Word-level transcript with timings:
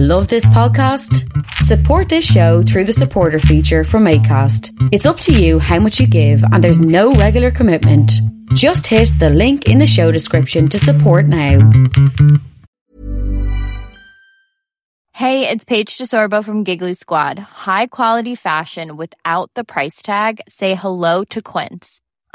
Love 0.00 0.28
this 0.28 0.46
podcast? 0.46 1.28
Support 1.54 2.08
this 2.08 2.24
show 2.24 2.62
through 2.62 2.84
the 2.84 2.92
supporter 2.92 3.40
feature 3.40 3.82
from 3.82 4.04
ACAST. 4.04 4.70
It's 4.92 5.06
up 5.06 5.18
to 5.18 5.32
you 5.32 5.58
how 5.58 5.80
much 5.80 5.98
you 5.98 6.06
give, 6.06 6.40
and 6.52 6.62
there's 6.62 6.80
no 6.80 7.14
regular 7.14 7.50
commitment. 7.50 8.12
Just 8.54 8.86
hit 8.86 9.10
the 9.18 9.28
link 9.28 9.66
in 9.66 9.78
the 9.78 9.88
show 9.88 10.12
description 10.12 10.68
to 10.68 10.78
support 10.78 11.26
now. 11.26 11.68
Hey, 15.14 15.48
it's 15.48 15.64
Paige 15.64 15.98
DeSorbo 15.98 16.44
from 16.44 16.62
Giggly 16.62 16.94
Squad. 16.94 17.40
High 17.40 17.86
quality 17.88 18.36
fashion 18.36 18.96
without 18.96 19.50
the 19.54 19.64
price 19.64 20.00
tag? 20.00 20.40
Say 20.46 20.76
hello 20.76 21.24
to 21.24 21.42
Quince. 21.42 22.00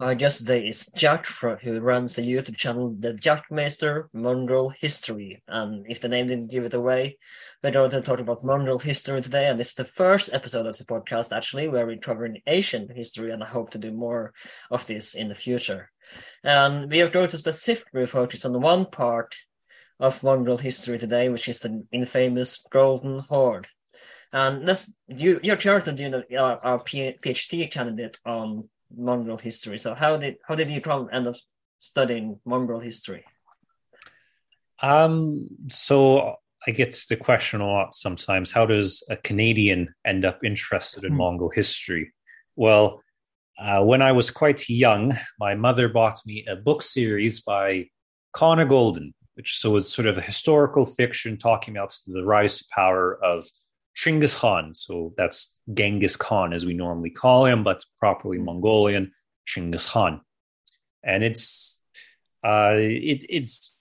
Our 0.00 0.14
guest 0.14 0.38
today 0.38 0.68
is 0.68 0.92
Jack, 0.94 1.26
who 1.26 1.80
runs 1.80 2.14
the 2.14 2.22
YouTube 2.22 2.56
channel 2.56 2.94
The 2.96 3.14
Jackmaster 3.14 4.04
Mongol 4.12 4.72
History. 4.78 5.42
And 5.48 5.84
if 5.88 6.00
the 6.00 6.08
name 6.08 6.28
didn't 6.28 6.52
give 6.52 6.62
it 6.62 6.74
away, 6.74 7.18
we're 7.64 7.72
going 7.72 7.90
to 7.90 8.00
talk 8.00 8.20
about 8.20 8.44
Mongol 8.44 8.78
history 8.78 9.20
today. 9.20 9.48
And 9.48 9.58
this 9.58 9.70
is 9.70 9.74
the 9.74 9.84
first 9.84 10.32
episode 10.32 10.66
of 10.66 10.78
the 10.78 10.84
podcast, 10.84 11.36
actually, 11.36 11.66
where 11.66 11.84
we're 11.84 11.96
covering 11.96 12.40
Asian 12.46 12.88
history. 12.94 13.32
And 13.32 13.42
I 13.42 13.48
hope 13.48 13.70
to 13.70 13.78
do 13.78 13.90
more 13.90 14.32
of 14.70 14.86
this 14.86 15.16
in 15.16 15.30
the 15.30 15.34
future. 15.34 15.90
And 16.44 16.88
we 16.88 17.02
are 17.02 17.10
going 17.10 17.30
to 17.30 17.38
specifically 17.38 18.06
focus 18.06 18.44
on 18.44 18.60
one 18.60 18.86
part 18.86 19.34
of 19.98 20.22
Mongol 20.22 20.58
history 20.58 20.98
today, 20.98 21.28
which 21.28 21.48
is 21.48 21.58
the 21.58 21.84
infamous 21.90 22.64
Golden 22.70 23.18
Horde. 23.18 23.66
And 24.32 24.64
let's, 24.64 24.94
you, 25.08 25.40
you're 25.42 25.56
currently 25.56 25.96
doing 25.96 26.14
a, 26.14 26.36
uh, 26.36 26.60
a 26.62 26.78
PhD 26.78 27.68
candidate 27.68 28.18
on 28.24 28.68
Mongol 28.96 29.38
history. 29.38 29.78
So 29.78 29.94
how 29.94 30.16
did 30.16 30.36
how 30.46 30.54
did 30.54 30.68
you 30.68 30.80
come 30.80 31.08
end 31.12 31.28
up 31.28 31.36
studying 31.78 32.40
Mongol 32.44 32.80
history? 32.80 33.24
Um, 34.80 35.48
so 35.68 36.36
I 36.66 36.70
get 36.70 36.96
the 37.08 37.16
question 37.16 37.60
a 37.60 37.66
lot 37.66 37.94
sometimes. 37.94 38.52
How 38.52 38.66
does 38.66 39.02
a 39.10 39.16
Canadian 39.16 39.94
end 40.04 40.24
up 40.24 40.44
interested 40.44 41.04
in 41.04 41.12
mm. 41.12 41.16
Mongol 41.16 41.50
history? 41.50 42.12
Well, 42.56 43.02
uh, 43.58 43.82
when 43.82 44.02
I 44.02 44.12
was 44.12 44.30
quite 44.30 44.68
young, 44.68 45.12
my 45.40 45.54
mother 45.54 45.88
bought 45.88 46.20
me 46.24 46.46
a 46.48 46.56
book 46.56 46.82
series 46.82 47.40
by 47.40 47.86
Conn 48.32 48.58
Iggulden, 48.58 49.12
which 49.34 49.58
so 49.58 49.76
is 49.76 49.92
sort 49.92 50.06
of 50.06 50.18
a 50.18 50.22
historical 50.22 50.84
fiction 50.84 51.36
talking 51.38 51.76
about 51.76 51.96
the 52.06 52.24
rise 52.24 52.58
to 52.58 52.64
power 52.72 53.18
of 53.22 53.46
Chinggis 53.96 54.36
Khan. 54.38 54.74
So 54.74 55.12
that's 55.16 55.57
Genghis 55.72 56.16
Khan, 56.16 56.52
as 56.52 56.64
we 56.64 56.74
normally 56.74 57.10
call 57.10 57.44
him, 57.44 57.64
but 57.64 57.84
properly 57.98 58.38
Mongolian, 58.38 59.12
Chinggis 59.46 59.88
Khan. 59.88 60.20
And 61.02 61.22
it's 61.22 61.82
uh, 62.44 62.74
it, 62.74 63.24
it's 63.28 63.76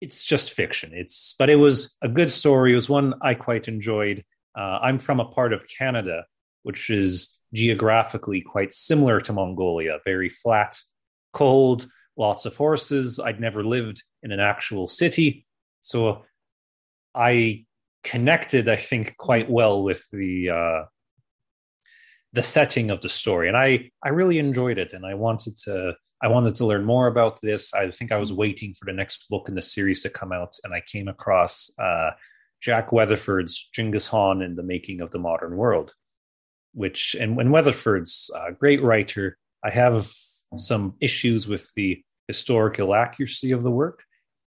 it's 0.00 0.24
just 0.24 0.52
fiction. 0.52 0.92
It's 0.94 1.34
but 1.38 1.50
it 1.50 1.56
was 1.56 1.96
a 2.02 2.08
good 2.08 2.30
story. 2.30 2.72
It 2.72 2.76
was 2.76 2.88
one 2.88 3.14
I 3.22 3.34
quite 3.34 3.68
enjoyed. 3.68 4.24
Uh, 4.56 4.78
I'm 4.82 4.98
from 4.98 5.20
a 5.20 5.26
part 5.26 5.52
of 5.52 5.66
Canada 5.66 6.24
which 6.66 6.90
is 6.90 7.38
geographically 7.54 8.40
quite 8.40 8.72
similar 8.72 9.20
to 9.20 9.32
Mongolia, 9.32 10.00
very 10.04 10.28
flat, 10.28 10.76
cold, 11.32 11.86
lots 12.16 12.44
of 12.44 12.56
horses. 12.56 13.20
I'd 13.20 13.38
never 13.38 13.62
lived 13.62 14.02
in 14.24 14.32
an 14.32 14.40
actual 14.40 14.88
city, 14.88 15.46
so 15.78 16.24
I 17.14 17.66
connected, 18.02 18.68
I 18.68 18.74
think, 18.74 19.16
quite 19.16 19.48
well 19.48 19.84
with 19.84 20.08
the 20.10 20.50
uh, 20.50 20.84
the 22.32 22.42
setting 22.42 22.90
of 22.90 23.00
the 23.00 23.08
story, 23.08 23.48
and 23.48 23.56
I 23.56 23.90
I 24.02 24.10
really 24.10 24.38
enjoyed 24.38 24.78
it, 24.78 24.92
and 24.92 25.06
I 25.06 25.14
wanted 25.14 25.56
to 25.64 25.94
I 26.22 26.28
wanted 26.28 26.54
to 26.56 26.66
learn 26.66 26.84
more 26.84 27.06
about 27.06 27.40
this. 27.40 27.74
I 27.74 27.90
think 27.90 28.12
I 28.12 28.18
was 28.18 28.32
waiting 28.32 28.74
for 28.74 28.86
the 28.86 28.92
next 28.92 29.28
book 29.28 29.48
in 29.48 29.54
the 29.54 29.62
series 29.62 30.02
to 30.02 30.10
come 30.10 30.32
out, 30.32 30.54
and 30.64 30.72
I 30.74 30.80
came 30.80 31.08
across 31.08 31.70
uh, 31.78 32.10
Jack 32.60 32.92
Weatherford's 32.92 33.68
Genghis 33.72 34.08
Khan 34.08 34.42
and 34.42 34.56
the 34.56 34.62
Making 34.62 35.00
of 35.00 35.10
the 35.10 35.18
Modern 35.18 35.56
World, 35.56 35.94
which 36.72 37.14
and 37.18 37.36
when 37.36 37.50
Weatherford's 37.50 38.30
a 38.34 38.52
great 38.52 38.82
writer, 38.82 39.38
I 39.64 39.70
have 39.70 40.06
some 40.56 40.94
issues 41.00 41.48
with 41.48 41.72
the 41.74 42.02
historical 42.28 42.94
accuracy 42.94 43.52
of 43.52 43.62
the 43.62 43.70
work, 43.70 44.02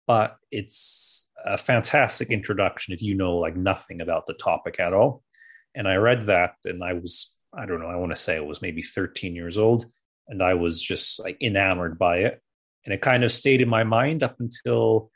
but 0.07 0.35
it's 0.51 1.29
a 1.45 1.57
fantastic 1.57 2.29
introduction 2.29 2.93
if 2.93 3.01
you 3.01 3.15
know 3.15 3.37
like 3.37 3.55
nothing 3.55 4.01
about 4.01 4.25
the 4.25 4.33
topic 4.33 4.79
at 4.79 4.93
all. 4.93 5.23
And 5.75 5.87
I 5.87 5.95
read 5.95 6.23
that 6.27 6.55
and 6.65 6.83
I 6.83 6.93
was, 6.93 7.35
I 7.53 7.65
don't 7.65 7.79
know, 7.79 7.87
I 7.87 7.95
want 7.95 8.11
to 8.11 8.15
say 8.15 8.35
it 8.35 8.45
was 8.45 8.61
maybe 8.61 8.81
13 8.81 9.35
years 9.35 9.57
old. 9.57 9.85
And 10.27 10.41
I 10.41 10.53
was 10.53 10.81
just 10.81 11.19
like 11.19 11.37
enamored 11.41 11.99
by 11.99 12.17
it. 12.19 12.41
And 12.85 12.93
it 12.93 13.01
kind 13.01 13.23
of 13.23 13.31
stayed 13.31 13.61
in 13.61 13.69
my 13.69 13.83
mind 13.83 14.23
up 14.23 14.37
until 14.39 15.11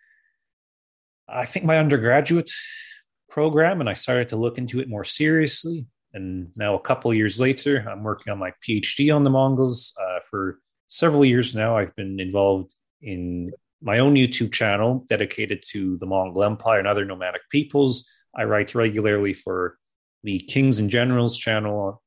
I 1.27 1.45
think 1.45 1.65
my 1.65 1.77
undergraduate 1.77 2.51
program. 3.29 3.79
And 3.79 3.89
I 3.89 3.93
started 3.93 4.29
to 4.29 4.37
look 4.37 4.57
into 4.57 4.79
it 4.79 4.89
more 4.89 5.03
seriously. 5.03 5.85
And 6.13 6.53
now, 6.57 6.75
a 6.75 6.79
couple 6.79 7.13
years 7.13 7.39
later, 7.41 7.85
I'm 7.89 8.03
working 8.03 8.31
on 8.31 8.39
my 8.39 8.53
PhD 8.65 9.13
on 9.13 9.25
the 9.25 9.29
Mongols. 9.29 9.93
Uh, 9.99 10.19
for 10.29 10.59
several 10.87 11.25
years 11.25 11.53
now, 11.53 11.77
I've 11.77 11.93
been 11.95 12.19
involved 12.21 12.73
in 13.01 13.51
my 13.81 13.99
own 13.99 14.15
YouTube 14.15 14.53
channel 14.53 15.03
dedicated 15.09 15.61
to 15.71 15.97
the 15.97 16.05
Mongol 16.05 16.43
Empire 16.43 16.79
and 16.79 16.87
other 16.87 17.03
nomadic 17.03 17.41
peoples. 17.49 18.09
I 18.35 18.45
write 18.45 18.75
regularly 18.75 19.33
for 19.33 19.77
the 20.23 20.39
Kings 20.39 20.79
and 20.79 20.89
Generals 20.89 21.37
channel, 21.37 22.01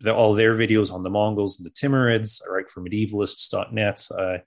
the, 0.00 0.14
all 0.14 0.34
their 0.34 0.54
videos 0.54 0.92
on 0.92 1.02
the 1.02 1.10
Mongols 1.10 1.58
and 1.58 1.66
the 1.66 1.70
Timurids. 1.70 2.40
I 2.46 2.52
write 2.52 2.70
for 2.70 2.82
medievalists.net. 2.82 4.06
Uh, 4.16 4.38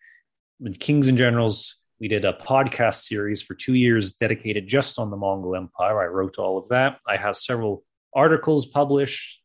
with 0.59 0.79
Kings 0.79 1.07
and 1.07 1.17
Generals, 1.17 1.75
we 1.99 2.07
did 2.07 2.25
a 2.25 2.33
podcast 2.33 3.03
series 3.03 3.41
for 3.41 3.55
two 3.55 3.75
years 3.75 4.13
dedicated 4.13 4.67
just 4.67 4.99
on 4.99 5.09
the 5.09 5.17
Mongol 5.17 5.55
Empire. 5.55 6.01
I 6.01 6.07
wrote 6.07 6.37
all 6.37 6.57
of 6.57 6.67
that. 6.69 6.99
I 7.07 7.17
have 7.17 7.37
several 7.37 7.83
articles 8.13 8.65
published. 8.65 9.41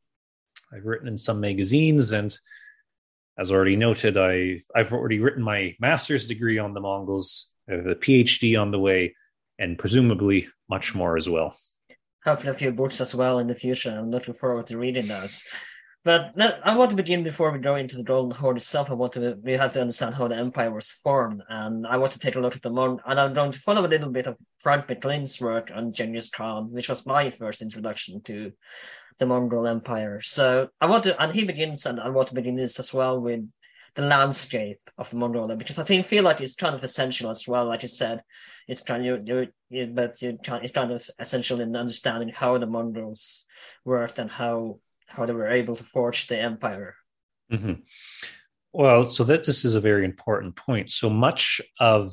I've 0.75 0.85
written 0.85 1.09
in 1.09 1.19
some 1.19 1.41
magazines 1.41 2.13
and 2.13 2.37
as 3.39 3.53
already 3.53 3.77
noted, 3.77 4.17
I, 4.17 4.61
I've 4.75 4.93
already 4.93 5.21
written 5.21 5.43
my 5.43 5.77
master's 5.79 6.27
degree 6.27 6.59
on 6.59 6.75
the 6.75 6.81
Mongols, 6.81 7.53
I 7.71 7.75
have 7.75 7.87
a 7.87 7.95
PhD 7.95 8.61
on 8.61 8.73
the 8.73 8.81
way, 8.81 9.15
and 9.59 9.79
presumably 9.79 10.49
much 10.69 10.95
more 10.95 11.17
as 11.17 11.29
well. 11.29 11.57
Hopefully, 12.25 12.51
a 12.51 12.55
few 12.55 12.73
books 12.73 13.01
as 13.01 13.15
well 13.15 13.39
in 13.39 13.47
the 13.47 13.55
future. 13.55 13.91
I'm 13.91 14.11
looking 14.11 14.35
forward 14.35 14.67
to 14.67 14.77
reading 14.77 15.07
those. 15.07 15.47
But 16.05 16.33
I 16.65 16.77
want 16.77 16.91
to 16.91 16.97
begin 16.97 17.23
before 17.23 17.51
we 17.51 17.59
go 17.59 17.75
into 17.75 17.97
the 17.97 18.05
Golden 18.05 18.31
Horde 18.31 18.57
itself. 18.57 18.91
I 18.91 18.95
want 18.95 19.13
to 19.15 19.37
we 19.43 19.53
have 19.53 19.73
to 19.73 19.81
understand 19.81 20.15
how 20.15 20.29
the 20.29 20.37
empire 20.37 20.71
was 20.71 20.91
formed, 20.91 21.43
and 21.49 21.87
I 21.87 21.97
want 21.97 22.13
to 22.13 22.19
take 22.19 22.37
a 22.37 22.41
look 22.41 22.57
at 22.57 22.63
the 22.63 22.71
Mon. 22.71 23.01
And 23.05 23.19
I'm 23.19 23.35
going 23.35 23.53
to 23.53 23.59
follow 23.59 23.85
a 23.85 23.89
little 23.89 24.11
bit 24.11 24.27
of 24.27 24.37
Frank 24.59 24.87
McLynn's 24.87 25.41
work 25.41 25.71
on 25.75 25.93
Genghis 25.93 26.31
Khan, 26.31 26.71
which 26.71 26.89
was 26.89 27.05
my 27.05 27.31
first 27.31 27.63
introduction 27.63 28.23
to 28.23 28.53
the 29.19 29.27
Mongol 29.27 29.67
Empire. 29.67 30.21
So 30.21 30.69
I 30.81 30.87
want 30.87 31.05
to, 31.05 31.21
and 31.21 31.33
he 31.33 31.45
begins, 31.45 31.85
and 31.85 32.01
I 32.01 32.09
want 32.11 32.29
to 32.29 32.35
begin 32.35 32.57
this 32.57 32.79
as 32.79 32.95
well 32.95 33.21
with 33.21 33.51
the 33.95 34.07
landscape 34.07 34.79
of 34.97 35.11
the 35.11 35.17
Mongol 35.17 35.55
because 35.57 35.79
I 35.79 35.83
think 35.83 36.07
feel 36.07 36.23
like 36.23 36.41
it's 36.41 36.55
kind 36.55 36.75
of 36.75 36.85
essential 36.85 37.31
as 37.31 37.49
well. 37.49 37.67
Like 37.67 37.83
you 37.83 37.89
said, 37.89 38.23
it's 38.69 38.83
kind 38.83 39.05
of 39.05 39.27
you, 39.27 39.49
you, 39.71 39.87
but 39.89 40.23
you 40.23 40.39
it's 40.47 40.73
kind 40.73 40.93
of 40.93 41.05
essential 41.19 41.61
in 41.61 41.75
understanding 41.75 42.31
how 42.33 42.57
the 42.59 42.67
Mongols 42.67 43.47
worked 43.85 44.21
and 44.21 44.31
how 44.31 44.79
how 45.09 45.27
they 45.27 45.33
were 45.33 45.49
able 45.49 45.75
to 45.75 45.85
forge 45.85 46.29
the 46.29 46.39
empire. 46.39 46.95
Mm-hmm. 47.53 47.81
Well, 48.73 49.07
so 49.07 49.25
that 49.25 49.45
this 49.45 49.65
is 49.65 49.75
a 49.75 49.81
very 49.81 50.05
important 50.05 50.55
point. 50.55 50.91
So 50.91 51.11
much 51.11 51.61
of 51.81 52.13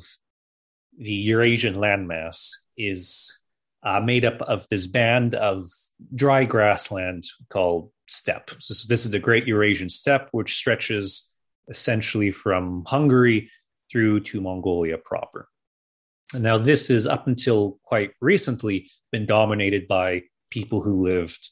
the 0.98 1.12
Eurasian 1.12 1.74
landmass 1.74 2.50
is 2.76 3.42
uh, 3.82 4.00
made 4.00 4.24
up 4.24 4.40
of 4.42 4.66
this 4.68 4.86
band 4.86 5.34
of 5.34 5.68
dry 6.14 6.44
grassland 6.44 7.24
called 7.50 7.90
steppe. 8.08 8.50
So 8.58 8.86
this 8.88 9.04
is 9.04 9.10
the 9.10 9.18
Great 9.18 9.46
Eurasian 9.46 9.88
Steppe, 9.88 10.28
which 10.32 10.56
stretches 10.56 11.32
essentially 11.68 12.32
from 12.32 12.84
Hungary 12.86 13.50
through 13.90 14.20
to 14.20 14.40
Mongolia 14.40 14.98
proper. 14.98 15.48
Now, 16.34 16.58
this 16.58 16.90
is 16.90 17.06
up 17.06 17.28
until 17.28 17.78
quite 17.84 18.10
recently 18.20 18.90
been 19.12 19.26
dominated 19.26 19.86
by 19.86 20.22
people 20.50 20.80
who 20.80 21.04
lived 21.04 21.48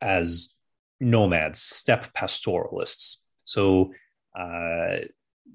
as 0.00 0.56
nomads, 1.00 1.60
steppe 1.60 2.12
pastoralists. 2.14 3.24
So 3.44 3.92
uh, 4.38 5.06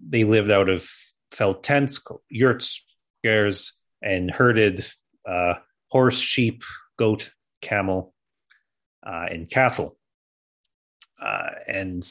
they 0.08 0.24
lived 0.24 0.52
out 0.52 0.70
of 0.70 0.90
felt 1.32 1.64
tents 1.64 2.02
yurts, 2.30 2.84
gers 3.24 3.74
and 4.02 4.32
herded 4.32 4.86
uh, 5.28 5.56
horse, 5.90 6.18
sheep, 6.18 6.64
goat, 6.98 7.32
camel, 7.62 8.14
uh, 9.06 9.28
and 9.30 9.50
cattle, 9.50 9.98
uh, 11.22 11.50
and 11.68 12.04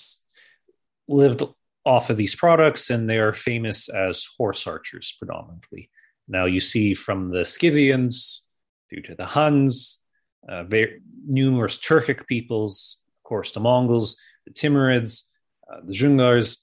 lived 1.08 1.42
off 1.84 2.10
of 2.10 2.16
these 2.16 2.34
products. 2.34 2.90
And 2.90 3.08
they 3.08 3.18
are 3.18 3.32
famous 3.32 3.88
as 3.88 4.26
horse 4.36 4.66
archers 4.66 5.14
predominantly. 5.18 5.90
Now 6.28 6.44
you 6.44 6.60
see 6.60 6.94
from 6.94 7.30
the 7.30 7.44
Scythians 7.44 8.44
through 8.88 9.02
to 9.02 9.14
the 9.14 9.26
Huns, 9.26 9.99
uh, 10.48 10.64
very, 10.64 11.00
numerous 11.26 11.76
Turkic 11.76 12.26
peoples, 12.26 12.98
of 13.18 13.28
course, 13.28 13.52
the 13.52 13.60
Mongols, 13.60 14.16
the 14.46 14.52
Timurids, 14.52 15.22
uh, 15.70 15.80
the 15.84 15.92
Dzungars, 15.92 16.56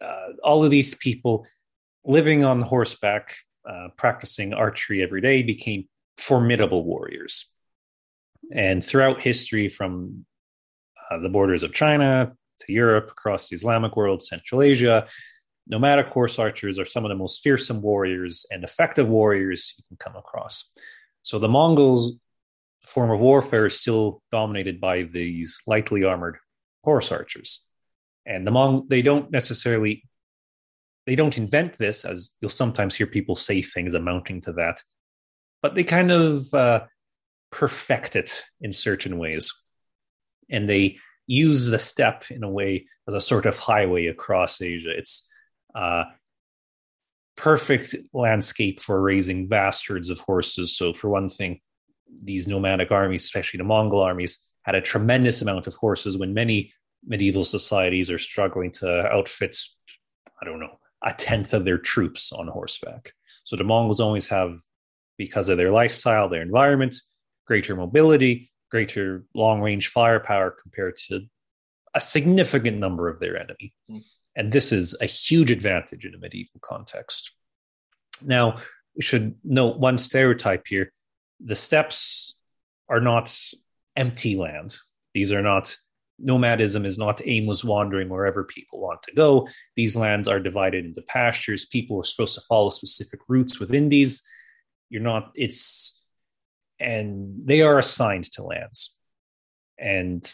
uh, 0.00 0.32
all 0.42 0.64
of 0.64 0.70
these 0.70 0.94
people 0.94 1.46
living 2.04 2.44
on 2.44 2.60
horseback, 2.60 3.34
uh, 3.68 3.88
practicing 3.96 4.52
archery 4.52 5.02
every 5.02 5.20
day, 5.20 5.42
became 5.42 5.88
formidable 6.18 6.84
warriors. 6.84 7.50
And 8.52 8.84
throughout 8.84 9.22
history, 9.22 9.68
from 9.68 10.26
uh, 11.10 11.18
the 11.18 11.30
borders 11.30 11.62
of 11.62 11.72
China 11.72 12.32
to 12.60 12.72
Europe, 12.72 13.10
across 13.10 13.48
the 13.48 13.56
Islamic 13.56 13.96
world, 13.96 14.22
Central 14.22 14.62
Asia, 14.62 15.06
nomadic 15.66 16.08
horse 16.08 16.38
archers 16.38 16.78
are 16.78 16.84
some 16.84 17.04
of 17.04 17.08
the 17.08 17.14
most 17.14 17.42
fearsome 17.42 17.80
warriors 17.80 18.46
and 18.50 18.64
effective 18.64 19.08
warriors 19.08 19.74
you 19.78 19.84
can 19.88 19.96
come 19.96 20.16
across. 20.16 20.70
So 21.22 21.38
the 21.38 21.48
Mongols' 21.48 22.16
form 22.84 23.10
of 23.10 23.20
warfare 23.20 23.66
is 23.66 23.80
still 23.80 24.22
dominated 24.30 24.80
by 24.80 25.02
these 25.02 25.60
lightly 25.66 26.04
armored 26.04 26.38
horse 26.82 27.10
archers. 27.10 27.66
And 28.26 28.46
the 28.46 28.50
Mong 28.50 28.88
they 28.88 29.02
don't 29.02 29.30
necessarily 29.30 30.04
they 31.06 31.16
don't 31.16 31.36
invent 31.36 31.76
this, 31.76 32.04
as 32.04 32.30
you'll 32.40 32.48
sometimes 32.48 32.94
hear 32.94 33.06
people 33.06 33.36
say 33.36 33.60
things 33.60 33.94
amounting 33.94 34.40
to 34.42 34.52
that, 34.54 34.82
but 35.62 35.74
they 35.74 35.84
kind 35.84 36.10
of 36.10 36.52
uh, 36.54 36.84
perfect 37.50 38.16
it 38.16 38.42
in 38.60 38.72
certain 38.72 39.18
ways. 39.18 39.52
And 40.50 40.68
they 40.68 40.98
use 41.26 41.66
the 41.66 41.78
steppe 41.78 42.30
in 42.30 42.42
a 42.42 42.50
way 42.50 42.86
as 43.06 43.14
a 43.14 43.20
sort 43.20 43.46
of 43.46 43.58
highway 43.58 44.06
across 44.06 44.62
Asia. 44.62 44.90
It's 44.96 45.30
uh, 45.74 46.04
perfect 47.36 47.96
landscape 48.12 48.80
for 48.80 49.00
raising 49.00 49.48
vast 49.48 49.86
herds 49.86 50.10
of 50.10 50.18
horses. 50.20 50.76
So, 50.76 50.92
for 50.92 51.08
one 51.08 51.28
thing, 51.28 51.60
these 52.22 52.48
nomadic 52.48 52.90
armies, 52.90 53.24
especially 53.24 53.58
the 53.58 53.64
Mongol 53.64 54.00
armies, 54.00 54.38
had 54.62 54.74
a 54.74 54.80
tremendous 54.80 55.42
amount 55.42 55.66
of 55.66 55.74
horses 55.74 56.16
when 56.16 56.34
many 56.34 56.72
medieval 57.06 57.44
societies 57.44 58.10
are 58.10 58.18
struggling 58.18 58.70
to 58.70 59.06
outfit, 59.06 59.56
I 60.40 60.44
don't 60.44 60.60
know, 60.60 60.78
a 61.02 61.12
tenth 61.12 61.52
of 61.52 61.64
their 61.64 61.78
troops 61.78 62.32
on 62.32 62.48
horseback. 62.48 63.12
So 63.44 63.56
the 63.56 63.64
Mongols 63.64 64.00
always 64.00 64.28
have, 64.28 64.56
because 65.18 65.48
of 65.48 65.58
their 65.58 65.70
lifestyle, 65.70 66.28
their 66.28 66.42
environment, 66.42 66.94
greater 67.46 67.76
mobility, 67.76 68.50
greater 68.70 69.24
long 69.34 69.60
range 69.60 69.88
firepower 69.88 70.50
compared 70.50 70.96
to 71.08 71.20
a 71.94 72.00
significant 72.00 72.78
number 72.78 73.08
of 73.08 73.20
their 73.20 73.36
enemy. 73.36 73.74
Mm. 73.90 74.02
And 74.34 74.50
this 74.50 74.72
is 74.72 74.96
a 75.00 75.06
huge 75.06 75.50
advantage 75.50 76.04
in 76.04 76.14
a 76.14 76.18
medieval 76.18 76.58
context. 76.60 77.30
Now, 78.20 78.56
we 78.96 79.02
should 79.02 79.36
note 79.44 79.78
one 79.78 79.98
stereotype 79.98 80.64
here 80.66 80.92
the 81.40 81.54
steppes 81.54 82.38
are 82.88 83.00
not 83.00 83.34
empty 83.96 84.36
land. 84.36 84.76
These 85.14 85.32
are 85.32 85.42
not 85.42 85.76
nomadism 86.18 86.84
is 86.84 86.98
not 86.98 87.20
aimless 87.24 87.64
wandering 87.64 88.08
wherever 88.08 88.44
people 88.44 88.80
want 88.80 89.02
to 89.02 89.14
go. 89.14 89.48
These 89.76 89.96
lands 89.96 90.28
are 90.28 90.40
divided 90.40 90.84
into 90.84 91.02
pastures. 91.02 91.66
People 91.66 91.98
are 91.98 92.04
supposed 92.04 92.34
to 92.36 92.40
follow 92.42 92.70
specific 92.70 93.20
routes 93.28 93.58
within 93.58 93.88
these. 93.88 94.22
You're 94.90 95.02
not, 95.02 95.32
it's, 95.34 96.04
and 96.78 97.40
they 97.44 97.62
are 97.62 97.78
assigned 97.78 98.30
to 98.32 98.44
lands. 98.44 98.96
And 99.78 100.24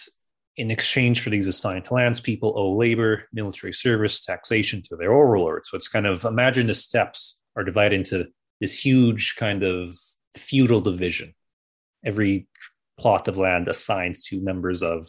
in 0.57 0.71
exchange 0.71 1.21
for 1.21 1.31
these 1.31 1.47
assigned 1.47 1.87
to 1.87 1.95
lands, 1.95 2.21
people 2.21 2.53
owe 2.57 2.77
labor, 2.77 3.25
military 3.33 3.73
service, 3.73 4.25
taxation 4.25 4.83
to 4.83 4.97
their 4.97 5.13
overlord. 5.13 5.65
So 5.65 5.77
it's 5.77 5.89
kind 5.89 6.07
of 6.07 6.25
imagine 6.25 6.67
the 6.67 6.75
steppes 6.75 7.41
are 7.57 7.65
divided 7.65 7.97
into 8.01 8.27
this 8.61 8.79
huge 8.79 9.37
kind 9.37 9.63
of 9.63 9.97
feudal 10.37 10.81
division. 10.81 11.35
Every 12.05 12.49
plot 12.99 13.29
of 13.29 13.37
land 13.37 13.69
assigned 13.69 14.17
to 14.27 14.43
members 14.43 14.83
of 14.83 15.07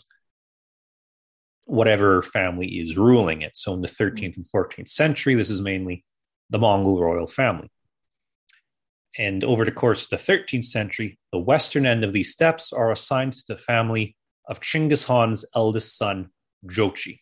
whatever 1.65 2.21
family 2.21 2.68
is 2.68 2.97
ruling 2.97 3.41
it. 3.41 3.56
So 3.56 3.73
in 3.73 3.81
the 3.81 3.88
13th 3.88 4.38
and 4.38 4.45
14th 4.45 4.89
century, 4.89 5.35
this 5.35 5.50
is 5.50 5.62
mainly 5.62 6.03
the 6.50 6.59
Mongol 6.59 7.01
royal 7.01 7.27
family. 7.27 7.69
And 9.18 9.44
over 9.44 9.65
the 9.65 9.71
course 9.71 10.03
of 10.03 10.09
the 10.09 10.15
13th 10.15 10.65
century, 10.65 11.19
the 11.31 11.39
western 11.39 11.85
end 11.85 12.03
of 12.03 12.13
these 12.13 12.31
steppes 12.31 12.71
are 12.71 12.91
assigned 12.91 13.33
to 13.33 13.44
the 13.47 13.57
family 13.57 14.15
of 14.47 14.62
Chinggis 14.62 15.06
Khan's 15.06 15.45
eldest 15.56 15.97
son, 15.97 16.29
Jochi. 16.65 17.19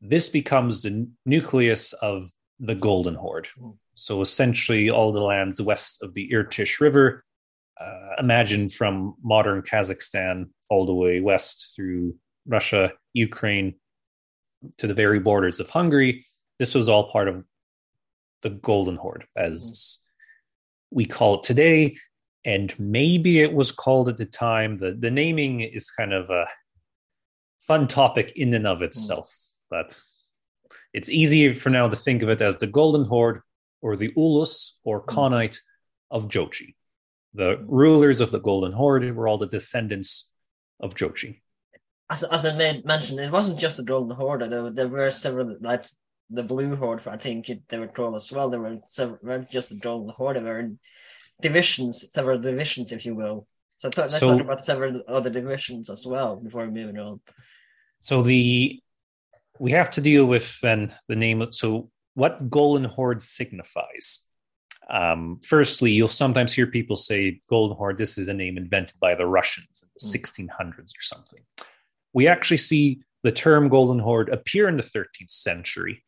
This 0.00 0.28
becomes 0.28 0.82
the 0.82 1.08
nucleus 1.24 1.92
of 1.94 2.26
the 2.64 2.74
Golden 2.74 3.14
Horde. 3.14 3.48
So 3.92 4.20
essentially, 4.20 4.90
all 4.90 5.12
the 5.12 5.20
lands 5.20 5.60
west 5.60 6.02
of 6.02 6.14
the 6.14 6.30
Irtysh 6.32 6.80
River, 6.80 7.24
uh, 7.80 8.14
imagine 8.18 8.68
from 8.68 9.14
modern 9.22 9.62
Kazakhstan 9.62 10.48
all 10.70 10.86
the 10.86 10.94
way 10.94 11.20
west 11.20 11.74
through 11.76 12.16
Russia, 12.46 12.92
Ukraine, 13.12 13.74
to 14.78 14.86
the 14.86 14.94
very 14.94 15.18
borders 15.18 15.60
of 15.60 15.68
Hungary. 15.68 16.24
This 16.58 16.74
was 16.74 16.88
all 16.88 17.10
part 17.10 17.28
of 17.28 17.46
the 18.42 18.50
Golden 18.50 18.96
Horde, 18.96 19.26
as 19.36 19.98
we 20.90 21.04
call 21.04 21.36
it 21.36 21.44
today. 21.44 21.96
And 22.46 22.74
maybe 22.78 23.40
it 23.40 23.52
was 23.52 23.72
called 23.72 24.08
at 24.08 24.16
the 24.16 24.26
time. 24.26 24.76
The, 24.76 24.96
the 24.98 25.10
naming 25.10 25.60
is 25.60 25.90
kind 25.90 26.12
of 26.12 26.30
a 26.30 26.46
fun 27.60 27.88
topic 27.88 28.32
in 28.36 28.52
and 28.54 28.66
of 28.66 28.82
itself, 28.82 29.30
but 29.70 29.98
it's 30.94 31.10
easy 31.10 31.52
for 31.52 31.68
now 31.68 31.88
to 31.88 31.96
think 31.96 32.22
of 32.22 32.30
it 32.30 32.40
as 32.40 32.56
the 32.56 32.66
Golden 32.66 33.04
Horde 33.04 33.42
or 33.82 33.96
the 33.96 34.12
Ulus 34.16 34.78
or 34.84 35.00
hmm. 35.00 35.10
Khanate 35.10 35.58
of 36.10 36.28
Jochi. 36.28 36.74
The 37.34 37.62
rulers 37.66 38.20
of 38.20 38.30
the 38.30 38.40
Golden 38.40 38.72
Horde 38.72 39.14
were 39.14 39.28
all 39.28 39.38
the 39.38 39.46
descendants 39.46 40.32
of 40.80 40.94
Jochi 40.94 41.40
as, 42.10 42.22
as 42.22 42.44
I 42.44 42.54
made, 42.56 42.84
mentioned, 42.84 43.20
it 43.20 43.32
wasn't 43.32 43.58
just 43.58 43.76
the 43.76 43.84
Golden 43.84 44.16
Horde. 44.16 44.42
There, 44.42 44.70
there 44.70 44.88
were 44.88 45.10
several, 45.10 45.56
like 45.60 45.84
the 46.30 46.42
Blue 46.42 46.76
Horde, 46.76 47.06
I 47.08 47.16
think 47.16 47.50
they 47.68 47.78
were 47.78 47.88
called 47.88 48.16
as 48.16 48.30
well. 48.30 48.50
There 48.50 48.60
were 48.60 48.78
several, 48.86 49.18
weren't 49.22 49.50
just 49.50 49.70
the 49.70 49.76
Golden 49.76 50.10
Horde. 50.10 50.36
There 50.36 50.54
were 50.54 50.70
divisions, 51.40 52.12
several 52.12 52.38
divisions, 52.38 52.92
if 52.92 53.06
you 53.06 53.14
will. 53.14 53.46
So 53.78 53.90
let's 53.96 54.18
so, 54.18 54.32
talk 54.32 54.40
about 54.40 54.60
several 54.60 55.02
other 55.08 55.30
divisions 55.30 55.90
as 55.90 56.06
well 56.06 56.36
before 56.36 56.66
moving 56.66 56.98
on. 56.98 57.20
So 57.98 58.22
the 58.22 58.80
we 59.58 59.72
have 59.72 59.90
to 59.92 60.00
deal 60.00 60.24
with 60.24 60.60
then 60.60 60.90
the 61.08 61.16
name. 61.16 61.46
So 61.52 61.90
what 62.14 62.50
Golden 62.50 62.84
Horde 62.84 63.22
signifies. 63.22 64.28
Um, 64.90 65.40
firstly, 65.46 65.92
you'll 65.92 66.08
sometimes 66.08 66.52
hear 66.52 66.66
people 66.66 66.96
say 66.96 67.40
Golden 67.48 67.76
Horde. 67.76 67.96
This 67.96 68.18
is 68.18 68.28
a 68.28 68.34
name 68.34 68.58
invented 68.58 69.00
by 69.00 69.14
the 69.14 69.24
Russians 69.24 69.82
in 69.82 69.88
the 69.96 70.18
mm. 70.18 70.50
1600s 70.50 70.98
or 70.98 71.00
something 71.00 71.40
we 72.14 72.28
actually 72.28 72.56
see 72.56 73.02
the 73.22 73.32
term 73.32 73.68
Golden 73.68 73.98
Horde 73.98 74.30
appear 74.30 74.68
in 74.68 74.78
the 74.78 74.82
13th 74.82 75.30
century, 75.30 76.04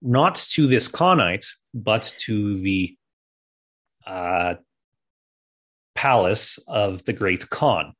not 0.00 0.36
to 0.52 0.68
this 0.68 0.88
Khanate, 0.88 1.46
but 1.74 2.14
to 2.18 2.56
the 2.58 2.96
uh, 4.06 4.54
palace 5.94 6.58
of 6.68 7.04
the 7.04 7.12
great 7.12 7.48
Khan. 7.50 7.94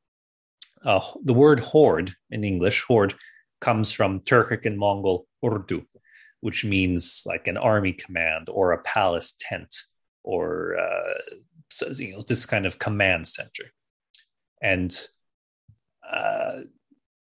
Uh, 0.85 1.01
the 1.25 1.35
word 1.35 1.61
horde 1.61 2.13
in 2.31 2.45
English, 2.45 2.83
horde, 2.83 3.15
comes 3.63 3.93
from 3.93 4.21
Turkic 4.21 4.67
and 4.67 4.77
Mongol 4.77 5.27
ordu, 5.43 5.87
which 6.41 6.65
means 6.65 7.23
like 7.25 7.49
an 7.49 7.57
army 7.57 7.93
command 7.93 8.49
or 8.51 8.73
a 8.73 8.83
palace 8.83 9.35
tent 9.39 9.75
or 10.23 10.77
uh, 10.79 11.37
you 11.97 12.13
know, 12.13 12.23
this 12.27 12.45
kind 12.45 12.67
of 12.67 12.79
command 12.79 13.27
center. 13.27 13.65
And 14.61 14.95
uh, 16.13 16.63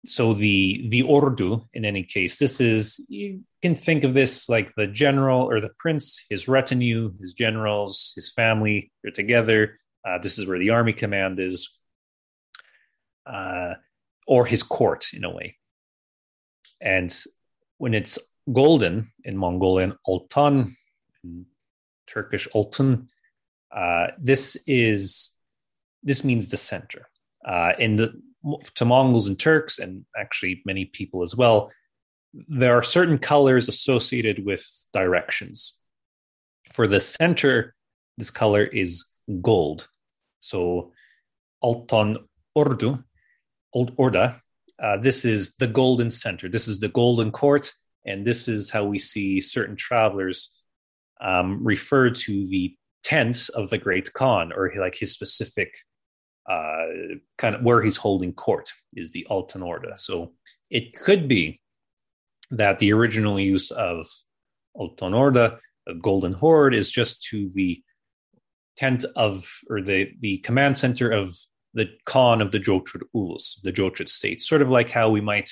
so 0.05 0.33
the 0.33 0.87
the 0.89 1.03
ordu 1.03 1.67
in 1.73 1.85
any 1.85 2.03
case 2.03 2.39
this 2.39 2.59
is 2.59 3.05
you 3.07 3.41
can 3.61 3.75
think 3.75 4.03
of 4.03 4.13
this 4.15 4.49
like 4.49 4.73
the 4.75 4.87
general 4.87 5.43
or 5.43 5.61
the 5.61 5.69
prince 5.77 6.25
his 6.27 6.47
retinue 6.47 7.13
his 7.21 7.33
generals 7.33 8.11
his 8.15 8.31
family 8.31 8.91
they're 9.03 9.11
together. 9.11 9.77
Uh, 10.03 10.17
this 10.17 10.39
is 10.39 10.47
where 10.47 10.57
the 10.57 10.71
army 10.71 10.93
command 10.93 11.39
is. 11.39 11.77
Uh, 13.23 13.75
or 14.25 14.45
his 14.45 14.63
court 14.63 15.13
in 15.13 15.23
a 15.23 15.29
way 15.29 15.55
and 16.81 17.23
when 17.77 17.93
it's 17.93 18.17
golden 18.51 19.11
in 19.23 19.37
mongolian 19.37 19.93
altan 20.07 20.73
in 21.23 21.45
turkish 22.07 22.47
altan 22.55 23.07
uh, 23.75 24.07
this 24.19 24.61
is 24.67 25.37
this 26.03 26.23
means 26.23 26.49
the 26.49 26.57
center 26.57 27.07
uh, 27.47 27.73
in 27.79 27.95
the 27.95 28.13
to 28.75 28.85
Mongols 28.85 29.27
and 29.27 29.39
Turks, 29.39 29.79
and 29.79 30.05
actually 30.17 30.61
many 30.65 30.85
people 30.85 31.21
as 31.21 31.35
well, 31.35 31.71
there 32.47 32.77
are 32.77 32.83
certain 32.83 33.17
colors 33.17 33.67
associated 33.67 34.45
with 34.45 34.65
directions. 34.93 35.77
For 36.73 36.87
the 36.87 36.99
center, 36.99 37.75
this 38.17 38.31
color 38.31 38.63
is 38.63 39.05
gold. 39.41 39.87
So 40.39 40.93
Altan 41.63 42.17
Ordu, 42.57 43.03
Old 43.73 43.95
Orda, 43.97 44.41
uh, 44.81 44.97
this 44.97 45.25
is 45.25 45.55
the 45.55 45.67
golden 45.67 46.09
center. 46.09 46.49
This 46.49 46.67
is 46.67 46.79
the 46.79 46.89
golden 46.89 47.31
court, 47.31 47.71
and 48.05 48.25
this 48.25 48.47
is 48.47 48.69
how 48.69 48.85
we 48.85 48.97
see 48.97 49.39
certain 49.39 49.75
travelers 49.75 50.57
um, 51.21 51.63
refer 51.63 52.09
to 52.09 52.47
the 52.47 52.75
tents 53.03 53.49
of 53.49 53.69
the 53.69 53.77
great 53.77 54.11
Khan, 54.13 54.51
or 54.51 54.71
like 54.77 54.95
his 54.95 55.13
specific 55.13 55.75
uh, 56.49 56.85
kind 57.37 57.55
of 57.55 57.61
where 57.61 57.81
he's 57.81 57.97
holding 57.97 58.33
court 58.33 58.71
is 58.93 59.11
the 59.11 59.25
Altan 59.29 59.61
Orda. 59.61 59.97
So 59.97 60.33
it 60.69 60.93
could 60.93 61.27
be 61.27 61.61
that 62.49 62.79
the 62.79 62.91
original 62.93 63.39
use 63.39 63.71
of 63.71 64.05
Altan 64.75 65.13
Orda, 65.13 65.59
a 65.87 65.93
golden 65.93 66.33
horde, 66.33 66.73
is 66.73 66.89
just 66.89 67.23
to 67.29 67.49
the 67.53 67.81
tent 68.77 69.05
of 69.15 69.47
or 69.69 69.81
the 69.81 70.09
the 70.19 70.39
command 70.39 70.77
center 70.77 71.11
of 71.11 71.35
the 71.73 71.89
Khan 72.05 72.41
of 72.41 72.51
the 72.51 72.59
Jochid 72.59 73.01
Ulus, 73.15 73.59
the 73.63 73.71
Jochid 73.71 74.09
states, 74.09 74.47
sort 74.47 74.61
of 74.61 74.69
like 74.69 74.91
how 74.91 75.09
we 75.09 75.21
might 75.21 75.49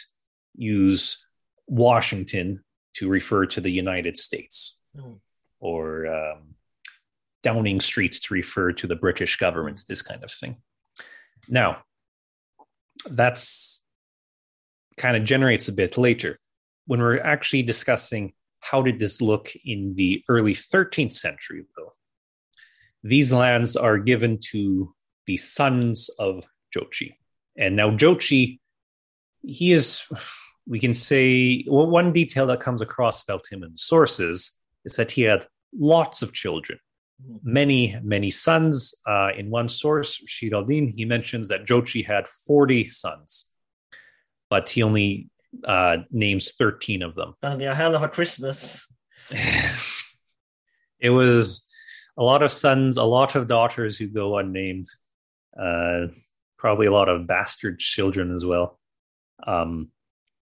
use 0.56 1.24
Washington 1.68 2.64
to 2.96 3.08
refer 3.08 3.46
to 3.46 3.62
the 3.62 3.72
United 3.72 4.18
States, 4.18 4.80
mm. 4.96 5.20
or 5.60 6.08
um, 6.08 6.56
Downing 7.44 7.80
Street 7.80 8.14
to 8.24 8.34
refer 8.34 8.74
to 8.74 8.88
the 8.88 8.96
British 8.96 9.38
government, 9.38 9.84
this 9.88 10.02
kind 10.02 10.24
of 10.24 10.32
thing. 10.32 10.58
Now, 11.48 11.84
that's 13.10 13.86
kind 14.98 15.16
of 15.16 15.24
generates 15.24 15.70
a 15.70 15.74
bit 15.74 15.98
later. 15.98 16.38
When 16.86 17.00
we're 17.00 17.20
actually 17.20 17.64
discussing 17.64 18.34
how 18.60 18.82
did 18.82 19.00
this 19.00 19.22
look 19.22 19.50
in 19.64 19.96
the 19.96 20.24
early 20.28 20.54
13th 20.54 21.14
century, 21.14 21.64
though, 21.78 21.94
these 23.04 23.32
lands 23.32 23.78
are 23.78 23.98
given 23.98 24.40
to 24.52 24.94
the 25.30 25.38
sons 25.38 26.10
of 26.18 26.44
Jochi. 26.76 27.14
And 27.56 27.76
now 27.76 27.92
Jochi, 27.92 28.60
he 29.44 29.72
is, 29.72 30.12
we 30.68 30.80
can 30.80 30.96
say, 30.96 31.64
well, 31.68 31.86
one 31.86 32.12
detail 32.12 32.48
that 32.48 32.62
comes 32.62 32.82
across 32.82 33.22
about 33.22 33.46
him 33.48 33.64
in 33.64 33.78
sources 33.78 34.58
is 34.86 34.96
that 34.96 35.12
he 35.12 35.22
had 35.22 35.46
lots 35.78 36.24
of 36.24 36.34
children, 36.34 36.80
many, 37.44 37.96
many 38.02 38.32
sons. 38.32 38.96
Uh, 39.08 39.30
in 39.38 39.52
one 39.52 39.70
source, 39.70 40.20
Rashid 40.20 40.52
al-Din, 40.52 40.88
he 40.88 41.06
mentions 41.06 41.50
that 41.50 41.68
Jochi 41.68 42.04
had 42.04 42.28
40 42.28 42.90
sons, 42.90 43.46
but 44.50 44.68
he 44.68 44.82
only 44.82 45.30
uh, 45.64 45.98
names 46.10 46.54
13 46.54 47.04
of 47.04 47.14
them. 47.14 47.36
The 47.44 47.76
hell 47.76 47.96
of 47.96 48.12
Christmas. 48.12 48.92
it 51.00 51.12
was 51.12 51.68
a 52.18 52.24
lot 52.24 52.42
of 52.42 52.52
sons, 52.52 52.98
a 52.98 53.04
lot 53.04 53.36
of 53.36 53.46
daughters 53.46 53.96
who 54.00 54.08
go 54.08 54.40
unnamed 54.40 54.88
uh, 55.60 56.08
probably 56.58 56.88
a 56.88 56.92
lot 56.92 57.10
of 57.10 57.28
bastard 57.28 57.80
children 57.80 58.34
as 58.34 58.46
well. 58.46 58.80
Um, 59.46 59.90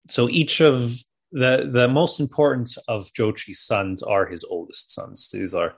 so 0.08 0.28
each 0.28 0.60
of 0.60 0.90
the 1.32 1.68
the 1.70 1.88
most 1.88 2.20
important 2.20 2.76
of 2.88 3.12
Jochi's 3.12 3.60
sons 3.60 4.02
are 4.02 4.26
his 4.26 4.44
oldest 4.44 4.92
sons. 4.92 5.28
These 5.30 5.54
are 5.54 5.74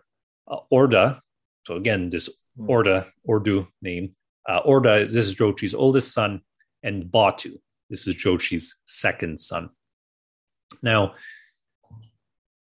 uh, 0.49 0.59
Orda. 0.73 1.21
So 1.67 1.77
again, 1.77 2.11
this 2.11 2.29
hmm. 2.57 2.71
Orda 2.71 3.11
Ordu 3.29 3.67
name. 3.83 4.15
Uh, 4.49 4.63
Orda. 4.63 5.11
This 5.11 5.29
is 5.29 5.35
Jochi's 5.35 5.75
oldest 5.75 6.15
son, 6.15 6.43
and 6.83 7.11
Batu. 7.11 7.59
This 7.89 8.07
is 8.07 8.15
Jochi's 8.15 8.81
second 8.87 9.41
son. 9.41 9.71
Now, 10.83 11.15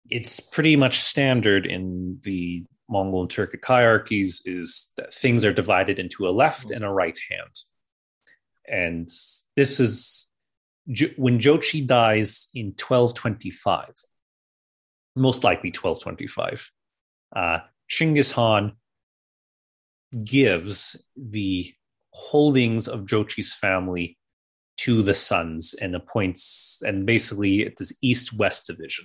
it's 0.09 0.41
pretty 0.41 0.77
much 0.77 0.99
standard 0.99 1.67
in 1.67 2.19
the 2.23 2.65
Mongol 2.91 3.23
and 3.23 3.31
Turkic 3.31 3.65
hierarchies 3.65 4.43
is 4.45 4.93
that 4.97 5.15
things 5.15 5.45
are 5.45 5.53
divided 5.53 5.99
into 5.99 6.29
a 6.29 6.31
left 6.31 6.71
and 6.71 6.85
a 6.85 6.91
right 6.91 7.19
hand. 7.31 7.55
And 8.69 9.09
this 9.57 9.81
is 9.81 10.31
when 11.17 11.39
Jochi 11.39 11.87
dies 11.87 12.49
in 12.55 12.67
1225, 12.67 13.95
most 15.17 15.45
likely 15.45 15.71
1225. 15.71 16.71
Uh, 17.35 17.59
Chinggis 17.89 18.33
Khan 18.33 18.73
gives 20.25 20.97
the 21.17 21.73
holdings 22.13 22.89
of 22.89 23.07
Jochi's 23.07 23.55
family 23.55 24.19
to 24.79 25.03
the 25.03 25.15
sons 25.15 25.75
and 25.75 25.95
appoints, 25.95 26.83
and 26.85 27.07
basically 27.07 27.73
this 27.79 27.97
east 28.03 28.33
west 28.33 28.67
division. 28.67 29.05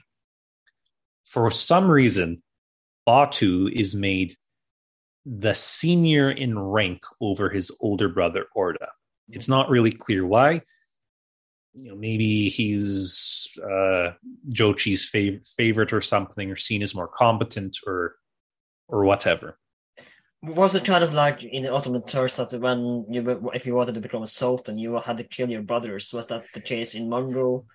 For 1.24 1.51
some 1.51 1.89
reason, 1.89 2.42
Batu 3.05 3.69
is 3.74 3.95
made 3.95 4.35
the 5.25 5.53
senior 5.53 6.29
in 6.31 6.57
rank 6.57 7.03
over 7.19 7.50
his 7.50 7.71
older 7.79 8.09
brother 8.09 8.45
Orda. 8.55 8.88
It's 9.29 9.50
not 9.50 9.69
really 9.69 9.91
clear 9.91 10.25
why. 10.25 10.62
You 11.74 11.89
know, 11.89 11.95
maybe 11.95 12.47
he's 12.50 13.47
uh, 13.62 14.12
Jochi's 14.50 15.09
fav- 15.09 15.47
favorite 15.57 15.91
or 15.93 16.01
something, 16.01 16.50
or 16.50 16.55
seen 16.55 16.81
as 16.81 16.95
more 16.95 17.07
competent, 17.07 17.77
or 17.85 18.15
or 18.88 19.03
whatever. 19.03 19.57
Was 20.41 20.75
it 20.75 20.85
kind 20.85 21.03
of 21.03 21.13
like 21.13 21.43
in 21.43 21.63
the 21.63 21.74
Ottoman 21.74 22.03
Turks 22.03 22.35
that 22.35 22.53
when 22.53 23.05
you, 23.09 23.51
if 23.53 23.65
you 23.65 23.74
wanted 23.74 23.95
to 23.95 24.01
become 24.01 24.21
a 24.21 24.27
sultan, 24.27 24.77
you 24.77 25.00
had 25.00 25.17
to 25.17 25.24
kill 25.24 25.50
your 25.50 25.63
brothers? 25.63 26.13
Was 26.13 26.27
that 26.27 26.45
the 26.53 26.62
case 26.62 26.93
in 26.93 27.09
Mongol? 27.09 27.65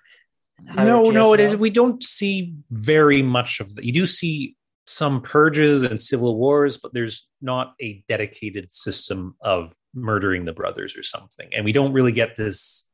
No, 0.76 1.10
no, 1.10 1.34
it 1.34 1.40
is. 1.40 1.58
We 1.58 1.70
don't 1.70 2.02
see 2.02 2.54
very 2.70 3.22
much 3.22 3.60
of 3.60 3.74
that. 3.74 3.84
You 3.84 3.92
do 3.92 4.06
see 4.06 4.56
some 4.90 5.22
purges 5.22 5.84
and 5.84 6.00
civil 6.00 6.36
wars, 6.36 6.76
but 6.76 6.92
there's 6.92 7.28
not 7.40 7.74
a 7.80 8.02
dedicated 8.08 8.72
system 8.72 9.36
of 9.40 9.72
murdering 9.94 10.46
the 10.46 10.52
brothers 10.52 10.96
or 10.96 11.02
something. 11.04 11.48
And 11.54 11.64
we 11.64 11.70
don't 11.70 11.92
really 11.92 12.10
get 12.10 12.34
this. 12.34 12.88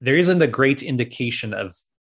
There 0.00 0.18
isn't 0.18 0.42
a 0.42 0.48
great 0.48 0.82
indication 0.82 1.54
of 1.54 1.72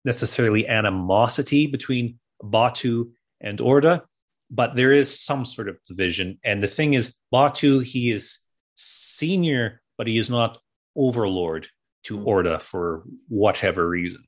necessarily 0.06 0.65
animosity 0.70 1.68
between 1.68 2.18
Batu 2.42 3.12
and 3.42 3.60
Orda, 3.60 4.03
but 4.50 4.77
there 4.77 4.94
is 4.94 5.22
some 5.22 5.44
sort 5.44 5.68
of 5.68 5.84
division. 5.86 6.39
And 6.46 6.63
the 6.63 6.68
thing 6.68 6.94
is, 6.94 7.13
Batu, 7.30 7.80
he 7.80 8.10
is 8.10 8.39
senior, 8.75 9.82
but 9.98 10.08
he 10.08 10.18
is 10.18 10.30
not 10.30 10.60
overlord 10.96 11.68
to 12.03 12.18
hmm. 12.18 12.25
Orda 12.25 12.62
for 12.62 13.03
whatever 13.27 13.86
reason. 13.86 14.24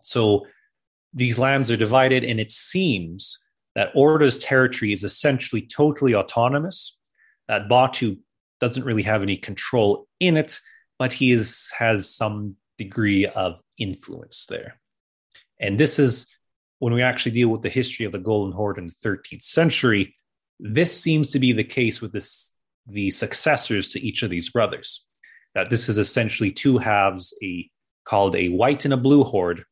So 0.00 0.46
these 1.12 1.38
lands 1.38 1.70
are 1.70 1.76
divided, 1.76 2.24
and 2.24 2.40
it 2.40 2.50
seems 2.50 3.38
that 3.74 3.90
Orda's 3.94 4.38
territory 4.38 4.92
is 4.92 5.04
essentially 5.04 5.62
totally 5.62 6.14
autonomous, 6.14 6.96
that 7.48 7.68
Batu 7.68 8.16
doesn't 8.60 8.84
really 8.84 9.02
have 9.02 9.22
any 9.22 9.36
control 9.36 10.06
in 10.20 10.36
it, 10.36 10.58
but 10.98 11.12
he 11.12 11.32
is, 11.32 11.72
has 11.78 12.08
some 12.08 12.56
degree 12.78 13.26
of 13.26 13.60
influence 13.78 14.46
there. 14.46 14.80
And 15.58 15.78
this 15.78 15.98
is 15.98 16.26
when 16.78 16.92
we 16.92 17.02
actually 17.02 17.32
deal 17.32 17.48
with 17.48 17.62
the 17.62 17.68
history 17.68 18.06
of 18.06 18.12
the 18.12 18.18
Golden 18.18 18.52
Horde 18.52 18.78
in 18.78 18.86
the 18.86 19.08
13th 19.08 19.42
century. 19.42 20.14
This 20.58 20.98
seems 20.98 21.30
to 21.30 21.38
be 21.38 21.52
the 21.52 21.64
case 21.64 22.00
with 22.00 22.12
this, 22.12 22.54
the 22.86 23.10
successors 23.10 23.90
to 23.90 24.00
each 24.00 24.22
of 24.22 24.30
these 24.30 24.50
brothers. 24.50 25.06
That 25.54 25.70
this 25.70 25.88
is 25.88 25.98
essentially 25.98 26.50
two 26.50 26.78
halves, 26.78 27.36
a 27.42 27.68
called 28.04 28.34
a 28.34 28.48
white 28.48 28.84
and 28.84 28.94
a 28.94 28.96
blue 28.96 29.22
horde, 29.22 29.64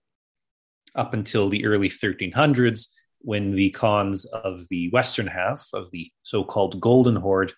up 0.95 1.15
until 1.15 1.49
the 1.49 1.65
early 1.65 1.89
1300s 1.89 2.87
when 3.21 3.53
the 3.53 3.71
Khans 3.71 4.25
of 4.27 4.61
the 4.71 4.91
western 4.91 5.27
half 5.27 5.69
of 5.75 5.91
the 5.91 6.11
so-called 6.23 6.81
Golden 6.81 7.17
Horde 7.17 7.53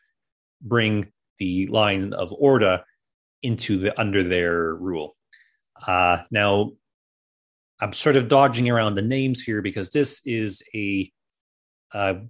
bring 0.61 1.13
the 1.39 1.67
line 1.69 2.13
of 2.13 2.31
Orda 2.31 2.83
into 3.43 3.79
the 3.79 3.99
under 4.01 4.27
their 4.27 4.75
rule. 4.75 5.17
Uh, 5.87 6.19
now, 6.31 6.73
I'm 7.81 7.93
sort 7.93 8.17
of 8.17 8.29
dodging 8.29 8.71
around 8.71 8.95
the 8.95 9.03
names 9.03 9.43
here 9.43 9.61
because 9.61 9.91
this 9.91 10.23
is 10.25 10.63
a, 10.75 11.11
a 11.93 12.21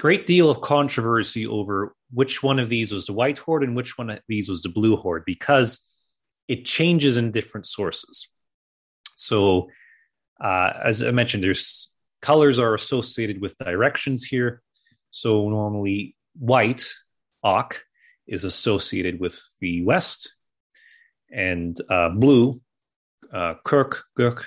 great 0.00 0.24
deal 0.24 0.50
of 0.50 0.62
controversy 0.62 1.46
over 1.46 1.94
which 2.10 2.42
one 2.42 2.58
of 2.58 2.68
these 2.68 2.92
was 2.92 3.06
the 3.06 3.12
White 3.12 3.38
Horde 3.38 3.64
and 3.64 3.76
which 3.76 3.98
one 3.98 4.10
of 4.10 4.20
these 4.28 4.48
was 4.48 4.62
the 4.62 4.68
Blue 4.70 4.96
Horde 4.96 5.24
because 5.26 5.80
it 6.48 6.64
changes 6.64 7.16
in 7.16 7.30
different 7.30 7.66
sources. 7.66 8.28
So 9.16 9.68
uh, 10.40 10.72
as 10.84 11.02
I 11.02 11.10
mentioned, 11.10 11.44
there's 11.44 11.90
colors 12.20 12.58
are 12.58 12.74
associated 12.74 13.40
with 13.40 13.56
directions 13.58 14.24
here. 14.24 14.62
So 15.10 15.48
normally 15.48 16.16
white, 16.38 16.84
Ak, 17.44 17.82
is 18.26 18.44
associated 18.44 19.20
with 19.20 19.40
the 19.60 19.84
west, 19.84 20.34
and 21.30 21.78
uh, 21.90 22.08
blue, 22.08 22.60
uh, 23.32 23.54
Kirk, 23.64 24.04
Gurk, 24.18 24.46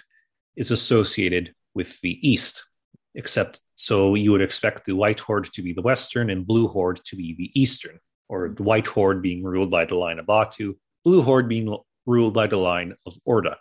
is 0.55 0.71
associated 0.71 1.53
with 1.73 2.01
the 2.01 2.17
east. 2.27 2.65
Except 3.13 3.61
so 3.75 4.15
you 4.15 4.31
would 4.31 4.41
expect 4.41 4.85
the 4.85 4.95
white 4.95 5.19
horde 5.19 5.51
to 5.53 5.61
be 5.61 5.73
the 5.73 5.81
western 5.81 6.29
and 6.29 6.45
blue 6.45 6.67
horde 6.67 6.99
to 7.05 7.15
be 7.15 7.35
the 7.35 7.51
eastern, 7.59 7.99
or 8.27 8.49
the 8.49 8.63
white 8.63 8.87
horde 8.87 9.21
being 9.21 9.43
ruled 9.43 9.71
by 9.71 9.85
the 9.85 9.95
line 9.95 10.19
of 10.19 10.25
Batu, 10.25 10.75
blue 11.03 11.21
horde 11.21 11.47
being 11.47 11.75
ruled 12.05 12.33
by 12.33 12.47
the 12.47 12.57
line 12.57 12.95
of 13.05 13.13
Orda 13.27 13.57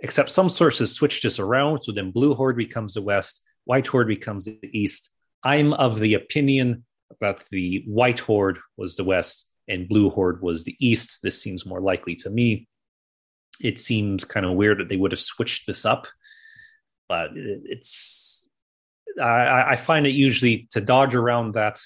except 0.00 0.30
some 0.30 0.48
sources 0.48 0.92
switch 0.92 1.22
this 1.22 1.38
around. 1.38 1.82
So 1.82 1.92
then 1.92 2.10
Blue 2.10 2.34
Horde 2.34 2.56
becomes 2.56 2.94
the 2.94 3.02
West, 3.02 3.42
White 3.64 3.86
Horde 3.86 4.08
becomes 4.08 4.44
the 4.44 4.58
East. 4.72 5.10
I'm 5.42 5.72
of 5.74 5.98
the 5.98 6.14
opinion 6.14 6.84
that 7.20 7.44
the 7.50 7.84
White 7.86 8.20
Horde 8.20 8.58
was 8.76 8.96
the 8.96 9.04
West 9.04 9.52
and 9.68 9.88
Blue 9.88 10.10
Horde 10.10 10.42
was 10.42 10.64
the 10.64 10.76
East. 10.80 11.20
This 11.22 11.40
seems 11.40 11.66
more 11.66 11.80
likely 11.80 12.16
to 12.16 12.30
me. 12.30 12.66
It 13.60 13.78
seems 13.78 14.24
kind 14.24 14.46
of 14.46 14.52
weird 14.52 14.78
that 14.78 14.88
they 14.88 14.96
would 14.96 15.12
have 15.12 15.20
switched 15.20 15.66
this 15.66 15.84
up, 15.84 16.06
but 17.08 17.30
it's. 17.34 18.48
I, 19.20 19.72
I 19.72 19.76
find 19.76 20.06
it 20.06 20.14
usually 20.14 20.68
to 20.70 20.80
dodge 20.80 21.14
around 21.14 21.54
that. 21.54 21.80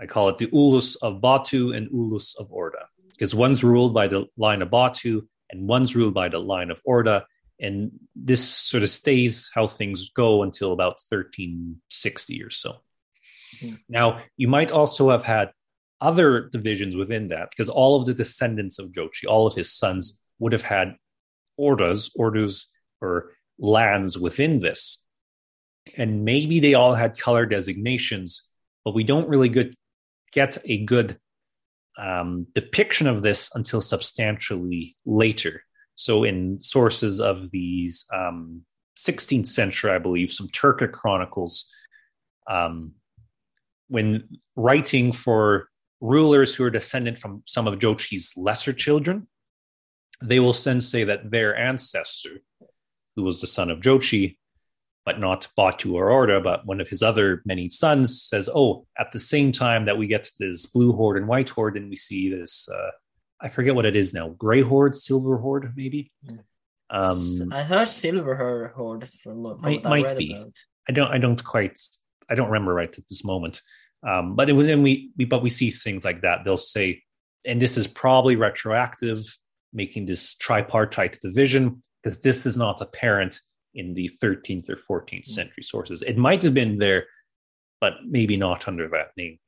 I 0.00 0.06
call 0.06 0.30
it 0.30 0.38
the 0.38 0.48
Ulus 0.52 0.96
of 0.96 1.20
Batu 1.20 1.72
and 1.72 1.88
Ulus 1.92 2.34
of 2.36 2.50
Orda, 2.50 2.86
because 3.10 3.34
one's 3.34 3.62
ruled 3.62 3.92
by 3.92 4.08
the 4.08 4.26
line 4.38 4.62
of 4.62 4.70
Batu 4.70 5.28
and 5.50 5.68
one's 5.68 5.94
ruled 5.96 6.14
by 6.14 6.28
the 6.28 6.38
line 6.38 6.70
of 6.70 6.82
Orda. 6.86 7.24
And 7.60 7.92
this 8.14 8.46
sort 8.46 8.82
of 8.82 8.90
stays 8.90 9.50
how 9.54 9.66
things 9.66 10.10
go 10.10 10.42
until 10.42 10.72
about 10.72 11.00
1360 11.08 12.42
or 12.42 12.50
so. 12.50 12.82
Mm-hmm. 13.60 13.76
Now, 13.88 14.20
you 14.36 14.48
might 14.48 14.72
also 14.72 15.10
have 15.10 15.24
had 15.24 15.52
other 16.00 16.50
divisions 16.50 16.94
within 16.94 17.28
that, 17.28 17.48
because 17.50 17.70
all 17.70 17.96
of 17.96 18.04
the 18.04 18.12
descendants 18.12 18.78
of 18.78 18.92
Jochi, 18.92 19.26
all 19.26 19.46
of 19.46 19.54
his 19.54 19.72
sons, 19.72 20.20
would 20.38 20.52
have 20.52 20.62
had 20.62 20.96
ordas, 21.58 22.10
orders, 22.14 22.70
or 23.00 23.32
lands 23.58 24.18
within 24.18 24.58
this. 24.58 25.02
And 25.96 26.24
maybe 26.24 26.60
they 26.60 26.74
all 26.74 26.94
had 26.94 27.18
color 27.18 27.46
designations, 27.46 28.50
but 28.84 28.94
we 28.94 29.04
don't 29.04 29.28
really 29.28 29.48
good, 29.48 29.74
get 30.32 30.58
a 30.66 30.84
good 30.84 31.18
um, 31.98 32.46
depiction 32.54 33.06
of 33.06 33.22
this 33.22 33.50
until 33.54 33.80
substantially 33.80 34.96
later. 35.04 35.62
So, 35.94 36.24
in 36.24 36.58
sources 36.58 37.20
of 37.20 37.50
these 37.50 38.04
um, 38.14 38.62
16th 38.98 39.46
century, 39.46 39.92
I 39.92 39.98
believe, 39.98 40.32
some 40.32 40.48
Turkic 40.48 40.92
chronicles, 40.92 41.70
um, 42.48 42.92
when 43.88 44.28
writing 44.56 45.12
for 45.12 45.68
rulers 46.00 46.54
who 46.54 46.64
are 46.64 46.70
descendant 46.70 47.18
from 47.18 47.42
some 47.46 47.66
of 47.66 47.78
Jochi's 47.78 48.34
lesser 48.36 48.72
children, 48.72 49.26
they 50.22 50.40
will 50.40 50.52
then 50.52 50.80
say 50.80 51.04
that 51.04 51.30
their 51.30 51.56
ancestor, 51.56 52.40
who 53.14 53.22
was 53.22 53.40
the 53.40 53.46
son 53.46 53.70
of 53.70 53.80
Jochi, 53.80 54.36
but 55.06 55.20
not 55.20 55.46
Batu 55.56 55.94
or 55.94 56.08
Orda, 56.08 56.42
but 56.42 56.66
one 56.66 56.80
of 56.80 56.88
his 56.88 57.00
other 57.00 57.40
many 57.46 57.68
sons, 57.68 58.20
says, 58.20 58.50
"Oh, 58.52 58.86
at 58.98 59.12
the 59.12 59.20
same 59.20 59.52
time 59.52 59.86
that 59.86 59.96
we 59.96 60.08
get 60.08 60.28
this 60.38 60.66
blue 60.66 60.92
horde 60.92 61.16
and 61.16 61.28
white 61.28 61.48
horde, 61.48 61.76
and 61.76 61.88
we 61.88 61.96
see 61.96 62.28
this, 62.28 62.68
uh, 62.68 62.90
I 63.40 63.48
forget 63.48 63.76
what 63.76 63.86
it 63.86 63.94
is 63.94 64.12
now, 64.12 64.30
gray 64.30 64.62
horde, 64.62 64.96
silver 64.96 65.38
horde, 65.38 65.72
maybe." 65.76 66.10
Um, 66.90 67.52
I 67.52 67.62
heard 67.62 67.88
silver 67.88 68.72
horde 68.74 69.08
from, 69.08 69.42
from 69.42 69.60
might, 69.62 69.84
might 69.84 70.18
be. 70.18 70.34
About. 70.34 70.52
I 70.88 70.92
don't. 70.92 71.10
I 71.12 71.18
don't 71.18 71.42
quite. 71.42 71.78
I 72.28 72.34
don't 72.34 72.50
remember 72.50 72.74
right 72.74 72.98
at 72.98 73.08
this 73.08 73.24
moment. 73.24 73.62
Um, 74.06 74.34
but 74.34 74.48
then 74.48 74.82
we, 74.82 75.10
we 75.16 75.24
but 75.24 75.42
we 75.42 75.50
see 75.50 75.70
things 75.70 76.04
like 76.04 76.22
that. 76.22 76.44
They'll 76.44 76.56
say, 76.56 77.02
and 77.44 77.62
this 77.62 77.76
is 77.76 77.86
probably 77.86 78.34
retroactive, 78.34 79.20
making 79.72 80.06
this 80.06 80.34
tripartite 80.34 81.20
division 81.20 81.82
because 82.02 82.20
this 82.20 82.44
is 82.46 82.56
not 82.56 82.80
apparent 82.80 83.40
in 83.76 83.94
the 83.94 84.10
13th 84.22 84.68
or 84.70 84.76
14th 84.76 85.20
mm. 85.20 85.26
century 85.26 85.62
sources. 85.62 86.02
It 86.02 86.16
might 86.16 86.42
have 86.42 86.54
been 86.54 86.78
there, 86.78 87.06
but 87.80 87.94
maybe 88.04 88.36
not 88.36 88.66
under 88.66 88.88
that 88.88 89.10
name. 89.16 89.38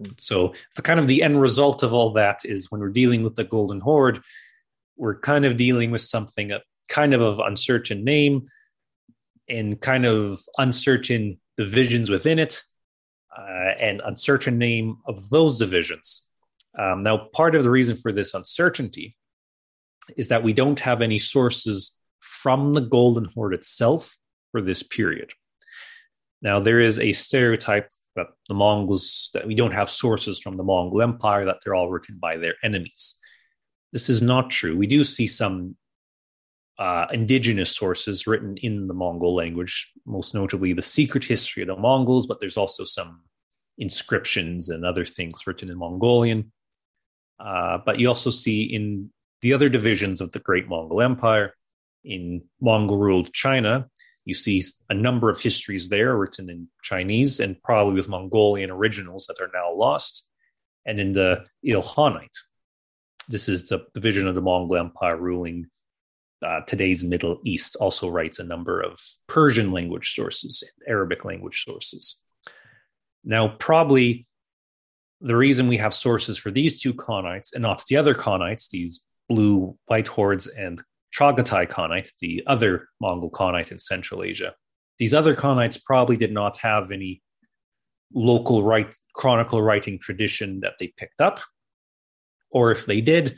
Mm. 0.00 0.20
So 0.20 0.52
the 0.76 0.82
kind 0.82 1.00
of 1.00 1.06
the 1.06 1.22
end 1.22 1.40
result 1.40 1.82
of 1.82 1.94
all 1.94 2.12
that 2.14 2.40
is 2.44 2.70
when 2.70 2.80
we're 2.80 2.90
dealing 2.90 3.22
with 3.22 3.36
the 3.36 3.44
Golden 3.44 3.80
Horde, 3.80 4.20
we're 4.96 5.18
kind 5.18 5.44
of 5.44 5.56
dealing 5.56 5.90
with 5.90 6.02
something 6.02 6.52
a 6.52 6.60
kind 6.88 7.14
of 7.14 7.22
of 7.22 7.38
uncertain 7.38 8.04
name 8.04 8.42
and 9.48 9.80
kind 9.80 10.04
of 10.04 10.40
uncertain 10.58 11.40
divisions 11.56 12.10
within 12.10 12.38
it 12.38 12.62
uh, 13.36 13.72
and 13.80 14.02
uncertain 14.04 14.58
name 14.58 14.98
of 15.06 15.30
those 15.30 15.58
divisions. 15.58 16.26
Um, 16.78 17.00
now, 17.00 17.28
part 17.32 17.54
of 17.54 17.64
the 17.64 17.70
reason 17.70 17.96
for 17.96 18.12
this 18.12 18.34
uncertainty 18.34 19.16
is 20.16 20.28
that 20.28 20.42
we 20.42 20.52
don't 20.52 20.80
have 20.80 21.00
any 21.00 21.18
sources 21.18 21.96
from 22.22 22.72
the 22.72 22.80
Golden 22.80 23.26
Horde 23.26 23.54
itself 23.54 24.16
for 24.52 24.62
this 24.62 24.82
period. 24.82 25.30
Now, 26.40 26.60
there 26.60 26.80
is 26.80 26.98
a 26.98 27.12
stereotype 27.12 27.90
that 28.16 28.28
the 28.48 28.54
Mongols, 28.54 29.30
that 29.34 29.46
we 29.46 29.54
don't 29.54 29.72
have 29.72 29.88
sources 29.88 30.38
from 30.40 30.56
the 30.56 30.62
Mongol 30.62 31.02
Empire, 31.02 31.44
that 31.46 31.58
they're 31.64 31.74
all 31.74 31.90
written 31.90 32.18
by 32.20 32.36
their 32.36 32.54
enemies. 32.62 33.18
This 33.92 34.08
is 34.08 34.22
not 34.22 34.50
true. 34.50 34.76
We 34.76 34.86
do 34.86 35.04
see 35.04 35.26
some 35.26 35.76
uh, 36.78 37.06
indigenous 37.12 37.74
sources 37.74 38.26
written 38.26 38.56
in 38.58 38.86
the 38.86 38.94
Mongol 38.94 39.34
language, 39.34 39.92
most 40.06 40.34
notably 40.34 40.72
the 40.72 40.82
secret 40.82 41.24
history 41.24 41.62
of 41.62 41.68
the 41.68 41.76
Mongols, 41.76 42.26
but 42.26 42.40
there's 42.40 42.56
also 42.56 42.84
some 42.84 43.22
inscriptions 43.78 44.68
and 44.68 44.84
other 44.84 45.04
things 45.04 45.46
written 45.46 45.70
in 45.70 45.78
Mongolian. 45.78 46.52
Uh, 47.38 47.78
but 47.84 47.98
you 47.98 48.08
also 48.08 48.30
see 48.30 48.62
in 48.62 49.10
the 49.40 49.52
other 49.52 49.68
divisions 49.68 50.20
of 50.20 50.32
the 50.32 50.38
Great 50.38 50.68
Mongol 50.68 51.02
Empire, 51.02 51.54
in 52.04 52.42
Mongol 52.60 52.98
ruled 52.98 53.32
China, 53.32 53.88
you 54.24 54.34
see 54.34 54.62
a 54.88 54.94
number 54.94 55.28
of 55.28 55.40
histories 55.40 55.88
there 55.88 56.16
written 56.16 56.48
in 56.48 56.68
Chinese 56.82 57.40
and 57.40 57.60
probably 57.62 57.94
with 57.94 58.08
Mongolian 58.08 58.70
originals 58.70 59.26
that 59.26 59.40
are 59.40 59.50
now 59.52 59.72
lost. 59.72 60.26
And 60.86 61.00
in 61.00 61.12
the 61.12 61.44
Ilkhanate, 61.64 62.38
this 63.28 63.48
is 63.48 63.68
the 63.68 63.84
division 63.94 64.28
of 64.28 64.34
the 64.34 64.40
Mongol 64.40 64.76
Empire 64.76 65.16
ruling 65.16 65.66
uh, 66.42 66.60
today's 66.66 67.04
Middle 67.04 67.40
East, 67.44 67.76
also 67.76 68.08
writes 68.08 68.38
a 68.38 68.44
number 68.44 68.80
of 68.80 68.98
Persian 69.28 69.70
language 69.70 70.12
sources 70.14 70.62
and 70.62 70.88
Arabic 70.88 71.24
language 71.24 71.62
sources. 71.64 72.20
Now, 73.24 73.48
probably 73.58 74.26
the 75.20 75.36
reason 75.36 75.68
we 75.68 75.76
have 75.76 75.94
sources 75.94 76.36
for 76.36 76.50
these 76.50 76.80
two 76.80 76.94
Khanates 76.94 77.52
and 77.52 77.62
not 77.62 77.84
the 77.86 77.96
other 77.96 78.14
Khanates, 78.14 78.68
these 78.68 79.04
blue 79.28 79.78
white 79.86 80.08
hordes 80.08 80.48
and 80.48 80.82
Chagatai 81.18 81.68
Khanate, 81.68 82.10
the 82.20 82.42
other 82.46 82.88
Mongol 83.00 83.30
Khanate 83.30 83.70
in 83.70 83.78
Central 83.78 84.22
Asia, 84.22 84.54
these 84.98 85.14
other 85.14 85.34
Khanates 85.34 85.82
probably 85.82 86.16
did 86.16 86.32
not 86.32 86.58
have 86.58 86.90
any 86.90 87.22
local 88.14 88.62
right 88.62 88.94
chronicle 89.14 89.62
writing 89.62 89.98
tradition 89.98 90.60
that 90.60 90.74
they 90.78 90.92
picked 90.96 91.20
up. 91.20 91.40
Or 92.50 92.70
if 92.70 92.86
they 92.86 93.00
did, 93.00 93.36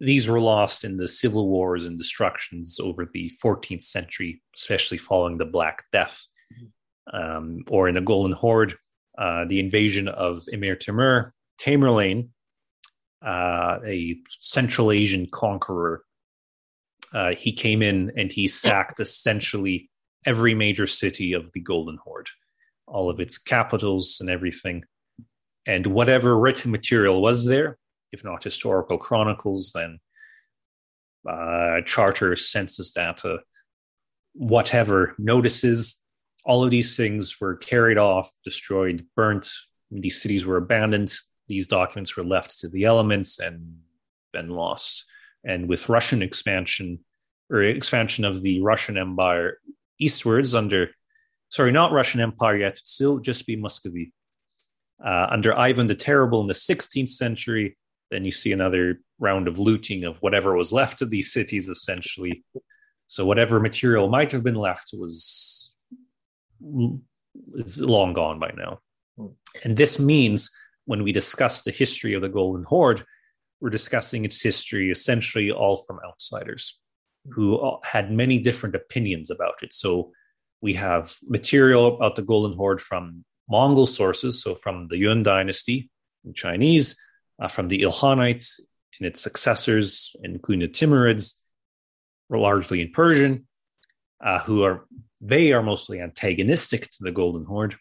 these 0.00 0.28
were 0.28 0.40
lost 0.40 0.84
in 0.84 0.96
the 0.96 1.06
civil 1.06 1.48
wars 1.48 1.84
and 1.84 1.96
destructions 1.96 2.80
over 2.80 3.06
the 3.06 3.30
14th 3.42 3.82
century, 3.82 4.42
especially 4.56 4.98
following 4.98 5.38
the 5.38 5.44
Black 5.44 5.84
Death. 5.92 6.26
Um, 7.12 7.64
or 7.68 7.88
in 7.88 7.94
the 7.94 8.00
Golden 8.00 8.32
Horde, 8.32 8.74
uh, 9.18 9.44
the 9.46 9.58
invasion 9.58 10.06
of 10.06 10.42
Emir 10.52 10.76
Timur, 10.76 11.32
Tamerlane, 11.60 12.28
uh, 13.24 13.78
a 13.84 14.16
Central 14.40 14.92
Asian 14.92 15.26
conqueror, 15.26 16.04
uh, 17.12 17.34
he 17.34 17.52
came 17.52 17.82
in 17.82 18.12
and 18.16 18.32
he 18.32 18.46
sacked 18.46 19.00
essentially 19.00 19.90
every 20.26 20.54
major 20.54 20.86
city 20.86 21.32
of 21.32 21.50
the 21.52 21.60
Golden 21.60 21.98
Horde, 22.02 22.28
all 22.86 23.10
of 23.10 23.20
its 23.20 23.38
capitals 23.38 24.18
and 24.20 24.30
everything. 24.30 24.84
And 25.66 25.86
whatever 25.86 26.38
written 26.38 26.70
material 26.70 27.20
was 27.20 27.46
there, 27.46 27.78
if 28.12 28.24
not 28.24 28.44
historical 28.44 28.98
chronicles, 28.98 29.72
then 29.72 29.98
uh, 31.28 31.82
charters, 31.84 32.48
census 32.48 32.90
data, 32.92 33.40
whatever 34.34 35.14
notices, 35.18 36.02
all 36.44 36.64
of 36.64 36.70
these 36.70 36.96
things 36.96 37.40
were 37.40 37.56
carried 37.56 37.98
off, 37.98 38.30
destroyed, 38.44 39.06
burnt. 39.14 39.50
These 39.90 40.22
cities 40.22 40.46
were 40.46 40.56
abandoned. 40.56 41.14
These 41.48 41.66
documents 41.66 42.16
were 42.16 42.24
left 42.24 42.60
to 42.60 42.68
the 42.68 42.84
elements 42.84 43.38
and 43.38 43.80
been 44.32 44.48
lost. 44.48 45.04
And 45.44 45.68
with 45.68 45.88
Russian 45.88 46.22
expansion 46.22 47.00
or 47.50 47.62
expansion 47.62 48.24
of 48.24 48.42
the 48.42 48.60
Russian 48.60 48.96
Empire 48.96 49.58
eastwards 49.98 50.54
under, 50.54 50.90
sorry, 51.48 51.72
not 51.72 51.92
Russian 51.92 52.20
Empire 52.20 52.56
yet, 52.56 52.78
still 52.78 53.18
just 53.18 53.46
be 53.46 53.56
Muscovy. 53.56 54.12
Uh, 55.04 55.26
under 55.30 55.56
Ivan 55.56 55.86
the 55.86 55.94
Terrible 55.94 56.42
in 56.42 56.46
the 56.46 56.52
16th 56.54 57.08
century, 57.08 57.76
then 58.10 58.24
you 58.24 58.32
see 58.32 58.52
another 58.52 59.00
round 59.18 59.48
of 59.48 59.58
looting 59.58 60.04
of 60.04 60.20
whatever 60.20 60.54
was 60.56 60.72
left 60.72 61.00
of 61.00 61.10
these 61.10 61.32
cities, 61.32 61.68
essentially. 61.68 62.44
So 63.06 63.24
whatever 63.24 63.60
material 63.60 64.08
might 64.08 64.32
have 64.32 64.44
been 64.44 64.56
left 64.56 64.90
was 64.92 65.74
is 67.54 67.80
long 67.80 68.12
gone 68.12 68.38
by 68.38 68.52
now. 68.56 68.80
Hmm. 69.16 69.26
And 69.64 69.76
this 69.76 69.98
means 69.98 70.50
when 70.84 71.02
we 71.02 71.12
discuss 71.12 71.62
the 71.62 71.70
history 71.70 72.14
of 72.14 72.22
the 72.22 72.28
Golden 72.28 72.64
Horde, 72.64 73.04
we're 73.60 73.70
discussing 73.70 74.24
its 74.24 74.42
history 74.42 74.90
essentially 74.90 75.50
all 75.50 75.76
from 75.76 76.00
outsiders 76.06 76.78
who 77.30 77.78
had 77.84 78.10
many 78.10 78.38
different 78.38 78.74
opinions 78.74 79.30
about 79.30 79.62
it. 79.62 79.72
So 79.72 80.12
we 80.62 80.74
have 80.74 81.16
material 81.28 81.94
about 81.94 82.16
the 82.16 82.22
Golden 82.22 82.56
Horde 82.56 82.80
from 82.80 83.24
Mongol 83.48 83.86
sources, 83.86 84.42
so 84.42 84.54
from 84.54 84.88
the 84.88 84.98
Yuan 84.98 85.22
dynasty 85.22 85.90
in 86.24 86.34
Chinese, 86.34 86.96
uh, 87.40 87.48
from 87.48 87.68
the 87.68 87.80
Ilkhanites 87.82 88.60
and 88.98 89.06
its 89.06 89.20
successors, 89.20 90.14
including 90.22 90.60
the 90.60 90.72
Timurids, 90.72 91.34
largely 92.30 92.80
in 92.80 92.92
Persian, 92.92 93.46
uh, 94.24 94.38
who 94.40 94.62
are 94.62 94.86
they 95.20 95.52
are 95.52 95.62
mostly 95.62 96.00
antagonistic 96.00 96.88
to 96.90 97.02
the 97.02 97.12
Golden 97.12 97.44
Horde. 97.44 97.76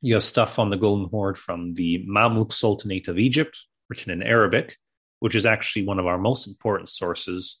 You 0.00 0.14
have 0.14 0.22
stuff 0.22 0.58
on 0.58 0.70
the 0.70 0.76
Golden 0.76 1.08
Horde 1.08 1.38
from 1.38 1.74
the 1.74 2.04
Mamluk 2.08 2.52
Sultanate 2.52 3.08
of 3.08 3.18
Egypt, 3.18 3.66
written 3.88 4.10
in 4.10 4.22
Arabic, 4.22 4.76
which 5.20 5.34
is 5.34 5.46
actually 5.46 5.84
one 5.84 5.98
of 5.98 6.06
our 6.06 6.18
most 6.18 6.46
important 6.46 6.88
sources 6.88 7.60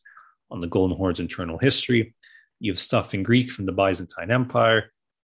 on 0.50 0.60
the 0.60 0.66
Golden 0.66 0.96
Horde's 0.96 1.20
internal 1.20 1.58
history. 1.58 2.14
You 2.60 2.72
have 2.72 2.78
stuff 2.78 3.14
in 3.14 3.22
Greek 3.22 3.50
from 3.50 3.66
the 3.66 3.72
Byzantine 3.72 4.30
Empire. 4.30 4.90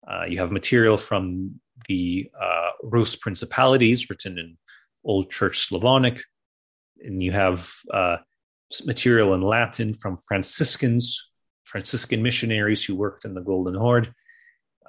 Uh, 0.08 0.26
you 0.26 0.40
have 0.40 0.52
material 0.52 0.98
from 0.98 1.60
the 1.88 2.30
uh, 2.40 2.70
Rus 2.84 3.16
principalities 3.16 4.10
written 4.10 4.38
in 4.38 4.58
Old 5.04 5.30
Church 5.30 5.68
Slavonic. 5.68 6.22
And 7.02 7.22
you 7.22 7.32
have 7.32 7.72
uh, 7.94 8.18
material 8.86 9.34
in 9.34 9.42
Latin 9.42 9.94
from 9.94 10.18
Franciscans, 10.28 11.32
Franciscan 11.64 12.22
missionaries 12.22 12.84
who 12.84 12.96
worked 12.96 13.26
in 13.26 13.34
the 13.34 13.42
Golden 13.42 13.76
Horde. 13.76 14.14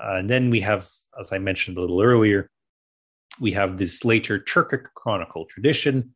Uh, 0.00 0.16
and 0.16 0.30
then 0.30 0.50
we 0.50 0.60
have, 0.60 0.88
as 1.18 1.32
I 1.32 1.38
mentioned 1.38 1.76
a 1.76 1.80
little 1.80 2.02
earlier, 2.02 2.50
we 3.40 3.52
have 3.52 3.76
this 3.76 4.04
later 4.04 4.38
Turkic 4.38 4.84
chronicle 4.94 5.46
tradition, 5.46 6.14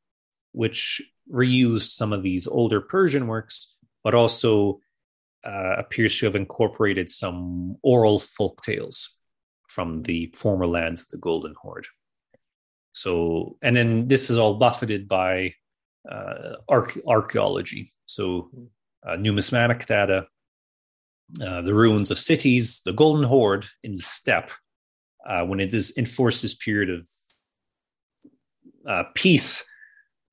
which 0.55 1.03
reused 1.33 1.90
some 1.90 2.12
of 2.12 2.23
these 2.23 2.47
older 2.47 2.81
Persian 2.81 3.27
works, 3.27 3.75
but 4.05 4.14
also 4.14 4.81
uh, 5.45 5.77
appears 5.77 6.19
to 6.19 6.27
have 6.27 6.37
incorporated 6.37 7.11
some 7.11 7.77
oral 7.83 8.19
folk 8.19 8.62
tales 8.62 9.11
from 9.69 10.03
the 10.03 10.33
former 10.35 10.67
lands 10.67 11.03
of 11.03 11.09
the 11.09 11.19
Golden 11.19 11.55
Horde. 11.61 11.87
So, 12.93 13.57
and 13.61 13.77
then 13.77 14.07
this 14.07 14.31
is 14.31 14.38
all 14.38 14.55
buffeted 14.55 15.09
by 15.09 15.55
uh, 16.11 16.57
arch- 16.69 16.99
archaeology. 17.07 17.93
So, 18.05 18.51
uh, 19.07 19.17
numismatic 19.17 19.87
data, 19.87 20.27
uh, 21.45 21.62
the 21.62 21.75
ruins 21.75 22.12
of 22.12 22.19
cities, 22.19 22.81
the 22.85 22.93
Golden 22.93 23.25
Horde 23.25 23.67
in 23.83 23.93
the 23.93 24.03
steppe, 24.03 24.53
uh, 25.29 25.45
when 25.45 25.59
it 25.59 25.75
is 25.75 25.93
enforced 25.97 26.43
this 26.43 26.55
period 26.55 26.90
of 26.90 27.09
uh, 28.88 29.05
peace 29.14 29.64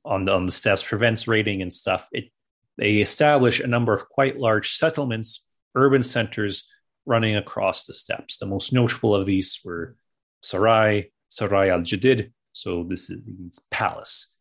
on 0.04 0.26
the, 0.26 0.32
on 0.32 0.46
the 0.46 0.52
steppes, 0.52 0.84
prevents 0.84 1.28
raiding 1.28 1.62
and 1.62 1.72
stuff. 1.72 2.08
It 2.12 2.32
they 2.78 2.98
establish 2.98 3.60
a 3.60 3.68
number 3.68 3.94
of 3.94 4.10
quite 4.10 4.40
large 4.40 4.74
settlements, 4.76 5.46
urban 5.76 6.04
centers 6.04 6.68
running 7.06 7.36
across 7.36 7.86
the 7.86 7.94
steppes. 7.94 8.38
The 8.38 8.46
most 8.46 8.74
notable 8.74 9.16
of 9.16 9.26
these 9.26 9.60
were 9.64 9.96
Sarai, 10.42 11.12
Sarai 11.28 11.70
al 11.70 11.82
Jadid. 11.82 12.32
So 12.54 12.84
this 12.84 13.10
is 13.10 13.60
palace. 13.70 14.38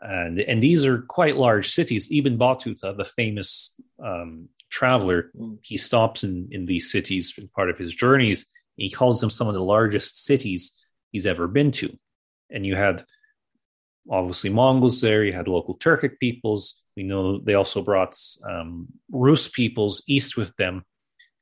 And, 0.00 0.40
and 0.40 0.62
these 0.62 0.84
are 0.86 1.02
quite 1.02 1.36
large 1.36 1.70
cities. 1.70 2.08
Ibn 2.10 2.38
Battuta, 2.38 2.96
the 2.96 3.04
famous 3.04 3.78
um, 4.02 4.48
traveler, 4.70 5.30
mm. 5.38 5.58
he 5.62 5.76
stops 5.76 6.24
in, 6.24 6.48
in 6.50 6.66
these 6.66 6.90
cities 6.90 7.34
as 7.38 7.46
part 7.48 7.70
of 7.70 7.78
his 7.78 7.94
journeys. 7.94 8.46
He 8.76 8.90
calls 8.90 9.20
them 9.20 9.30
some 9.30 9.48
of 9.48 9.54
the 9.54 9.62
largest 9.62 10.24
cities 10.24 10.86
he's 11.10 11.26
ever 11.26 11.46
been 11.46 11.70
to. 11.72 11.96
And 12.50 12.66
you 12.66 12.74
had 12.74 13.04
obviously 14.10 14.50
Mongols 14.50 15.00
there, 15.00 15.24
you 15.24 15.32
had 15.32 15.48
local 15.48 15.76
Turkic 15.78 16.18
peoples. 16.18 16.82
We 16.96 17.02
know 17.02 17.38
they 17.38 17.54
also 17.54 17.82
brought 17.82 18.16
um, 18.48 18.88
Rus 19.10 19.48
peoples 19.48 20.02
east 20.06 20.36
with 20.36 20.54
them. 20.56 20.84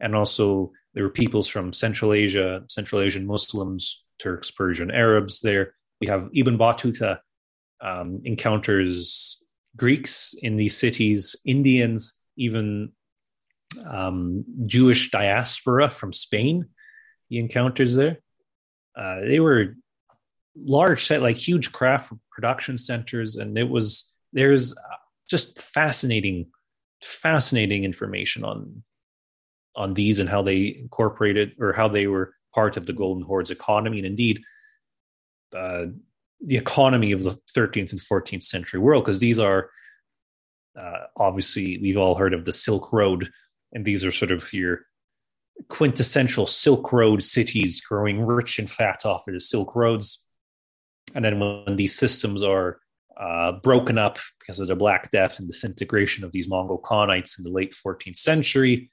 And 0.00 0.14
also 0.14 0.72
there 0.94 1.04
were 1.04 1.10
peoples 1.10 1.48
from 1.48 1.72
Central 1.72 2.12
Asia, 2.12 2.62
Central 2.68 3.00
Asian 3.00 3.26
Muslims, 3.26 4.04
Turks, 4.18 4.50
Persian, 4.50 4.90
Arabs 4.90 5.40
there. 5.40 5.74
We 6.00 6.06
have 6.06 6.30
Ibn 6.34 6.58
Battuta 6.58 7.18
um, 7.80 8.20
encounters 8.24 9.42
Greeks 9.76 10.34
in 10.38 10.56
these 10.56 10.76
cities, 10.76 11.36
Indians, 11.46 12.14
even 12.36 12.92
um, 13.86 14.44
Jewish 14.66 15.10
diaspora 15.10 15.88
from 15.88 16.12
Spain. 16.12 16.66
He 17.28 17.38
encounters 17.38 17.94
there. 17.94 18.18
Uh, 18.96 19.20
they 19.20 19.40
were 19.40 19.76
large 20.56 21.06
set, 21.06 21.22
like 21.22 21.36
huge 21.36 21.72
craft 21.72 22.12
production 22.30 22.78
centers, 22.78 23.36
and 23.36 23.56
it 23.58 23.68
was 23.68 24.14
there's 24.32 24.74
just 25.28 25.60
fascinating, 25.60 26.46
fascinating 27.02 27.84
information 27.84 28.44
on 28.44 28.82
on 29.76 29.94
these 29.94 30.18
and 30.18 30.28
how 30.28 30.42
they 30.42 30.76
incorporated 30.80 31.52
or 31.60 31.72
how 31.72 31.88
they 31.88 32.06
were 32.06 32.34
part 32.54 32.76
of 32.76 32.86
the 32.86 32.92
Golden 32.92 33.24
Horde's 33.24 33.50
economy, 33.50 33.98
and 33.98 34.06
indeed. 34.06 34.40
Uh, 35.54 35.86
the 36.42 36.56
economy 36.56 37.12
of 37.12 37.22
the 37.22 37.38
13th 37.54 37.92
and 37.92 38.00
14th 38.00 38.42
century 38.42 38.80
world 38.80 39.04
because 39.04 39.20
these 39.20 39.38
are 39.38 39.70
uh, 40.78 41.06
obviously 41.16 41.78
we've 41.82 41.98
all 41.98 42.14
heard 42.14 42.32
of 42.32 42.44
the 42.44 42.52
silk 42.52 42.92
road 42.92 43.30
and 43.72 43.84
these 43.84 44.04
are 44.04 44.10
sort 44.10 44.30
of 44.30 44.50
your 44.52 44.80
quintessential 45.68 46.46
silk 46.46 46.92
road 46.92 47.22
cities 47.22 47.80
growing 47.80 48.24
rich 48.24 48.58
and 48.58 48.70
fat 48.70 49.04
off 49.04 49.28
of 49.28 49.34
the 49.34 49.40
silk 49.40 49.74
roads 49.76 50.24
and 51.14 51.24
then 51.24 51.38
when 51.38 51.76
these 51.76 51.96
systems 51.96 52.42
are 52.42 52.80
uh, 53.16 53.52
broken 53.52 53.98
up 53.98 54.18
because 54.38 54.60
of 54.60 54.68
the 54.68 54.76
black 54.76 55.10
death 55.10 55.38
and 55.38 55.48
disintegration 55.48 56.24
of 56.24 56.32
these 56.32 56.48
mongol 56.48 56.80
khanates 56.80 57.38
in 57.38 57.44
the 57.44 57.50
late 57.50 57.74
14th 57.74 58.16
century 58.16 58.90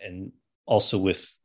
and 0.00 0.32
also 0.66 0.96
with 0.98 1.36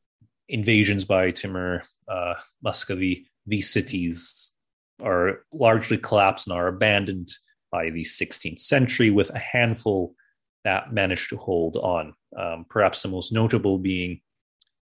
invasions 0.47 1.05
by 1.05 1.31
timur 1.31 1.81
uh, 2.07 2.35
muscovy 2.61 3.27
these 3.47 3.69
cities 3.69 4.53
are 5.01 5.39
largely 5.53 5.97
collapsed 5.97 6.47
and 6.47 6.57
are 6.57 6.67
abandoned 6.67 7.29
by 7.71 7.89
the 7.89 8.03
16th 8.03 8.59
century, 8.59 9.09
with 9.09 9.29
a 9.31 9.39
handful 9.39 10.15
that 10.63 10.93
managed 10.93 11.29
to 11.29 11.37
hold 11.37 11.77
on. 11.77 12.13
Um, 12.37 12.65
perhaps 12.69 13.01
the 13.01 13.09
most 13.09 13.31
notable 13.31 13.77
being 13.77 14.21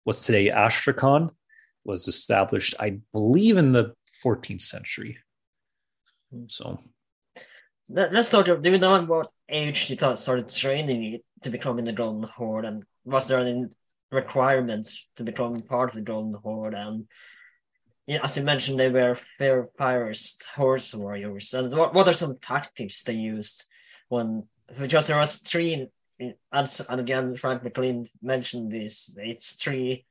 what's 0.05 0.25
today 0.25 0.49
Astrakhan, 0.49 1.29
was 1.85 2.07
established, 2.07 2.75
I 2.79 2.99
believe, 3.11 3.57
in 3.57 3.73
the 3.73 3.93
14th 4.23 4.61
century. 4.61 5.17
So, 6.47 6.79
let's 7.89 8.29
talk. 8.29 8.45
Do 8.45 8.77
know 8.77 9.03
what 9.03 9.27
age 9.49 9.89
you 9.89 10.15
started 10.15 10.49
training 10.49 11.19
to 11.43 11.49
become 11.49 11.79
in 11.79 11.85
the 11.85 11.93
Golden 11.93 12.23
Horde, 12.23 12.65
and 12.65 12.83
was 13.05 13.27
there 13.27 13.39
any 13.39 13.67
requirements 14.11 15.09
to 15.15 15.23
become 15.23 15.61
part 15.61 15.89
of 15.89 15.95
the 15.95 16.01
Golden 16.01 16.33
Horde, 16.33 16.73
and 16.73 17.07
as 18.07 18.35
you 18.37 18.43
mentioned, 18.43 18.79
they 18.79 18.89
were 18.89 19.15
fair 19.15 19.63
pirates, 19.77 20.43
horse 20.45 20.93
warriors. 20.93 21.53
And 21.53 21.71
what, 21.73 21.93
what 21.93 22.07
are 22.07 22.13
some 22.13 22.37
tactics 22.37 23.03
they 23.03 23.13
used 23.13 23.63
when, 24.09 24.43
because 24.77 25.07
there 25.07 25.17
was 25.17 25.37
three, 25.37 25.87
and 26.19 26.35
again, 26.89 27.35
Frank 27.35 27.63
McLynn 27.63 28.07
mentioned 28.21 28.71
this, 28.71 29.17
it's 29.21 29.55
three 29.55 30.05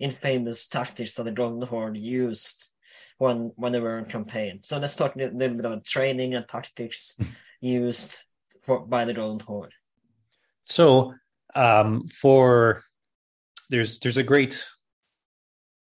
infamous 0.00 0.68
tactics 0.68 1.14
that 1.14 1.24
the 1.24 1.32
Golden 1.32 1.66
Horde 1.68 1.96
used 1.96 2.72
when 3.18 3.52
when 3.56 3.72
they 3.72 3.80
were 3.80 3.98
in 3.98 4.04
campaign. 4.04 4.60
So 4.60 4.78
let's 4.78 4.96
talk 4.96 5.14
a 5.16 5.18
little 5.18 5.36
bit 5.36 5.64
about 5.66 5.84
training 5.84 6.34
and 6.34 6.46
tactics 6.48 7.18
used 7.60 8.18
for 8.62 8.80
by 8.80 9.04
the 9.04 9.14
Golden 9.14 9.44
Horde. 9.44 9.74
So 10.64 11.14
um, 11.54 12.06
for 12.06 12.82
there's 13.70 13.98
there's 13.98 14.16
a 14.16 14.22
great 14.22 14.66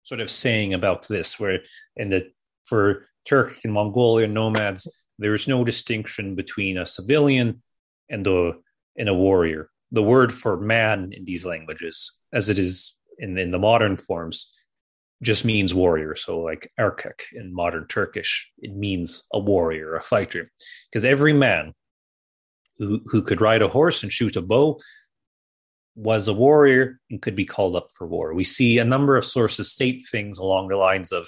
sort 0.05 0.21
of 0.21 0.31
saying 0.31 0.73
about 0.73 1.07
this, 1.09 1.39
where 1.39 1.61
in 1.97 2.09
the 2.09 2.31
for 2.65 3.07
Turkic 3.29 3.65
and 3.65 3.73
Mongolian 3.73 4.33
nomads, 4.33 4.89
there 5.19 5.35
is 5.35 5.49
no 5.49 5.65
distinction 5.65 6.35
between 6.35 6.79
a 6.79 6.87
civilian 6.87 7.63
and 8.09 8.27
a 8.27 8.53
and 8.97 9.09
a 9.09 9.15
warrior. 9.15 9.71
The 9.91 10.03
word 10.03 10.33
for 10.33 10.61
man 10.61 11.13
in 11.13 11.25
these 11.25 11.45
languages, 11.45 12.21
as 12.33 12.49
it 12.49 12.59
is 12.59 12.97
in, 13.19 13.39
in 13.39 13.51
the 13.51 13.59
modern 13.59 13.97
forms, 13.97 14.53
just 15.23 15.45
means 15.45 15.75
warrior. 15.75 16.15
So, 16.15 16.41
like 16.41 16.71
erkek 16.79 17.21
in 17.33 17.55
modern 17.55 17.87
Turkish, 17.89 18.51
it 18.59 18.75
means 18.75 19.25
a 19.33 19.39
warrior, 19.39 19.95
a 19.95 20.01
fighter. 20.01 20.51
Because 20.91 21.05
every 21.05 21.33
man 21.33 21.73
who, 22.79 23.01
who 23.07 23.23
could 23.23 23.41
ride 23.41 23.63
a 23.63 23.69
horse 23.69 24.03
and 24.03 24.13
shoot 24.13 24.37
a 24.37 24.43
bow 24.43 24.79
was 25.97 26.29
a 26.29 26.33
warrior 26.33 27.01
and 27.11 27.21
could 27.21 27.35
be 27.35 27.45
called 27.45 27.75
up 27.75 27.89
for 27.97 28.07
war. 28.07 28.33
We 28.33 28.45
see 28.45 28.79
a 28.79 28.85
number 28.85 29.17
of 29.17 29.25
sources 29.25 29.73
state 29.73 30.03
things 30.11 30.39
along 30.39 30.69
the 30.69 30.77
lines 30.77 31.11
of 31.11 31.27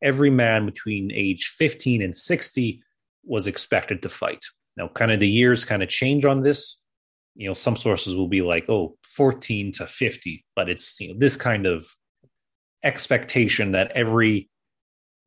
every 0.00 0.30
man 0.30 0.64
between 0.64 1.10
age 1.12 1.52
15 1.58 2.02
and 2.02 2.14
60 2.14 2.82
was 3.24 3.48
expected 3.48 4.02
to 4.02 4.08
fight. 4.08 4.44
Now, 4.76 4.88
kind 4.88 5.10
of 5.10 5.20
the 5.20 5.28
years 5.28 5.64
kind 5.64 5.82
of 5.82 5.88
change 5.88 6.24
on 6.24 6.42
this. 6.42 6.80
You 7.34 7.48
know, 7.48 7.54
some 7.54 7.76
sources 7.76 8.14
will 8.14 8.28
be 8.28 8.42
like, 8.42 8.68
oh, 8.68 8.96
14 9.04 9.72
to 9.72 9.86
50, 9.86 10.44
but 10.54 10.68
it's 10.68 11.00
you 11.00 11.08
know 11.08 11.14
this 11.18 11.36
kind 11.36 11.66
of 11.66 11.86
expectation 12.84 13.72
that 13.72 13.92
every 13.92 14.48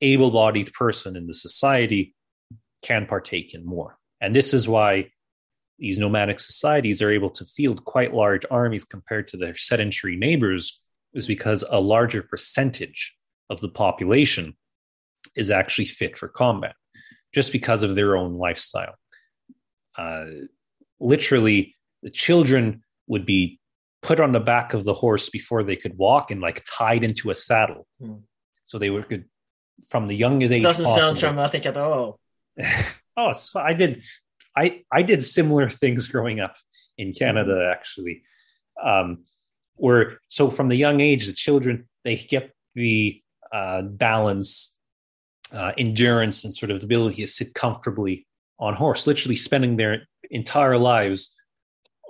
able 0.02 0.32
bodied 0.32 0.74
person 0.74 1.16
in 1.16 1.28
the 1.28 1.34
society 1.34 2.14
can 2.84 3.06
partake 3.06 3.54
in 3.54 3.66
more. 3.66 3.98
And 4.22 4.36
this 4.36 4.54
is 4.54 4.68
why 4.68 5.10
these 5.80 5.98
nomadic 5.98 6.40
societies 6.40 7.02
are 7.02 7.12
able 7.12 7.30
to 7.32 7.46
field 7.46 7.84
quite 7.86 8.14
large 8.14 8.46
armies 8.50 8.84
compared 8.84 9.28
to 9.30 9.38
their 9.38 9.56
sedentary 9.56 10.16
neighbors 10.16 10.80
is 11.14 11.28
because 11.28 11.64
a 11.70 11.80
larger 11.80 12.22
percentage 12.22 13.16
of 13.50 13.62
the 13.62 13.70
population 13.70 14.56
is 15.36 15.52
actually 15.52 15.86
fit 15.86 16.18
for 16.18 16.28
combat 16.28 16.76
just 17.34 17.52
because 17.52 17.84
of 17.84 17.96
their 17.96 18.16
own 18.16 18.38
lifestyle. 18.38 18.96
Uh, 19.98 20.26
literally, 21.00 21.76
the 22.04 22.10
children 22.10 22.84
would 23.08 23.26
be 23.26 23.60
put 24.06 24.20
on 24.20 24.32
the 24.32 24.40
back 24.40 24.74
of 24.74 24.84
the 24.84 24.94
horse 24.94 25.30
before 25.30 25.64
they 25.64 25.76
could 25.76 25.98
walk 25.98 26.30
and 26.30 26.40
like 26.40 26.64
tied 26.70 27.04
into 27.04 27.32
a 27.32 27.34
saddle. 27.34 27.88
Hmm. 28.00 28.18
So 28.64 28.78
they 28.78 28.92
were 28.92 29.02
good 29.02 29.26
from 29.90 30.08
the 30.08 30.16
youngest 30.16 30.54
age. 30.54 30.64
Doesn't 30.64 30.86
sound 30.86 31.16
possible. 31.16 31.30
traumatic 31.30 31.66
at 31.66 31.78
all. 31.78 32.20
oh. 33.18 33.34
I 33.56 33.74
did, 33.74 34.04
I 34.56 34.84
I 34.92 35.02
did 35.02 35.24
similar 35.24 35.70
things 35.70 36.08
growing 36.08 36.40
up 36.40 36.56
in 36.98 37.14
Canada 37.14 37.72
actually. 37.76 38.22
Um, 38.82 39.26
where 39.78 40.20
so 40.28 40.50
from 40.50 40.70
the 40.70 40.76
young 40.76 41.02
age, 41.02 41.26
the 41.26 41.34
children 41.34 41.88
they 42.04 42.16
get 42.16 42.52
the 42.76 43.22
uh, 43.52 43.82
balance, 43.82 44.78
uh, 45.52 45.72
endurance, 45.78 46.44
and 46.44 46.54
sort 46.54 46.72
of 46.72 46.80
the 46.80 46.86
ability 46.86 47.22
to 47.24 47.28
sit 47.28 47.54
comfortably 47.54 48.28
on 48.60 48.76
horse, 48.76 49.08
literally 49.08 49.36
spending 49.36 49.78
their 49.78 50.08
entire 50.30 50.78
lives 50.78 51.36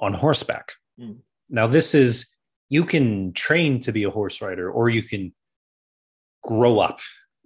on 0.02 0.14
horseback. 0.14 0.74
Mm. 1.00 1.20
Now, 1.50 1.68
this 1.68 1.94
is 1.96 2.36
you 2.70 2.86
can 2.86 3.34
train 3.34 3.80
to 3.82 3.92
be 3.92 4.04
a 4.04 4.10
horse 4.10 4.42
rider, 4.42 4.70
or 4.70 4.90
you 4.90 5.04
can 5.04 5.34
grow 6.44 6.80
up 6.80 7.00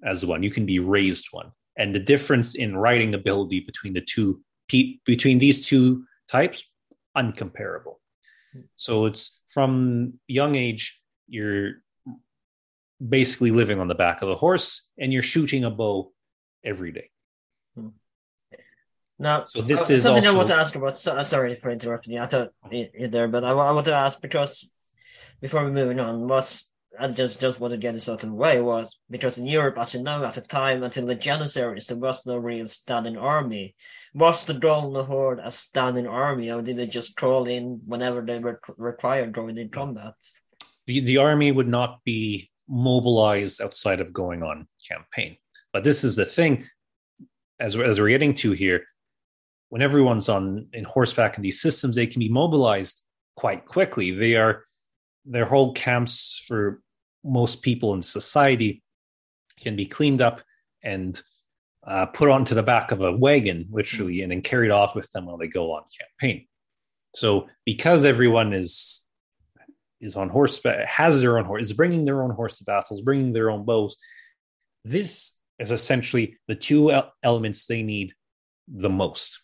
as 0.03 0.25
one. 0.25 0.43
You 0.43 0.51
can 0.51 0.65
be 0.65 0.79
raised 0.79 1.27
one, 1.31 1.51
and 1.77 1.93
the 1.93 1.99
difference 1.99 2.55
in 2.55 2.77
riding 2.77 3.13
ability 3.13 3.61
between 3.61 3.93
the 3.93 4.01
two 4.01 4.41
between 5.05 5.39
these 5.39 5.65
two 5.65 6.05
types 6.29 6.69
uncomparable. 7.17 7.95
So 8.75 9.05
it's 9.05 9.41
from 9.47 10.19
young 10.27 10.55
age 10.55 10.99
you're 11.27 11.75
basically 13.07 13.51
living 13.51 13.79
on 13.79 13.87
the 13.87 13.95
back 13.95 14.21
of 14.21 14.29
a 14.29 14.35
horse 14.35 14.89
and 14.97 15.13
you're 15.13 15.23
shooting 15.23 15.63
a 15.63 15.69
bow 15.69 16.11
every 16.63 16.91
day. 16.91 17.09
Hmm. 17.75 17.89
Now, 19.19 19.43
So 19.43 19.61
this 19.61 19.89
uh, 19.89 19.93
is 19.93 20.03
something 20.03 20.25
I 20.25 20.33
want 20.33 20.47
to 20.47 20.55
ask 20.55 20.75
about. 20.75 20.97
So, 20.97 21.17
uh, 21.17 21.23
sorry 21.23 21.55
for 21.55 21.69
interrupting 21.69 22.13
you. 22.13 22.21
I 22.21 22.25
thought 22.25 22.49
you 22.71 23.07
there, 23.09 23.27
but 23.27 23.43
I, 23.43 23.49
I 23.49 23.71
want 23.71 23.85
to 23.85 23.93
ask 23.93 24.21
because 24.21 24.71
before 25.41 25.65
we 25.65 25.71
moving 25.71 25.99
on, 25.99 26.27
was 26.27 26.71
I 26.97 27.07
just 27.09 27.39
just 27.39 27.59
want 27.59 27.73
to 27.73 27.77
get 27.77 27.95
of 27.95 28.21
the 28.21 28.33
way 28.33 28.61
was 28.61 28.97
because 29.09 29.37
in 29.37 29.45
Europe, 29.45 29.77
as 29.77 29.93
you 29.93 30.03
know, 30.03 30.23
at 30.23 30.33
the 30.35 30.41
time 30.41 30.83
until 30.83 31.05
the 31.05 31.15
Janissaries, 31.15 31.87
there 31.87 31.97
was 31.97 32.25
no 32.25 32.37
real 32.37 32.67
standing 32.67 33.17
army. 33.17 33.75
Was 34.13 34.45
the 34.45 34.53
Dolna 34.53 35.05
Horde 35.05 35.39
a 35.43 35.51
standing 35.51 36.07
army, 36.07 36.49
or 36.49 36.61
did 36.61 36.77
they 36.77 36.87
just 36.87 37.15
crawl 37.15 37.45
in 37.47 37.81
whenever 37.85 38.21
they 38.21 38.39
were 38.39 38.59
required 38.77 39.33
during 39.33 39.55
the 39.55 39.67
combat? 39.67 40.15
the, 40.89 41.01
the 41.01 41.17
army 41.17 41.51
would 41.51 41.67
not 41.67 42.03
be 42.03 42.49
mobilized 42.67 43.61
outside 43.61 44.01
of 44.01 44.11
going 44.11 44.41
on 44.41 44.67
campaign. 44.87 45.37
But 45.71 45.83
this 45.83 46.03
is 46.03 46.15
the 46.15 46.25
thing, 46.25 46.65
as 47.59 47.77
we're, 47.77 47.85
as 47.85 47.99
we're 47.99 48.09
getting 48.09 48.33
to 48.35 48.53
here, 48.53 48.85
when 49.69 49.81
everyone's 49.81 50.29
on 50.29 50.67
in 50.73 50.83
horseback 50.83 51.37
in 51.37 51.41
these 51.41 51.61
systems, 51.61 51.95
they 51.95 52.07
can 52.07 52.19
be 52.19 52.29
mobilized 52.29 53.01
quite 53.35 53.65
quickly. 53.65 54.11
They 54.11 54.35
are 54.35 54.63
their 55.25 55.45
whole 55.45 55.73
camps 55.73 56.43
for 56.47 56.81
most 57.23 57.61
people 57.61 57.93
in 57.93 58.01
society 58.01 58.81
can 59.59 59.75
be 59.75 59.85
cleaned 59.85 60.21
up 60.21 60.41
and 60.83 61.21
uh, 61.85 62.05
put 62.07 62.29
onto 62.29 62.55
the 62.55 62.63
back 62.63 62.91
of 62.91 63.01
a 63.01 63.11
wagon, 63.11 63.67
literally, 63.71 64.21
and 64.21 64.31
then 64.31 64.41
carried 64.41 64.71
off 64.71 64.95
with 64.95 65.11
them 65.11 65.25
while 65.25 65.37
they 65.37 65.47
go 65.47 65.73
on 65.73 65.83
campaign. 65.99 66.47
So, 67.15 67.47
because 67.65 68.05
everyone 68.05 68.53
is 68.53 69.05
is 70.01 70.15
on 70.15 70.29
horseback, 70.29 70.87
has 70.87 71.19
their 71.19 71.37
own 71.37 71.45
horse, 71.45 71.65
is 71.65 71.73
bringing 71.73 72.05
their 72.05 72.23
own 72.23 72.31
horse 72.31 72.57
to 72.57 72.63
battles, 72.63 73.01
bringing 73.01 73.33
their 73.33 73.49
own 73.49 73.65
bows. 73.65 73.97
This 74.85 75.37
is 75.57 75.71
essentially 75.71 76.37
the 76.47 76.55
two 76.55 76.91
elements 77.21 77.65
they 77.65 77.83
need 77.83 78.13
the 78.67 78.89
most. 78.89 79.41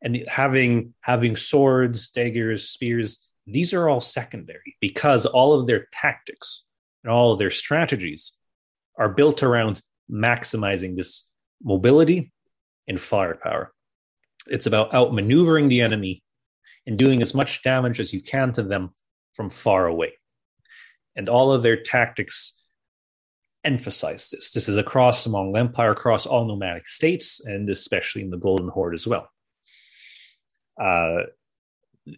And 0.00 0.24
having 0.28 0.94
having 1.00 1.34
swords, 1.34 2.10
daggers, 2.10 2.68
spears, 2.68 3.30
these 3.46 3.74
are 3.74 3.88
all 3.88 4.00
secondary 4.00 4.76
because 4.80 5.26
all 5.26 5.58
of 5.58 5.66
their 5.66 5.88
tactics 5.92 6.64
and 7.02 7.12
all 7.12 7.32
of 7.32 7.38
their 7.38 7.50
strategies 7.50 8.34
are 8.96 9.08
built 9.08 9.42
around 9.42 9.80
maximizing 10.10 10.96
this 10.96 11.28
mobility 11.62 12.32
and 12.86 13.00
firepower. 13.00 13.72
It's 14.46 14.66
about 14.66 14.92
outmaneuvering 14.92 15.68
the 15.68 15.80
enemy 15.80 16.22
and 16.86 16.98
doing 16.98 17.20
as 17.20 17.34
much 17.34 17.62
damage 17.62 18.00
as 18.00 18.12
you 18.12 18.22
can 18.22 18.52
to 18.52 18.62
them 18.62 18.90
from 19.34 19.50
far 19.50 19.86
away. 19.86 20.14
And 21.16 21.28
all 21.28 21.52
of 21.52 21.62
their 21.62 21.82
tactics 21.82 22.58
emphasize 23.64 24.30
this. 24.30 24.52
This 24.52 24.68
is 24.68 24.76
across 24.76 25.24
the 25.24 25.30
Mongol 25.30 25.58
Empire, 25.58 25.90
across 25.90 26.26
all 26.26 26.46
nomadic 26.46 26.88
states, 26.88 27.44
and 27.44 27.68
especially 27.68 28.22
in 28.22 28.30
the 28.30 28.38
Golden 28.38 28.68
Horde 28.68 28.94
as 28.94 29.06
well. 29.06 29.28
Uh, 30.80 31.24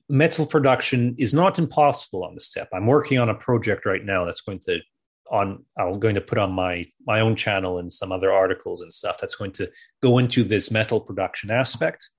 metal 0.08 0.46
production 0.46 1.16
is 1.18 1.34
not 1.34 1.58
impossible 1.58 2.24
on 2.24 2.34
the 2.34 2.40
steppe. 2.40 2.68
I'm 2.72 2.86
working 2.86 3.18
on 3.18 3.28
a 3.28 3.34
project 3.34 3.86
right 3.86 4.04
now 4.04 4.24
that's 4.24 4.40
going 4.40 4.60
to 4.60 4.80
on 5.30 5.64
I'm 5.78 6.00
going 6.00 6.16
to 6.16 6.20
put 6.20 6.38
on 6.38 6.52
my 6.52 6.84
my 7.06 7.20
own 7.20 7.36
channel 7.36 7.78
and 7.78 7.90
some 7.90 8.12
other 8.12 8.32
articles 8.32 8.82
and 8.82 8.92
stuff 8.92 9.18
that's 9.20 9.36
going 9.36 9.52
to 9.52 9.70
go 10.02 10.18
into 10.18 10.44
this 10.44 10.70
metal 10.70 11.00
production 11.00 11.50
aspect. 11.50 12.10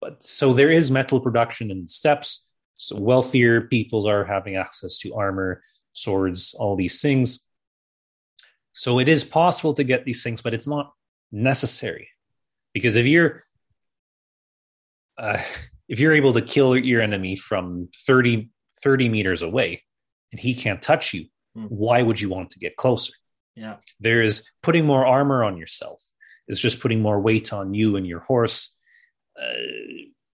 But 0.00 0.22
so 0.22 0.52
there 0.52 0.70
is 0.70 0.90
metal 0.90 1.20
production 1.20 1.70
in 1.70 1.82
the 1.82 1.88
steppes. 1.88 2.46
So 2.76 2.96
wealthier 2.96 3.62
peoples 3.62 4.06
are 4.06 4.24
having 4.24 4.56
access 4.56 4.98
to 4.98 5.14
armor, 5.14 5.62
swords, 5.92 6.54
all 6.54 6.76
these 6.76 7.00
things. 7.00 7.44
So 8.72 8.98
it 8.98 9.08
is 9.08 9.24
possible 9.24 9.72
to 9.74 9.84
get 9.84 10.04
these 10.04 10.22
things, 10.22 10.42
but 10.42 10.52
it's 10.52 10.68
not 10.68 10.92
necessary. 11.32 12.10
Because 12.74 12.96
if 12.96 13.06
you're 13.06 13.42
uh, 15.18 15.40
if 15.88 15.98
you're 16.00 16.12
able 16.14 16.32
to 16.34 16.42
kill 16.42 16.76
your 16.76 17.00
enemy 17.00 17.36
from 17.36 17.88
30, 18.06 18.50
30 18.82 19.08
meters 19.08 19.42
away 19.42 19.82
and 20.32 20.40
he 20.40 20.54
can't 20.54 20.82
touch 20.82 21.14
you, 21.14 21.26
Hmm. 21.54 21.64
why 21.68 22.02
would 22.02 22.20
you 22.20 22.28
want 22.28 22.50
to 22.50 22.58
get 22.58 22.76
closer? 22.76 23.14
Yeah. 23.54 23.76
There's 23.98 24.50
putting 24.62 24.84
more 24.84 25.06
armor 25.06 25.42
on 25.42 25.56
yourself. 25.56 26.02
It's 26.48 26.60
just 26.60 26.80
putting 26.80 27.00
more 27.00 27.18
weight 27.18 27.50
on 27.52 27.72
you 27.72 27.96
and 27.96 28.06
your 28.06 28.20
horse. 28.20 28.76
Uh, 29.40 29.54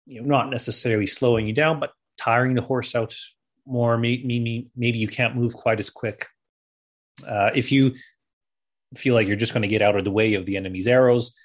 you 0.07 0.21
know, 0.21 0.27
not 0.27 0.51
necessarily 0.51 1.07
slowing 1.07 1.47
you 1.47 1.53
down, 1.53 1.79
but 1.79 1.93
tiring 2.19 2.55
the 2.55 2.61
horse 2.63 2.97
out 2.97 3.15
more. 3.67 3.97
Maybe 3.97 4.69
maybe 4.75 4.99
you 4.99 5.07
can't 5.07 5.37
move 5.37 5.55
quite 5.55 5.79
as 5.79 5.91
quick. 5.91 6.27
Uh, 7.27 7.51
if 7.55 7.71
you 7.71 7.95
feel 8.97 9.15
like 9.15 9.29
you're 9.29 9.37
just 9.37 9.53
going 9.55 9.63
to 9.63 9.69
get 9.69 9.83
out 9.83 9.97
of 9.97 10.03
the 10.05 10.11
way 10.11 10.35
of 10.35 10.45
the 10.45 10.57
enemy's 10.57 10.89
arrows, 10.89 11.37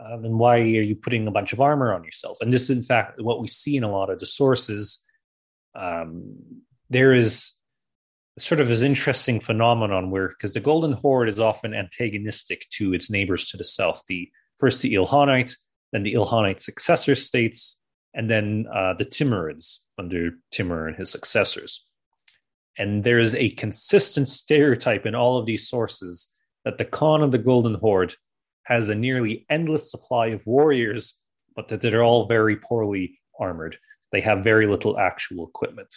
uh, 0.00 0.16
then 0.16 0.38
why 0.38 0.58
are 0.58 0.62
you 0.62 0.96
putting 0.96 1.26
a 1.26 1.30
bunch 1.30 1.52
of 1.52 1.60
armor 1.60 1.92
on 1.92 2.04
yourself? 2.04 2.38
And 2.40 2.52
this, 2.52 2.70
is, 2.70 2.76
in 2.76 2.82
fact, 2.82 3.20
what 3.20 3.40
we 3.40 3.46
see 3.46 3.76
in 3.76 3.84
a 3.84 3.90
lot 3.90 4.10
of 4.10 4.18
the 4.18 4.26
sources. 4.26 5.04
Um, 5.74 6.36
there 6.88 7.14
is 7.14 7.52
sort 8.38 8.60
of 8.60 8.68
this 8.68 8.82
interesting 8.82 9.40
phenomenon 9.40 10.10
where, 10.10 10.28
because 10.28 10.54
the 10.54 10.60
Golden 10.60 10.92
Horde 10.92 11.28
is 11.28 11.38
often 11.38 11.74
antagonistic 11.74 12.66
to 12.70 12.94
its 12.94 13.10
neighbors 13.10 13.46
to 13.48 13.56
the 13.56 13.64
south. 13.64 14.02
The 14.08 14.30
first 14.58 14.80
the 14.82 14.94
Ilkhanate, 14.94 15.54
then 15.92 16.02
the 16.02 16.14
Ilkhanate 16.14 16.60
successor 16.60 17.14
states, 17.14 17.80
and 18.14 18.30
then 18.30 18.66
uh, 18.74 18.94
the 18.94 19.04
Timurids 19.04 19.80
under 19.98 20.30
Timur 20.50 20.88
and 20.88 20.96
his 20.96 21.10
successors. 21.10 21.86
And 22.78 23.04
there 23.04 23.18
is 23.18 23.34
a 23.34 23.50
consistent 23.50 24.28
stereotype 24.28 25.04
in 25.04 25.14
all 25.14 25.36
of 25.38 25.46
these 25.46 25.68
sources 25.68 26.28
that 26.64 26.78
the 26.78 26.84
Khan 26.84 27.22
of 27.22 27.32
the 27.32 27.38
Golden 27.38 27.74
Horde 27.74 28.14
has 28.64 28.88
a 28.88 28.94
nearly 28.94 29.46
endless 29.48 29.90
supply 29.90 30.28
of 30.28 30.46
warriors, 30.46 31.18
but 31.56 31.68
that 31.68 31.80
they're 31.80 32.02
all 32.02 32.26
very 32.26 32.56
poorly 32.56 33.20
armored. 33.38 33.76
They 34.12 34.20
have 34.20 34.44
very 34.44 34.66
little 34.66 34.98
actual 34.98 35.46
equipment. 35.46 35.94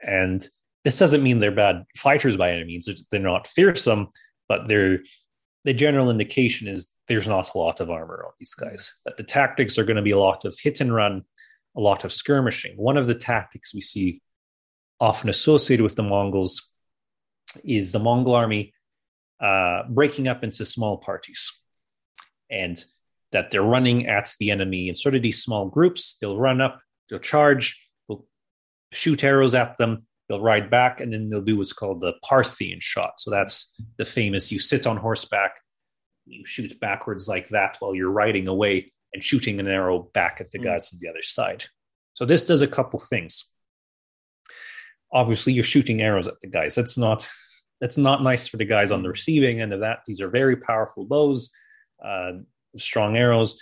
And 0.00 0.46
this 0.84 0.98
doesn't 0.98 1.22
mean 1.22 1.38
they're 1.38 1.50
bad 1.50 1.84
fighters 1.96 2.36
by 2.36 2.52
any 2.52 2.64
means. 2.64 2.88
They're 3.10 3.20
not 3.20 3.46
fearsome, 3.46 4.08
but 4.48 4.68
they're 4.68 5.00
the 5.64 5.74
general 5.74 6.10
indication 6.10 6.68
is 6.68 6.92
there's 7.08 7.28
not 7.28 7.54
a 7.54 7.58
lot 7.58 7.80
of 7.80 7.90
armor 7.90 8.24
on 8.24 8.32
these 8.38 8.54
guys. 8.54 8.94
That 9.04 9.16
the 9.16 9.24
tactics 9.24 9.76
are 9.76 9.84
going 9.84 9.96
to 9.96 10.02
be 10.02 10.12
a 10.12 10.18
lot 10.18 10.44
of 10.44 10.56
hit 10.62 10.80
and 10.80 10.94
run, 10.94 11.24
a 11.76 11.80
lot 11.80 12.04
of 12.04 12.12
skirmishing. 12.12 12.76
One 12.76 12.96
of 12.96 13.06
the 13.06 13.14
tactics 13.14 13.74
we 13.74 13.80
see 13.80 14.22
often 15.00 15.28
associated 15.28 15.82
with 15.82 15.96
the 15.96 16.02
Mongols 16.02 16.62
is 17.64 17.92
the 17.92 17.98
Mongol 17.98 18.34
army 18.34 18.72
uh, 19.40 19.82
breaking 19.88 20.28
up 20.28 20.42
into 20.44 20.64
small 20.64 20.98
parties, 20.98 21.50
and 22.50 22.82
that 23.32 23.50
they're 23.50 23.62
running 23.62 24.06
at 24.06 24.32
the 24.40 24.50
enemy 24.50 24.88
in 24.88 24.94
sort 24.94 25.14
of 25.14 25.22
these 25.22 25.42
small 25.42 25.68
groups. 25.68 26.16
They'll 26.20 26.38
run 26.38 26.60
up, 26.60 26.80
they'll 27.08 27.18
charge, 27.18 27.78
they'll 28.08 28.26
shoot 28.92 29.22
arrows 29.22 29.54
at 29.54 29.76
them, 29.76 30.06
they'll 30.28 30.40
ride 30.40 30.70
back, 30.70 31.00
and 31.00 31.12
then 31.12 31.28
they'll 31.28 31.42
do 31.42 31.56
what's 31.58 31.72
called 31.72 32.00
the 32.00 32.14
Parthian 32.24 32.80
shot. 32.80 33.20
So 33.20 33.30
that's 33.30 33.74
the 33.98 34.04
famous 34.04 34.50
you 34.50 34.58
sit 34.58 34.86
on 34.86 34.96
horseback, 34.96 35.52
you 36.24 36.44
shoot 36.46 36.78
backwards 36.80 37.28
like 37.28 37.48
that 37.50 37.76
while 37.80 37.94
you're 37.94 38.10
riding 38.10 38.48
away 38.48 38.92
and 39.12 39.22
shooting 39.22 39.60
an 39.60 39.68
arrow 39.68 40.10
back 40.14 40.40
at 40.40 40.50
the 40.50 40.58
Mm. 40.58 40.64
guys 40.64 40.90
on 40.92 40.98
the 41.00 41.08
other 41.08 41.22
side. 41.22 41.64
So 42.14 42.24
this 42.24 42.46
does 42.46 42.62
a 42.62 42.66
couple 42.66 42.98
things. 42.98 43.44
Obviously, 45.12 45.52
you're 45.54 45.64
shooting 45.64 46.02
arrows 46.02 46.28
at 46.28 46.40
the 46.40 46.46
guys. 46.48 46.74
That's 46.74 46.98
not 46.98 47.28
that's 47.80 47.98
not 47.98 48.22
nice 48.22 48.48
for 48.48 48.56
the 48.56 48.64
guys 48.64 48.90
on 48.90 49.02
the 49.02 49.08
receiving 49.08 49.60
end 49.60 49.72
of 49.72 49.80
that. 49.80 50.00
These 50.06 50.20
are 50.20 50.28
very 50.28 50.56
powerful 50.56 51.04
bows, 51.04 51.50
uh, 52.04 52.32
strong 52.76 53.16
arrows. 53.16 53.60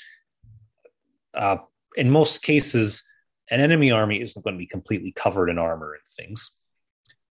Uh, 1.34 1.58
in 1.96 2.10
most 2.10 2.42
cases, 2.42 3.02
an 3.50 3.60
enemy 3.60 3.90
army 3.90 4.20
isn't 4.20 4.42
going 4.42 4.54
to 4.54 4.58
be 4.58 4.66
completely 4.66 5.12
covered 5.12 5.50
in 5.50 5.58
armor 5.58 5.94
and 5.94 6.06
things. 6.06 6.50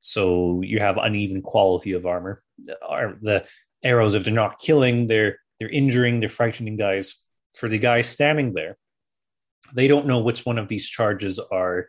So 0.02 0.62
you 0.62 0.80
have 0.80 0.98
uneven 0.98 1.42
quality 1.42 1.94
of 1.94 2.06
armor. 2.06 2.44
The 2.58 3.46
arrows, 3.84 4.14
if 4.14 4.24
they're 4.26 4.34
not 4.34 4.60
killing, 4.60 5.08
they're 5.08 5.38
they're 5.60 5.70
injuring, 5.70 6.20
they're 6.20 6.30
frightening 6.30 6.78
guys. 6.78 7.16
For 7.56 7.70
the 7.70 7.78
guys 7.78 8.08
standing 8.10 8.54
there, 8.54 8.78
they 9.74 9.88
don't 9.88 10.08
know 10.08 10.20
which 10.20 10.46
one 10.46 10.58
of 10.58 10.68
these 10.68 10.90
charges 10.90 11.40
are 11.40 11.88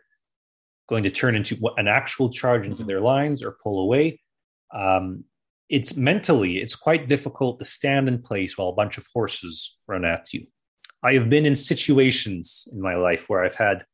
going 0.87 1.03
to 1.03 1.09
turn 1.09 1.35
into 1.35 1.57
an 1.77 1.87
actual 1.87 2.29
charge 2.29 2.65
into 2.65 2.83
mm-hmm. 2.83 2.87
their 2.87 3.01
lines 3.01 3.43
or 3.43 3.57
pull 3.61 3.81
away. 3.81 4.21
Um, 4.73 5.25
it's 5.69 5.95
mentally 5.95 6.57
it's 6.57 6.75
quite 6.75 7.09
difficult 7.09 7.59
to 7.59 7.65
stand 7.65 8.07
in 8.07 8.21
place 8.21 8.57
while 8.57 8.69
a 8.69 8.75
bunch 8.75 8.97
of 8.97 9.07
horses 9.13 9.77
run 9.87 10.05
at 10.05 10.31
you. 10.31 10.45
I 11.03 11.13
have 11.13 11.29
been 11.29 11.45
in 11.45 11.55
situations 11.55 12.67
in 12.71 12.81
my 12.81 12.95
life 12.95 13.29
where 13.29 13.43
I've 13.43 13.55
had 13.55 13.85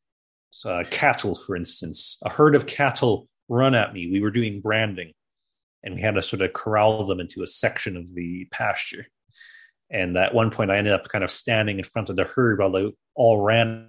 uh, 0.64 0.84
cattle, 0.90 1.34
for 1.34 1.56
instance, 1.56 2.18
a 2.24 2.30
herd 2.30 2.54
of 2.54 2.66
cattle 2.66 3.28
run 3.48 3.74
at 3.74 3.92
me. 3.92 4.10
We 4.10 4.20
were 4.20 4.30
doing 4.30 4.60
branding, 4.60 5.12
and 5.82 5.94
we 5.94 6.00
had 6.00 6.14
to 6.14 6.22
sort 6.22 6.42
of 6.42 6.52
corral 6.52 7.04
them 7.04 7.20
into 7.20 7.42
a 7.42 7.46
section 7.46 7.96
of 7.96 8.14
the 8.14 8.46
pasture. 8.50 9.06
And 9.90 10.16
at 10.16 10.34
one 10.34 10.50
point, 10.50 10.70
I 10.70 10.78
ended 10.78 10.94
up 10.94 11.08
kind 11.08 11.24
of 11.24 11.30
standing 11.30 11.78
in 11.78 11.84
front 11.84 12.08
of 12.08 12.16
the 12.16 12.24
herd 12.24 12.58
while 12.58 12.72
they 12.72 12.90
all 13.14 13.40
ran 13.40 13.88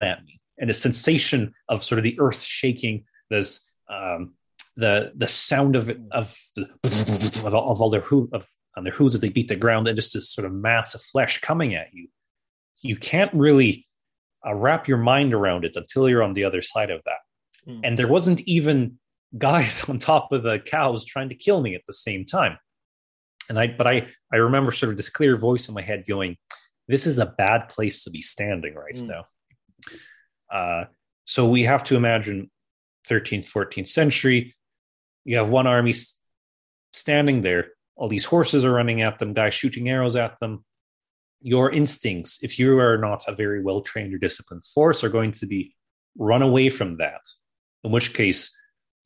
at 0.00 0.24
me. 0.24 0.40
And 0.58 0.68
the 0.68 0.74
sensation 0.74 1.54
of 1.68 1.82
sort 1.82 1.98
of 1.98 2.02
the 2.02 2.18
earth 2.18 2.42
shaking, 2.42 3.04
this 3.30 3.71
um, 3.92 4.34
the 4.76 5.12
the 5.14 5.28
sound 5.28 5.76
of 5.76 5.90
of 6.10 6.36
of, 6.84 7.54
of 7.54 7.54
all 7.54 7.90
their 7.90 8.00
hoo 8.00 8.28
of 8.32 8.46
on 8.76 8.84
their 8.84 8.92
hooves 8.92 9.14
as 9.14 9.20
they 9.20 9.28
beat 9.28 9.48
the 9.48 9.56
ground, 9.56 9.86
and 9.86 9.96
just 9.96 10.14
this 10.14 10.30
sort 10.30 10.46
of 10.46 10.52
mass 10.52 10.94
of 10.94 11.02
flesh 11.02 11.40
coming 11.40 11.74
at 11.74 11.92
you. 11.92 12.08
You 12.80 12.96
can't 12.96 13.32
really 13.34 13.86
uh, 14.46 14.54
wrap 14.54 14.88
your 14.88 14.98
mind 14.98 15.34
around 15.34 15.64
it 15.64 15.76
until 15.76 16.08
you're 16.08 16.22
on 16.22 16.34
the 16.34 16.44
other 16.44 16.62
side 16.62 16.90
of 16.90 17.02
that. 17.04 17.70
Mm. 17.70 17.80
And 17.84 17.98
there 17.98 18.08
wasn't 18.08 18.40
even 18.40 18.98
guys 19.36 19.84
on 19.88 19.98
top 19.98 20.32
of 20.32 20.42
the 20.42 20.58
cows 20.58 21.04
trying 21.04 21.28
to 21.28 21.34
kill 21.34 21.60
me 21.60 21.74
at 21.74 21.82
the 21.86 21.92
same 21.92 22.24
time. 22.24 22.58
And 23.48 23.58
I, 23.58 23.66
but 23.66 23.86
I, 23.86 24.06
I 24.32 24.36
remember 24.36 24.72
sort 24.72 24.90
of 24.90 24.96
this 24.96 25.10
clear 25.10 25.36
voice 25.36 25.68
in 25.68 25.74
my 25.74 25.82
head 25.82 26.04
going, 26.08 26.36
"This 26.88 27.06
is 27.06 27.18
a 27.18 27.26
bad 27.26 27.68
place 27.68 28.04
to 28.04 28.10
be 28.10 28.22
standing 28.22 28.74
right 28.74 28.94
mm. 28.94 29.08
now." 29.08 29.24
Uh, 30.50 30.84
so 31.24 31.48
we 31.48 31.64
have 31.64 31.84
to 31.84 31.96
imagine 31.96 32.50
13th, 33.08 33.50
14th 33.50 33.88
century. 33.88 34.54
You 35.24 35.36
have 35.36 35.50
one 35.50 35.66
army 35.66 35.94
standing 36.92 37.42
there. 37.42 37.68
All 37.96 38.08
these 38.08 38.24
horses 38.24 38.64
are 38.64 38.72
running 38.72 39.02
at 39.02 39.18
them, 39.18 39.32
guys 39.32 39.54
shooting 39.54 39.88
arrows 39.88 40.16
at 40.16 40.38
them. 40.40 40.64
Your 41.40 41.70
instincts, 41.70 42.42
if 42.42 42.58
you 42.58 42.78
are 42.78 42.98
not 42.98 43.24
a 43.26 43.34
very 43.34 43.62
well 43.62 43.80
trained 43.80 44.14
or 44.14 44.18
disciplined 44.18 44.64
force, 44.64 45.02
are 45.02 45.08
going 45.08 45.32
to 45.32 45.46
be 45.46 45.74
run 46.16 46.42
away 46.42 46.68
from 46.68 46.98
that. 46.98 47.20
In 47.84 47.90
which 47.90 48.14
case, 48.14 48.56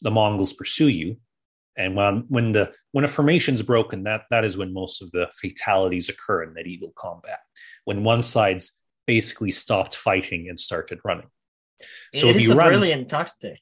the 0.03 0.11
Mongols 0.11 0.53
pursue 0.53 0.89
you. 0.89 1.17
And 1.79 1.95
when 1.95 2.25
when 2.29 2.53
the 2.53 2.73
when 2.93 3.05
a 3.05 3.09
formation's 3.09 3.63
broken, 3.63 4.05
that 4.05 4.23
that 4.31 4.45
is 4.45 4.57
when 4.57 4.73
most 4.73 5.03
of 5.03 5.11
the 5.11 5.29
fatalities 5.35 6.09
occur 6.09 6.43
in 6.43 6.55
medieval 6.55 6.93
combat. 6.97 7.41
When 7.85 8.03
one 8.03 8.23
side's 8.23 8.81
basically 9.07 9.51
stopped 9.51 9.95
fighting 9.95 10.49
and 10.49 10.59
started 10.59 11.01
running. 11.05 11.29
So 12.15 12.29
it 12.29 12.37
if 12.37 12.43
you 12.43 12.53
a 12.53 12.57
run, 12.57 12.69
brilliant 12.69 13.11
tactic. 13.11 13.59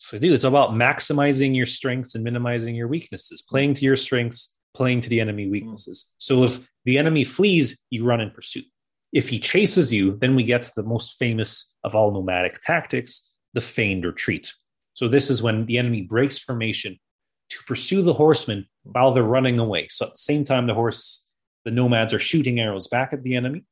So, 0.00 0.18
dude, 0.18 0.32
it's 0.32 0.44
about 0.44 0.70
maximizing 0.70 1.54
your 1.54 1.66
strengths 1.66 2.14
and 2.14 2.24
minimizing 2.24 2.74
your 2.74 2.88
weaknesses, 2.88 3.42
playing 3.42 3.74
to 3.74 3.84
your 3.84 3.96
strengths, 3.96 4.56
playing 4.74 5.02
to 5.02 5.10
the 5.10 5.20
enemy 5.20 5.44
hmm. 5.44 5.52
weaknesses. 5.52 6.12
So, 6.16 6.42
if 6.42 6.66
the 6.86 6.96
enemy 6.96 7.22
flees, 7.22 7.78
you 7.90 8.04
run 8.04 8.20
in 8.20 8.30
pursuit. 8.30 8.64
If 9.12 9.28
he 9.28 9.38
chases 9.38 9.92
you, 9.92 10.16
then 10.16 10.34
we 10.34 10.42
get 10.42 10.62
to 10.62 10.72
the 10.74 10.82
most 10.82 11.18
famous 11.18 11.74
of 11.84 11.94
all 11.94 12.12
nomadic 12.12 12.62
tactics, 12.62 13.34
the 13.52 13.60
feigned 13.60 14.06
retreat. 14.06 14.54
So, 14.94 15.06
this 15.06 15.28
is 15.28 15.42
when 15.42 15.66
the 15.66 15.76
enemy 15.76 16.02
breaks 16.02 16.38
formation 16.38 16.98
to 17.50 17.58
pursue 17.66 18.00
the 18.00 18.14
horsemen 18.14 18.66
while 18.84 19.12
they're 19.12 19.22
running 19.22 19.58
away. 19.58 19.88
So, 19.90 20.06
at 20.06 20.12
the 20.12 20.18
same 20.18 20.46
time, 20.46 20.66
the 20.66 20.74
horse, 20.74 21.26
the 21.66 21.70
nomads 21.70 22.14
are 22.14 22.18
shooting 22.18 22.58
arrows 22.58 22.88
back 22.88 23.12
at 23.12 23.22
the 23.22 23.36
enemy 23.36 23.64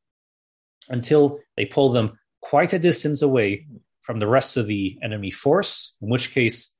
until 0.91 1.41
they 1.57 1.65
pull 1.65 1.91
them 1.91 2.19
quite 2.43 2.75
a 2.75 2.79
distance 2.79 3.23
away 3.23 3.67
from 4.09 4.21
the 4.21 4.27
rest 4.27 4.57
of 4.57 4.67
the 4.67 4.99
enemy 5.03 5.31
force, 5.31 5.95
in 6.01 6.09
which 6.09 6.33
case, 6.33 6.75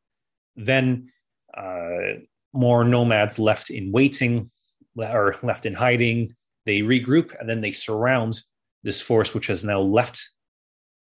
then 0.57 1.13
uh, 1.55 2.15
more 2.55 2.87
nomads 2.87 3.39
left 3.39 3.69
in 3.69 3.93
waiting 3.93 4.51
or 4.97 5.37
left 5.43 5.67
in 5.67 5.75
hiding. 5.75 6.33
They 6.65 6.81
regroup 6.81 7.39
and 7.39 7.47
then 7.47 7.61
they 7.61 7.73
surround 7.73 8.41
this 8.83 9.03
force, 9.03 9.35
which 9.35 9.49
has 9.49 9.63
now 9.63 9.79
left 9.79 10.27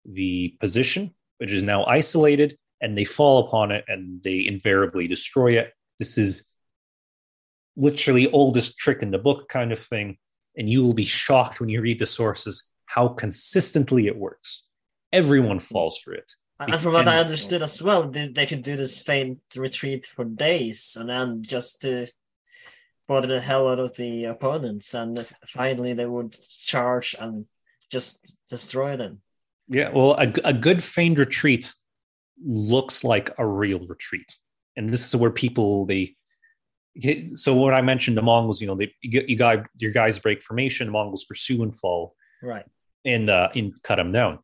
the 0.03 0.57
position, 0.59 1.13
which 1.37 1.51
is 1.51 1.61
now 1.61 1.85
isolated, 1.85 2.57
and 2.81 2.97
they 2.97 3.05
fall 3.05 3.45
upon 3.45 3.69
it 3.69 3.85
and 3.87 4.23
they 4.23 4.47
invariably 4.47 5.07
destroy 5.07 5.49
it. 5.49 5.73
This 5.99 6.17
is 6.17 6.49
literally 7.77 8.31
oldest 8.31 8.79
trick 8.79 9.03
in 9.03 9.11
the 9.11 9.19
book 9.19 9.47
kind 9.47 9.71
of 9.71 9.77
thing. 9.77 10.17
And 10.57 10.67
you 10.67 10.83
will 10.83 10.95
be 10.95 11.05
shocked 11.05 11.59
when 11.59 11.69
you 11.69 11.81
read 11.81 11.99
the 11.99 12.07
sources 12.07 12.71
how 12.87 13.09
consistently 13.09 14.07
it 14.07 14.17
works 14.17 14.64
everyone 15.19 15.59
falls 15.59 15.97
for 15.97 16.13
it. 16.13 16.29
And 16.59 16.79
from 16.79 16.93
what 16.93 17.07
I 17.07 17.19
understood 17.19 17.61
as 17.61 17.81
well, 17.81 18.09
they, 18.09 18.27
they 18.27 18.45
could 18.45 18.63
do 18.63 18.75
this 18.75 19.01
feint 19.01 19.39
retreat 19.55 20.05
for 20.05 20.23
days 20.23 20.97
and 20.99 21.09
then 21.09 21.43
just 21.43 21.81
to 21.81 22.07
bother 23.07 23.27
the 23.27 23.39
hell 23.39 23.69
out 23.69 23.79
of 23.79 23.95
the 23.97 24.25
opponents, 24.25 24.93
and 24.93 25.25
finally 25.47 25.93
they 25.93 26.05
would 26.05 26.35
charge 26.65 27.15
and 27.19 27.45
just 27.91 28.41
destroy 28.49 28.97
them. 28.97 29.21
Yeah, 29.67 29.89
well, 29.89 30.13
a, 30.17 30.31
a 30.43 30.53
good 30.53 30.83
feigned 30.83 31.19
retreat 31.19 31.73
looks 32.43 33.03
like 33.03 33.29
a 33.37 33.45
real 33.45 33.79
retreat, 33.85 34.37
and 34.75 34.89
this 34.89 35.07
is 35.07 35.15
where 35.15 35.31
people 35.31 35.85
they. 35.85 36.15
So 37.33 37.53
what 37.55 37.73
I 37.73 37.81
mentioned, 37.81 38.17
the 38.17 38.21
Mongols, 38.21 38.61
you 38.61 38.67
know, 38.67 38.75
they 38.75 38.93
you, 39.01 39.23
you 39.27 39.35
guys, 39.35 39.65
your 39.77 39.91
guys 39.91 40.17
break 40.19 40.41
formation, 40.41 40.87
the 40.87 40.91
Mongols 40.91 41.25
pursue 41.25 41.61
and 41.61 41.77
fall, 41.77 42.15
right, 42.41 42.65
and 43.03 43.29
uh, 43.29 43.49
and 43.53 43.73
cut 43.83 43.97
them 43.97 44.11
down. 44.11 44.39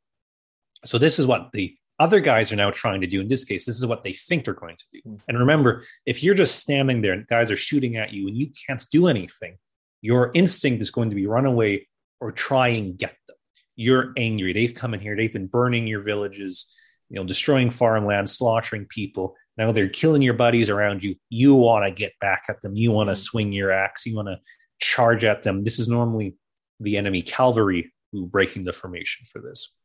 So 0.86 0.98
this 0.98 1.20
is 1.20 1.28
what 1.28 1.52
the 1.54 1.76
other 2.00 2.20
guys 2.20 2.52
are 2.52 2.56
now 2.56 2.72
trying 2.72 3.02
to 3.02 3.08
do. 3.08 3.22
In 3.22 3.28
this 3.28 3.44
case, 3.44 3.66
this 3.66 3.78
is 3.78 3.86
what 3.86 4.04
they 4.04 4.14
think 4.14 4.46
they're 4.46 4.54
going 4.56 4.78
to 4.78 4.86
do. 4.92 5.00
Mm-hmm. 5.08 5.16
And 5.28 5.40
remember, 5.40 5.84
if 6.06 6.24
you're 6.24 6.36
just 6.36 6.56
standing 6.56 7.02
there 7.02 7.14
and 7.14 7.28
guys 7.28 7.52
are 7.52 7.58
shooting 7.58 7.96
at 7.98 8.12
you 8.12 8.28
and 8.28 8.36
you 8.36 8.50
can't 8.66 8.84
do 8.92 9.08
anything, 9.08 9.58
your 10.02 10.32
instinct 10.34 10.82
is 10.82 10.90
going 10.90 11.12
to 11.12 11.16
be 11.16 11.28
run 11.28 11.46
away 11.46 11.88
or 12.20 12.32
try 12.32 12.70
and 12.70 12.98
get 12.98 13.16
them. 13.28 13.38
You're 13.76 14.14
angry. 14.18 14.52
They've 14.52 14.74
come 14.74 14.96
in 14.96 15.00
here. 15.00 15.16
They've 15.16 15.32
been 15.32 15.46
burning 15.46 15.86
your 15.86 16.02
villages, 16.02 16.76
you 17.10 17.18
know, 17.18 17.24
destroying 17.24 17.70
farmland, 17.70 18.30
slaughtering 18.30 18.88
people. 18.90 19.36
Now 19.58 19.72
they're 19.72 19.88
killing 19.88 20.24
your 20.24 20.34
buddies 20.34 20.72
around 20.72 21.04
you. 21.04 21.16
You 21.30 21.54
want 21.54 21.86
to 21.86 21.92
get 21.92 22.14
back 22.20 22.46
at 22.50 22.62
them. 22.62 22.76
You 22.76 22.92
want 22.92 23.10
to 23.10 23.14
mm-hmm. 23.14 23.22
swing 23.22 23.52
your 23.52 23.72
axe. 23.72 24.08
You 24.08 24.16
want 24.16 24.28
to 24.28 24.40
charge 24.80 25.24
at 25.24 25.44
them. 25.44 25.64
This 25.64 25.78
is 25.78 25.88
normally 25.88 26.36
the 26.80 26.98
enemy 26.98 27.22
cavalry 27.22 27.94
who 28.12 28.26
breaking 28.26 28.64
the 28.64 28.74
formation 28.74 29.28
for 29.32 29.40
this 29.40 29.81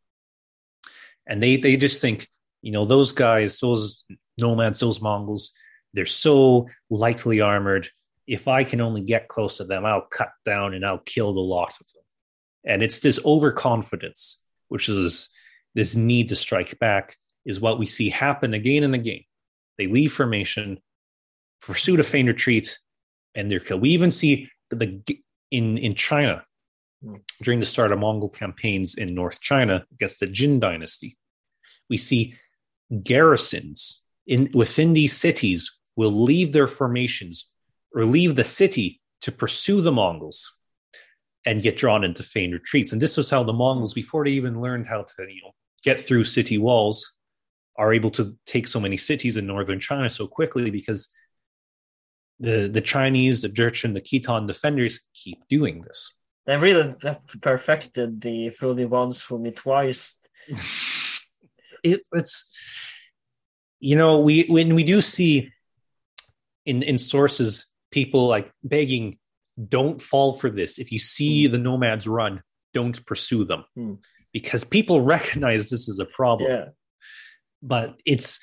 and 1.27 1.43
they 1.43 1.57
they 1.57 1.77
just 1.77 2.01
think 2.01 2.29
you 2.63 2.73
know 2.73 2.85
those 2.85 3.13
guys 3.13 3.59
those 3.61 4.05
nomads 4.39 4.81
those 4.81 5.01
mongols 5.01 5.53
they're 5.95 6.05
so 6.05 6.69
lightly 6.91 7.41
armored. 7.41 7.89
If 8.27 8.49
i 8.49 8.65
can 8.65 8.81
only 8.81 9.03
get 9.03 9.29
close 9.29 9.59
to 9.59 9.65
them 9.65 9.85
i'll 9.85 10.07
cut 10.11 10.31
down 10.45 10.75
and 10.75 10.85
i'll 10.85 10.99
kill 10.99 11.33
the 11.33 11.41
lot 11.41 11.77
of 11.81 11.87
them. 11.93 12.03
And 12.65 12.83
it's 12.83 13.01
this 13.01 13.21
overconfidence 13.25 14.43
which 14.69 14.89
is 14.89 15.29
this 15.75 15.95
need 15.95 16.31
to 16.31 16.37
strike 16.37 16.79
back 16.81 17.17
is 17.45 17.61
what 17.61 17.79
we 17.79 17.87
see 17.87 18.09
happen 18.09 18.53
again 18.55 18.83
and 18.83 18.95
again. 18.95 19.21
They 19.79 19.87
leave 19.87 20.13
formation 20.13 20.81
pursue 21.61 21.99
a 21.99 22.03
feign 22.03 22.27
retreat 22.27 22.79
and 23.35 23.51
they're 23.51 23.61
killed. 23.61 23.83
We 23.83 23.91
even 23.91 24.11
see 24.11 24.49
the 24.71 25.03
in 25.51 25.79
in 25.79 25.95
china 25.95 26.45
during 27.43 27.61
the 27.61 27.67
start 27.67 27.93
of 27.93 27.99
Mongol 27.99 28.29
campaigns 28.29 28.95
in 28.95 29.15
North 29.15 29.41
China 29.41 29.85
against 29.93 30.21
the 30.21 30.27
Jin 30.27 30.61
dynasty. 30.61 31.17
We 31.89 31.97
see 31.97 32.35
garrisons 33.03 34.05
in 34.27 34.51
within 34.55 34.93
these 34.93 35.17
cities 35.17 35.79
will 35.97 36.13
leave 36.13 36.53
their 36.53 36.67
formations 36.67 37.53
or 37.95 38.05
leave 38.05 38.35
the 38.35 38.45
city 38.45 39.01
to 39.23 39.33
pursue 39.33 39.81
the 39.81 39.93
Mongols 39.93 40.53
and 41.45 41.63
get 41.63 41.77
drawn 41.77 42.05
into 42.05 42.23
feigned 42.23 42.53
retreats. 42.53 42.93
And 42.93 43.01
this 43.01 43.17
was 43.17 43.31
how 43.31 43.45
the 43.45 43.53
Mongols, 43.53 43.95
before 43.95 44.25
they 44.25 44.33
even 44.33 44.61
learned 44.61 44.87
how 44.87 45.03
to, 45.03 45.23
you 45.29 45.43
know, 45.43 45.53
get 45.85 46.01
through 46.01 46.25
city 46.25 46.59
walls, 46.59 47.17
are 47.79 47.95
able 47.95 48.11
to 48.11 48.37
take 48.47 48.67
so 48.67 48.81
many 48.81 48.97
cities 48.97 49.37
in 49.37 49.47
northern 49.47 49.79
China 49.79 50.11
so 50.11 50.27
quickly 50.27 50.71
because 50.71 51.09
the 52.41 52.69
the 52.69 52.81
Chinese, 52.81 53.43
the 53.43 53.49
Jurchen, 53.49 53.95
the 53.95 54.01
Khitan 54.01 54.47
defenders 54.47 55.01
keep 55.15 55.39
doing 55.49 55.83
this. 55.83 56.13
They 56.47 56.57
really 56.57 56.95
perfected 57.43 58.23
the 58.23 58.51
fool 58.51 58.75
me 58.75 58.85
once, 58.85 59.23
fool 59.23 59.39
me 59.39 59.51
twice. 59.51 60.27
it, 61.83 62.03
it's 62.13 62.57
you 63.81 63.97
know 63.97 64.21
we 64.21 64.45
when 64.45 64.75
we 64.75 64.85
do 64.85 65.01
see 65.03 65.53
in 66.65 66.83
in 66.83 66.99
sources 66.99 67.67
people 67.91 68.27
like 68.29 68.51
begging 68.63 69.19
don't 69.69 70.01
fall 70.01 70.33
for 70.33 70.51
this 70.51 70.79
if 70.79 70.93
you 70.93 70.99
see 70.99 71.47
the 71.47 71.59
nomads 71.59 72.07
run 72.07 72.43
don't 72.75 73.05
pursue 73.07 73.45
them 73.45 73.65
Hmm. 73.75 73.95
because 74.33 74.65
people 74.65 75.01
recognize 75.17 75.71
this 75.71 75.89
is 75.89 75.99
a 75.99 76.05
problem. 76.07 76.51
Yeah. 76.51 76.65
But 77.63 77.97
it's 78.05 78.41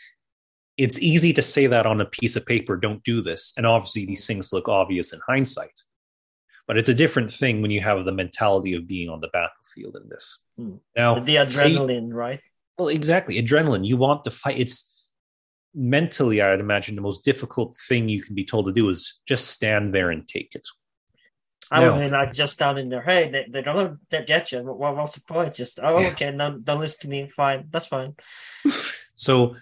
it's 0.76 1.00
easy 1.00 1.34
to 1.34 1.42
say 1.42 1.68
that 1.68 1.86
on 1.86 2.02
a 2.02 2.06
piece 2.06 2.36
of 2.36 2.46
paper, 2.46 2.76
don't 2.78 3.04
do 3.04 3.22
this. 3.22 3.54
And 3.56 3.66
obviously 3.66 4.06
these 4.06 4.26
things 4.26 4.52
look 4.52 4.68
obvious 4.68 5.14
in 5.14 5.20
hindsight. 5.28 5.84
But 6.68 6.78
it's 6.78 6.90
a 6.90 6.94
different 6.94 7.30
thing 7.30 7.62
when 7.62 7.72
you 7.72 7.82
have 7.82 8.06
the 8.06 8.12
mentality 8.14 8.74
of 8.74 8.88
being 8.88 9.10
on 9.10 9.20
the 9.20 9.28
battlefield 9.28 9.98
in 10.02 10.08
this. 10.10 10.40
Hmm. 10.58 10.76
Now 10.96 11.20
The 11.20 11.36
adrenaline, 11.36 12.14
right? 12.14 12.40
well, 12.78 12.88
exactly. 12.88 13.42
Adrenaline. 13.42 13.86
You 13.86 13.98
want 13.98 14.24
to 14.24 14.32
fight. 14.32 14.58
It's 14.58 15.06
mentally, 15.76 16.42
I'd 16.42 16.60
imagine, 16.60 16.96
the 16.96 17.02
most 17.02 17.26
difficult 17.26 17.76
thing 17.88 18.08
you 18.08 18.22
can 18.24 18.36
be 18.36 18.46
told 18.46 18.66
to 18.68 18.72
do 18.72 18.90
is 18.90 19.20
just 19.28 19.48
stand 19.50 19.94
there 19.94 20.10
and 20.12 20.28
take 20.28 20.56
it. 20.56 20.68
I 21.72 21.82
No. 21.84 21.98
be 21.98 22.10
like 22.10 22.34
just 22.34 22.54
standing 22.54 22.90
there. 22.90 23.02
Hey, 23.02 23.30
they, 23.32 23.48
they 23.50 23.62
don't 23.64 23.98
they 24.10 24.24
get 24.24 24.52
you. 24.52 24.62
What, 24.62 24.96
what's 24.96 25.16
the 25.16 25.34
point? 25.34 25.56
Just 25.56 25.80
oh, 25.82 26.00
Yeah. 26.00 26.10
okay, 26.10 26.32
no, 26.32 26.58
don't 26.60 26.80
listen 26.80 27.00
to 27.02 27.08
me. 27.10 27.28
Fine, 27.30 27.68
that's 27.72 27.88
fine. 27.88 28.16
So, 29.16 29.56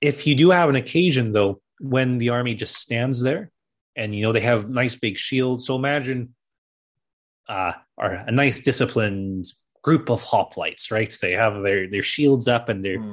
if 0.00 0.26
you 0.26 0.34
do 0.34 0.50
have 0.50 0.68
an 0.68 0.74
occasion, 0.74 1.30
though, 1.30 1.60
when 1.78 2.18
the 2.18 2.30
army 2.30 2.54
just 2.54 2.74
stands 2.76 3.22
there 3.22 3.50
and 3.96 4.14
you 4.14 4.22
know 4.22 4.32
they 4.32 4.40
have 4.40 4.68
nice 4.68 4.94
big 4.94 5.16
shields, 5.18 5.66
so 5.66 5.76
imagine 5.76 6.34
uh, 7.48 7.72
are 7.98 8.12
a 8.14 8.30
nice 8.30 8.60
disciplined 8.60 9.44
group 9.82 10.08
of 10.10 10.22
hoplites, 10.24 10.90
right? 10.90 11.12
They 11.20 11.32
have 11.32 11.62
their 11.62 11.88
their 11.90 12.02
shields 12.02 12.48
up 12.48 12.68
and 12.68 12.84
they're 12.84 13.00
Hmm. 13.00 13.12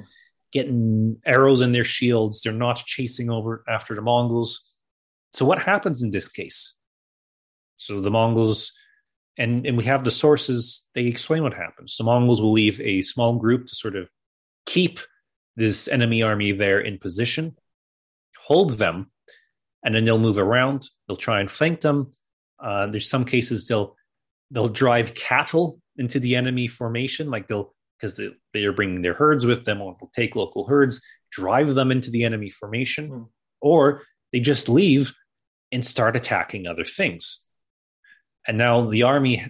getting 0.52 1.22
arrows 1.26 1.62
in 1.62 1.72
their 1.72 1.84
shields. 1.84 2.42
They're 2.42 2.54
not 2.68 2.78
chasing 2.78 3.30
over 3.30 3.64
after 3.68 3.94
the 3.96 4.02
Mongols. 4.02 4.72
So 5.34 5.46
what 5.46 5.60
happens 5.62 6.02
in 6.02 6.10
this 6.12 6.28
case? 6.28 6.74
So 7.78 8.02
the 8.02 8.12
Mongols, 8.12 8.72
and 9.38 9.66
and 9.66 9.78
we 9.78 9.86
have 9.86 10.04
the 10.04 10.12
sources. 10.12 10.88
They 10.96 11.06
explain 11.06 11.44
what 11.44 11.54
happens. 11.54 11.98
The 11.98 12.04
Mongols 12.04 12.42
will 12.42 12.52
leave 12.52 12.80
a 12.82 13.02
small 13.02 13.36
group 13.38 13.66
to 13.68 13.76
sort 13.76 13.96
of 13.96 14.10
keep 14.66 15.00
this 15.56 15.88
enemy 15.88 16.22
army 16.24 16.52
there 16.52 16.80
in 16.80 16.98
position, 17.00 17.58
hold 18.40 18.72
them, 18.78 19.12
and 19.84 19.96
then 19.96 20.06
they'll 20.06 20.18
move 20.20 20.38
around. 20.38 20.88
They'll 21.08 21.18
try 21.18 21.40
and 21.40 21.50
flank 21.50 21.82
them. 21.82 22.12
Uh, 22.62 22.88
there's 22.88 23.10
some 23.10 23.26
cases 23.26 23.68
they'll 23.68 23.96
they'll 24.52 24.70
drive 24.70 25.16
cattle 25.16 25.80
into 25.98 26.20
the 26.20 26.36
enemy 26.36 26.68
formation, 26.68 27.30
like 27.30 27.48
they'll 27.48 27.74
because 27.98 28.18
they, 28.18 28.30
they 28.54 28.64
are 28.64 28.72
bringing 28.72 29.02
their 29.02 29.14
herds 29.14 29.46
with 29.46 29.66
them, 29.66 29.82
or 29.82 29.96
they'll 30.00 30.12
take 30.16 30.36
local 30.36 30.68
herds, 30.68 31.02
drive 31.32 31.76
them 31.76 31.92
into 31.92 32.10
the 32.10 32.24
enemy 32.24 32.50
formation, 32.50 33.08
Hmm. 33.08 33.24
or 33.62 34.04
they 34.32 34.40
just 34.40 34.70
leave 34.70 35.14
and 35.72 35.86
start 35.86 36.16
attacking 36.16 36.66
other 36.66 36.86
things. 36.86 37.46
And 38.48 38.58
now 38.58 38.90
the 38.90 39.04
army 39.04 39.46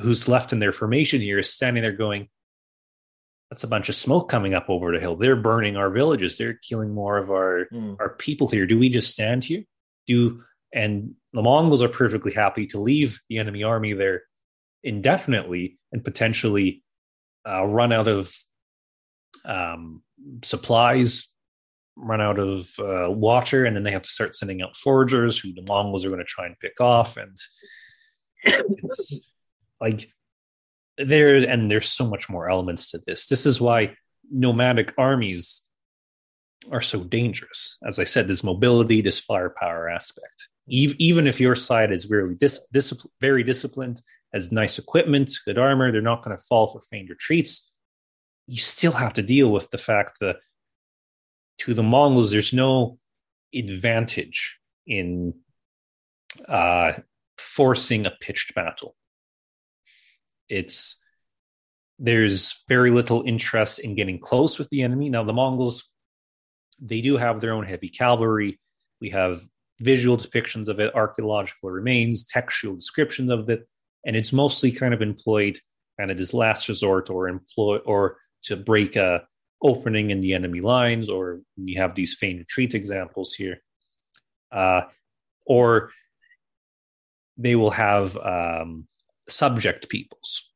who's 0.00 0.28
left 0.28 0.52
in 0.52 0.58
their 0.58 0.72
formation 0.72 1.20
here 1.20 1.38
is 1.38 1.52
standing 1.52 1.82
there 1.82 1.92
going, 1.92 2.28
That's 3.50 3.64
a 3.64 3.68
bunch 3.68 3.88
of 3.88 3.96
smoke 3.96 4.28
coming 4.28 4.54
up 4.54 4.66
over 4.68 4.92
the 4.92 5.00
hill. 5.00 5.16
They're 5.16 5.34
burning 5.36 5.76
our 5.76 5.90
villages. 5.90 6.38
They're 6.38 6.54
killing 6.54 6.94
more 6.94 7.18
of 7.18 7.30
our, 7.30 7.66
Hmm. 7.70 7.94
our 7.98 8.10
people 8.10 8.48
here. 8.48 8.66
Do 8.66 8.78
we 8.78 8.88
just 8.88 9.10
stand 9.10 9.44
here? 9.44 9.64
Do 10.06 10.42
and 10.72 11.14
the 11.32 11.42
Mongols 11.42 11.82
are 11.82 11.88
perfectly 11.88 12.32
happy 12.32 12.66
to 12.66 12.80
leave 12.80 13.18
the 13.28 13.38
enemy 13.38 13.64
army 13.64 13.92
there 13.92 14.22
indefinitely 14.84 15.78
and 15.92 16.04
potentially 16.04 16.84
uh, 17.48 17.66
run 17.66 17.92
out 17.92 18.06
of 18.06 18.32
um, 19.44 20.02
supplies, 20.44 21.34
run 21.96 22.20
out 22.20 22.38
of 22.38 22.70
uh, 22.78 23.10
water, 23.10 23.64
and 23.64 23.74
then 23.74 23.82
they 23.82 23.90
have 23.90 24.02
to 24.02 24.08
start 24.10 24.34
sending 24.34 24.62
out 24.62 24.76
foragers 24.76 25.40
who 25.40 25.52
the 25.52 25.62
Mongols 25.62 26.04
are 26.04 26.08
going 26.08 26.20
to 26.20 26.24
try 26.24 26.46
and 26.46 26.58
pick 26.60 26.80
off. 26.80 27.16
And 27.16 27.36
it's 28.44 29.20
like 29.80 30.08
there, 31.04 31.36
and 31.36 31.70
there's 31.70 31.88
so 31.88 32.08
much 32.08 32.28
more 32.28 32.50
elements 32.50 32.90
to 32.90 33.00
this. 33.06 33.26
This 33.26 33.46
is 33.46 33.60
why 33.60 33.94
nomadic 34.30 34.92
armies 34.98 35.62
are 36.70 36.82
so 36.82 37.04
dangerous. 37.04 37.78
As 37.86 37.98
I 37.98 38.04
said, 38.04 38.28
this 38.28 38.44
mobility, 38.44 39.00
this 39.00 39.20
firepower 39.20 39.88
aspect. 39.88 40.48
Even 40.68 41.26
if 41.26 41.40
your 41.40 41.54
side 41.54 41.90
is 41.90 42.10
really 42.10 42.36
dis- 42.36 42.66
discipl- 42.72 43.10
very 43.20 43.42
disciplined, 43.42 44.00
has 44.32 44.52
nice 44.52 44.78
equipment, 44.78 45.32
good 45.44 45.58
armor, 45.58 45.90
they're 45.90 46.00
not 46.00 46.22
going 46.22 46.36
to 46.36 46.42
fall 46.44 46.68
for 46.68 46.80
feigned 46.80 47.10
retreats. 47.10 47.72
You 48.46 48.58
still 48.58 48.92
have 48.92 49.14
to 49.14 49.22
deal 49.22 49.50
with 49.50 49.70
the 49.70 49.78
fact 49.78 50.20
that 50.20 50.36
to 51.60 51.74
the 51.74 51.82
Mongols, 51.82 52.30
there's 52.30 52.52
no 52.52 52.98
advantage 53.54 54.58
in 54.86 55.34
uh, 56.48 56.92
forcing 57.36 58.06
a 58.06 58.12
pitched 58.20 58.54
battle. 58.54 58.94
It's 60.50 61.02
there's 61.98 62.64
very 62.68 62.90
little 62.90 63.22
interest 63.26 63.78
in 63.78 63.94
getting 63.94 64.18
close 64.18 64.58
with 64.58 64.68
the 64.70 64.82
enemy. 64.82 65.10
Now, 65.10 65.22
the 65.22 65.34
Mongols, 65.34 65.90
they 66.80 67.02
do 67.02 67.18
have 67.18 67.40
their 67.40 67.52
own 67.52 67.66
heavy 67.66 67.90
cavalry. 67.90 68.58
We 69.00 69.10
have 69.10 69.42
visual 69.80 70.16
depictions 70.16 70.68
of 70.68 70.80
it, 70.80 70.94
archaeological 70.94 71.70
remains, 71.70 72.24
textual 72.24 72.74
descriptions 72.74 73.30
of 73.30 73.48
it, 73.50 73.68
and 74.04 74.16
it's 74.16 74.32
mostly 74.32 74.72
kind 74.72 74.94
of 74.94 75.02
employed 75.02 75.58
kind 75.98 76.10
of 76.10 76.18
as 76.18 76.32
last 76.32 76.68
resort 76.68 77.10
or 77.10 77.28
employ 77.28 77.76
or 77.78 78.16
to 78.44 78.56
break 78.56 78.96
a 78.96 79.22
opening 79.62 80.10
in 80.10 80.22
the 80.22 80.32
enemy 80.32 80.60
lines, 80.60 81.10
or 81.10 81.40
you 81.56 81.78
have 81.80 81.94
these 81.94 82.14
feigned 82.14 82.38
retreat 82.38 82.74
examples 82.74 83.34
here, 83.34 83.60
uh, 84.52 84.82
or 85.44 85.90
they 87.36 87.56
will 87.56 87.70
have 87.70 88.16
um, 88.16 88.86
subject 89.30 89.88
peoples 89.88 90.50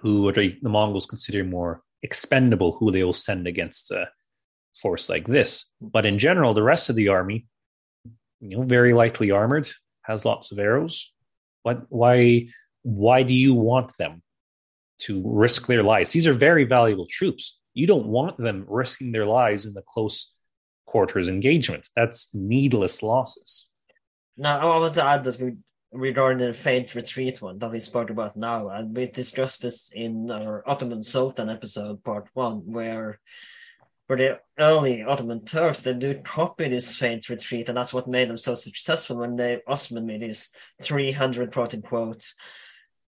who 0.00 0.30
the 0.32 0.56
Mongols 0.62 1.06
consider 1.06 1.44
more 1.44 1.82
expendable, 2.02 2.72
who 2.72 2.90
they 2.90 3.02
will 3.02 3.12
send 3.12 3.46
against 3.46 3.90
a 3.90 4.08
force 4.74 5.08
like 5.08 5.26
this. 5.26 5.72
But 5.80 6.06
in 6.06 6.18
general, 6.18 6.54
the 6.54 6.62
rest 6.62 6.90
of 6.90 6.96
the 6.96 7.08
army, 7.08 7.46
you 8.40 8.58
know, 8.58 8.62
very 8.62 8.92
lightly 8.92 9.30
armored, 9.30 9.68
has 10.02 10.24
lots 10.24 10.52
of 10.52 10.58
arrows. 10.58 11.12
What? 11.62 11.86
Why? 11.88 12.48
Why 12.82 13.24
do 13.24 13.34
you 13.34 13.54
want 13.54 13.96
them 13.98 14.22
to 15.00 15.22
risk 15.24 15.66
their 15.66 15.82
lives? 15.82 16.12
These 16.12 16.28
are 16.28 16.32
very 16.32 16.64
valuable 16.64 17.06
troops. 17.10 17.58
You 17.74 17.86
don't 17.86 18.06
want 18.06 18.36
them 18.36 18.64
risking 18.68 19.10
their 19.10 19.26
lives 19.26 19.66
in 19.66 19.74
the 19.74 19.82
close 19.82 20.32
quarters 20.86 21.28
engagement. 21.28 21.88
That's 21.96 22.32
needless 22.32 23.02
losses. 23.02 23.68
Now, 24.36 24.60
I 24.60 24.78
want 24.78 24.94
to 24.94 25.04
add 25.04 25.24
that 25.24 25.40
we 25.40 25.54
regarding 25.92 26.46
the 26.46 26.52
feint 26.52 26.94
retreat 26.94 27.40
one 27.40 27.58
that 27.58 27.70
we 27.70 27.80
spoke 27.80 28.10
about 28.10 28.36
now, 28.36 28.68
and 28.68 28.96
we 28.96 29.06
discussed 29.06 29.62
this 29.62 29.90
in 29.94 30.30
our 30.30 30.62
Ottoman 30.68 31.02
Sultan 31.02 31.48
episode, 31.48 32.02
part 32.04 32.28
one, 32.34 32.62
where 32.66 33.20
for 34.06 34.16
the 34.16 34.40
early 34.58 35.02
Ottoman 35.02 35.44
Turks, 35.44 35.82
they 35.82 35.94
do 35.94 36.20
copy 36.22 36.68
this 36.68 36.96
feint 36.96 37.28
retreat, 37.28 37.68
and 37.68 37.76
that's 37.76 37.92
what 37.92 38.06
made 38.06 38.28
them 38.28 38.38
so 38.38 38.54
successful 38.54 39.16
when 39.16 39.36
they 39.36 39.60
Osman 39.66 40.06
made 40.06 40.20
these 40.20 40.52
300 40.82 41.52
quote 41.52 41.74
unquote 41.74 42.24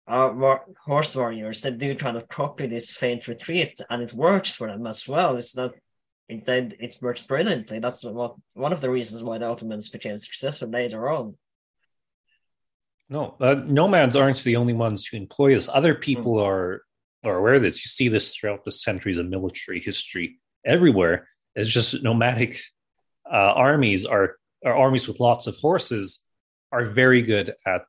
uh, 0.08 0.56
horse 0.84 1.14
warriors. 1.14 1.62
They 1.62 1.70
do 1.72 1.94
kind 1.94 2.16
of 2.16 2.28
copy 2.28 2.66
this 2.66 2.96
feint 2.96 3.28
retreat, 3.28 3.78
and 3.90 4.02
it 4.02 4.12
works 4.12 4.56
for 4.56 4.66
them 4.68 4.86
as 4.86 5.06
well. 5.06 5.36
It's 5.36 5.56
not. 5.56 5.74
It, 6.28 6.44
it 6.78 6.96
works 7.00 7.22
brilliantly. 7.22 7.78
That's 7.78 8.04
what 8.04 8.34
one 8.52 8.72
of 8.72 8.80
the 8.82 8.90
reasons 8.90 9.22
why 9.22 9.38
the 9.38 9.46
Ottomans 9.46 9.88
became 9.88 10.18
successful 10.18 10.68
later 10.68 11.08
on. 11.08 11.36
No, 13.10 13.36
uh, 13.40 13.54
nomads 13.66 14.16
aren't 14.16 14.42
the 14.44 14.56
only 14.56 14.74
ones 14.74 15.06
who 15.06 15.16
employ 15.16 15.54
this. 15.54 15.68
Other 15.68 15.94
people 15.94 16.38
are 16.38 16.82
are 17.24 17.36
aware 17.36 17.54
of 17.54 17.62
this. 17.62 17.76
You 17.84 17.88
see 17.88 18.08
this 18.08 18.34
throughout 18.36 18.64
the 18.64 18.70
centuries 18.70 19.18
of 19.18 19.26
military 19.26 19.80
history 19.80 20.38
everywhere. 20.64 21.28
It's 21.54 21.68
just 21.70 22.02
nomadic 22.02 22.60
uh, 23.30 23.34
armies 23.34 24.06
are, 24.06 24.36
are 24.64 24.76
armies 24.76 25.08
with 25.08 25.18
lots 25.20 25.46
of 25.46 25.56
horses 25.56 26.24
are 26.70 26.84
very 26.84 27.22
good 27.22 27.54
at 27.66 27.82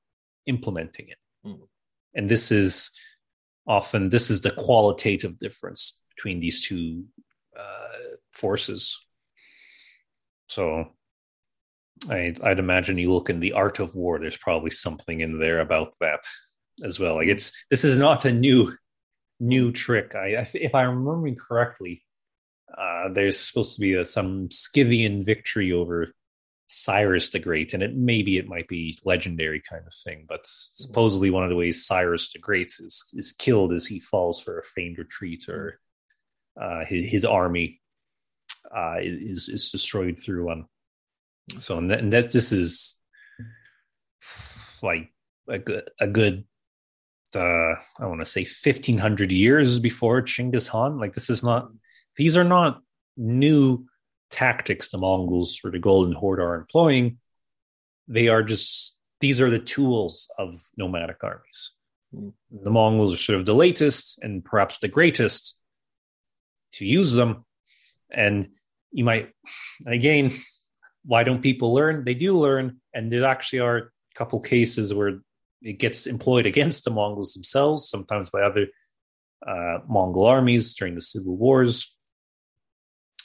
implementing 0.46 1.10
it, 1.10 1.18
Mm. 1.46 1.68
and 2.16 2.28
this 2.30 2.52
is 2.52 2.92
often 3.68 4.10
this 4.10 4.30
is 4.32 4.42
the 4.42 4.52
qualitative 4.52 5.38
difference 5.38 6.02
between 6.16 6.40
these 6.40 6.62
two 6.62 7.06
uh, 7.58 8.16
forces. 8.32 9.06
So 10.48 10.92
I, 12.10 12.36
I'd 12.44 12.60
imagine 12.60 12.98
you 12.98 13.12
look 13.12 13.30
in 13.30 13.40
the 13.40 13.54
art 13.54 13.80
of 13.80 13.96
war. 13.96 14.20
There's 14.20 14.38
probably 14.38 14.72
something 14.72 15.20
in 15.20 15.40
there 15.40 15.60
about 15.60 15.94
that 16.00 16.22
as 16.84 17.00
well. 17.00 17.16
Like 17.16 17.28
it's 17.28 17.52
this 17.70 17.84
is 17.84 17.98
not 17.98 18.26
a 18.26 18.32
new 18.32 18.74
new 19.40 19.72
trick. 19.72 20.16
I 20.16 20.48
if 20.54 20.74
I'm 20.74 21.04
remembering 21.04 21.36
correctly, 21.36 22.04
uh, 22.78 23.10
there's 23.12 23.40
supposed 23.40 23.76
to 23.76 23.82
be 23.82 23.94
a, 23.96 24.06
some 24.06 24.50
Scythian 24.52 25.24
victory 25.24 25.72
over 25.72 26.14
Cyrus 26.68 27.30
the 27.32 27.40
Great, 27.40 27.74
and 27.74 27.84
it 27.84 27.96
maybe 27.96 28.38
it 28.38 28.48
might 28.48 28.68
be 28.68 28.98
legendary 29.04 29.62
kind 29.62 29.86
of 29.86 29.94
thing. 29.94 30.26
But 30.28 30.42
supposedly 30.44 31.32
one 31.32 31.44
of 31.44 31.50
the 31.50 31.56
ways 31.56 31.86
Cyrus 31.86 32.32
the 32.32 32.40
Great 32.40 32.68
is 32.68 33.04
is 33.14 33.34
killed 33.34 33.74
is 33.74 33.88
he 33.88 34.00
falls 34.00 34.42
for 34.42 34.60
a 34.60 34.64
feigned 34.64 34.98
retreat 34.98 35.50
or 35.50 35.80
uh, 36.60 36.86
his, 36.86 37.12
his 37.12 37.26
army 37.26 37.82
uh, 38.76 38.98
is 39.00 39.50
is 39.50 39.70
destroyed 39.70 40.20
through 40.20 40.46
one. 40.46 40.66
So 41.58 41.78
and, 41.78 41.90
th- 41.90 42.00
and 42.00 42.12
that's 42.12 42.34
this 42.34 42.52
is 42.52 43.00
like 44.82 45.12
a 45.48 45.58
good 45.58 45.90
a 46.00 46.08
good 46.08 46.46
uh, 47.36 47.76
I 48.00 48.06
want 48.06 48.22
to 48.22 48.26
say 48.26 48.42
1500 48.42 49.32
years 49.32 49.80
before 49.80 50.22
Chinggis 50.22 50.70
Khan. 50.70 51.00
Like 51.00 51.14
this 51.14 51.30
is 51.30 51.44
not; 51.44 51.70
these 52.16 52.36
are 52.38 52.44
not 52.44 52.82
new 53.18 53.86
tactics 54.32 54.90
the 54.90 54.98
Mongols 54.98 55.60
or 55.64 55.72
the 55.72 55.80
Golden 55.80 56.14
Horde 56.14 56.40
are 56.40 56.56
employing. 56.56 57.18
They 58.08 58.28
are 58.28 58.44
just 58.44 59.00
these 59.20 59.42
are 59.42 59.50
the 59.50 59.60
tools 59.60 60.30
of 60.38 60.56
nomadic 60.78 61.24
armies. 61.24 61.72
The 62.12 62.72
Mongols 62.72 63.14
are 63.14 63.18
sort 63.18 63.40
of 63.40 63.46
the 63.46 63.54
latest 63.54 64.20
and 64.22 64.44
perhaps 64.44 64.80
the 64.80 64.88
greatest 64.88 65.58
to 66.74 66.86
use 66.86 67.14
them. 67.14 67.46
And 68.10 68.50
you 68.92 69.04
might, 69.04 69.30
again, 69.86 70.32
why 71.06 71.24
don't 71.24 71.42
people 71.42 71.74
learn? 71.74 72.04
They 72.04 72.14
do 72.14 72.38
learn. 72.38 72.82
And 72.94 73.12
there 73.12 73.26
actually 73.26 73.60
are 73.60 73.78
a 73.78 73.84
couple 74.16 74.40
cases 74.40 74.94
where 74.94 75.20
it 75.62 75.80
gets 75.80 76.08
employed 76.08 76.46
against 76.46 76.86
the 76.86 76.92
Mongols 76.92 77.34
themselves, 77.34 77.90
sometimes 77.90 78.30
by 78.30 78.42
other 78.42 78.68
uh, 79.46 79.80
Mongol 79.88 80.26
armies 80.26 80.74
during 80.74 80.96
the 80.96 81.02
civil 81.02 81.36
wars. 81.36 81.96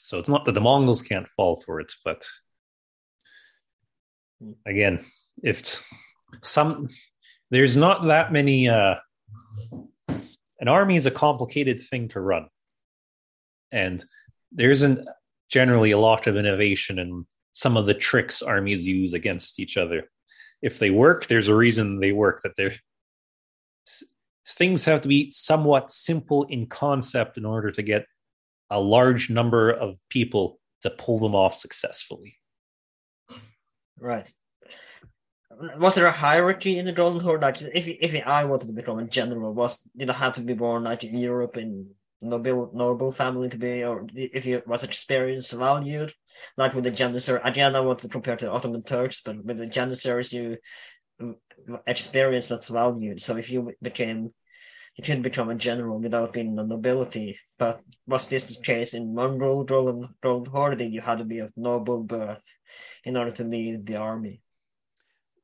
So 0.03 0.19
it's 0.19 0.29
not 0.29 0.45
that 0.45 0.53
the 0.53 0.61
Mongols 0.61 1.03
can't 1.03 1.29
fall 1.29 1.57
for 1.57 1.81
it, 1.81 1.93
but 2.05 2.27
again, 4.67 5.05
if 5.43 5.83
some 6.43 6.89
there's 7.51 7.77
not 7.77 8.05
that 8.05 8.33
many 8.33 8.69
uh 8.69 8.97
an 10.61 10.69
army 10.69 10.97
is 10.97 11.07
a 11.07 11.11
complicated 11.11 11.79
thing 11.79 12.09
to 12.09 12.21
run. 12.21 12.47
And 13.73 14.05
there 14.53 14.71
isn't 14.71 15.09
generally 15.51 15.91
a 15.91 15.99
lot 15.99 16.27
of 16.27 16.37
innovation 16.37 16.99
in 16.99 17.27
some 17.55 17.77
of 17.77 17.87
the 17.87 17.95
tricks 17.95 18.43
armies 18.43 18.87
use 18.87 19.15
against 19.15 19.59
each 19.59 19.79
other. 19.79 20.11
If 20.61 20.79
they 20.79 20.91
work, 20.91 21.27
there's 21.27 21.49
a 21.49 21.55
reason 21.55 22.01
they 22.01 22.13
work 22.13 22.43
that 22.43 22.53
they're 22.57 22.75
things 24.47 24.85
have 24.85 25.03
to 25.03 25.09
be 25.09 25.31
somewhat 25.31 25.91
simple 25.91 26.45
in 26.45 26.67
concept 26.67 27.39
in 27.39 27.47
order 27.47 27.71
to 27.71 27.83
get 27.83 28.07
a 28.69 28.79
large 28.79 29.31
number 29.31 29.71
of 29.71 29.99
people 30.11 30.61
to 30.83 30.91
pull 30.91 31.19
them 31.19 31.35
off 31.35 31.55
successfully. 31.55 32.37
Right. 33.99 34.31
Was 35.79 35.95
there 35.95 36.07
a 36.07 36.13
hierarchy 36.13 36.79
in 36.79 36.85
the 36.85 36.93
Golden 36.93 37.21
Horde? 37.21 37.43
Like, 37.43 37.63
if 37.63 37.87
if 37.87 38.27
I 38.27 38.45
wanted 38.45 38.67
to 38.67 38.73
become 38.73 38.99
a 38.99 39.07
general, 39.07 39.55
was 39.55 39.81
did 39.97 40.11
I 40.11 40.15
have 40.15 40.35
to 40.35 40.41
be 40.41 40.55
born 40.55 40.83
like 40.83 41.05
in 41.05 41.17
Europe 41.17 41.57
in 41.57 41.95
noble 42.25 42.71
noble 42.75 43.11
family 43.11 43.49
to 43.49 43.59
be, 43.59 43.85
or 43.85 44.07
if 44.15 44.47
you 44.47 44.63
was 44.67 44.85
experience 44.85 45.53
valued, 45.53 46.13
like 46.57 46.75
with 46.75 46.85
the 46.85 46.91
Janissaries? 46.91 47.43
Again, 47.45 47.77
I 47.77 47.81
want 47.81 48.01
to 48.01 48.09
compare 48.09 48.37
to 48.37 48.47
the 48.47 48.51
Ottoman 48.51 48.83
Turks, 48.83 49.23
but 49.23 49.45
with 49.45 49.59
the 49.59 49.67
Janissaries, 49.67 50.33
you 50.33 50.59
experience 51.87 52.51
was 52.51 52.69
valued. 52.69 53.21
So 53.21 53.37
if 53.37 53.51
you 53.51 53.73
became 53.81 54.33
he 54.95 55.03
could 55.03 55.23
become 55.23 55.51
a 55.51 55.57
general 55.57 55.99
without 55.99 56.33
being 56.33 56.57
a 56.57 56.63
nobility. 56.63 57.37
But 57.59 57.83
was 58.07 58.29
this 58.29 58.57
the 58.57 58.63
case 58.63 58.95
in 58.95 59.15
Mongol 59.15 59.65
Golden, 59.65 60.15
Golden 60.23 60.53
Horde? 60.53 60.81
You 60.81 61.01
had 61.01 61.19
to 61.19 61.25
be 61.25 61.41
of 61.41 61.53
noble 61.57 62.05
birth 62.05 62.47
in 63.03 63.17
order 63.17 63.33
to 63.33 63.45
lead 63.45 63.87
the 63.87 63.97
army. 63.97 64.41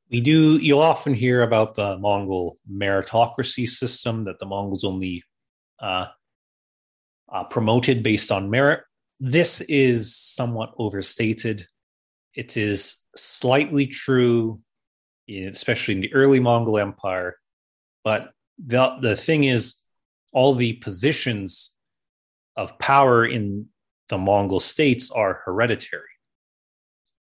We 0.09 0.20
do. 0.20 0.57
You'll 0.59 0.83
often 0.83 1.14
hear 1.14 1.43
about 1.43 1.74
the 1.74 1.99
Mongol 1.99 2.59
meritocracy 2.72 3.68
system 3.68 4.24
that 4.24 4.39
the 4.39 4.47
Mongols 4.47 4.85
only 4.85 5.24
uh, 5.81 6.07
uh, 7.33 7.45
promoted 7.45 8.03
based 8.03 8.33
on 8.33 8.51
merit. 8.51 8.81
This 9.18 9.61
is 9.62 10.16
somewhat 10.16 10.72
overstated. 10.78 11.66
It 12.35 12.57
is 12.57 13.05
slightly 13.16 13.87
true, 13.87 14.61
especially 15.28 15.95
in 15.95 16.01
the 16.01 16.12
early 16.14 16.41
Mongol 16.41 16.78
Empire, 16.78 17.37
but 18.05 18.31
the 18.59 18.97
the 19.01 19.16
thing 19.16 19.45
is, 19.45 19.76
all 20.33 20.55
the 20.55 20.74
positions 20.74 21.76
of 22.57 22.78
power 22.78 23.24
in 23.24 23.66
the 24.09 24.18
Mongol 24.18 24.61
states 24.61 25.11
are 25.11 25.43
hereditary. 25.45 26.03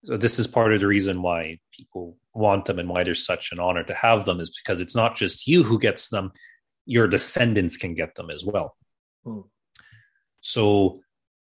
So 0.03 0.17
this 0.17 0.37
is 0.37 0.47
part 0.47 0.73
of 0.73 0.81
the 0.81 0.87
reason 0.87 1.21
why 1.21 1.59
people 1.71 2.17
want 2.33 2.65
them 2.65 2.79
and 2.79 2.89
why 2.89 3.03
there's 3.03 3.25
such 3.25 3.51
an 3.51 3.59
honor 3.59 3.83
to 3.83 3.93
have 3.93 4.25
them 4.25 4.39
is 4.39 4.49
because 4.49 4.81
it's 4.81 4.95
not 4.95 5.15
just 5.15 5.47
you 5.47 5.63
who 5.63 5.79
gets 5.79 6.09
them, 6.09 6.31
your 6.85 7.07
descendants 7.07 7.77
can 7.77 7.93
get 7.93 8.15
them 8.15 8.29
as 8.29 8.43
well. 8.43 8.75
Hmm. 9.23 9.41
So 10.43 10.99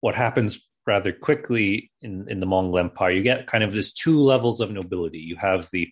what 0.02 0.16
happens 0.16 0.60
rather 0.86 1.12
quickly 1.12 1.92
in, 2.02 2.28
in 2.30 2.40
the 2.40 2.46
Mongol 2.46 2.80
Empire, 2.80 3.12
you 3.12 3.24
get 3.24 3.48
kind 3.48 3.64
of 3.64 3.74
this 3.74 3.92
two 3.94 4.20
levels 4.20 4.62
of 4.62 4.72
nobility. 4.72 5.20
You 5.20 5.38
have 5.38 5.70
the 5.72 5.90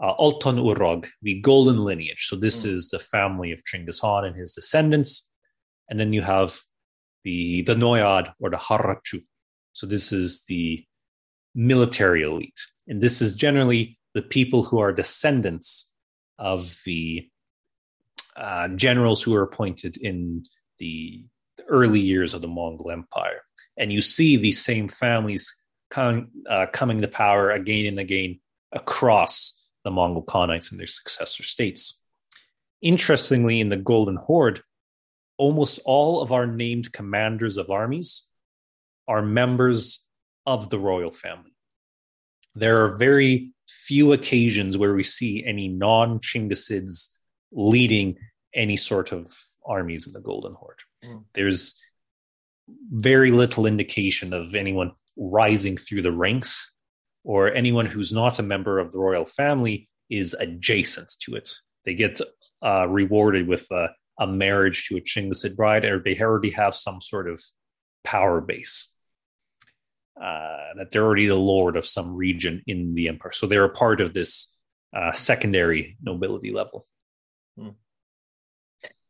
uh, 0.00 0.14
Altan 0.14 0.58
Urug, 0.58 1.08
the 1.22 1.40
golden 1.40 1.84
lineage. 1.84 2.26
So 2.28 2.36
this 2.36 2.64
mm. 2.64 2.70
is 2.70 2.88
the 2.88 2.98
family 2.98 3.52
of 3.52 3.62
Chinggis 3.64 4.00
Khan 4.00 4.24
and 4.24 4.36
his 4.36 4.52
descendants. 4.52 5.28
And 5.90 5.98
then 5.98 6.12
you 6.12 6.22
have 6.22 6.60
the 7.24 7.62
the 7.62 7.74
Noyad 7.74 8.32
or 8.40 8.50
the 8.50 8.56
Harachu. 8.56 9.24
So 9.72 9.86
this 9.86 10.12
is 10.12 10.44
the 10.44 10.84
military 11.54 12.22
elite. 12.22 12.60
And 12.86 13.00
this 13.00 13.20
is 13.20 13.34
generally 13.34 13.98
the 14.14 14.22
people 14.22 14.62
who 14.62 14.78
are 14.78 14.92
descendants 14.92 15.92
of 16.38 16.80
the 16.84 17.28
uh, 18.36 18.68
generals 18.68 19.22
who 19.22 19.32
were 19.32 19.42
appointed 19.42 19.96
in 19.96 20.42
the, 20.78 21.24
early 21.66 22.00
years 22.00 22.34
of 22.34 22.42
the 22.42 22.48
Mongol 22.48 22.90
Empire. 22.90 23.42
And 23.76 23.92
you 23.92 24.00
see 24.00 24.36
these 24.36 24.62
same 24.62 24.88
families 24.88 25.56
com- 25.90 26.30
uh, 26.48 26.66
coming 26.72 27.00
to 27.00 27.08
power 27.08 27.50
again 27.50 27.86
and 27.86 27.98
again 27.98 28.40
across 28.72 29.70
the 29.84 29.90
Mongol 29.90 30.24
Khanates 30.24 30.70
and 30.70 30.78
their 30.78 30.86
successor 30.86 31.42
states. 31.42 32.02
Interestingly, 32.82 33.60
in 33.60 33.68
the 33.68 33.76
Golden 33.76 34.16
Horde, 34.16 34.62
almost 35.36 35.80
all 35.84 36.20
of 36.20 36.32
our 36.32 36.46
named 36.46 36.92
commanders 36.92 37.56
of 37.56 37.70
armies 37.70 38.28
are 39.06 39.22
members 39.22 40.06
of 40.46 40.70
the 40.70 40.78
royal 40.78 41.10
family. 41.10 41.54
There 42.54 42.84
are 42.84 42.96
very 42.96 43.52
few 43.68 44.12
occasions 44.12 44.76
where 44.76 44.94
we 44.94 45.02
see 45.02 45.44
any 45.44 45.68
non 45.68 46.20
Chinggisids 46.20 47.08
leading 47.52 48.16
any 48.54 48.76
sort 48.76 49.12
of 49.12 49.32
armies 49.64 50.06
in 50.06 50.12
the 50.12 50.20
Golden 50.20 50.54
Horde. 50.54 50.80
Mm. 51.04 51.24
There's 51.34 51.80
very 52.90 53.30
little 53.30 53.66
indication 53.66 54.32
of 54.32 54.54
anyone 54.54 54.92
rising 55.16 55.76
through 55.76 56.02
the 56.02 56.12
ranks 56.12 56.72
or 57.24 57.52
anyone 57.52 57.86
who's 57.86 58.12
not 58.12 58.38
a 58.38 58.42
member 58.42 58.78
of 58.78 58.92
the 58.92 58.98
royal 58.98 59.26
family 59.26 59.88
is 60.10 60.34
adjacent 60.34 61.12
to 61.20 61.34
it. 61.34 61.52
They 61.84 61.94
get 61.94 62.20
uh, 62.64 62.86
rewarded 62.88 63.46
with 63.48 63.66
a, 63.70 63.88
a 64.18 64.26
marriage 64.26 64.86
to 64.86 64.96
a 64.96 65.00
Chinggisid 65.00 65.56
bride, 65.56 65.84
or 65.84 65.98
they 65.98 66.18
already 66.20 66.50
have 66.50 66.74
some 66.74 67.00
sort 67.00 67.28
of 67.28 67.40
power 68.04 68.40
base. 68.40 68.94
Uh, 70.20 70.74
that 70.76 70.90
they're 70.90 71.04
already 71.04 71.28
the 71.28 71.34
lord 71.36 71.76
of 71.76 71.86
some 71.86 72.16
region 72.16 72.62
in 72.66 72.94
the 72.94 73.06
empire. 73.06 73.30
So 73.30 73.46
they're 73.46 73.64
a 73.64 73.68
part 73.68 74.00
of 74.00 74.12
this 74.12 74.52
uh, 74.96 75.12
secondary 75.12 75.96
nobility 76.02 76.50
level. 76.50 76.86
Hmm. 77.56 77.68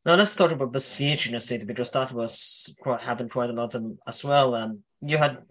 Now 0.09 0.14
let's 0.14 0.34
talk 0.34 0.50
about 0.50 0.72
besieging 0.72 1.34
a 1.34 1.40
city 1.40 1.66
because 1.66 1.90
that 1.90 2.12
was 2.12 2.74
quite, 2.80 3.00
happened 3.00 3.30
quite 3.30 3.50
a 3.50 3.52
lot 3.52 3.74
as 4.06 4.24
well. 4.24 4.54
And 4.54 4.78
you 5.02 5.18
had 5.18 5.42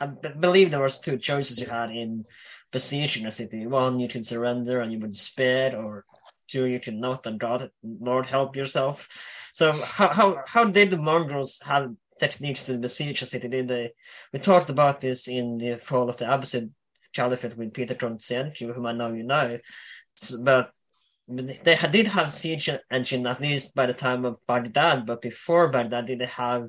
I 0.00 0.06
believe 0.06 0.72
there 0.72 0.82
was 0.82 0.98
two 0.98 1.16
choices 1.16 1.60
you 1.60 1.68
had 1.68 1.90
in 1.90 2.24
besieging 2.72 3.26
a 3.26 3.30
city. 3.30 3.68
One, 3.68 4.00
you 4.00 4.08
can 4.08 4.24
surrender 4.24 4.80
and 4.80 4.90
you 4.92 4.98
would 4.98 5.14
spare, 5.14 5.76
or 5.76 6.06
two, 6.48 6.64
you 6.66 6.80
can 6.80 6.98
not 6.98 7.24
and 7.24 7.38
God, 7.38 7.70
Lord, 7.84 8.26
help 8.26 8.56
yourself. 8.56 9.06
So 9.52 9.70
how 9.74 10.08
how 10.08 10.42
how 10.44 10.64
did 10.64 10.90
the 10.90 10.96
Mongols 10.96 11.62
have 11.64 11.94
techniques 12.18 12.66
to 12.66 12.78
besiege 12.78 13.22
a 13.22 13.26
city? 13.26 13.46
Did 13.46 13.68
they? 13.68 13.92
We 14.32 14.40
talked 14.40 14.70
about 14.70 15.00
this 15.00 15.28
in 15.28 15.58
the 15.58 15.76
fall 15.76 16.08
of 16.08 16.16
the 16.16 16.24
Abbasid 16.24 16.70
Caliphate 17.12 17.56
with 17.56 17.74
Peter 17.74 17.94
Trontsienki, 17.94 18.74
whom 18.74 18.86
I 18.86 18.92
know 18.92 19.12
you 19.12 19.22
know, 19.22 19.60
but 20.40 20.72
they 21.30 21.76
did 21.90 22.08
have 22.08 22.30
siege 22.30 22.68
engine 22.90 23.26
at 23.26 23.40
least 23.40 23.74
by 23.74 23.86
the 23.86 23.92
time 23.92 24.24
of 24.24 24.38
Baghdad. 24.46 25.06
But 25.06 25.22
before 25.22 25.70
Baghdad, 25.70 26.06
did 26.06 26.18
they 26.18 26.26
have 26.26 26.68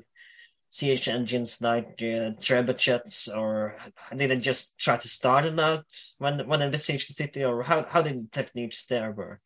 siege 0.68 1.08
engines 1.08 1.60
like 1.60 1.88
uh, 2.00 2.32
trebuchets, 2.40 3.28
or 3.36 3.76
did 4.16 4.30
they 4.30 4.38
just 4.38 4.78
try 4.78 4.96
to 4.96 5.08
start 5.08 5.44
them 5.44 5.58
out 5.58 5.84
when 6.18 6.46
when 6.48 6.60
they 6.60 6.70
besieged 6.70 7.08
the 7.08 7.12
city, 7.12 7.44
or 7.44 7.62
how 7.62 7.84
how 7.86 8.02
did 8.02 8.16
the 8.16 8.28
techniques 8.30 8.86
there 8.86 9.12
work? 9.12 9.42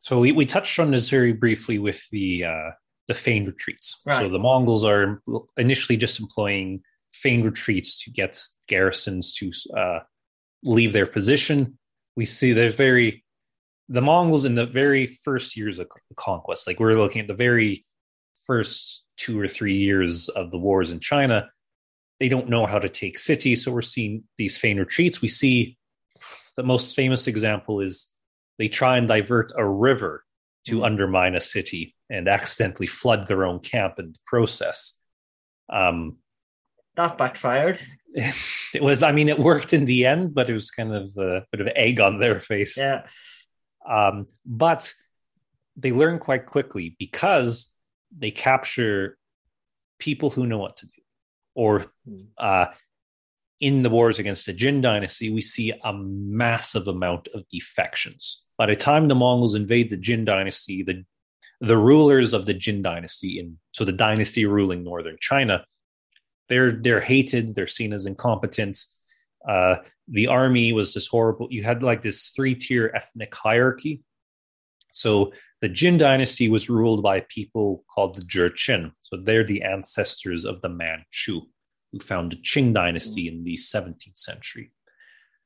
So 0.00 0.20
we, 0.20 0.32
we 0.32 0.44
touched 0.44 0.78
on 0.78 0.90
this 0.90 1.08
very 1.08 1.32
briefly 1.32 1.78
with 1.78 2.06
the 2.10 2.44
uh, 2.44 2.70
the 3.08 3.14
feigned 3.14 3.46
retreats. 3.46 4.02
Right. 4.04 4.18
So 4.18 4.28
the 4.28 4.38
Mongols 4.38 4.84
are 4.84 5.22
initially 5.56 5.96
just 5.96 6.20
employing 6.20 6.82
feigned 7.12 7.44
retreats 7.44 8.04
to 8.04 8.10
get 8.10 8.38
garrisons 8.66 9.32
to 9.34 9.52
uh, 9.76 10.00
leave 10.62 10.92
their 10.92 11.06
position. 11.06 11.78
We 12.16 12.24
see 12.24 12.52
there's 12.52 12.74
very 12.74 13.23
the 13.88 14.02
Mongols 14.02 14.44
in 14.44 14.54
the 14.54 14.66
very 14.66 15.06
first 15.06 15.56
years 15.56 15.78
of 15.78 15.88
conquest, 16.16 16.66
like 16.66 16.80
we're 16.80 16.98
looking 16.98 17.22
at 17.22 17.28
the 17.28 17.34
very 17.34 17.84
first 18.46 19.02
two 19.16 19.38
or 19.40 19.48
three 19.48 19.76
years 19.76 20.28
of 20.30 20.50
the 20.50 20.58
wars 20.58 20.90
in 20.90 21.00
China, 21.00 21.48
they 22.20 22.28
don't 22.28 22.48
know 22.48 22.66
how 22.66 22.78
to 22.78 22.88
take 22.88 23.18
cities. 23.18 23.64
So 23.64 23.72
we're 23.72 23.82
seeing 23.82 24.24
these 24.38 24.56
feigned 24.56 24.78
retreats. 24.78 25.20
We 25.20 25.28
see 25.28 25.76
the 26.56 26.62
most 26.62 26.94
famous 26.94 27.26
example 27.26 27.80
is 27.80 28.08
they 28.58 28.68
try 28.68 28.96
and 28.96 29.08
divert 29.08 29.52
a 29.56 29.66
river 29.66 30.24
to 30.66 30.78
mm. 30.78 30.86
undermine 30.86 31.34
a 31.34 31.40
city 31.40 31.94
and 32.08 32.28
accidentally 32.28 32.86
flood 32.86 33.26
their 33.26 33.44
own 33.44 33.60
camp 33.60 33.98
in 33.98 34.12
the 34.12 34.18
process. 34.26 34.98
Um, 35.70 36.18
that 36.96 37.18
backfired. 37.18 37.78
It 38.74 38.82
was, 38.82 39.04
I 39.04 39.12
mean, 39.12 39.28
it 39.28 39.38
worked 39.38 39.72
in 39.72 39.84
the 39.84 40.04
end, 40.04 40.34
but 40.34 40.50
it 40.50 40.52
was 40.52 40.72
kind 40.72 40.92
of 40.92 41.08
a 41.16 41.44
bit 41.52 41.60
of 41.60 41.68
egg 41.76 42.00
on 42.00 42.18
their 42.18 42.40
face. 42.40 42.76
Yeah. 42.76 43.06
Um, 43.88 44.26
but 44.44 44.92
they 45.76 45.92
learn 45.92 46.18
quite 46.18 46.46
quickly 46.46 46.96
because 46.98 47.72
they 48.16 48.30
capture 48.30 49.18
people 49.98 50.30
who 50.30 50.46
know 50.46 50.58
what 50.58 50.76
to 50.78 50.86
do. 50.86 51.02
Or 51.54 51.86
uh, 52.38 52.66
in 53.60 53.82
the 53.82 53.90
wars 53.90 54.18
against 54.18 54.46
the 54.46 54.52
Jin 54.52 54.80
dynasty, 54.80 55.30
we 55.30 55.40
see 55.40 55.72
a 55.82 55.92
massive 55.92 56.88
amount 56.88 57.28
of 57.34 57.48
defections. 57.48 58.42
By 58.58 58.66
the 58.66 58.76
time 58.76 59.08
the 59.08 59.14
Mongols 59.14 59.54
invade 59.54 59.90
the 59.90 59.96
Jin 59.96 60.24
dynasty, 60.24 60.82
the 60.82 61.04
the 61.60 61.78
rulers 61.78 62.34
of 62.34 62.46
the 62.46 62.54
Jin 62.54 62.82
dynasty, 62.82 63.38
in 63.38 63.58
so 63.72 63.84
the 63.84 63.92
dynasty 63.92 64.44
ruling 64.44 64.84
northern 64.84 65.16
China, 65.20 65.64
they're 66.48 66.72
they're 66.72 67.00
hated. 67.00 67.54
They're 67.54 67.66
seen 67.66 67.92
as 67.92 68.06
incompetent. 68.06 68.84
Uh, 69.48 69.76
the 70.08 70.26
army 70.26 70.72
was 70.72 70.94
this 70.94 71.06
horrible. 71.06 71.48
You 71.50 71.64
had 71.64 71.82
like 71.82 72.02
this 72.02 72.30
three 72.30 72.54
tier 72.54 72.92
ethnic 72.94 73.34
hierarchy. 73.34 74.02
So 74.92 75.32
the 75.60 75.68
Jin 75.68 75.96
dynasty 75.96 76.48
was 76.48 76.70
ruled 76.70 77.02
by 77.02 77.20
people 77.28 77.84
called 77.92 78.14
the 78.14 78.22
Jurchen. 78.22 78.92
So 79.00 79.16
they're 79.16 79.44
the 79.44 79.62
ancestors 79.62 80.44
of 80.44 80.60
the 80.60 80.68
Manchu, 80.68 81.40
who 81.92 81.98
founded 82.00 82.40
the 82.40 82.42
Qing 82.42 82.72
dynasty 82.74 83.28
in 83.28 83.44
the 83.44 83.54
17th 83.54 84.18
century. 84.18 84.72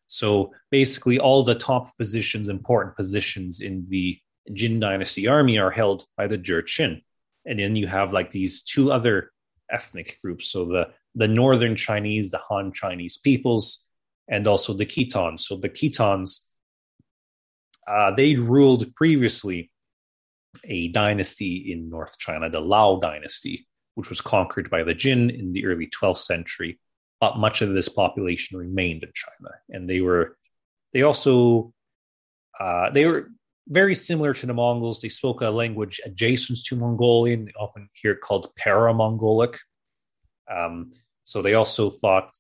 So 0.09 0.53
basically, 0.71 1.19
all 1.19 1.45
the 1.45 1.55
top 1.55 1.97
positions, 1.99 2.49
important 2.49 2.97
positions 2.97 3.61
in 3.61 3.87
the 3.89 4.19
Jin 4.53 4.81
dynasty 4.81 5.29
army 5.29 5.59
are 5.59 5.71
held 5.71 6.05
by 6.17 6.27
the 6.27 6.39
Jurchen. 6.39 7.03
And 7.47 7.59
then 7.59 7.77
you 7.77 7.87
have 7.87 8.13
like 8.13 8.31
these 8.31 8.63
two 8.63 8.91
other 8.91 9.31
ethnic 9.71 10.19
groups. 10.23 10.51
So 10.51 10.65
the, 10.65 10.89
the 11.15 11.29
northern 11.29 11.77
Chinese, 11.77 12.31
the 12.31 12.39
Han 12.39 12.73
Chinese 12.73 13.19
peoples, 13.19 13.88
and 14.29 14.47
also 14.47 14.73
the 14.73 14.87
Khitans. 14.87 15.41
So 15.41 15.57
the 15.57 15.69
Khitans, 15.69 16.47
uh, 17.87 18.15
they 18.15 18.37
ruled 18.37 18.95
previously 18.95 19.71
a 20.65 20.89
dynasty 20.89 21.73
in 21.73 21.89
North 21.89 22.19
China, 22.19 22.51
the 22.51 22.61
Liao 22.61 22.99
dynasty, 23.01 23.67
which 23.95 24.11
was 24.11 24.21
conquered 24.21 24.71
by 24.71 24.83
the 24.83 24.95
Jin 24.95 25.31
in 25.31 25.53
the 25.53 25.67
early 25.67 25.89
12th 25.89 26.19
century. 26.19 26.79
But 27.21 27.39
much 27.39 27.63
of 27.63 27.71
this 27.71 27.89
population 27.89 28.59
remained 28.59 29.03
in 29.03 29.11
China, 29.13 29.55
and 29.71 29.89
they 29.89 30.01
were 30.01 30.37
they 30.93 31.03
also 31.03 31.73
uh, 32.61 32.91
they 32.91 33.07
were 33.07 33.31
very 33.69 33.95
similar 33.95 34.33
to 34.35 34.47
the 34.47 34.55
Mongols. 34.55 35.01
They 35.01 35.09
spoke 35.09 35.41
a 35.41 35.51
language 35.51 36.01
adjacent 36.05 36.59
to 36.67 36.77
Mongolian. 36.77 37.51
Often 37.59 37.91
hear 37.93 38.13
it 38.13 38.21
called 38.21 38.55
para-Mongolic. 38.57 39.59
Um, 40.51 40.93
so 41.25 41.43
they 41.43 41.55
also 41.55 41.91
fought 41.91 42.31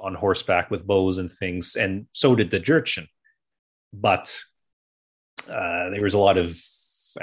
on 0.00 0.14
horseback 0.14 0.70
with 0.70 0.86
bows 0.86 1.18
and 1.18 1.30
things, 1.30 1.76
and 1.76 2.06
so 2.12 2.34
did 2.34 2.50
the 2.50 2.60
Jurchen. 2.60 3.06
But 3.92 4.40
uh, 5.48 5.90
there 5.90 6.02
was 6.02 6.14
a 6.14 6.18
lot 6.18 6.38
of 6.38 6.56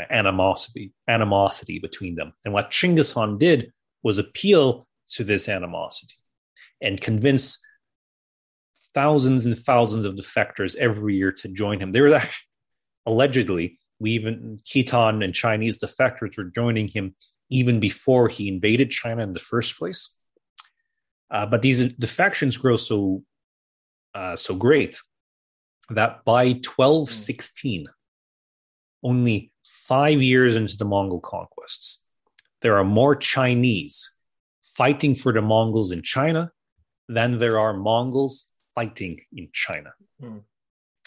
animosity 0.09 0.91
animosity 1.07 1.79
between 1.79 2.15
them. 2.15 2.33
And 2.43 2.53
what 2.53 2.71
Chinggis 2.71 3.13
Khan 3.13 3.37
did 3.37 3.71
was 4.03 4.17
appeal 4.17 4.87
to 5.09 5.23
this 5.23 5.47
animosity 5.47 6.15
and 6.81 6.99
convince 6.99 7.59
thousands 8.93 9.45
and 9.45 9.57
thousands 9.57 10.05
of 10.05 10.15
defectors 10.15 10.75
every 10.75 11.15
year 11.15 11.31
to 11.31 11.47
join 11.47 11.79
him. 11.79 11.91
They 11.91 12.01
were 12.01 12.13
actually, 12.13 12.45
allegedly, 13.05 13.79
we 13.99 14.11
even 14.11 14.59
Khitan 14.63 15.23
and 15.23 15.33
Chinese 15.33 15.77
defectors 15.77 16.37
were 16.37 16.45
joining 16.45 16.87
him 16.87 17.15
even 17.49 17.79
before 17.79 18.27
he 18.27 18.47
invaded 18.47 18.91
China 18.91 19.23
in 19.23 19.33
the 19.33 19.39
first 19.39 19.77
place. 19.77 20.16
Uh, 21.29 21.45
but 21.45 21.61
these 21.61 21.93
defections 21.93 22.57
grow 22.57 22.77
so 22.77 23.23
uh, 24.13 24.35
so 24.35 24.55
great 24.55 24.99
that 25.89 26.23
by 26.25 26.47
1216, 26.47 27.87
only 29.03 29.51
five 29.63 30.21
years 30.21 30.55
into 30.55 30.75
the 30.75 30.85
Mongol 30.85 31.19
conquests, 31.19 32.03
there 32.61 32.77
are 32.77 32.83
more 32.83 33.15
Chinese 33.15 34.11
fighting 34.63 35.15
for 35.15 35.31
the 35.31 35.41
Mongols 35.41 35.91
in 35.91 36.01
China 36.01 36.51
than 37.07 37.37
there 37.37 37.59
are 37.59 37.73
Mongols 37.73 38.47
fighting 38.75 39.19
in 39.35 39.49
China. 39.53 39.91
Hmm. 40.19 40.39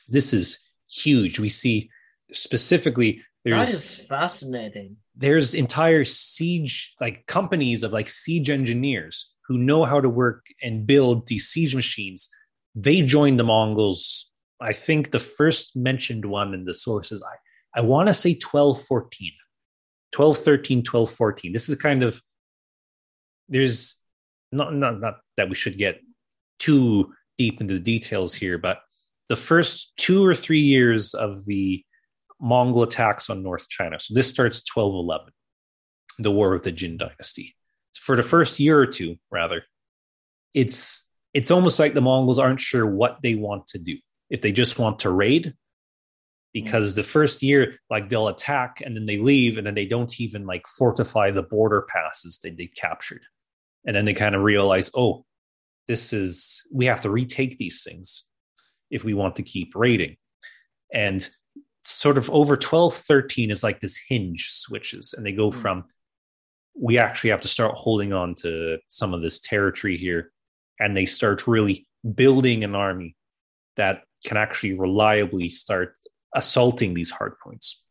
This 0.09 0.33
is 0.33 0.59
huge. 0.89 1.39
We 1.39 1.49
see 1.49 1.91
specifically 2.33 3.23
that 3.45 3.69
is 3.71 3.97
fascinating. 3.97 4.97
There's 5.17 5.55
entire 5.55 6.05
siege 6.05 6.95
like 7.01 7.27
companies 7.27 7.83
of 7.83 7.93
like 7.93 8.09
siege 8.09 8.51
engineers 8.51 9.33
who 9.51 9.59
know 9.59 9.85
how 9.85 10.01
to 10.01 10.09
work 10.09 10.47
and 10.63 10.87
build 10.87 11.27
these 11.27 11.49
siege 11.49 11.75
machines. 11.75 12.29
They 12.77 13.03
joined 13.03 13.41
the 13.41 13.43
Mongols. 13.43 14.31
I 14.61 14.73
think 14.73 15.11
the 15.11 15.19
first 15.19 15.75
mentioned 15.75 16.25
one 16.25 16.55
in 16.55 16.65
the 16.65 16.73
sources, 16.73 17.21
I, 17.21 17.81
I 17.81 17.83
want 17.83 18.07
to 18.07 18.15
say 18.15 18.35
12, 18.35 18.81
14. 18.81 19.33
12, 20.13 20.39
13, 20.39 20.83
12, 20.85 21.11
14. 21.11 21.53
This 21.53 21.69
is 21.69 21.75
kind 21.75 22.05
of, 22.05 22.23
there's 23.49 23.97
not, 24.53 24.73
not, 24.73 25.01
not 25.01 25.15
that 25.37 25.49
we 25.49 25.57
should 25.57 25.77
get 25.77 26.01
too 26.61 27.13
deep 27.37 27.61
into 27.61 27.75
the 27.75 27.81
details 27.81 28.33
here, 28.33 28.57
but 28.57 28.79
the 29.29 29.35
first 29.35 29.95
two 29.97 30.25
or 30.25 30.35
three 30.35 30.63
years 30.63 31.13
of 31.13 31.45
the 31.47 31.85
Mongol 32.41 32.85
attacks 32.85 33.29
on 33.29 33.43
North 33.43 33.69
China. 33.69 33.99
So 33.99 34.15
this 34.15 34.31
starts 34.31 34.63
1211, 34.73 35.33
the 36.21 36.31
War 36.31 36.55
of 36.55 36.63
the 36.63 36.71
Jin 36.71 36.99
Dynasty. 36.99 37.57
For 37.95 38.17
the 38.17 38.23
first 38.23 38.61
year 38.61 38.79
or 38.79 38.87
two, 38.87 39.17
rather, 39.31 39.65
it's 40.55 41.09
it's 41.35 41.51
almost 41.51 41.79
like 41.79 41.95
the 41.95 42.01
Mongols 42.01 42.39
aren't 42.39 42.61
sure 42.61 42.87
what 42.87 43.19
they 43.23 43.35
want 43.35 43.67
to 43.69 43.79
do. 43.79 43.97
If 44.31 44.43
they 44.43 44.53
just 44.53 44.79
want 44.79 45.01
to 45.01 45.11
raid 45.11 45.55
because 46.53 46.95
the 46.95 47.03
first 47.03 47.43
year 47.43 47.75
like 47.89 48.09
they'll 48.09 48.29
attack 48.29 48.83
and 48.85 48.97
then 48.97 49.07
they 49.07 49.19
leave 49.19 49.57
and 49.57 49.67
then 49.67 49.75
they 49.75 49.87
don't 49.87 50.21
even 50.21 50.47
like 50.47 50.67
fortify 50.67 51.31
the 51.31 51.43
border 51.43 51.87
passes 51.93 52.39
that 52.43 52.57
they 52.57 52.67
captured 52.67 53.23
and 53.87 53.95
then 53.95 54.05
they 54.05 54.15
kind 54.15 54.35
of 54.35 54.43
realize 54.43 54.91
oh 54.97 55.25
this 55.87 56.13
is 56.13 56.67
we 56.73 56.87
have 56.87 57.01
to 57.01 57.11
retake 57.11 57.57
these 57.57 57.83
things 57.83 58.29
if 58.91 59.05
we 59.05 59.15
want 59.15 59.37
to 59.37 59.43
keep 59.43 59.73
raiding 59.75 60.17
and 60.93 61.31
sort 61.83 62.19
of 62.19 62.29
over 62.31 62.57
12 62.57 62.95
13 62.95 63.51
is 63.51 63.63
like 63.63 63.81
this 63.81 63.99
hinge 64.09 64.51
switches 64.51 65.15
and 65.17 65.25
they 65.25 65.33
go 65.33 65.51
mm-hmm. 65.51 65.61
from 65.61 65.85
we 66.75 66.99
actually 66.99 67.31
have 67.31 67.43
to 67.43 67.49
start 67.49 67.75
holding 67.75 68.13
on 68.13 68.35
to 68.37 68.79
some 68.89 69.15
of 69.15 69.23
this 69.23 69.41
territory 69.41 69.97
here 69.97 70.33
and 70.79 70.97
they 70.97 71.07
start 71.07 71.47
really 71.47 71.87
building 72.15 72.65
an 72.65 72.75
army 72.75 73.15
that 73.77 74.03
can 74.25 74.37
actually 74.37 74.73
reliably 74.73 75.49
start 75.49 75.99
assaulting 76.35 76.95
these 76.95 77.11
hard 77.11 77.35
points. 77.43 77.85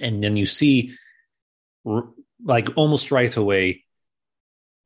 And 0.00 0.22
then 0.22 0.36
you 0.36 0.46
see, 0.46 0.94
like 2.44 2.68
almost 2.76 3.10
right 3.10 3.34
away, 3.36 3.84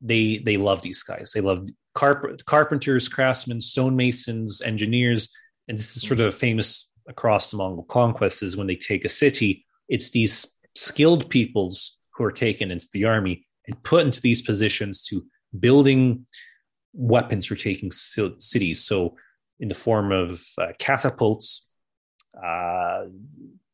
they 0.01 0.37
they 0.37 0.57
love 0.57 0.81
these 0.81 1.03
guys. 1.03 1.31
They 1.33 1.41
love 1.41 1.67
carp- 1.93 2.43
carpenters, 2.45 3.07
craftsmen, 3.07 3.59
stonemasons, 3.59 4.61
engineers, 4.61 5.33
and 5.67 5.77
this 5.77 5.95
is 5.95 6.07
sort 6.07 6.19
of 6.19 6.35
famous 6.35 6.91
across 7.07 7.51
the 7.51 7.57
Mongol 7.57 7.83
conquests. 7.83 8.43
Is 8.43 8.57
when 8.57 8.67
they 8.67 8.75
take 8.75 9.05
a 9.05 9.09
city, 9.09 9.65
it's 9.87 10.11
these 10.11 10.47
skilled 10.75 11.29
peoples 11.29 11.94
who 12.15 12.23
are 12.23 12.31
taken 12.31 12.71
into 12.71 12.87
the 12.93 13.05
army 13.05 13.45
and 13.67 13.81
put 13.83 14.05
into 14.05 14.21
these 14.21 14.41
positions 14.41 15.03
to 15.03 15.25
building 15.57 16.25
weapons 16.93 17.45
for 17.45 17.55
taking 17.55 17.91
cities. 17.91 18.85
So, 18.85 19.17
in 19.59 19.69
the 19.69 19.75
form 19.75 20.11
of 20.11 20.43
uh, 20.57 20.73
catapults, 20.79 21.65
uh, 22.41 23.05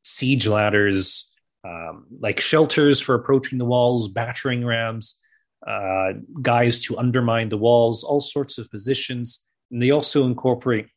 siege 0.03 0.47
ladders, 0.47 1.31
um, 1.63 2.05
like 2.19 2.39
shelters 2.39 2.99
for 2.99 3.15
approaching 3.15 3.57
the 3.57 3.65
walls, 3.65 4.07
battering 4.07 4.65
rams, 4.65 5.17
uh, 5.65 6.13
guys 6.41 6.81
to 6.81 6.97
undermine 6.97 7.49
the 7.49 7.57
walls, 7.57 8.03
all 8.03 8.19
sorts 8.19 8.57
of 8.57 8.69
positions. 8.69 9.47
And 9.71 9.81
they 9.81 9.91
also 9.91 10.25
incorporate 10.25 10.87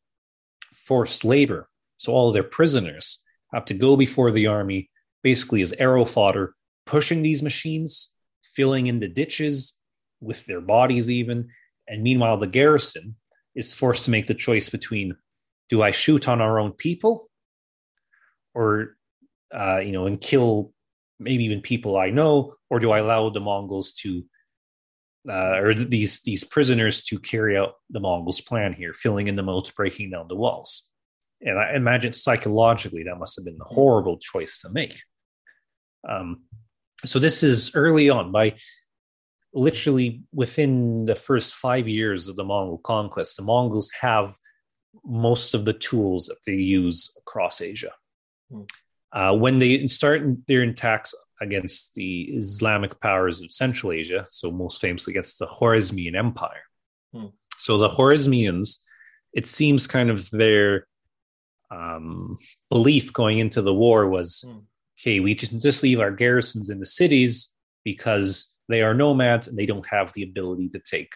forced 0.72 1.24
labor. 1.24 1.68
So 1.97 2.12
all 2.12 2.32
their 2.32 2.42
prisoners 2.42 3.22
have 3.53 3.64
to 3.66 3.74
go 3.74 3.97
before 3.97 4.30
the 4.30 4.49
army, 4.49 4.90
basically 5.22 5.62
as 5.62 5.72
arrow 5.74 6.05
fodder, 6.05 6.55
pushing 6.87 7.22
these 7.22 7.43
machines, 7.43 8.12
filling 8.43 8.87
in 8.87 9.01
the 9.01 9.09
ditches 9.09 9.78
with 10.20 10.45
their 10.47 10.61
bodies, 10.61 11.11
even. 11.11 11.49
And 11.89 12.03
meanwhile, 12.03 12.39
the 12.39 12.47
garrison 12.47 13.16
is 13.55 13.74
forced 13.74 14.05
to 14.05 14.11
make 14.11 14.26
the 14.26 14.35
choice 14.35 14.68
between 14.68 15.16
do 15.68 15.82
I 15.82 15.93
shoot 15.93 16.28
on 16.28 16.41
our 16.41 16.59
own 16.59 16.72
people 16.72 17.30
or 18.55 18.97
uh, 19.55 19.78
you 19.78 19.93
know, 19.93 20.07
and 20.07 20.20
kill 20.20 20.72
maybe 21.18 21.45
even 21.45 21.61
people 21.61 21.97
I 21.97 22.11
know, 22.11 22.55
or 22.70 22.80
do 22.80 22.91
I 22.91 22.99
allow 22.99 23.30
the 23.30 23.41
Mongols 23.41 23.95
to 24.03 24.24
uh, 25.28 25.59
or 25.59 25.74
these 25.74 26.20
these 26.22 26.45
prisoners 26.45 27.05
to 27.05 27.18
carry 27.18 27.57
out 27.57 27.74
the 27.91 28.01
Mongols' 28.01 28.41
plan 28.41 28.72
here, 28.72 28.93
filling 28.93 29.28
in 29.28 29.37
the 29.37 29.43
moats, 29.43 29.70
breaking 29.70 30.11
down 30.11 30.28
the 30.28 30.37
walls? 30.37 30.91
And 31.41 31.59
I 31.59 31.74
imagine 31.74 32.12
psychologically 32.12 33.05
that 33.05 33.18
must 33.18 33.37
have 33.37 33.45
been 33.45 33.59
a 33.61 33.64
horrible 33.64 34.18
choice 34.18 34.61
to 34.61 34.70
make. 34.70 34.97
Um, 36.09 36.43
so 37.05 37.18
this 37.18 37.42
is 37.42 37.74
early 37.74 38.11
on 38.11 38.32
by 38.32 38.55
literally 39.55 40.22
within 40.32 41.05
the 41.05 41.14
first 41.14 41.55
five 41.55 41.88
years 41.88 42.28
of 42.28 42.36
the 42.36 42.44
Mongol 42.44 42.78
conquest, 42.78 43.36
the 43.36 43.42
Mongols 43.42 43.90
have 44.00 44.34
most 45.05 45.55
of 45.55 45.64
the 45.64 45.72
tools 45.72 46.26
that 46.26 46.38
they 46.46 46.55
use 46.55 47.16
across 47.18 47.61
Asia. 47.61 47.92
Hmm. 48.50 48.62
Uh, 49.12 49.32
when 49.32 49.59
they 49.59 49.86
start 49.86 50.22
their 50.48 50.62
attacks 50.62 51.14
against 51.40 51.94
the 51.94 52.22
Islamic 52.22 53.00
powers 53.00 53.42
of 53.42 53.52
Central 53.52 53.92
Asia, 53.92 54.26
so 54.28 54.50
most 54.50 54.80
famously 54.80 55.12
against 55.12 55.38
the 55.38 55.46
Khwarezmian 55.46 56.16
Empire. 56.16 56.64
Hmm. 57.12 57.26
So 57.59 57.78
the 57.78 57.88
Khwarezmians, 57.88 58.78
it 59.32 59.46
seems 59.46 59.86
kind 59.86 60.11
of 60.11 60.28
their 60.30 60.88
um, 61.70 62.38
belief 62.70 63.12
going 63.12 63.38
into 63.38 63.62
the 63.62 63.74
war 63.74 64.09
was 64.09 64.44
hmm. 64.46 64.59
Okay, 65.05 65.20
we 65.20 65.34
can 65.34 65.59
just 65.59 65.82
leave 65.82 66.00
our 66.00 66.11
garrisons 66.11 66.70
in 66.70 66.80
the 66.80 66.86
cities 66.86 67.52
because 67.84 68.57
they 68.68 68.80
are 68.80 68.94
nomads 68.94 69.46
and 69.46 69.59
they 69.59 69.66
don't 69.66 69.86
have 69.86 70.12
the 70.14 70.22
ability 70.22 70.70
to 70.70 70.78
take 70.78 71.12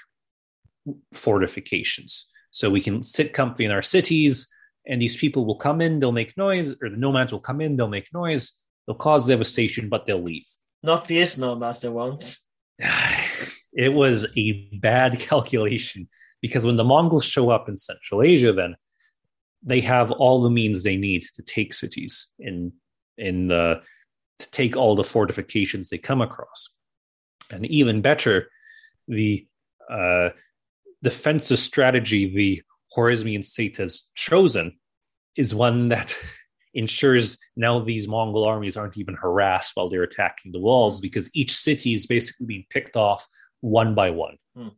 fortifications. 1.14 2.30
So 2.50 2.68
we 2.68 2.82
can 2.82 3.02
sit 3.02 3.32
comfy 3.32 3.64
in 3.64 3.70
our 3.70 3.82
cities, 3.82 4.46
and 4.86 5.00
these 5.00 5.16
people 5.16 5.46
will 5.46 5.56
come 5.56 5.80
in, 5.80 6.00
they'll 6.00 6.12
make 6.12 6.36
noise, 6.36 6.74
or 6.82 6.90
the 6.90 6.96
nomads 6.96 7.32
will 7.32 7.40
come 7.40 7.60
in, 7.60 7.76
they'll 7.76 7.88
make 7.88 8.12
noise, 8.12 8.52
they'll 8.86 8.96
cause 8.96 9.26
devastation, 9.26 9.88
but 9.88 10.04
they'll 10.04 10.22
leave. 10.22 10.46
Not 10.82 11.08
this 11.08 11.38
nomads 11.38 11.80
they 11.80 11.88
won't. 11.88 12.36
it 13.72 13.92
was 13.92 14.26
a 14.36 14.68
bad 14.80 15.18
calculation 15.18 16.08
because 16.42 16.66
when 16.66 16.76
the 16.76 16.84
Mongols 16.84 17.24
show 17.24 17.50
up 17.50 17.68
in 17.68 17.76
Central 17.78 18.22
Asia, 18.22 18.52
then 18.52 18.76
they 19.62 19.80
have 19.80 20.10
all 20.10 20.42
the 20.42 20.50
means 20.50 20.82
they 20.82 20.96
need 20.96 21.24
to 21.34 21.42
take 21.42 21.72
cities 21.72 22.32
in 22.38 22.72
in 23.18 23.48
the 23.48 23.82
to 24.38 24.50
take 24.50 24.76
all 24.76 24.94
the 24.94 25.04
fortifications 25.04 25.88
they 25.88 25.98
come 25.98 26.20
across. 26.20 26.74
And 27.50 27.66
even 27.66 28.00
better, 28.02 28.48
the 29.08 29.46
uh, 29.90 30.28
defensive 31.02 31.58
strategy 31.58 32.34
the 32.34 32.62
Khwarezmian 32.96 33.44
state 33.44 33.76
has 33.78 34.08
chosen 34.14 34.78
is 35.36 35.54
one 35.54 35.88
that 35.88 36.16
ensures 36.74 37.38
now 37.56 37.80
these 37.80 38.08
Mongol 38.08 38.44
armies 38.44 38.76
aren't 38.76 38.98
even 38.98 39.14
harassed 39.14 39.72
while 39.74 39.88
they're 39.88 40.02
attacking 40.02 40.52
the 40.52 40.60
walls 40.60 41.00
because 41.00 41.30
each 41.34 41.54
city 41.54 41.94
is 41.94 42.06
basically 42.06 42.46
being 42.46 42.66
picked 42.70 42.96
off 42.96 43.26
one 43.60 43.94
by 43.94 44.10
one. 44.10 44.36
Hmm. 44.56 44.68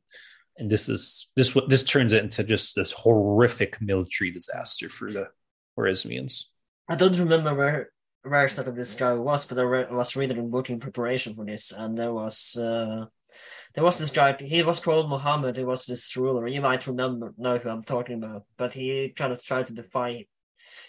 And 0.57 0.71
this 0.71 0.89
is 0.89 1.31
this 1.37 1.55
what 1.55 1.71
this 1.71 1.85
turns 1.85 2.13
it 2.13 2.23
into 2.23 2.45
just 2.45 2.75
this 2.75 2.93
horrific 2.93 3.81
military 3.81 4.31
disaster 4.31 4.89
for 4.89 5.11
the 5.13 5.29
Khwarezmians. 5.77 6.45
I 6.89 6.97
don't 6.97 7.19
remember 7.19 7.55
where 7.55 7.91
where 8.23 8.45
exactly 8.45 8.75
this 8.75 8.95
guy 8.95 9.15
was, 9.15 9.47
but 9.47 9.59
I 9.59 9.63
re- 9.63 9.87
was 9.91 10.17
reading 10.17 10.39
a 10.39 10.43
book 10.43 10.71
in 10.71 10.79
preparation 10.79 11.35
for 11.35 11.45
this, 11.45 11.73
and 11.73 11.97
there 11.97 12.13
was 12.13 12.57
uh, 12.57 13.07
there 13.75 13.85
was 13.85 13.99
this 13.99 14.11
guy. 14.11 14.37
He 14.39 14.63
was 14.63 14.81
called 14.81 15.09
Muhammad. 15.09 15.57
He 15.57 15.65
was 15.65 15.87
this 15.87 16.17
ruler. 16.17 16.47
You 16.47 16.61
might 16.61 16.87
remember 16.87 17.33
know 17.39 17.59
who 17.59 17.71
I'm 17.71 17.83
talking 17.83 18.23
about, 18.23 18.45
but 18.57 18.73
he 18.73 19.13
kind 19.17 19.33
of 19.33 19.43
tried 19.43 19.67
to 19.67 19.75
defy. 19.75 20.25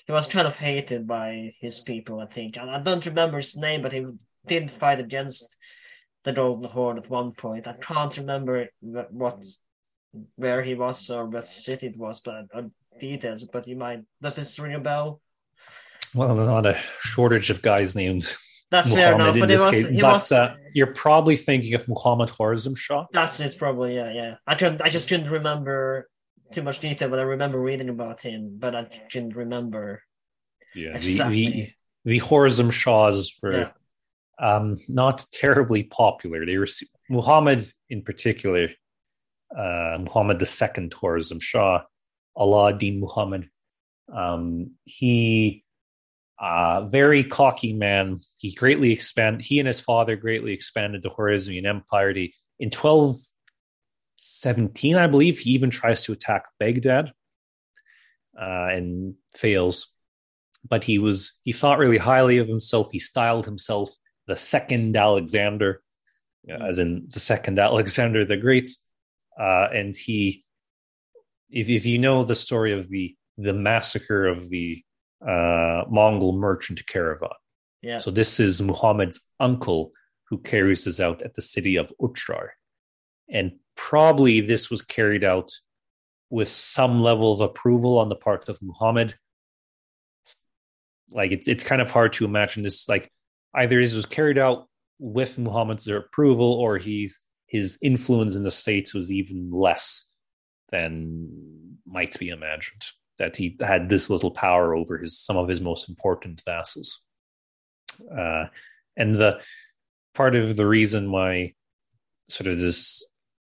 He 0.05 0.11
was 0.11 0.27
kind 0.27 0.47
of 0.47 0.57
hated 0.57 1.07
by 1.07 1.51
his 1.59 1.81
people, 1.81 2.19
I 2.19 2.25
think. 2.25 2.57
I, 2.57 2.77
I 2.77 2.81
don't 2.81 3.05
remember 3.05 3.37
his 3.37 3.55
name, 3.55 3.81
but 3.81 3.93
he 3.93 4.05
did 4.47 4.71
fight 4.71 4.99
against 4.99 5.57
the 6.23 6.33
Golden 6.33 6.69
Horde 6.69 6.97
at 6.97 7.09
one 7.09 7.31
point. 7.31 7.67
I 7.67 7.73
can't 7.73 8.17
remember 8.17 8.67
what 8.81 9.43
where 10.35 10.61
he 10.61 10.75
was 10.75 11.09
or 11.09 11.25
what 11.27 11.45
city 11.45 11.87
it 11.87 11.97
was, 11.97 12.19
but 12.19 12.45
uh, 12.53 12.63
details. 12.99 13.45
But 13.45 13.67
you 13.67 13.77
might. 13.77 14.01
Does 14.21 14.35
this 14.35 14.59
ring 14.59 14.75
a 14.75 14.79
bell? 14.79 15.21
Well, 16.13 16.35
not 16.35 16.65
a 16.65 16.77
shortage 17.01 17.49
of 17.49 17.61
guys 17.61 17.95
named. 17.95 18.35
That's 18.69 18.89
Muhammad 18.89 19.03
fair 19.03 19.15
enough, 19.15 19.39
but 19.39 19.51
it 19.51 19.59
was, 19.59 19.71
case. 19.71 19.85
it 19.85 20.01
but, 20.01 20.13
was. 20.13 20.31
Uh, 20.31 20.55
you're 20.73 20.93
probably 20.93 21.35
thinking 21.35 21.73
of 21.73 21.87
Muhammad 21.87 22.29
Khwarizm 22.29 22.77
Shah. 22.77 23.05
That's 23.11 23.39
it, 23.39 23.55
probably. 23.57 23.95
Yeah, 23.95 24.13
yeah. 24.13 24.35
I 24.47 24.55
couldn't. 24.55 24.81
I 24.81 24.89
just 24.89 25.09
couldn't 25.09 25.29
remember 25.29 26.09
too 26.51 26.63
much 26.63 26.79
detail, 26.79 27.09
but 27.09 27.19
I 27.19 27.23
remember 27.23 27.59
reading 27.59 27.89
about 27.89 28.21
him, 28.21 28.57
but 28.57 28.75
I 28.75 28.87
couldn't 29.11 29.35
remember. 29.35 30.03
Yeah, 30.73 30.95
exactly. 30.95 31.75
the 32.05 32.19
the, 32.19 32.19
the 32.19 32.71
Shahs 32.71 33.37
were 33.41 33.51
yeah. 33.51 33.71
um, 34.39 34.77
not 34.87 35.25
terribly 35.33 35.83
popular. 35.83 36.45
They 36.45 36.57
were 36.57 36.67
Muhammad 37.09 37.65
in 37.89 38.03
particular, 38.03 38.69
uh, 39.57 39.97
Muhammad 39.99 40.39
the 40.39 40.45
second 40.45 40.93
Khwarizm 40.93 41.41
Shah, 41.41 41.83
Ala 42.39 42.71
al-Din 42.71 43.01
Muhammad. 43.01 43.49
Um, 44.13 44.71
he 44.85 45.65
uh, 46.41 46.87
very 46.87 47.23
cocky 47.23 47.73
man. 47.73 48.17
He 48.39 48.53
greatly 48.53 48.91
expand. 48.91 49.43
He 49.43 49.59
and 49.59 49.67
his 49.67 49.79
father 49.79 50.15
greatly 50.15 50.53
expanded 50.53 51.03
the 51.03 51.11
Khwarezmian 51.11 51.67
Empire. 51.67 52.11
He, 52.13 52.33
in 52.59 52.69
1217, 52.69 54.95
I 54.95 55.05
believe, 55.05 55.37
he 55.37 55.51
even 55.51 55.69
tries 55.69 56.03
to 56.05 56.13
attack 56.13 56.45
Baghdad 56.59 57.11
uh, 58.39 58.69
and 58.71 59.13
fails. 59.35 59.95
But 60.67 60.83
he 60.83 60.97
was 60.97 61.39
he 61.43 61.51
thought 61.51 61.77
really 61.77 61.99
highly 61.99 62.39
of 62.39 62.47
himself. 62.47 62.89
He 62.91 62.97
styled 62.99 63.45
himself 63.45 63.91
the 64.25 64.35
second 64.35 64.97
Alexander, 64.97 65.83
as 66.49 66.79
in 66.79 67.05
the 67.09 67.19
second 67.19 67.59
Alexander 67.59 68.25
the 68.25 68.37
Great. 68.37 68.69
Uh, 69.39 69.67
and 69.73 69.95
he, 69.95 70.43
if 71.49 71.69
if 71.69 71.85
you 71.85 71.99
know 71.99 72.23
the 72.23 72.35
story 72.35 72.73
of 72.73 72.89
the 72.89 73.15
the 73.37 73.53
massacre 73.53 74.27
of 74.27 74.49
the 74.49 74.83
uh, 75.27 75.83
Mongol 75.89 76.33
merchant 76.33 76.85
caravan. 76.87 77.29
Yeah. 77.81 77.97
So 77.97 78.11
this 78.11 78.39
is 78.39 78.61
Muhammad's 78.61 79.21
uncle 79.39 79.91
who 80.29 80.37
carries 80.37 80.85
this 80.85 80.99
out 80.99 81.21
at 81.21 81.33
the 81.33 81.41
city 81.41 81.75
of 81.75 81.91
Otrar. 82.01 82.49
And 83.29 83.53
probably 83.75 84.41
this 84.41 84.69
was 84.69 84.81
carried 84.81 85.23
out 85.23 85.51
with 86.29 86.49
some 86.49 87.01
level 87.01 87.33
of 87.33 87.41
approval 87.41 87.97
on 87.97 88.09
the 88.09 88.15
part 88.15 88.47
of 88.49 88.61
Muhammad. 88.61 89.15
Like 91.11 91.31
it's 91.31 91.47
it's 91.47 91.63
kind 91.63 91.81
of 91.81 91.91
hard 91.91 92.13
to 92.13 92.25
imagine 92.25 92.63
this 92.63 92.87
like 92.87 93.11
either 93.53 93.81
this 93.81 93.93
was 93.93 94.05
carried 94.05 94.37
out 94.37 94.67
with 94.99 95.37
Muhammad's 95.37 95.87
approval 95.87 96.53
or 96.53 96.77
he's 96.77 97.19
his 97.47 97.77
influence 97.81 98.35
in 98.35 98.43
the 98.43 98.51
states 98.51 98.93
was 98.93 99.11
even 99.11 99.51
less 99.51 100.09
than 100.71 101.77
might 101.85 102.17
be 102.17 102.29
imagined 102.29 102.83
that 103.21 103.35
he 103.35 103.55
had 103.61 103.87
this 103.87 104.09
little 104.09 104.31
power 104.31 104.73
over 104.75 104.97
his 104.97 105.15
some 105.15 105.37
of 105.37 105.47
his 105.47 105.61
most 105.61 105.87
important 105.87 106.41
vassals. 106.43 107.05
Uh, 108.11 108.45
and 108.97 109.15
the 109.15 109.39
part 110.15 110.35
of 110.35 110.57
the 110.57 110.65
reason 110.65 111.11
why 111.11 111.53
sort 112.29 112.47
of 112.47 112.57
this 112.57 113.05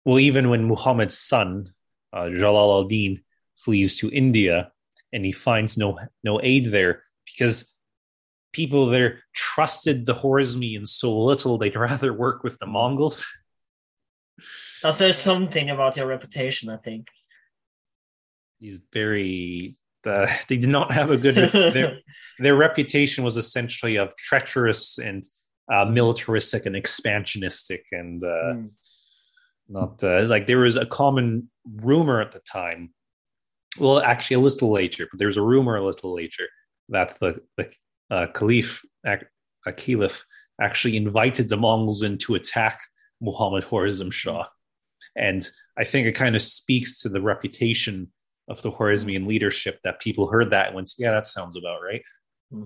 well, 0.06 0.20
even 0.20 0.50
when 0.50 0.68
Muhammad's 0.68 1.18
son, 1.18 1.74
uh, 2.14 2.30
Jalal 2.30 2.74
al-Din, 2.74 3.24
flees 3.56 3.98
to 3.98 4.12
India 4.12 4.72
and 5.12 5.26
he 5.26 5.32
finds 5.32 5.80
no 5.80 5.98
no 6.24 6.40
aid 6.44 6.66
there 6.68 7.02
because 7.26 7.74
people 8.54 8.86
there 8.86 9.24
trusted 9.34 10.06
the 10.06 10.14
Khwarezmians 10.14 10.90
so 10.90 11.18
little 11.18 11.58
they'd 11.58 11.76
rather 11.90 12.14
work 12.14 12.44
with 12.44 12.60
the 12.60 12.68
Mongols. 12.68 13.26
That 14.84 14.94
says 14.94 15.18
something 15.18 15.72
about 15.72 15.98
your 15.98 16.06
reputation, 16.06 16.70
I 16.70 16.78
think 16.78 17.08
he's 18.66 18.82
very 18.92 19.78
uh, 20.06 20.28
they 20.48 20.58
did 20.58 20.70
not 20.70 20.94
have 20.94 21.12
a 21.12 21.18
good 21.18 21.36
their, 21.36 22.00
their 22.40 22.56
reputation 22.56 23.24
was 23.24 23.38
essentially 23.38 23.96
of 23.96 24.16
treacherous 24.18 24.98
and 24.98 25.24
uh, 25.74 25.86
militaristic 25.86 26.66
and 26.66 26.76
expansionistic 26.76 27.82
and 27.92 28.24
uh, 28.24 28.54
mm. 28.54 28.70
not 29.70 30.04
uh, 30.04 30.24
like 30.28 30.48
there 30.48 30.60
was 30.60 30.78
a 30.78 30.86
common 30.86 31.50
rumor 31.78 32.22
at 32.22 32.32
the 32.32 32.40
time 32.40 32.92
well 33.80 34.00
actually 34.00 34.36
a 34.36 34.40
little 34.40 34.72
later 34.72 35.08
but 35.10 35.20
there's 35.20 35.38
a 35.38 35.42
rumor 35.42 35.76
a 35.76 35.86
little 35.86 36.14
later 36.14 36.48
that 36.90 37.18
the, 37.20 37.40
the 37.58 37.72
uh, 38.12 38.28
caliph 38.28 38.84
a 39.06 39.74
caliph 39.74 40.24
actually 40.62 40.96
invited 40.96 41.50
the 41.50 41.58
mongols 41.58 42.04
in 42.04 42.18
to 42.18 42.36
attack 42.36 42.80
muhammad 43.22 43.64
Khwarizm 43.64 44.14
Shah 44.14 44.46
and 45.16 45.48
I 45.78 45.84
think 45.84 46.08
it 46.08 46.14
kind 46.14 46.36
of 46.36 46.42
speaks 46.42 47.02
to 47.02 47.10
the 47.10 47.22
reputation 47.22 48.12
of 48.48 48.62
the 48.62 48.72
Khwarezmian 48.72 49.28
leadership 49.28 49.80
that 49.84 50.00
people 50.00 50.28
heard 50.28 50.52
that 50.52 50.68
and 50.68 50.76
went, 50.76 50.94
yeah, 50.98 51.12
that 51.12 51.26
sounds 51.26 51.58
about 51.58 51.82
right. 51.82 52.02
Hmm. 52.52 52.64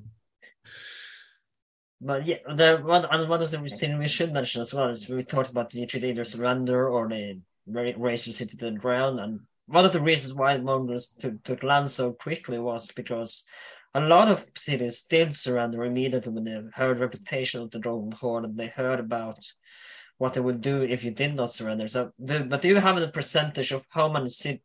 But 2.01 2.25
yeah, 2.25 2.37
the 2.47 2.77
one 2.77 3.03
one 3.03 3.41
of 3.41 3.51
the 3.51 3.57
things 3.57 3.83
we 3.99 4.07
should 4.07 4.31
mention 4.31 4.61
as 4.61 4.73
well 4.73 4.87
is 4.87 5.09
we 5.09 5.23
talked 5.23 5.49
about 5.49 5.69
the 5.69 5.83
either 5.83 6.23
surrender 6.23 6.87
or 6.87 7.09
they 7.09 7.39
the 7.67 8.17
city 8.17 8.57
to 8.57 8.71
the 8.71 8.71
ground, 8.71 9.19
and 9.19 9.41
one 9.65 9.85
of 9.85 9.91
the 9.91 9.99
reasons 9.99 10.33
why 10.33 10.55
the 10.55 10.63
Mongols 10.63 11.07
took, 11.07 11.43
took 11.43 11.61
land 11.61 11.89
so 11.91 12.13
quickly 12.13 12.57
was 12.57 12.91
because 12.91 13.45
a 13.93 13.99
lot 13.99 14.27
of 14.27 14.45
cities 14.55 15.03
did 15.03 15.35
surrender 15.35 15.83
immediately 15.83 16.31
when 16.31 16.43
they 16.43 16.61
heard 16.73 16.99
reputation 16.99 17.61
of 17.61 17.71
the 17.71 17.79
Golden 17.79 18.11
Horde 18.11 18.45
and 18.45 18.57
they 18.57 18.67
heard 18.67 18.99
about 18.99 19.45
what 20.17 20.33
they 20.33 20.41
would 20.41 20.61
do 20.61 20.83
if 20.83 21.03
you 21.03 21.11
did 21.11 21.35
not 21.35 21.51
surrender. 21.51 21.87
So, 21.87 22.11
but 22.17 22.61
do 22.61 22.67
you 22.67 22.75
have 22.75 22.97
a 22.97 23.07
percentage 23.07 23.71
of 23.71 23.85
how 23.89 24.09
many 24.09 24.29
cities 24.29 24.61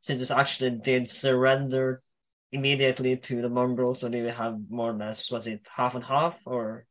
cities 0.00 0.30
actually 0.30 0.78
did 0.78 1.08
surrender 1.08 2.02
immediately 2.52 3.16
to 3.16 3.42
the 3.42 3.48
Mongols, 3.48 4.00
so 4.00 4.08
do 4.08 4.22
we 4.22 4.30
have 4.30 4.58
more 4.68 4.90
or 4.90 4.94
less 4.94 5.30
was 5.30 5.46
it 5.46 5.66
half 5.74 5.94
and 5.94 6.04
half 6.04 6.40
or? 6.46 6.86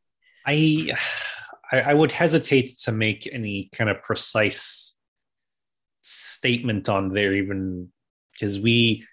I, 0.45 0.91
I, 1.72 1.93
would 1.93 2.12
hesitate 2.12 2.78
to 2.84 2.91
make 2.91 3.30
any 3.32 3.70
kind 3.74 3.89
of 3.89 4.01
precise 4.01 4.97
statement 6.01 6.89
on 6.89 7.14
there, 7.14 7.34
even 7.34 7.89
because 8.34 8.60
we 8.60 9.05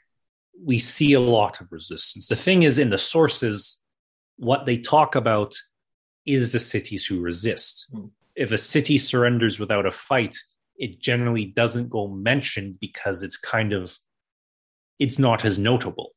we 0.65 0.79
see 0.79 1.13
a 1.13 1.21
lot 1.21 1.61
of 1.61 1.71
resistance. 1.73 2.29
The 2.29 2.37
thing 2.37 2.63
is, 2.63 2.79
in 2.79 2.91
the 2.91 2.99
sources, 2.99 3.83
what 4.37 4.65
they 4.65 4.79
talk 4.79 5.15
about 5.15 5.55
is 6.25 6.53
the 6.53 6.59
cities 6.59 7.05
who 7.05 7.21
resist. 7.21 7.89
Hmm. 7.93 8.07
If 8.35 8.53
a 8.53 8.59
city 8.59 8.99
surrenders 8.99 9.59
without 9.59 9.87
a 9.87 9.91
fight, 9.91 10.37
it 10.79 11.01
generally 11.01 11.45
doesn't 11.45 11.91
go 11.91 12.09
mentioned 12.09 12.77
because 12.81 13.23
it's 13.23 13.37
kind 13.37 13.73
of 13.73 13.97
it's 14.99 15.19
not 15.19 15.45
as 15.45 15.59
notable 15.59 16.13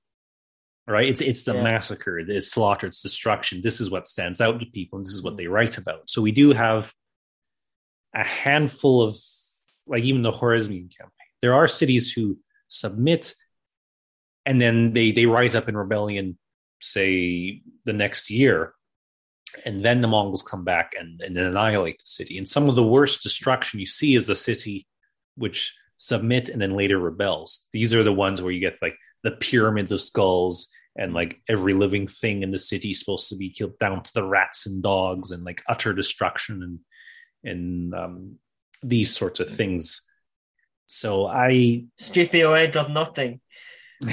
right? 0.89 1.07
It's 1.07 1.21
it's 1.21 1.43
the 1.43 1.53
yeah. 1.53 1.63
massacre 1.63 2.23
the 2.25 2.41
slaughter 2.41 2.87
it's 2.87 3.01
destruction. 3.01 3.61
This 3.61 3.79
is 3.79 3.91
what 3.91 4.07
stands 4.07 4.41
out 4.41 4.59
to 4.59 4.65
people 4.65 4.97
and 4.97 5.05
this 5.05 5.13
is 5.13 5.21
what 5.21 5.31
mm-hmm. 5.31 5.37
they 5.37 5.47
write 5.47 5.77
about. 5.77 6.09
So 6.09 6.21
we 6.21 6.31
do 6.31 6.51
have 6.51 6.93
a 8.15 8.23
handful 8.23 9.03
of 9.03 9.15
like 9.87 10.03
even 10.03 10.23
the 10.23 10.31
Khwarezmian 10.31 10.95
campaign. 10.95 11.13
There 11.41 11.53
are 11.53 11.67
cities 11.67 12.11
who 12.11 12.39
submit 12.67 13.35
and 14.45 14.59
then 14.59 14.93
they 14.93 15.11
they 15.11 15.27
rise 15.27 15.55
up 15.55 15.69
in 15.69 15.77
rebellion 15.77 16.37
say 16.81 17.61
the 17.85 17.93
next 17.93 18.29
year 18.29 18.73
and 19.65 19.83
then 19.83 20.01
the 20.01 20.07
mongols 20.07 20.43
come 20.43 20.63
back 20.63 20.93
and, 20.99 21.21
and 21.21 21.35
annihilate 21.37 21.99
the 21.99 22.05
city 22.05 22.37
and 22.37 22.47
some 22.47 22.69
of 22.69 22.75
the 22.75 22.83
worst 22.83 23.23
destruction 23.23 23.79
you 23.79 23.85
see 23.85 24.15
is 24.15 24.29
a 24.29 24.35
city 24.35 24.87
which 25.35 25.75
submit 25.97 26.49
and 26.49 26.61
then 26.61 26.75
later 26.75 26.97
rebels 26.97 27.67
these 27.73 27.93
are 27.93 28.03
the 28.03 28.13
ones 28.13 28.41
where 28.41 28.51
you 28.51 28.59
get 28.59 28.77
like 28.81 28.95
the 29.23 29.31
pyramids 29.31 29.91
of 29.91 29.99
skulls 29.99 30.69
and 30.95 31.13
like 31.13 31.41
every 31.47 31.73
living 31.73 32.07
thing 32.07 32.43
in 32.43 32.51
the 32.51 32.57
city 32.57 32.91
is 32.91 32.99
supposed 32.99 33.29
to 33.29 33.35
be 33.35 33.49
killed 33.49 33.77
down 33.79 34.01
to 34.01 34.13
the 34.13 34.23
rats 34.23 34.65
and 34.65 34.81
dogs 34.81 35.31
and 35.31 35.43
like 35.43 35.61
utter 35.67 35.93
destruction 35.93 36.63
and 36.63 36.79
and 37.43 37.95
um, 37.95 38.35
these 38.83 39.15
sorts 39.15 39.39
of 39.39 39.49
things. 39.49 40.01
So 40.87 41.27
I 41.27 41.85
away 42.41 42.71
dot 42.71 42.91
nothing. 42.91 43.41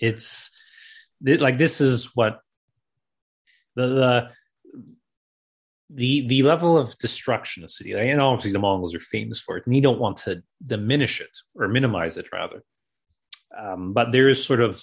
It's 0.00 0.56
like 1.20 1.58
this 1.58 1.80
is 1.80 2.12
what 2.14 2.38
the 3.74 3.86
the 3.88 4.30
the 5.90 6.26
the 6.26 6.42
level 6.42 6.76
of 6.76 6.96
destruction 6.98 7.64
of 7.64 7.70
city, 7.70 7.92
and 7.92 8.20
obviously 8.20 8.52
the 8.52 8.58
Mongols 8.58 8.94
are 8.94 9.00
famous 9.00 9.40
for 9.40 9.56
it, 9.56 9.66
and 9.66 9.74
you 9.74 9.82
don't 9.82 10.00
want 10.00 10.18
to 10.18 10.42
diminish 10.64 11.20
it 11.20 11.36
or 11.54 11.68
minimize 11.68 12.16
it, 12.16 12.30
rather. 12.32 12.62
Um, 13.58 13.92
but 13.94 14.12
there 14.12 14.28
is 14.28 14.44
sort 14.44 14.60
of 14.60 14.80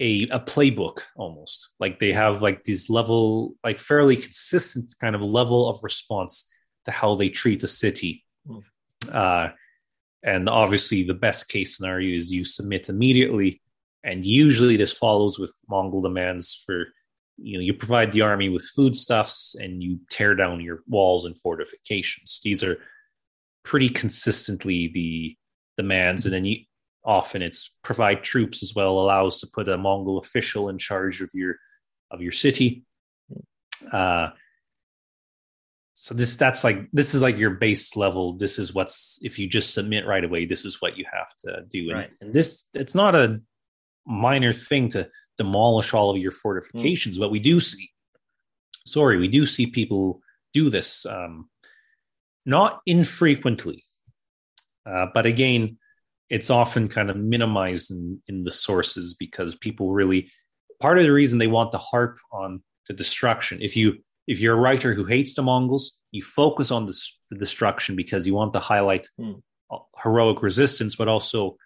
a, 0.00 0.24
a 0.24 0.40
playbook 0.40 1.00
almost 1.16 1.70
like 1.80 1.98
they 1.98 2.12
have 2.12 2.42
like 2.42 2.64
these 2.64 2.90
level 2.90 3.54
like 3.64 3.78
fairly 3.78 4.16
consistent 4.16 4.94
kind 5.00 5.14
of 5.14 5.22
level 5.22 5.68
of 5.68 5.82
response 5.82 6.52
to 6.84 6.90
how 6.90 7.14
they 7.14 7.28
treat 7.28 7.62
a 7.62 7.66
city 7.66 8.24
mm. 8.46 8.62
uh, 9.10 9.48
and 10.22 10.48
obviously 10.48 11.02
the 11.02 11.14
best 11.14 11.48
case 11.48 11.76
scenario 11.76 12.16
is 12.16 12.32
you 12.32 12.44
submit 12.44 12.88
immediately 12.88 13.62
and 14.04 14.26
usually 14.26 14.76
this 14.76 14.92
follows 14.92 15.38
with 15.38 15.56
mongol 15.68 16.02
demands 16.02 16.62
for 16.66 16.88
you 17.38 17.58
know 17.58 17.62
you 17.62 17.74
provide 17.74 18.12
the 18.12 18.22
army 18.22 18.48
with 18.48 18.64
foodstuffs 18.74 19.54
and 19.58 19.82
you 19.82 20.00
tear 20.10 20.34
down 20.34 20.60
your 20.60 20.82
walls 20.86 21.24
and 21.24 21.38
fortifications. 21.38 22.40
These 22.42 22.62
are 22.62 22.78
pretty 23.64 23.88
consistently 23.88 24.88
the 24.88 25.36
demands. 25.76 26.24
And 26.24 26.32
then 26.32 26.44
you 26.44 26.64
often 27.04 27.42
it's 27.42 27.76
provide 27.82 28.24
troops 28.24 28.62
as 28.62 28.74
well 28.74 28.98
allows 28.98 29.40
to 29.40 29.46
put 29.46 29.68
a 29.68 29.76
mongol 29.76 30.18
official 30.18 30.68
in 30.68 30.78
charge 30.78 31.20
of 31.20 31.30
your 31.34 31.56
of 32.10 32.22
your 32.22 32.32
city. 32.32 32.84
Uh 33.92 34.28
so 35.98 36.14
this 36.14 36.36
that's 36.36 36.62
like 36.62 36.88
this 36.92 37.14
is 37.14 37.22
like 37.22 37.38
your 37.38 37.50
base 37.50 37.96
level. 37.96 38.34
This 38.34 38.58
is 38.58 38.74
what's 38.74 39.18
if 39.22 39.38
you 39.38 39.48
just 39.48 39.74
submit 39.74 40.06
right 40.06 40.24
away 40.24 40.44
this 40.44 40.64
is 40.64 40.80
what 40.80 40.96
you 40.96 41.04
have 41.10 41.34
to 41.38 41.64
do. 41.68 41.90
And, 41.90 41.98
right. 41.98 42.12
and 42.20 42.32
this 42.32 42.68
it's 42.74 42.94
not 42.94 43.14
a 43.14 43.40
minor 44.06 44.52
thing 44.52 44.90
to 44.90 45.08
demolish 45.38 45.92
all 45.94 46.10
of 46.10 46.16
your 46.16 46.32
fortifications 46.32 47.16
mm. 47.16 47.20
but 47.20 47.30
we 47.30 47.38
do 47.38 47.60
see 47.60 47.90
sorry 48.84 49.16
we 49.18 49.28
do 49.28 49.46
see 49.46 49.66
people 49.66 50.20
do 50.52 50.70
this 50.70 51.06
um 51.06 51.48
not 52.44 52.80
infrequently 52.86 53.82
uh, 54.86 55.06
but 55.12 55.26
again 55.26 55.78
it's 56.28 56.50
often 56.50 56.88
kind 56.88 57.08
of 57.08 57.16
minimized 57.16 57.90
in, 57.90 58.20
in 58.26 58.44
the 58.44 58.50
sources 58.50 59.14
because 59.14 59.54
people 59.54 59.92
really 59.92 60.30
part 60.80 60.98
of 60.98 61.04
the 61.04 61.12
reason 61.12 61.38
they 61.38 61.46
want 61.46 61.72
to 61.72 61.78
harp 61.78 62.18
on 62.32 62.62
the 62.88 62.94
destruction 62.94 63.58
if 63.60 63.76
you 63.76 63.96
if 64.26 64.40
you're 64.40 64.56
a 64.56 64.60
writer 64.60 64.94
who 64.94 65.04
hates 65.04 65.34
the 65.34 65.42
mongols 65.42 65.98
you 66.10 66.22
focus 66.22 66.70
on 66.70 66.86
this, 66.86 67.18
the 67.30 67.36
destruction 67.36 67.94
because 67.96 68.26
you 68.26 68.34
want 68.34 68.52
to 68.52 68.60
highlight 68.60 69.08
mm. 69.20 69.40
heroic 70.02 70.42
resistance 70.42 70.96
but 70.96 71.08
also 71.08 71.56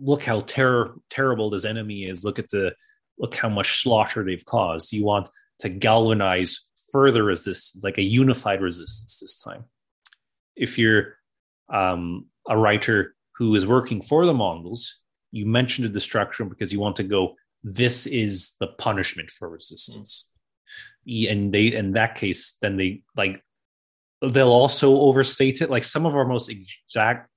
look 0.00 0.22
how 0.22 0.40
ter- 0.40 0.94
terrible 1.10 1.50
this 1.50 1.64
enemy 1.64 2.04
is 2.04 2.24
look 2.24 2.38
at 2.38 2.48
the 2.50 2.74
look 3.18 3.34
how 3.36 3.48
much 3.48 3.82
slaughter 3.82 4.24
they've 4.24 4.44
caused 4.44 4.92
you 4.92 5.04
want 5.04 5.28
to 5.58 5.68
galvanize 5.68 6.68
further 6.90 7.24
resistance 7.24 7.82
like 7.82 7.98
a 7.98 8.02
unified 8.02 8.60
resistance 8.60 9.18
this 9.20 9.40
time 9.42 9.64
if 10.56 10.78
you're 10.78 11.16
um, 11.72 12.26
a 12.48 12.56
writer 12.56 13.14
who 13.36 13.54
is 13.54 13.66
working 13.66 14.00
for 14.00 14.26
the 14.26 14.34
Mongols, 14.34 15.02
you 15.32 15.46
mentioned 15.46 15.86
the 15.86 15.92
destruction 15.92 16.48
because 16.48 16.72
you 16.72 16.80
want 16.80 16.96
to 16.96 17.02
go, 17.02 17.34
this 17.62 18.06
is 18.06 18.54
the 18.60 18.66
punishment 18.66 19.30
for 19.30 19.48
resistance. 19.48 20.28
Mm. 21.08 21.30
And 21.32 21.54
they, 21.54 21.66
in 21.74 21.92
that 21.92 22.14
case, 22.14 22.56
then 22.60 22.76
they 22.76 23.02
like, 23.16 23.42
they'll 24.22 24.48
also 24.48 25.00
overstate 25.00 25.60
it. 25.60 25.70
Like 25.70 25.84
some 25.84 26.06
of 26.06 26.14
our 26.14 26.26
most 26.26 26.50
exact, 26.50 27.28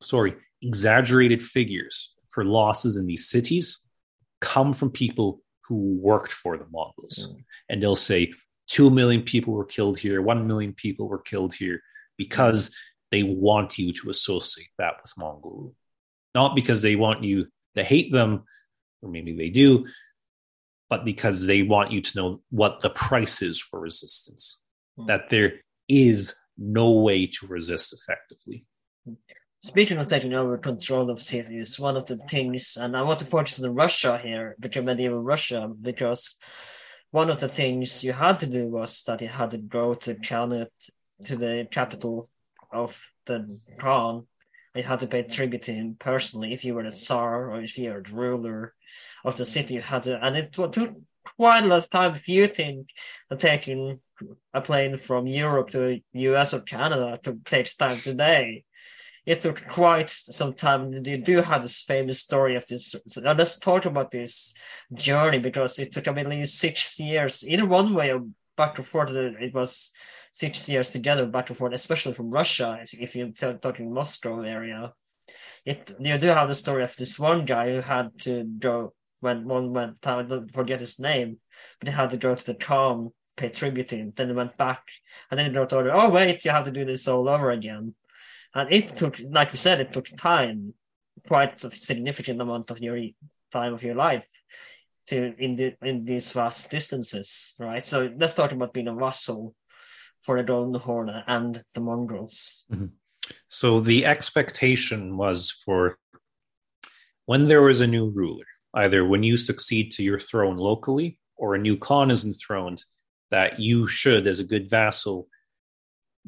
sorry, 0.00 0.34
exaggerated 0.62 1.42
figures 1.42 2.14
for 2.30 2.44
losses 2.44 2.96
in 2.96 3.04
these 3.04 3.28
cities 3.28 3.82
come 4.40 4.72
from 4.72 4.90
people 4.90 5.40
who 5.64 5.98
worked 6.00 6.32
for 6.32 6.56
the 6.56 6.66
Mongols. 6.70 7.32
Mm. 7.32 7.44
And 7.68 7.82
they'll 7.82 7.96
say, 7.96 8.32
2 8.68 8.90
million 8.90 9.22
people 9.22 9.54
were 9.54 9.64
killed 9.64 9.98
here, 9.98 10.20
1 10.20 10.46
million 10.46 10.72
people 10.74 11.08
were 11.08 11.20
killed 11.20 11.54
here 11.54 11.80
because 12.16 12.74
they 13.10 13.22
want 13.22 13.78
you 13.78 13.92
to 13.92 14.10
associate 14.10 14.68
that 14.78 14.94
with 15.02 15.12
Mongol 15.16 15.74
Not 16.34 16.54
because 16.54 16.82
they 16.82 16.96
want 16.96 17.24
you 17.24 17.46
to 17.76 17.82
hate 17.82 18.12
them, 18.12 18.44
or 19.02 19.10
maybe 19.10 19.34
they 19.34 19.48
do, 19.48 19.86
but 20.90 21.04
because 21.04 21.46
they 21.46 21.62
want 21.62 21.92
you 21.92 22.00
to 22.00 22.18
know 22.18 22.40
what 22.50 22.80
the 22.80 22.90
price 22.90 23.42
is 23.42 23.60
for 23.60 23.80
resistance. 23.80 24.60
Mm. 24.98 25.06
That 25.06 25.30
there 25.30 25.60
is 25.88 26.34
no 26.58 26.92
way 26.92 27.26
to 27.26 27.46
resist 27.46 27.92
effectively. 27.92 28.66
Speaking 29.60 29.98
of 29.98 30.08
taking 30.08 30.34
over 30.34 30.56
control 30.56 31.10
of 31.10 31.20
cities, 31.20 31.80
one 31.80 31.96
of 31.96 32.06
the 32.06 32.16
things, 32.16 32.76
and 32.80 32.96
I 32.96 33.02
want 33.02 33.18
to 33.18 33.24
focus 33.24 33.62
on 33.62 33.74
Russia 33.74 34.16
here, 34.16 34.54
because 34.60 34.84
medieval 34.84 35.20
Russia, 35.20 35.68
because 35.80 36.38
one 37.10 37.28
of 37.28 37.40
the 37.40 37.48
things 37.48 38.04
you 38.04 38.12
had 38.12 38.38
to 38.40 38.46
do 38.46 38.68
was 38.68 39.02
that 39.04 39.20
you 39.20 39.28
had 39.28 39.50
to 39.50 39.58
go 39.58 39.94
to 39.94 40.14
Khanate, 40.14 40.90
to 41.24 41.36
the 41.36 41.66
capital 41.70 42.30
of 42.70 43.12
the 43.26 43.58
Khan, 43.80 44.26
you 44.74 44.84
had 44.84 45.00
to 45.00 45.08
pay 45.08 45.22
tribute 45.24 45.62
to 45.62 45.72
him 45.72 45.96
personally 45.98 46.52
if 46.52 46.64
you 46.64 46.74
were 46.74 46.84
the 46.84 46.90
Tsar 46.92 47.50
or 47.50 47.60
if 47.60 47.76
you 47.76 47.92
were 47.92 48.02
the 48.02 48.12
ruler 48.12 48.74
of 49.24 49.36
the 49.36 49.44
city. 49.44 49.74
You 49.74 49.80
had 49.80 50.04
to, 50.04 50.24
and 50.24 50.36
it 50.36 50.52
took 50.52 50.76
quite 51.36 51.64
a 51.64 51.66
lot 51.66 51.82
of 51.82 51.90
time. 51.90 52.14
If 52.14 52.28
you 52.28 52.46
think 52.46 52.90
taking 53.38 53.98
a 54.54 54.60
plane 54.60 54.96
from 54.96 55.26
Europe 55.26 55.70
to 55.70 56.00
US 56.12 56.54
or 56.54 56.60
Canada 56.60 57.18
to 57.24 57.38
takes 57.44 57.74
time 57.74 58.00
today, 58.00 58.64
it 59.28 59.42
took 59.42 59.66
quite 59.66 60.08
some 60.08 60.54
time. 60.54 60.90
You 61.04 61.18
do 61.18 61.42
have 61.42 61.60
this 61.60 61.82
famous 61.82 62.18
story 62.18 62.56
of 62.56 62.66
this. 62.66 62.94
Now 63.18 63.34
let's 63.34 63.58
talk 63.58 63.84
about 63.84 64.10
this 64.10 64.54
journey 64.94 65.38
because 65.38 65.78
it 65.78 65.92
took, 65.92 66.08
I 66.08 66.12
believe, 66.12 66.48
six 66.48 66.98
years, 66.98 67.46
either 67.46 67.66
one 67.66 67.92
way 67.92 68.10
or 68.10 68.26
back 68.56 68.78
and 68.78 68.86
forth. 68.86 69.10
It 69.10 69.52
was 69.52 69.92
six 70.32 70.66
years 70.70 70.88
together 70.88 71.26
back 71.26 71.50
and 71.50 71.58
forth, 71.58 71.74
especially 71.74 72.14
from 72.14 72.30
Russia. 72.30 72.78
If, 72.90 73.14
you're 73.14 73.28
talking 73.32 73.92
Moscow 73.92 74.40
area, 74.40 74.94
it 75.66 75.90
you 76.00 76.16
do 76.16 76.28
have 76.28 76.48
the 76.48 76.54
story 76.54 76.82
of 76.82 76.96
this 76.96 77.18
one 77.18 77.44
guy 77.44 77.74
who 77.74 77.82
had 77.82 78.18
to 78.20 78.44
go 78.44 78.94
when 79.20 79.46
one 79.46 79.74
went. 79.74 80.06
I 80.06 80.22
don't 80.22 80.50
forget 80.50 80.80
his 80.80 80.98
name, 80.98 81.36
but 81.78 81.88
he 81.90 81.94
had 81.94 82.08
to 82.10 82.16
go 82.16 82.34
to 82.34 82.46
the 82.46 82.54
Khan, 82.54 83.10
pay 83.36 83.50
tribute 83.50 83.88
to 83.88 83.96
him. 83.96 84.10
Then 84.16 84.28
he 84.28 84.34
went 84.34 84.56
back, 84.56 84.84
and 85.30 85.38
then 85.38 85.50
he 85.50 85.58
wrote. 85.58 85.74
Oh 85.74 86.10
wait, 86.10 86.46
you 86.46 86.50
have 86.50 86.64
to 86.64 86.70
do 86.70 86.86
this 86.86 87.06
all 87.06 87.28
over 87.28 87.50
again. 87.50 87.94
And 88.58 88.72
it 88.72 88.88
took, 88.96 89.18
like 89.30 89.52
you 89.52 89.58
said, 89.58 89.80
it 89.80 89.92
took 89.92 90.06
time, 90.06 90.74
quite 91.26 91.62
a 91.64 91.70
significant 91.70 92.40
amount 92.40 92.70
of 92.70 92.80
your 92.80 92.98
time 93.50 93.72
of 93.74 93.82
your 93.82 93.94
life 93.94 94.26
to 95.06 95.34
in 95.38 95.56
the 95.56 95.74
in 95.82 96.04
these 96.04 96.32
vast 96.32 96.70
distances, 96.70 97.56
right? 97.58 97.82
So 97.82 98.12
let's 98.16 98.34
talk 98.34 98.52
about 98.52 98.72
being 98.72 98.88
a 98.88 98.94
vassal 98.94 99.54
for 100.20 100.36
the 100.36 100.44
Golden 100.44 101.22
and 101.26 101.60
the 101.74 101.80
Mongols. 101.80 102.66
Mm-hmm. 102.70 102.86
So 103.48 103.80
the 103.80 104.04
expectation 104.06 105.16
was 105.16 105.50
for 105.50 105.98
when 107.26 107.46
there 107.46 107.62
was 107.62 107.80
a 107.80 107.86
new 107.86 108.10
ruler, 108.10 108.46
either 108.74 109.04
when 109.04 109.22
you 109.22 109.36
succeed 109.36 109.92
to 109.92 110.02
your 110.02 110.18
throne 110.18 110.56
locally 110.56 111.18
or 111.36 111.54
a 111.54 111.58
new 111.58 111.76
Khan 111.76 112.10
is 112.10 112.24
enthroned, 112.24 112.84
that 113.30 113.60
you 113.60 113.86
should, 113.86 114.26
as 114.26 114.40
a 114.40 114.44
good 114.44 114.68
vassal, 114.68 115.28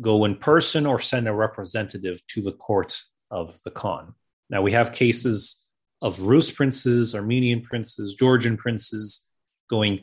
go 0.01 0.25
in 0.25 0.37
person 0.37 0.87
or 0.87 0.99
send 0.99 1.29
a 1.29 1.33
representative 1.33 2.21
to 2.29 2.43
the 2.43 2.53
court 2.53 3.01
of 3.31 3.53
the 3.65 3.71
Khan. 3.71 4.15
Now, 4.49 4.63
we 4.63 4.73
have 4.73 4.93
cases 4.93 5.67
of 6.03 6.21
Rus 6.21 6.51
princes, 6.51 7.15
Armenian 7.15 7.63
princes, 7.63 8.15
Georgian 8.15 8.57
princes 8.57 9.29
going 9.69 10.01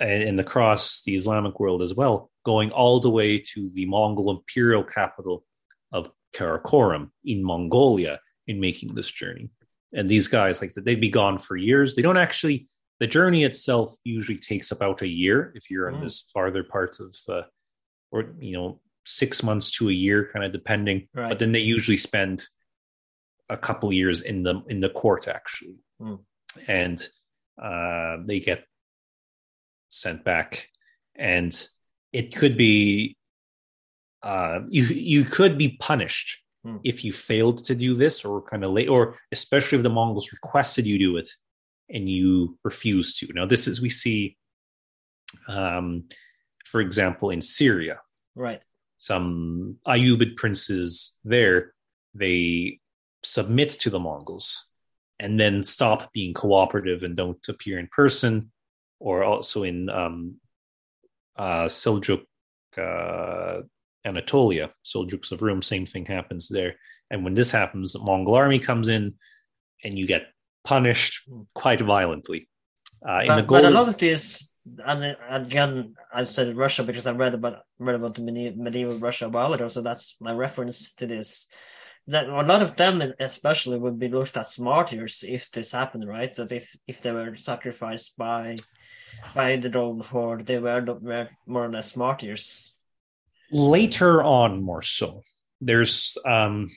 in 0.00 0.36
the 0.36 0.44
cross 0.44 1.02
the 1.02 1.14
Islamic 1.14 1.60
world 1.60 1.82
as 1.82 1.94
well, 1.94 2.30
going 2.44 2.70
all 2.70 3.00
the 3.00 3.10
way 3.10 3.38
to 3.38 3.68
the 3.70 3.84
Mongol 3.86 4.30
imperial 4.30 4.82
capital 4.82 5.44
of 5.92 6.10
Karakorum 6.34 7.10
in 7.24 7.44
Mongolia 7.44 8.20
in 8.46 8.60
making 8.60 8.94
this 8.94 9.10
journey. 9.10 9.50
And 9.92 10.08
these 10.08 10.28
guys, 10.28 10.62
like 10.62 10.72
they'd 10.72 11.00
be 11.00 11.10
gone 11.10 11.38
for 11.38 11.56
years. 11.56 11.94
They 11.94 12.02
don't 12.02 12.16
actually. 12.16 12.68
The 13.00 13.06
journey 13.06 13.44
itself 13.44 13.96
usually 14.04 14.36
takes 14.36 14.70
about 14.72 15.00
a 15.00 15.08
year 15.08 15.52
if 15.54 15.70
you're 15.70 15.88
in 15.88 15.96
mm. 15.96 16.02
this 16.02 16.20
farther 16.34 16.62
parts 16.62 17.00
of, 17.00 17.16
uh, 17.30 17.42
or 18.12 18.34
you 18.38 18.52
know, 18.52 18.80
six 19.10 19.42
months 19.42 19.70
to 19.72 19.88
a 19.88 19.92
year, 19.92 20.30
kind 20.32 20.44
of 20.44 20.52
depending. 20.52 21.08
Right. 21.14 21.28
But 21.28 21.38
then 21.38 21.52
they 21.52 21.60
usually 21.60 21.96
spend 21.96 22.44
a 23.48 23.56
couple 23.56 23.92
years 23.92 24.22
in 24.22 24.42
the 24.42 24.62
in 24.68 24.80
the 24.80 24.90
court 24.90 25.28
actually, 25.28 25.78
mm. 26.00 26.20
and 26.68 27.00
uh, 27.60 28.18
they 28.24 28.40
get 28.40 28.64
sent 29.88 30.24
back, 30.24 30.68
and 31.16 31.52
it 32.12 32.34
could 32.34 32.56
be 32.56 33.16
uh, 34.22 34.60
you 34.68 34.84
you 34.84 35.24
could 35.24 35.58
be 35.58 35.76
punished 35.80 36.38
mm. 36.64 36.80
if 36.84 37.04
you 37.04 37.12
failed 37.12 37.58
to 37.64 37.74
do 37.74 37.94
this 37.94 38.24
or 38.24 38.42
kind 38.42 38.64
of 38.64 38.70
late, 38.70 38.88
or 38.88 39.16
especially 39.32 39.76
if 39.76 39.82
the 39.82 39.90
Mongols 39.90 40.32
requested 40.32 40.86
you 40.86 40.98
do 40.98 41.16
it 41.16 41.30
and 41.88 42.08
you 42.08 42.56
refuse 42.62 43.14
to. 43.14 43.32
Now, 43.34 43.46
this 43.46 43.66
is 43.66 43.82
we 43.82 43.90
see, 43.90 44.36
um, 45.48 46.04
for 46.64 46.80
example, 46.80 47.30
in 47.30 47.40
Syria, 47.40 48.00
right? 48.36 48.60
Some 49.00 49.78
Ayyubid 49.86 50.36
princes 50.36 51.18
there 51.24 51.72
they 52.14 52.80
submit 53.22 53.70
to 53.70 53.88
the 53.88 53.98
Mongols 53.98 54.62
and 55.18 55.40
then 55.40 55.62
stop 55.62 56.12
being 56.12 56.34
cooperative 56.34 57.02
and 57.02 57.16
don't 57.16 57.48
appear 57.48 57.78
in 57.78 57.86
person, 57.86 58.52
or 58.98 59.24
also 59.24 59.62
in 59.62 59.88
um, 59.88 60.34
uh, 61.34 61.64
Seljuk, 61.64 62.24
uh, 62.76 63.62
Anatolia, 64.04 64.70
Seljuks 64.84 65.32
of 65.32 65.40
Rum, 65.40 65.62
same 65.62 65.86
thing 65.86 66.04
happens 66.04 66.48
there. 66.48 66.74
And 67.10 67.24
when 67.24 67.32
this 67.32 67.50
happens, 67.50 67.94
the 67.94 68.00
Mongol 68.00 68.34
army 68.34 68.58
comes 68.58 68.90
in 68.90 69.14
and 69.82 69.98
you 69.98 70.06
get 70.06 70.26
punished 70.62 71.26
quite 71.54 71.80
violently. 71.80 72.50
Uh, 73.02 73.24
but, 73.26 73.46
but 73.46 73.64
a 73.64 73.70
lot 73.70 73.88
of 73.88 73.96
this, 73.96 74.49
and 74.84 75.16
again, 75.28 75.94
I 76.12 76.24
said 76.24 76.56
Russia 76.56 76.84
because 76.84 77.06
I 77.06 77.12
read 77.12 77.34
about 77.34 77.62
read 77.78 77.96
about 77.96 78.14
the 78.14 78.22
medieval 78.22 78.98
Russia 78.98 79.26
a 79.26 79.30
while 79.30 79.52
ago, 79.52 79.68
so 79.68 79.82
that's 79.82 80.16
my 80.20 80.32
reference 80.32 80.94
to 80.96 81.06
this 81.06 81.48
that 82.06 82.28
a 82.28 82.42
lot 82.42 82.62
of 82.62 82.76
them 82.76 83.02
especially 83.20 83.78
would 83.78 83.98
be 83.98 84.08
looked 84.08 84.36
as 84.36 84.58
martyrs 84.58 85.24
if 85.26 85.50
this 85.50 85.72
happened, 85.72 86.08
right? 86.08 86.34
That 86.34 86.52
if 86.52 86.76
if 86.86 87.02
they 87.02 87.12
were 87.12 87.36
sacrificed 87.36 88.16
by 88.16 88.56
by 89.34 89.56
the 89.56 89.68
Golden 89.68 90.02
Horde, 90.02 90.46
they 90.46 90.58
were, 90.58 90.82
were 91.00 91.28
more 91.46 91.66
or 91.66 91.70
less 91.70 91.96
martyrs. 91.96 92.78
Later 93.52 94.22
on, 94.22 94.62
more 94.62 94.82
so. 94.82 95.22
There's 95.60 96.18
um 96.26 96.68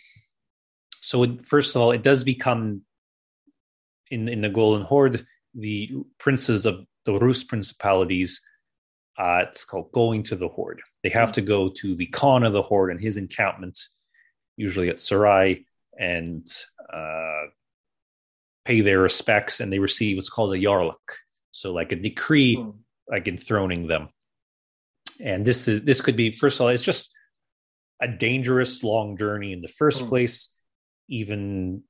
so 1.01 1.23
it, 1.23 1.41
first 1.41 1.75
of 1.75 1.81
all, 1.81 1.91
it 1.91 2.03
does 2.03 2.23
become 2.23 2.81
in 4.11 4.27
in 4.27 4.41
the 4.41 4.49
Golden 4.49 4.85
Horde 4.85 5.25
the 5.55 5.91
princes 6.19 6.65
of 6.65 6.85
the 7.05 7.13
Rus 7.13 7.43
principalities. 7.43 8.41
Uh, 9.17 9.43
it's 9.47 9.63
called 9.63 9.91
going 9.91 10.23
to 10.23 10.35
the 10.35 10.47
horde. 10.47 10.81
They 11.03 11.09
have 11.09 11.29
mm. 11.29 11.33
to 11.33 11.41
go 11.41 11.69
to 11.69 11.95
the 11.95 12.07
Khan 12.07 12.43
of 12.43 12.53
the 12.53 12.63
horde 12.63 12.89
and 12.89 12.99
his 12.99 13.15
encampments 13.15 13.93
usually 14.57 14.89
at 14.89 14.99
Sarai, 14.99 15.65
and 15.97 16.47
uh, 16.91 17.43
pay 18.65 18.81
their 18.81 18.99
respects, 18.99 19.59
and 19.59 19.71
they 19.71 19.79
receive 19.79 20.17
what's 20.17 20.29
called 20.29 20.53
a 20.53 20.57
yarlik, 20.57 20.95
so 21.51 21.73
like 21.73 21.91
a 21.91 21.95
decree, 21.95 22.55
hmm. 22.55 22.71
like 23.07 23.27
enthroning 23.27 23.87
them. 23.87 24.09
And 25.19 25.45
this 25.45 25.67
is 25.67 25.83
this 25.83 26.01
could 26.01 26.15
be 26.15 26.31
first 26.31 26.59
of 26.59 26.61
all, 26.61 26.69
it's 26.69 26.83
just 26.83 27.11
a 28.01 28.07
dangerous 28.07 28.83
long 28.83 29.17
journey 29.17 29.53
in 29.53 29.61
the 29.61 29.67
first 29.67 30.01
hmm. 30.01 30.07
place, 30.07 30.55
even 31.07 31.83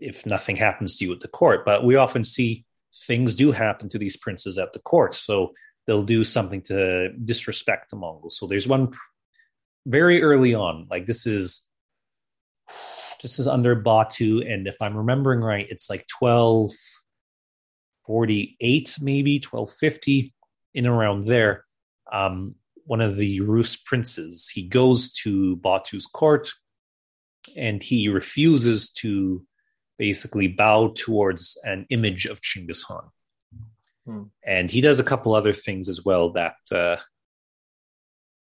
if 0.00 0.24
nothing 0.24 0.56
happens 0.56 0.96
to 0.96 1.04
you 1.04 1.12
at 1.12 1.20
the 1.20 1.28
court. 1.28 1.64
But 1.64 1.84
we 1.84 1.96
often 1.96 2.24
see 2.24 2.64
things 3.06 3.34
do 3.34 3.52
happen 3.52 3.88
to 3.90 3.98
these 3.98 4.16
princes 4.16 4.56
at 4.58 4.72
the 4.72 4.80
court, 4.80 5.14
so 5.14 5.52
they'll 5.86 6.02
do 6.02 6.24
something 6.24 6.62
to 6.62 7.10
disrespect 7.24 7.90
the 7.90 7.96
Mongols. 7.96 8.38
So 8.38 8.46
there's 8.46 8.68
one 8.68 8.92
very 9.86 10.22
early 10.22 10.54
on, 10.54 10.86
like 10.90 11.06
this 11.06 11.26
is 11.26 11.66
this 13.22 13.38
is 13.38 13.46
under 13.46 13.74
Batu, 13.74 14.42
and 14.46 14.66
if 14.66 14.76
I'm 14.80 14.96
remembering 14.96 15.40
right, 15.40 15.66
it's 15.68 15.90
like 15.90 16.06
1248, 16.18 18.98
maybe 19.02 19.34
1250, 19.36 20.32
in 20.74 20.86
around 20.86 21.24
there. 21.24 21.64
Um, 22.12 22.54
one 22.84 23.00
of 23.00 23.16
the 23.16 23.40
Rus 23.40 23.74
princes, 23.76 24.48
he 24.48 24.62
goes 24.62 25.12
to 25.22 25.56
Batu's 25.56 26.06
court 26.06 26.52
and 27.56 27.82
he 27.82 28.08
refuses 28.08 28.90
to 28.90 29.44
basically 30.00 30.48
bow 30.48 30.88
towards 30.96 31.58
an 31.62 31.86
image 31.90 32.24
of 32.24 32.40
Chinggis 32.40 32.82
Khan. 32.86 33.06
Hmm. 34.06 34.22
And 34.44 34.70
he 34.70 34.80
does 34.80 34.98
a 34.98 35.04
couple 35.04 35.34
other 35.34 35.52
things 35.52 35.90
as 35.90 36.02
well 36.02 36.32
that 36.32 36.56
uh, 36.72 36.96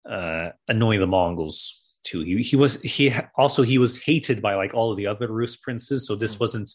uh, 0.09 0.53
annoy 0.67 0.97
the 0.99 1.07
Mongols 1.07 1.99
too. 2.05 2.21
He 2.23 2.41
he 2.41 2.57
was 2.57 2.81
he 2.81 3.15
also 3.37 3.63
he 3.63 3.77
was 3.77 4.03
hated 4.03 4.41
by 4.41 4.55
like 4.55 4.73
all 4.73 4.91
of 4.91 4.97
the 4.97 5.07
other 5.07 5.29
Rus 5.29 5.57
princes. 5.57 6.07
So 6.07 6.17
this 6.17 6.37
mm. 6.37 6.41
wasn't 6.41 6.71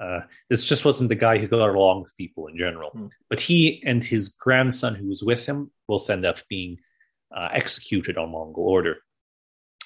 uh, 0.00 0.20
this 0.50 0.66
just 0.66 0.84
wasn't 0.84 1.10
the 1.10 1.14
guy 1.26 1.38
who 1.38 1.46
got 1.46 1.70
along 1.70 2.02
with 2.02 2.16
people 2.16 2.48
in 2.48 2.58
general. 2.58 2.90
Mm. 2.96 3.10
But 3.30 3.40
he 3.40 3.80
and 3.86 4.02
his 4.02 4.30
grandson, 4.30 4.96
who 4.96 5.06
was 5.06 5.22
with 5.22 5.46
him, 5.46 5.70
both 5.86 6.10
end 6.10 6.26
up 6.26 6.38
being 6.48 6.78
uh, 7.34 7.50
executed 7.52 8.18
on 8.18 8.32
Mongol 8.32 8.64
order. 8.64 8.96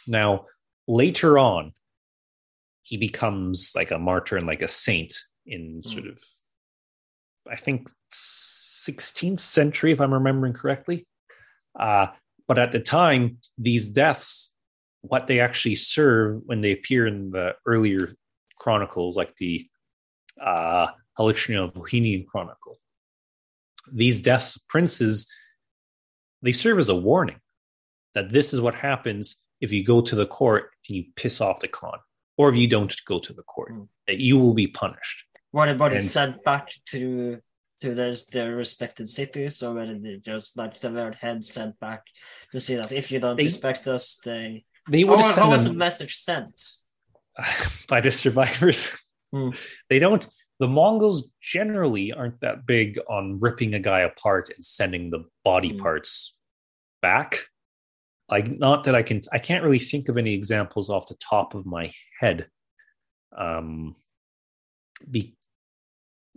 Now 0.06 0.46
later 0.88 1.38
on, 1.38 1.74
he 2.82 2.96
becomes 2.96 3.72
like 3.74 3.90
a 3.90 3.98
martyr 3.98 4.36
and 4.36 4.46
like 4.46 4.62
a 4.62 4.68
saint 4.68 5.14
in 5.46 5.80
mm. 5.80 5.86
sort 5.86 6.06
of 6.06 6.18
I 7.50 7.56
think 7.56 7.90
16th 8.12 9.40
century, 9.40 9.92
if 9.92 10.00
I'm 10.00 10.14
remembering 10.14 10.52
correctly. 10.52 11.06
Uh, 11.78 12.06
but 12.46 12.58
at 12.58 12.70
the 12.70 12.78
time, 12.78 13.38
these 13.58 13.90
deaths 13.90 14.52
what 15.02 15.26
they 15.26 15.40
actually 15.40 15.74
serve 15.74 16.40
when 16.46 16.60
they 16.60 16.72
appear 16.72 17.06
in 17.06 17.30
the 17.30 17.54
earlier 17.66 18.14
chronicles, 18.58 19.16
like 19.16 19.34
the 19.36 19.66
uh, 20.40 20.86
Chronicle. 21.18 22.78
These 23.92 24.22
deaths 24.22 24.56
of 24.56 24.68
princes, 24.68 25.30
they 26.40 26.52
serve 26.52 26.78
as 26.78 26.88
a 26.88 26.94
warning 26.94 27.40
that 28.14 28.32
this 28.32 28.54
is 28.54 28.60
what 28.60 28.74
happens 28.74 29.36
if 29.60 29.72
you 29.72 29.84
go 29.84 30.00
to 30.00 30.14
the 30.14 30.26
court 30.26 30.70
and 30.88 30.96
you 30.96 31.04
piss 31.16 31.40
off 31.40 31.60
the 31.60 31.68
Khan, 31.68 31.98
or 32.36 32.50
if 32.50 32.56
you 32.56 32.68
don't 32.68 32.94
go 33.06 33.18
to 33.18 33.32
the 33.32 33.42
court, 33.42 33.72
mm. 33.72 33.88
you 34.08 34.38
will 34.38 34.54
be 34.54 34.66
punished. 34.66 35.24
What 35.50 35.68
about 35.68 35.92
and, 35.92 36.02
sent 36.02 36.42
back 36.44 36.68
to 36.86 37.38
to 37.80 37.94
their, 37.94 38.14
their 38.30 38.54
respected 38.54 39.08
cities, 39.08 39.62
or 39.62 39.74
whether 39.74 39.98
they 39.98 40.16
just 40.16 40.56
like 40.56 40.78
the 40.78 41.16
head 41.20 41.44
sent 41.44 41.78
back 41.80 42.02
to 42.52 42.60
see 42.60 42.76
that 42.76 42.92
if 42.92 43.10
you 43.10 43.18
don't 43.18 43.36
they, 43.36 43.44
respect 43.44 43.86
us, 43.88 44.20
they 44.24 44.64
they 44.90 45.04
would 45.04 45.20
how, 45.20 45.32
how 45.34 45.50
was 45.50 45.64
the 45.64 45.74
message 45.74 46.14
sent? 46.16 46.60
by 47.88 48.00
the 48.00 48.10
survivors. 48.10 48.96
Hmm. 49.32 49.50
They 49.88 49.98
don't. 49.98 50.26
The 50.58 50.68
Mongols 50.68 51.28
generally 51.40 52.12
aren't 52.12 52.40
that 52.40 52.66
big 52.66 52.98
on 53.08 53.38
ripping 53.40 53.74
a 53.74 53.80
guy 53.80 54.00
apart 54.00 54.50
and 54.54 54.64
sending 54.64 55.10
the 55.10 55.24
body 55.44 55.70
hmm. 55.70 55.80
parts 55.80 56.36
back. 57.00 57.46
Like, 58.32 58.48
not 58.48 58.84
that 58.84 58.94
I 58.94 59.02
can. 59.02 59.20
I 59.30 59.36
can't 59.36 59.62
really 59.62 59.78
think 59.78 60.08
of 60.08 60.16
any 60.16 60.32
examples 60.32 60.88
off 60.88 61.06
the 61.06 61.16
top 61.16 61.54
of 61.54 61.66
my 61.66 61.92
head. 62.18 62.48
Um, 63.36 63.94
be, 65.10 65.36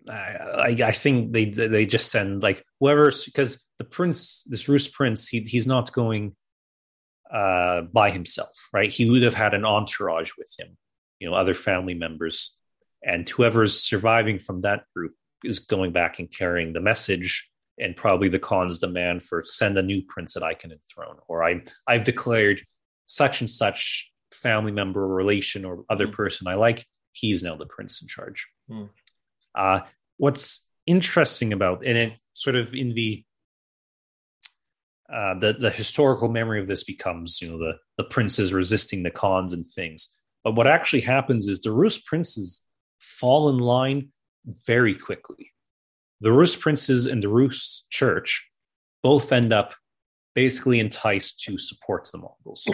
I, 0.09 0.75
I 0.83 0.91
think 0.91 1.31
they 1.31 1.45
they 1.45 1.85
just 1.85 2.11
send 2.11 2.43
like 2.43 2.65
whoever 2.81 3.13
because 3.23 3.65
the 3.77 3.85
prince, 3.85 4.43
this 4.43 4.67
Rus 4.67 4.89
prince, 4.89 5.29
he, 5.29 5.39
he's 5.39 5.67
not 5.67 5.93
going 5.93 6.35
uh, 7.31 7.83
by 7.83 8.11
himself, 8.11 8.67
right? 8.73 8.91
He 8.91 9.09
would 9.09 9.23
have 9.23 9.33
had 9.33 9.53
an 9.53 9.63
entourage 9.63 10.31
with 10.37 10.53
him, 10.59 10.75
you 11.19 11.29
know, 11.29 11.33
other 11.33 11.53
family 11.53 11.93
members, 11.93 12.57
and 13.03 13.29
whoever's 13.29 13.81
surviving 13.81 14.39
from 14.39 14.59
that 14.63 14.83
group 14.93 15.13
is 15.45 15.59
going 15.59 15.93
back 15.93 16.19
and 16.19 16.29
carrying 16.29 16.73
the 16.73 16.81
message 16.81 17.49
and 17.78 17.95
probably 17.95 18.30
the 18.30 18.39
Khan's 18.39 18.80
demand 18.80 19.23
for 19.23 19.41
send 19.41 19.78
a 19.78 19.84
new 19.84 20.01
prince 20.07 20.34
that 20.34 20.43
I 20.43 20.53
can 20.53 20.71
enthrone, 20.71 21.17
or 21.28 21.43
I 21.43 21.63
I've 21.88 22.03
declared 22.03 22.61
such 23.05 23.41
and 23.41 23.49
such 23.49 24.11
family 24.32 24.71
member 24.71 25.03
or 25.03 25.13
relation 25.13 25.65
or 25.65 25.86
other 25.89 26.07
mm. 26.07 26.13
person 26.13 26.47
I 26.47 26.55
like, 26.55 26.86
he's 27.11 27.43
now 27.43 27.55
the 27.55 27.65
prince 27.65 28.01
in 28.01 28.07
charge. 28.07 28.47
Mm. 28.69 28.89
Uh, 29.53 29.82
what's 30.17 30.69
interesting 30.86 31.53
about 31.53 31.86
and 31.86 31.97
it 31.97 32.13
sort 32.34 32.55
of 32.55 32.73
in 32.73 32.93
the 32.93 33.23
uh, 35.11 35.38
the 35.39 35.53
the 35.53 35.69
historical 35.69 36.30
memory 36.30 36.59
of 36.59 36.67
this 36.67 36.84
becomes 36.84 37.41
you 37.41 37.49
know 37.49 37.57
the 37.57 37.73
the 37.97 38.03
princes 38.03 38.53
resisting 38.53 39.03
the 39.03 39.11
Khans 39.11 39.53
and 39.53 39.65
things. 39.65 40.15
But 40.43 40.55
what 40.55 40.67
actually 40.67 41.01
happens 41.01 41.47
is 41.47 41.59
the 41.59 41.71
Rus 41.71 41.97
princes 41.97 42.63
fall 42.99 43.49
in 43.49 43.57
line 43.57 44.09
very 44.45 44.93
quickly. 44.93 45.51
The 46.26 46.32
Rus 46.32 46.55
princes 46.55 47.05
and 47.05 47.21
the 47.21 47.30
Rus 47.30 47.86
church 47.91 48.49
both 49.03 49.32
end 49.32 49.53
up 49.53 49.76
basically 50.34 50.80
enticed 50.80 51.39
to 51.41 51.59
support 51.59 52.09
the 52.11 52.17
Mongols 52.17 52.67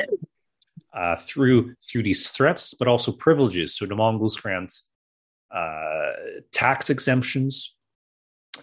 uh, 0.95 1.17
through 1.17 1.75
through 1.83 2.03
these 2.03 2.29
threats, 2.29 2.73
but 2.73 2.87
also 2.87 3.11
privileges. 3.11 3.75
So 3.75 3.85
the 3.85 3.95
Mongols 3.95 4.37
grant 4.37 4.71
uh, 5.53 6.13
tax 6.53 6.89
exemptions 6.89 7.75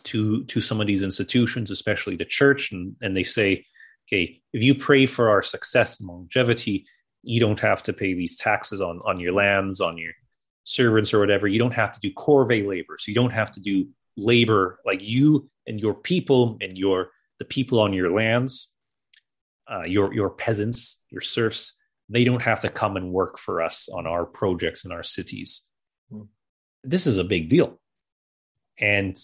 to 0.04 0.44
to 0.44 0.62
some 0.62 0.80
of 0.80 0.86
these 0.86 1.02
institutions, 1.02 1.70
especially 1.70 2.16
the 2.16 2.24
church, 2.24 2.72
and, 2.72 2.96
and 3.02 3.14
they 3.14 3.24
say, 3.24 3.66
okay, 4.08 4.40
if 4.54 4.62
you 4.62 4.74
pray 4.74 5.04
for 5.04 5.28
our 5.28 5.42
success 5.42 6.00
and 6.00 6.08
longevity, 6.08 6.86
you 7.22 7.40
don't 7.40 7.60
have 7.60 7.82
to 7.82 7.92
pay 7.92 8.14
these 8.14 8.38
taxes 8.38 8.80
on 8.80 9.02
on 9.04 9.20
your 9.20 9.34
lands, 9.34 9.82
on 9.82 9.98
your 9.98 10.12
servants 10.64 11.12
or 11.12 11.20
whatever. 11.20 11.46
You 11.46 11.58
don't 11.58 11.74
have 11.74 11.92
to 11.92 12.00
do 12.00 12.10
corvée 12.14 12.66
labor, 12.66 12.96
so 12.98 13.10
you 13.10 13.14
don't 13.14 13.34
have 13.34 13.52
to 13.52 13.60
do 13.60 13.86
labor 14.18 14.80
like 14.84 15.00
you 15.02 15.48
and 15.66 15.80
your 15.80 15.94
people 15.94 16.58
and 16.60 16.76
your 16.76 17.10
the 17.38 17.44
people 17.44 17.78
on 17.80 17.92
your 17.92 18.10
lands, 18.10 18.74
uh, 19.70 19.84
your 19.84 20.12
your 20.12 20.30
peasants, 20.30 21.04
your 21.10 21.20
serfs. 21.20 21.76
They 22.10 22.24
don't 22.24 22.42
have 22.42 22.60
to 22.60 22.68
come 22.68 22.96
and 22.96 23.12
work 23.12 23.38
for 23.38 23.62
us 23.62 23.88
on 23.88 24.06
our 24.06 24.24
projects 24.24 24.84
in 24.84 24.92
our 24.92 25.02
cities. 25.02 25.66
Hmm. 26.10 26.22
This 26.82 27.06
is 27.06 27.18
a 27.18 27.24
big 27.24 27.48
deal, 27.48 27.78
and 28.78 29.16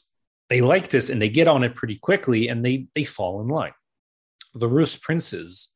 they 0.50 0.60
like 0.60 0.88
this 0.88 1.10
and 1.10 1.20
they 1.20 1.28
get 1.28 1.48
on 1.48 1.64
it 1.64 1.74
pretty 1.74 1.96
quickly 1.96 2.48
and 2.48 2.64
they 2.64 2.86
they 2.94 3.04
fall 3.04 3.40
in 3.40 3.48
line. 3.48 3.72
The 4.54 4.68
Rus 4.68 4.96
princes, 4.96 5.72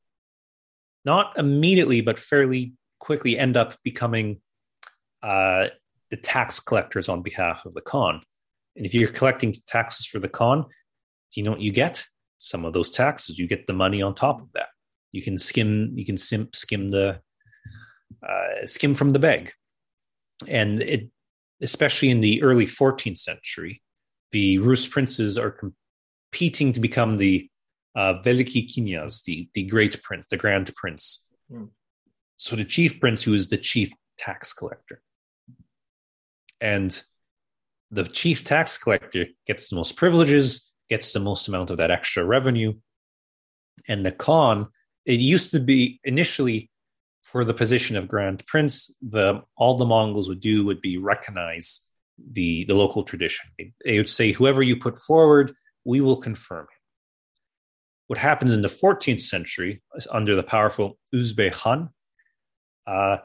not 1.05 1.37
immediately 1.39 2.01
but 2.01 2.19
fairly 2.19 2.75
quickly, 3.01 3.39
end 3.39 3.57
up 3.57 3.77
becoming 3.83 4.41
uh, 5.23 5.69
the 6.11 6.17
tax 6.17 6.61
collectors 6.61 7.09
on 7.09 7.23
behalf 7.23 7.65
of 7.67 7.75
the 7.75 7.81
Khan. 7.81 8.23
And 8.79 8.87
if 8.87 8.95
you're 8.95 9.09
collecting 9.09 9.55
taxes 9.67 10.07
for 10.07 10.21
the 10.21 10.29
Khan, 10.29 10.63
do 10.63 11.41
you 11.41 11.43
know 11.43 11.51
what 11.51 11.61
you 11.61 11.73
get? 11.73 12.05
Some 12.39 12.65
of 12.65 12.73
those 12.73 12.91
taxes, 12.91 13.39
you 13.39 13.49
get 13.49 13.67
the 13.67 13.73
money 13.73 14.01
on 14.01 14.15
top 14.15 14.41
of 14.41 14.53
that. 14.53 14.69
You 15.11 15.21
can 15.21 15.37
skim, 15.37 15.93
you 15.97 16.07
can 16.07 16.17
sim, 16.17 16.49
skim 16.55 16.91
the 16.91 17.21
uh, 18.27 18.67
skim 18.67 18.95
from 18.95 19.13
the 19.13 19.19
bag, 19.19 19.53
and 20.47 20.81
it, 20.81 21.11
especially 21.61 22.11
in 22.11 22.21
the 22.21 22.41
early 22.43 22.67
14th 22.67 23.19
century, 23.19 23.83
the 24.31 24.59
Rus 24.59 24.87
princes 24.87 25.39
are 25.39 25.59
competing 26.31 26.73
to 26.73 26.81
become 26.81 27.17
the 27.17 27.51
uh, 27.97 28.15
Veliki 28.25 28.65
Knyaz, 28.65 29.25
the, 29.25 29.49
the 29.55 29.65
great 29.65 30.01
prince, 30.03 30.29
the 30.29 30.37
grand 30.37 30.73
prince. 30.77 31.27
Mm. 31.51 31.71
So 32.37 32.55
the 32.55 32.65
chief 32.65 33.01
prince, 33.01 33.25
who 33.25 33.35
is 33.35 33.49
the 33.49 33.59
chief 33.59 33.91
tax 34.19 34.53
collector. 34.53 35.03
And 36.61 37.03
the 37.91 38.05
chief 38.05 38.45
tax 38.45 38.77
collector 38.79 39.27
gets 39.47 39.69
the 39.69 39.77
most 39.77 39.97
privileges, 39.97 40.73
gets 40.89 41.13
the 41.13 41.21
most 41.21 41.49
amount 41.49 41.71
of 41.71 41.79
that 41.79 41.91
extra 41.91 42.25
revenue. 42.25 42.75
And 43.89 44.05
the 44.05 44.13
Khan, 44.13 44.69
it 45.07 45.21
used 45.21 45.51
to 45.53 45.61
be 45.61 46.01
initially 46.05 46.71
for 47.23 47.45
the 47.45 47.55
position 47.55 47.97
of 47.97 48.09
grand 48.09 48.45
prince, 48.47 48.91
the 49.03 49.43
all 49.57 49.77
the 49.77 49.85
Mongols 49.85 50.29
would 50.29 50.41
do 50.41 50.65
would 50.65 50.81
be 50.81 50.97
recognize 50.97 51.81
the, 52.33 52.65
the 52.65 52.75
local 52.75 53.03
tradition. 53.03 53.51
They, 53.59 53.73
they 53.85 53.99
would 53.99 54.09
say, 54.09 54.33
whoever 54.33 54.63
you 54.63 54.77
put 54.77 54.99
forward, 54.99 55.53
we 55.85 56.01
will 56.01 56.17
confirm 56.17 56.63
him. 56.63 56.79
What 58.07 58.19
happens 58.19 58.55
in 58.55 58.63
the 58.63 58.69
14th 58.69 59.21
century 59.21 59.83
under 60.11 60.35
the 60.35 60.43
powerful 60.43 60.99
Uzbek 61.15 61.53
Khan, 61.53 61.91
uh, 62.87 63.19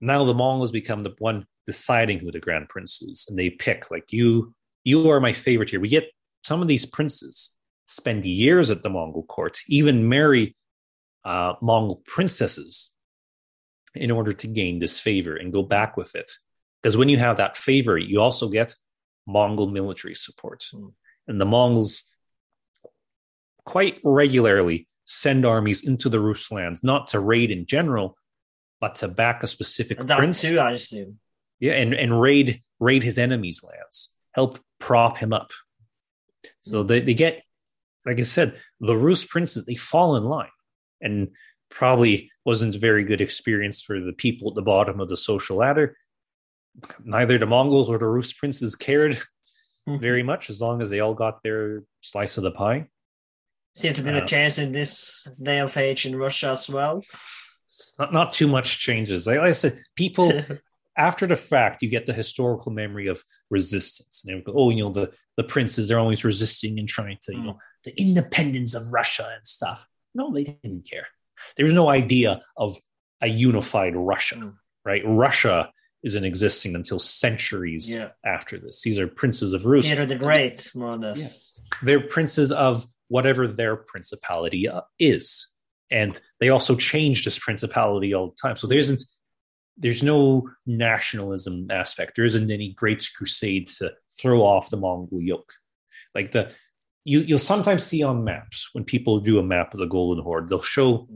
now 0.00 0.24
the 0.24 0.34
Mongols 0.34 0.72
become 0.72 1.04
the 1.04 1.14
one 1.18 1.46
deciding 1.70 2.18
who 2.18 2.30
the 2.32 2.40
grand 2.46 2.68
prince 2.68 3.02
is, 3.02 3.26
and 3.28 3.38
they 3.38 3.50
pick 3.50 3.90
like 3.90 4.12
you. 4.12 4.54
You 4.84 5.10
are 5.10 5.20
my 5.20 5.32
favorite 5.32 5.70
here. 5.70 5.80
We 5.80 5.88
get 5.88 6.10
some 6.42 6.62
of 6.62 6.68
these 6.68 6.86
princes 6.86 7.56
spend 7.86 8.24
years 8.24 8.70
at 8.70 8.82
the 8.82 8.90
Mongol 8.90 9.24
court, 9.24 9.58
even 9.68 10.08
marry 10.08 10.56
uh, 11.24 11.54
Mongol 11.60 12.02
princesses 12.06 12.92
in 13.94 14.10
order 14.10 14.32
to 14.32 14.46
gain 14.46 14.78
this 14.78 15.00
favor 15.00 15.36
and 15.36 15.52
go 15.52 15.62
back 15.62 15.96
with 15.96 16.14
it. 16.14 16.30
Because 16.82 16.96
when 16.96 17.08
you 17.08 17.18
have 17.18 17.36
that 17.36 17.56
favor, 17.56 17.98
you 17.98 18.20
also 18.20 18.48
get 18.48 18.74
Mongol 19.26 19.68
military 19.70 20.14
support. 20.14 20.64
Mm. 20.74 20.92
And 21.28 21.40
the 21.40 21.44
Mongols 21.44 22.04
quite 23.64 23.98
regularly 24.02 24.88
send 25.04 25.44
armies 25.44 25.86
into 25.86 26.08
the 26.08 26.20
Rus 26.20 26.50
lands, 26.50 26.82
not 26.82 27.08
to 27.08 27.20
raid 27.20 27.50
in 27.50 27.66
general, 27.66 28.16
but 28.80 28.94
to 28.96 29.08
back 29.08 29.42
a 29.42 29.46
specific 29.46 30.00
and 30.00 30.08
prince. 30.08 30.42
Too, 30.42 30.58
I 30.58 30.72
assume. 30.72 31.18
Yeah, 31.60 31.72
and, 31.72 31.94
and 31.94 32.20
raid 32.20 32.62
raid 32.78 33.02
his 33.02 33.18
enemies' 33.18 33.62
lands, 33.62 34.10
help 34.32 34.58
prop 34.78 35.18
him 35.18 35.32
up. 35.32 35.50
So 36.60 36.82
mm. 36.82 36.88
they, 36.88 37.00
they 37.00 37.14
get, 37.14 37.42
like 38.06 38.18
I 38.18 38.22
said, 38.22 38.56
the 38.80 38.96
Rus 38.96 39.24
princes, 39.24 39.66
they 39.66 39.74
fall 39.74 40.16
in 40.16 40.24
line. 40.24 40.48
And 41.02 41.28
probably 41.70 42.30
wasn't 42.44 42.74
a 42.74 42.78
very 42.78 43.04
good 43.04 43.20
experience 43.20 43.80
for 43.80 44.00
the 44.00 44.12
people 44.12 44.48
at 44.48 44.54
the 44.54 44.62
bottom 44.62 45.00
of 45.00 45.08
the 45.08 45.16
social 45.16 45.58
ladder 45.58 45.96
neither 47.04 47.38
the 47.38 47.46
Mongols 47.46 47.88
or 47.88 47.98
the 47.98 48.06
Rus 48.06 48.32
princes 48.32 48.74
cared 48.74 49.16
mm-hmm. 49.88 49.98
very 49.98 50.22
much 50.22 50.50
as 50.50 50.60
long 50.60 50.82
as 50.82 50.90
they 50.90 51.00
all 51.00 51.14
got 51.14 51.42
their 51.42 51.84
slice 52.00 52.36
of 52.36 52.44
the 52.44 52.50
pie. 52.50 52.88
Seems 53.74 53.96
to 53.96 54.02
be 54.02 54.10
uh, 54.10 54.20
the 54.20 54.26
case 54.26 54.58
in 54.58 54.72
this 54.72 55.28
day 55.40 55.60
of 55.60 55.76
age 55.76 56.06
in 56.06 56.16
Russia 56.16 56.50
as 56.50 56.68
well. 56.68 57.02
Not, 57.98 58.12
not 58.12 58.32
too 58.32 58.48
much 58.48 58.78
changes. 58.80 59.26
Like 59.26 59.38
I 59.38 59.52
said, 59.52 59.80
people 59.94 60.28
after 61.00 61.26
the 61.26 61.36
fact, 61.36 61.82
you 61.82 61.88
get 61.88 62.06
the 62.06 62.12
historical 62.12 62.70
memory 62.70 63.06
of 63.08 63.24
resistance. 63.48 64.22
And 64.26 64.44
go, 64.44 64.52
oh, 64.54 64.70
you 64.70 64.84
know, 64.84 64.92
the, 64.92 65.10
the 65.38 65.44
princes 65.44 65.90
are 65.90 65.98
always 65.98 66.24
resisting 66.24 66.78
and 66.78 66.86
trying 66.86 67.16
to, 67.22 67.32
you 67.32 67.40
mm. 67.40 67.46
know, 67.46 67.58
the 67.84 67.98
independence 67.98 68.74
of 68.74 68.92
Russia 68.92 69.26
and 69.34 69.46
stuff. 69.46 69.86
No, 70.14 70.32
they 70.32 70.44
didn't 70.44 70.86
care. 70.88 71.06
There 71.56 71.64
was 71.64 71.72
no 71.72 71.88
idea 71.88 72.42
of 72.56 72.76
a 73.22 73.28
unified 73.28 73.94
Russia, 73.96 74.36
mm. 74.36 74.54
right? 74.84 75.02
Russia 75.06 75.70
isn't 76.02 76.24
existing 76.24 76.74
until 76.74 76.98
centuries 76.98 77.94
yeah. 77.94 78.10
after 78.24 78.58
this. 78.58 78.82
These 78.82 78.98
are 78.98 79.06
princes 79.06 79.54
of 79.54 79.64
Rus. 79.64 79.88
Peter 79.88 80.06
the 80.06 80.18
Great, 80.18 80.70
more 80.74 80.94
or 80.94 80.98
less. 80.98 81.58
Yeah. 81.58 81.78
They're 81.82 82.06
princes 82.06 82.52
of 82.52 82.86
whatever 83.08 83.48
their 83.48 83.76
principality 83.76 84.68
uh, 84.68 84.82
is, 84.98 85.48
and 85.90 86.18
they 86.40 86.50
also 86.50 86.76
change 86.76 87.24
this 87.24 87.38
principality 87.38 88.14
all 88.14 88.28
the 88.28 88.36
time. 88.40 88.56
So 88.56 88.66
there 88.66 88.78
isn't, 88.78 89.02
there's 89.80 90.02
no 90.02 90.48
nationalism 90.66 91.70
aspect. 91.70 92.14
There 92.14 92.24
isn't 92.24 92.50
any 92.50 92.72
great 92.74 93.08
crusade 93.16 93.68
to 93.78 93.92
throw 94.20 94.42
off 94.42 94.70
the 94.70 94.76
Mongol 94.76 95.20
yoke. 95.20 95.52
Like 96.14 96.32
the, 96.32 96.52
you 97.04 97.20
you'll 97.20 97.38
sometimes 97.38 97.84
see 97.84 98.02
on 98.02 98.24
maps 98.24 98.68
when 98.72 98.84
people 98.84 99.20
do 99.20 99.38
a 99.38 99.42
map 99.42 99.72
of 99.74 99.80
the 99.80 99.86
Golden 99.86 100.22
Horde, 100.22 100.48
they'll 100.48 100.62
show 100.62 101.08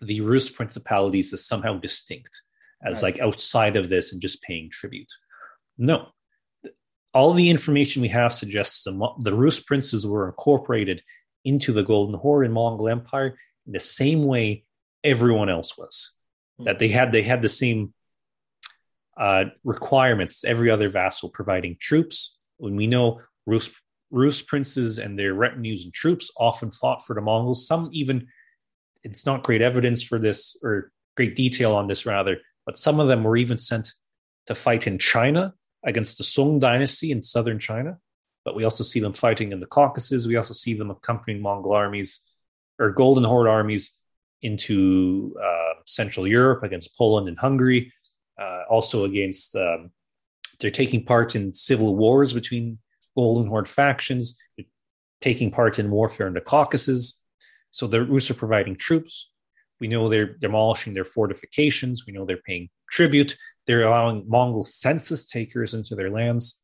the 0.00 0.22
Rus 0.22 0.48
principalities 0.48 1.32
as 1.32 1.46
somehow 1.46 1.78
distinct 1.78 2.42
as 2.82 3.02
right. 3.02 3.14
like 3.14 3.20
outside 3.20 3.76
of 3.76 3.90
this 3.90 4.12
and 4.12 4.22
just 4.22 4.42
paying 4.42 4.70
tribute. 4.70 5.12
No, 5.76 6.08
all 7.12 7.34
the 7.34 7.50
information 7.50 8.02
we 8.02 8.08
have 8.08 8.32
suggests 8.32 8.84
the, 8.84 9.08
the 9.18 9.34
Rus 9.34 9.60
princes 9.60 10.06
were 10.06 10.26
incorporated 10.26 11.02
into 11.44 11.72
the 11.72 11.82
Golden 11.82 12.18
Horde 12.18 12.46
and 12.46 12.54
Mongol 12.54 12.88
Empire 12.88 13.36
in 13.66 13.72
the 13.72 13.80
same 13.80 14.24
way 14.24 14.64
everyone 15.04 15.50
else 15.50 15.76
was. 15.76 16.14
Mm-hmm. 16.60 16.64
That 16.64 16.78
they 16.78 16.88
had 16.88 17.12
they 17.12 17.22
had 17.22 17.42
the 17.42 17.48
same 17.48 17.94
uh, 19.16 19.44
requirements 19.64 20.44
every 20.44 20.70
other 20.70 20.88
vassal 20.88 21.28
providing 21.28 21.76
troops. 21.80 22.38
When 22.58 22.76
we 22.76 22.86
know 22.86 23.20
Rus 23.46 23.70
Rus 24.10 24.42
princes 24.42 24.98
and 24.98 25.18
their 25.18 25.34
retinues 25.34 25.84
and 25.84 25.94
troops 25.94 26.30
often 26.36 26.70
fought 26.70 27.04
for 27.04 27.14
the 27.14 27.20
Mongols. 27.20 27.66
Some 27.66 27.90
even 27.92 28.28
it's 29.02 29.24
not 29.24 29.44
great 29.44 29.62
evidence 29.62 30.02
for 30.02 30.18
this 30.18 30.58
or 30.62 30.92
great 31.16 31.34
detail 31.34 31.74
on 31.74 31.88
this 31.88 32.06
rather 32.06 32.38
but 32.66 32.76
some 32.76 33.00
of 33.00 33.08
them 33.08 33.24
were 33.24 33.36
even 33.36 33.58
sent 33.58 33.94
to 34.46 34.54
fight 34.54 34.86
in 34.86 34.98
China 34.98 35.54
against 35.84 36.18
the 36.18 36.24
Song 36.24 36.58
dynasty 36.58 37.10
in 37.10 37.22
southern 37.22 37.58
China. 37.58 37.98
But 38.44 38.54
we 38.54 38.64
also 38.64 38.84
see 38.84 39.00
them 39.00 39.12
fighting 39.12 39.52
in 39.52 39.60
the 39.60 39.66
Caucasus. 39.66 40.26
We 40.26 40.36
also 40.36 40.54
see 40.54 40.74
them 40.74 40.90
accompanying 40.90 41.42
Mongol 41.42 41.72
armies 41.72 42.20
or 42.78 42.90
Golden 42.90 43.24
Horde 43.24 43.48
armies 43.48 43.98
into 44.42 45.34
uh, 45.42 45.74
Central 45.86 46.26
Europe 46.26 46.62
against 46.62 46.96
Poland 46.96 47.28
and 47.28 47.38
Hungary. 47.38 47.92
Uh, 48.40 48.62
also 48.70 49.04
against, 49.04 49.54
um, 49.56 49.90
they're 50.60 50.70
taking 50.70 51.04
part 51.04 51.36
in 51.36 51.52
civil 51.52 51.96
wars 51.96 52.32
between 52.32 52.78
Golden 53.14 53.46
Horde 53.46 53.68
factions, 53.68 54.38
taking 55.20 55.50
part 55.50 55.78
in 55.78 55.90
warfare 55.90 56.26
in 56.26 56.34
the 56.34 56.40
Caucasus. 56.40 57.22
So 57.70 57.86
the 57.86 58.04
Rus 58.04 58.30
are 58.30 58.34
providing 58.34 58.76
troops, 58.76 59.30
we 59.80 59.88
know 59.88 60.08
they're 60.08 60.34
demolishing 60.34 60.92
their 60.92 61.04
fortifications. 61.04 62.06
We 62.06 62.12
know 62.12 62.24
they're 62.26 62.36
paying 62.36 62.68
tribute. 62.90 63.36
They're 63.66 63.82
allowing 63.82 64.24
Mongol 64.28 64.62
census 64.62 65.26
takers 65.26 65.74
into 65.74 65.94
their 65.94 66.10
lands 66.10 66.60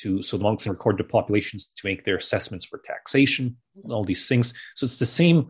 to 0.00 0.22
so 0.22 0.36
the 0.36 0.42
Mongols 0.42 0.64
can 0.64 0.72
record 0.72 0.98
the 0.98 1.04
populations 1.04 1.72
to 1.76 1.86
make 1.86 2.04
their 2.04 2.16
assessments 2.16 2.64
for 2.64 2.80
taxation, 2.84 3.56
all 3.90 4.04
these 4.04 4.28
things. 4.28 4.52
So 4.74 4.84
it's 4.84 4.98
the 4.98 5.06
same 5.06 5.48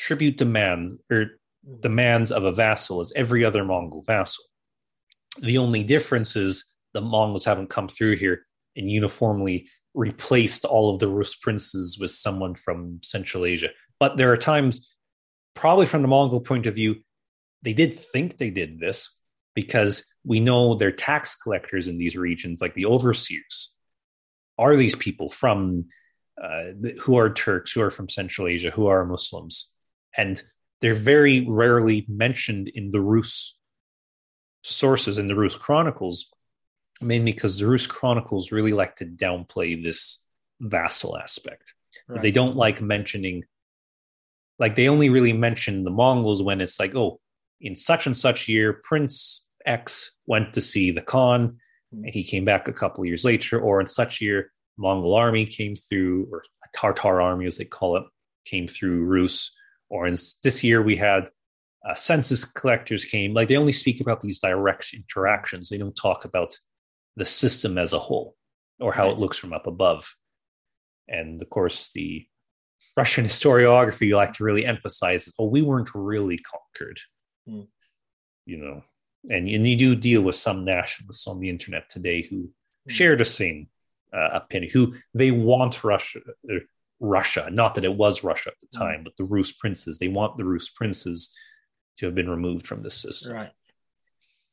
tribute 0.00 0.38
demands 0.38 0.96
or 1.10 1.26
demands 1.80 2.32
of 2.32 2.44
a 2.44 2.52
vassal 2.52 3.00
as 3.00 3.12
every 3.14 3.44
other 3.44 3.64
Mongol 3.64 4.02
vassal. 4.06 4.44
The 5.40 5.58
only 5.58 5.84
difference 5.84 6.36
is 6.36 6.64
the 6.94 7.02
Mongols 7.02 7.44
haven't 7.44 7.70
come 7.70 7.88
through 7.88 8.16
here 8.16 8.46
and 8.74 8.90
uniformly 8.90 9.68
replaced 9.92 10.64
all 10.64 10.92
of 10.92 11.00
the 11.00 11.08
Rus 11.08 11.34
princes 11.34 11.98
with 12.00 12.10
someone 12.10 12.54
from 12.54 13.00
Central 13.02 13.44
Asia. 13.44 13.68
But 13.98 14.16
there 14.16 14.32
are 14.32 14.38
times, 14.38 14.94
probably 15.54 15.86
from 15.86 16.02
the 16.02 16.08
Mongol 16.08 16.40
point 16.40 16.66
of 16.66 16.74
view, 16.74 16.96
they 17.62 17.74
did 17.74 17.98
think 17.98 18.38
they 18.38 18.50
did 18.50 18.80
this 18.80 19.18
because 19.54 20.04
we 20.24 20.40
know 20.40 20.74
they're 20.74 20.92
tax 20.92 21.36
collectors 21.36 21.88
in 21.88 21.98
these 21.98 22.16
regions, 22.16 22.62
like 22.62 22.72
the 22.72 22.86
overseers, 22.86 23.76
are 24.58 24.76
these 24.76 24.96
people 24.96 25.28
from 25.28 25.86
uh, 26.42 26.72
who 27.00 27.18
are 27.18 27.32
Turks, 27.32 27.72
who 27.72 27.82
are 27.82 27.90
from 27.90 28.08
Central 28.08 28.46
Asia, 28.46 28.70
who 28.70 28.86
are 28.86 29.04
Muslims, 29.04 29.70
and 30.16 30.42
they're 30.80 30.94
very 30.94 31.46
rarely 31.48 32.06
mentioned 32.08 32.68
in 32.68 32.90
the 32.90 33.00
Rus 33.00 33.58
sources 34.62 35.18
in 35.18 35.26
the 35.26 35.34
Rus 35.34 35.56
chronicles, 35.56 36.32
mainly 37.00 37.32
because 37.32 37.58
the 37.58 37.66
Rus 37.66 37.86
chronicles 37.86 38.52
really 38.52 38.72
like 38.72 38.96
to 38.96 39.06
downplay 39.06 39.82
this 39.82 40.24
vassal 40.60 41.16
aspect. 41.16 41.74
Right. 42.08 42.22
They 42.22 42.30
don't 42.30 42.56
like 42.56 42.80
mentioning, 42.80 43.44
like 44.58 44.76
they 44.76 44.88
only 44.88 45.08
really 45.08 45.32
mention 45.32 45.84
the 45.84 45.90
Mongols 45.90 46.42
when 46.42 46.60
it's 46.60 46.78
like, 46.78 46.94
oh, 46.94 47.20
in 47.60 47.74
such 47.74 48.06
and 48.06 48.16
such 48.16 48.48
year, 48.48 48.80
Prince 48.82 49.46
X 49.66 50.16
went 50.26 50.54
to 50.54 50.60
see 50.60 50.90
the 50.90 51.02
Khan. 51.02 51.58
Mm-hmm. 51.94 52.04
And 52.04 52.14
he 52.14 52.24
came 52.24 52.44
back 52.44 52.68
a 52.68 52.72
couple 52.72 53.04
years 53.04 53.24
later, 53.24 53.60
or 53.60 53.80
in 53.80 53.86
such 53.86 54.20
year, 54.20 54.52
Mongol 54.78 55.14
army 55.14 55.44
came 55.44 55.76
through, 55.76 56.28
or 56.30 56.42
a 56.64 56.68
Tartar 56.74 57.20
army, 57.20 57.46
as 57.46 57.58
they 57.58 57.64
call 57.64 57.96
it, 57.96 58.04
came 58.46 58.66
through 58.66 59.04
Rus. 59.04 59.54
Or 59.90 60.06
in 60.06 60.14
this 60.44 60.64
year, 60.64 60.80
we 60.80 60.96
had 60.96 61.28
uh, 61.86 61.94
census 61.94 62.44
collectors 62.44 63.04
came. 63.04 63.34
Like 63.34 63.48
they 63.48 63.56
only 63.56 63.72
speak 63.72 64.00
about 64.00 64.20
these 64.20 64.38
direct 64.38 64.94
interactions. 64.94 65.68
They 65.68 65.78
don't 65.78 65.96
talk 65.96 66.24
about 66.24 66.56
the 67.16 67.26
system 67.26 67.76
as 67.76 67.92
a 67.92 67.98
whole 67.98 68.36
or 68.78 68.92
how 68.92 69.08
right. 69.08 69.12
it 69.12 69.18
looks 69.18 69.36
from 69.36 69.52
up 69.52 69.66
above. 69.66 70.14
And 71.08 71.42
of 71.42 71.50
course, 71.50 71.90
the 71.92 72.26
Russian 72.96 73.24
historiography 73.24 74.06
you 74.06 74.16
like 74.16 74.34
to 74.34 74.44
really 74.44 74.64
emphasize 74.64 75.26
is, 75.26 75.34
oh, 75.38 75.46
we 75.46 75.62
weren't 75.62 75.90
really 75.94 76.38
conquered. 76.38 77.00
Mm. 77.48 77.66
You 78.46 78.56
know, 78.56 78.84
and, 79.28 79.48
and 79.48 79.66
you 79.66 79.76
do 79.76 79.94
deal 79.94 80.22
with 80.22 80.36
some 80.36 80.64
nationalists 80.64 81.26
on 81.26 81.40
the 81.40 81.50
internet 81.50 81.88
today 81.88 82.22
who 82.22 82.36
mm. 82.36 82.50
share 82.88 83.16
the 83.16 83.24
same 83.24 83.68
uh, 84.12 84.28
opinion, 84.32 84.70
who 84.72 84.94
they 85.14 85.30
want 85.30 85.82
Russia, 85.84 86.20
Russia, 87.00 87.48
not 87.50 87.74
that 87.74 87.84
it 87.84 87.94
was 87.94 88.22
Russia 88.22 88.50
at 88.50 88.60
the 88.60 88.78
hmm. 88.78 88.84
time, 88.84 89.04
but 89.04 89.16
the 89.16 89.24
Rus 89.24 89.52
princes. 89.52 89.98
They 89.98 90.08
want 90.08 90.36
the 90.36 90.44
Rus 90.44 90.68
princes 90.68 91.34
to 91.98 92.06
have 92.06 92.14
been 92.14 92.30
removed 92.30 92.66
from 92.66 92.82
this 92.82 92.94
system. 92.94 93.34
Right. 93.34 93.50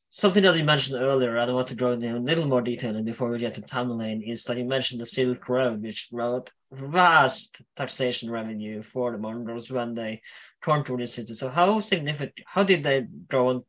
Something 0.10 0.44
that 0.44 0.58
you 0.58 0.64
mentioned 0.64 1.02
earlier, 1.02 1.38
I 1.38 1.52
want 1.52 1.68
to 1.68 1.76
go 1.76 1.92
into 1.92 2.16
a 2.16 2.18
little 2.18 2.48
more 2.48 2.62
detail 2.62 2.96
and 2.96 3.06
before 3.06 3.30
we 3.30 3.40
get 3.40 3.56
to 3.56 3.62
Tamerlane, 3.62 4.26
is 4.26 4.46
that 4.46 4.58
you 4.58 4.64
mentioned 4.64 5.02
the 5.02 5.06
Silk 5.06 5.48
Road, 5.50 5.82
which 5.82 6.10
brought 6.12 6.50
vast 6.72 7.62
taxation 7.76 8.32
revenue 8.32 8.82
for 8.82 9.12
the 9.12 9.18
Mongols 9.18 9.70
when 9.70 9.96
they 9.96 10.22
conquered 10.62 11.02
the 11.02 11.08
city. 11.08 11.34
So 11.34 11.50
how 11.50 11.82
significant, 11.82 12.34
how 12.46 12.64
did 12.64 12.84
they 12.84 13.06
go 13.30 13.50
on 13.50 13.64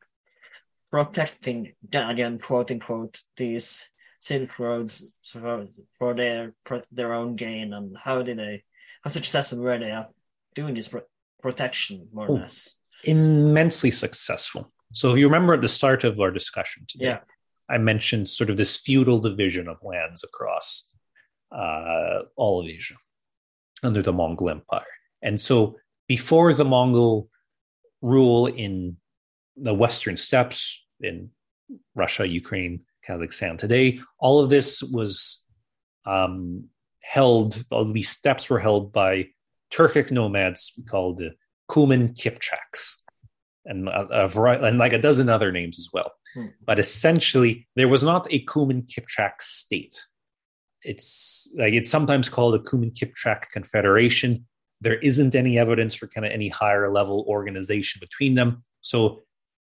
protecting, 0.90 1.72
again, 1.92 2.38
quote 2.38 2.70
unquote, 2.70 3.20
these 3.36 3.90
Silk 4.20 4.58
Roads 4.58 5.12
for, 5.22 5.66
for 5.92 6.14
their 6.14 6.54
their 6.90 7.12
own 7.14 7.36
gain, 7.36 7.72
and 7.72 7.96
how 7.96 8.22
did 8.22 8.38
they, 8.38 8.64
how 9.08 9.12
successful 9.12 9.58
were 9.60 9.78
they 9.78 9.90
at 9.90 10.10
doing 10.54 10.74
this 10.74 10.88
pro- 10.88 11.08
protection, 11.40 12.08
more 12.12 12.26
or 12.26 12.32
oh, 12.32 12.34
less? 12.34 12.78
Immensely 13.04 13.90
successful. 13.90 14.70
So 14.92 15.12
if 15.12 15.18
you 15.18 15.26
remember 15.26 15.54
at 15.54 15.62
the 15.62 15.68
start 15.68 16.04
of 16.04 16.20
our 16.20 16.30
discussion 16.30 16.84
today, 16.86 17.06
yeah. 17.06 17.20
I 17.70 17.78
mentioned 17.78 18.28
sort 18.28 18.50
of 18.50 18.56
this 18.56 18.76
feudal 18.78 19.18
division 19.18 19.68
of 19.68 19.78
lands 19.82 20.24
across 20.24 20.90
uh, 21.52 22.20
all 22.36 22.60
of 22.60 22.66
Asia 22.66 22.96
under 23.82 24.02
the 24.02 24.12
Mongol 24.12 24.50
Empire. 24.50 24.94
And 25.22 25.40
so 25.40 25.76
before 26.06 26.52
the 26.52 26.64
Mongol 26.64 27.28
rule 28.02 28.46
in 28.46 28.96
the 29.56 29.74
Western 29.74 30.16
steppes 30.16 30.84
in 31.00 31.30
Russia, 31.94 32.26
Ukraine, 32.28 32.80
Kazakhstan 33.06 33.58
today, 33.58 34.00
all 34.18 34.40
of 34.40 34.50
this 34.50 34.82
was 34.82 35.44
um, 36.04 36.68
held, 37.08 37.64
all 37.70 37.86
these 37.86 38.10
steppes 38.10 38.50
were 38.50 38.58
held 38.58 38.92
by 38.92 39.28
Turkic 39.72 40.10
nomads 40.10 40.72
called 40.88 41.18
the 41.18 41.30
Kuman 41.70 42.14
Kipchaks 42.14 42.96
and 43.64 43.88
a, 43.88 44.06
a 44.24 44.28
variety, 44.28 44.66
and 44.66 44.78
like 44.78 44.92
a 44.92 44.98
dozen 44.98 45.30
other 45.30 45.50
names 45.50 45.78
as 45.78 45.88
well. 45.92 46.12
Hmm. 46.34 46.46
But 46.64 46.78
essentially, 46.78 47.66
there 47.76 47.88
was 47.88 48.02
not 48.02 48.26
a 48.30 48.44
Kuman 48.44 48.86
Kipchak 48.86 49.40
state. 49.40 50.04
It's 50.82 51.50
like 51.56 51.72
it's 51.72 51.90
sometimes 51.90 52.28
called 52.28 52.54
a 52.54 52.58
Kuman 52.58 52.92
Kipchak 52.94 53.50
confederation. 53.52 54.46
There 54.82 54.98
isn't 54.98 55.34
any 55.34 55.58
evidence 55.58 55.94
for 55.94 56.08
kind 56.08 56.26
of 56.26 56.32
any 56.32 56.48
higher 56.48 56.92
level 56.92 57.24
organization 57.26 58.00
between 58.00 58.34
them. 58.34 58.64
So 58.82 59.22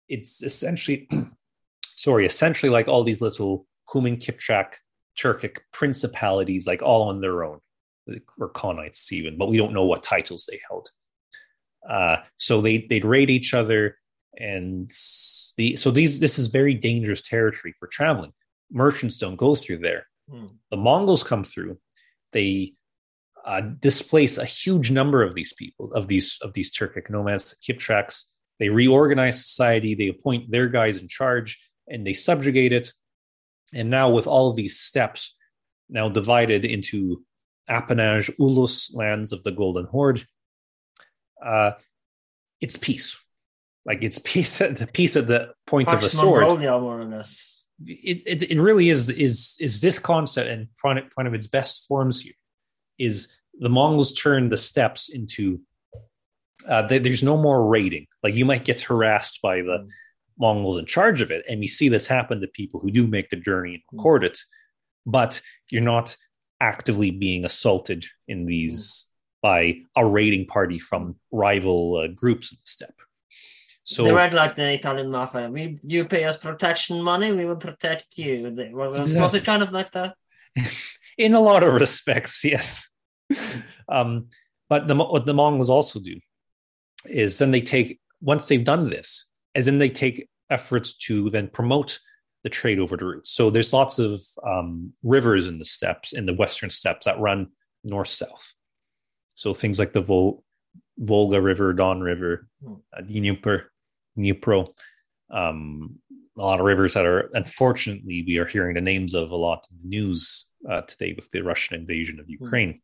it's 0.07 0.41
essentially, 0.41 1.09
sorry, 1.97 2.25
essentially 2.25 2.69
like 2.69 2.87
all 2.87 3.03
these 3.03 3.21
little 3.21 3.67
Kuman 3.89 4.23
Kipchak 4.23 4.75
Turkic 5.17 5.59
principalities, 5.71 6.67
like 6.67 6.81
all 6.81 7.09
on 7.09 7.21
their 7.21 7.43
own, 7.43 7.59
or 8.39 8.49
Khanates 8.51 9.11
even, 9.11 9.37
but 9.37 9.49
we 9.49 9.57
don't 9.57 9.73
know 9.73 9.85
what 9.85 10.03
titles 10.03 10.47
they 10.49 10.59
held. 10.69 10.89
Uh, 11.87 12.17
so 12.37 12.61
they 12.61 12.85
they'd 12.89 13.05
raid 13.05 13.29
each 13.29 13.53
other, 13.53 13.97
and 14.37 14.89
the 15.57 15.75
so 15.75 15.91
these 15.91 16.19
this 16.19 16.39
is 16.39 16.47
very 16.47 16.73
dangerous 16.73 17.21
territory 17.21 17.73
for 17.77 17.87
traveling. 17.87 18.33
Merchants 18.71 19.17
don't 19.17 19.35
go 19.35 19.55
through 19.55 19.79
there. 19.79 20.07
Hmm. 20.29 20.45
The 20.71 20.77
Mongols 20.77 21.23
come 21.23 21.43
through. 21.43 21.77
They 22.31 22.73
uh, 23.45 23.61
displace 23.61 24.37
a 24.37 24.45
huge 24.45 24.89
number 24.89 25.21
of 25.21 25.35
these 25.35 25.53
people 25.53 25.93
of 25.93 26.07
these 26.07 26.39
of 26.41 26.53
these 26.53 26.75
Turkic 26.75 27.09
nomads, 27.09 27.55
Kipchaks. 27.63 28.25
They 28.59 28.69
reorganize 28.69 29.45
society. 29.45 29.95
They 29.95 30.07
appoint 30.07 30.49
their 30.49 30.67
guys 30.67 30.99
in 30.99 31.07
charge, 31.07 31.59
and 31.87 32.05
they 32.05 32.13
subjugate 32.13 32.73
it. 32.73 32.91
And 33.73 33.89
now, 33.89 34.09
with 34.09 34.27
all 34.27 34.49
of 34.49 34.55
these 34.55 34.79
steppes 34.79 35.35
now 35.89 36.09
divided 36.09 36.65
into 36.65 37.23
appanage 37.69 38.29
ulus 38.39 38.93
lands 38.93 39.33
of 39.33 39.43
the 39.43 39.51
Golden 39.51 39.85
Horde, 39.85 40.25
uh, 41.43 41.71
it's 42.61 42.77
peace. 42.77 43.17
Like 43.85 44.03
it's 44.03 44.19
peace 44.23 44.61
at 44.61 44.77
the 44.77 44.87
peace 44.87 45.15
at 45.15 45.27
the 45.27 45.53
point 45.67 45.87
Pax 45.87 46.05
of 46.05 46.13
a 46.13 46.15
sword. 46.15 46.43
Mongolica, 46.43 46.79
more 46.79 46.99
or 46.99 47.05
less. 47.05 47.67
It, 47.85 48.21
it, 48.25 48.51
it 48.51 48.61
really 48.61 48.89
is 48.89 49.09
is 49.09 49.57
is 49.59 49.81
this 49.81 49.99
concept 49.99 50.49
and 50.49 50.69
one 50.81 51.27
of 51.27 51.33
its 51.33 51.47
best 51.47 51.85
forms 51.87 52.21
here 52.21 52.33
is 52.97 53.35
the 53.59 53.67
Mongols 53.67 54.13
turn 54.13 54.47
the 54.47 54.55
steppes 54.55 55.09
into 55.09 55.59
uh, 56.67 56.83
there's 56.87 57.23
no 57.23 57.37
more 57.37 57.67
raiding. 57.67 58.07
Like 58.23 58.33
you 58.33 58.45
might 58.45 58.63
get 58.63 58.81
harassed 58.81 59.41
by 59.41 59.57
the 59.57 59.79
mm. 59.83 59.87
Mongols 60.39 60.77
in 60.77 60.85
charge 60.85 61.21
of 61.21 61.31
it, 61.31 61.45
and 61.49 61.59
we 61.59 61.67
see 61.67 61.89
this 61.89 62.07
happen 62.07 62.41
to 62.41 62.47
people 62.47 62.79
who 62.79 62.91
do 62.91 63.07
make 63.07 63.29
the 63.29 63.35
journey 63.35 63.75
and 63.75 63.83
mm. 63.83 63.97
record 63.97 64.23
it, 64.23 64.39
but 65.05 65.41
you're 65.71 65.81
not 65.81 66.15
actively 66.61 67.11
being 67.11 67.45
assaulted 67.45 68.05
in 68.27 68.45
these 68.45 69.07
by 69.41 69.75
a 69.95 70.05
raiding 70.05 70.47
party 70.47 70.79
from 70.79 71.15
rival 71.31 71.97
uh, 71.97 72.07
groups 72.07 72.51
in 72.51 72.57
the 72.57 72.67
steppe. 72.67 73.01
So 73.83 74.03
they 74.03 74.11
weren't 74.11 74.33
like 74.33 74.55
the 74.55 74.73
Italian 74.73 75.11
mafia. 75.11 75.51
We, 75.51 75.79
you 75.83 76.05
pay 76.05 76.23
us 76.23 76.37
protection 76.37 77.03
money, 77.03 77.31
we 77.31 77.45
will 77.45 77.57
protect 77.57 78.17
you. 78.17 78.43
Was, 78.43 79.11
exactly. 79.11 79.21
was 79.21 79.35
it 79.35 79.45
kind 79.45 79.61
of 79.61 79.71
like 79.71 79.91
that? 79.91 80.15
in 81.17 81.35
a 81.35 81.39
lot 81.39 81.61
of 81.61 81.73
respects, 81.73 82.43
yes. 82.43 82.89
um, 83.87 84.29
but 84.69 84.87
the, 84.87 84.95
what 84.95 85.27
the 85.27 85.33
Mongols 85.35 85.69
also 85.69 85.99
do 85.99 86.19
is 87.05 87.37
then 87.37 87.51
they 87.51 87.61
take 87.61 87.99
once 88.21 88.47
they've 88.47 88.63
done 88.63 88.89
this, 88.89 89.25
as 89.55 89.67
in 89.67 89.79
they 89.79 89.89
take 89.89 90.27
efforts 90.49 90.93
to 90.93 91.29
then 91.29 91.47
promote 91.47 91.99
the 92.43 92.49
trade 92.49 92.77
over 92.77 92.95
the 92.95 93.05
routes. 93.05 93.31
So 93.31 93.49
there's 93.49 93.73
lots 93.73 93.97
of 93.97 94.21
um, 94.45 94.91
rivers 95.01 95.47
in 95.47 95.57
the 95.57 95.65
steppes, 95.65 96.13
in 96.13 96.27
the 96.27 96.33
western 96.33 96.69
steppes 96.69 97.05
that 97.05 97.19
run 97.19 97.47
north 97.83 98.09
south. 98.09 98.53
So 99.33 99.53
things 99.53 99.79
like 99.79 99.93
the 99.93 100.01
Vol- 100.01 100.43
Volga 100.99 101.41
River, 101.41 101.73
Don 101.73 102.01
River, 102.01 102.47
hmm. 102.63 102.75
uh, 102.95 103.01
Dnieper, 103.01 103.71
Dnipro, 104.17 104.67
um, 105.31 105.99
a 106.37 106.41
lot 106.41 106.59
of 106.59 106.65
rivers 106.65 106.93
that 106.93 107.05
are 107.05 107.31
unfortunately 107.33 108.23
we 108.27 108.37
are 108.37 108.45
hearing 108.45 108.75
the 108.75 108.81
names 108.81 109.13
of 109.13 109.31
a 109.31 109.35
lot 109.35 109.65
in 109.71 109.77
the 109.81 109.97
news 109.97 110.51
uh, 110.69 110.81
today 110.81 111.13
with 111.15 111.29
the 111.31 111.41
Russian 111.41 111.79
invasion 111.79 112.19
of 112.19 112.25
hmm. 112.25 112.33
Ukraine. 112.33 112.81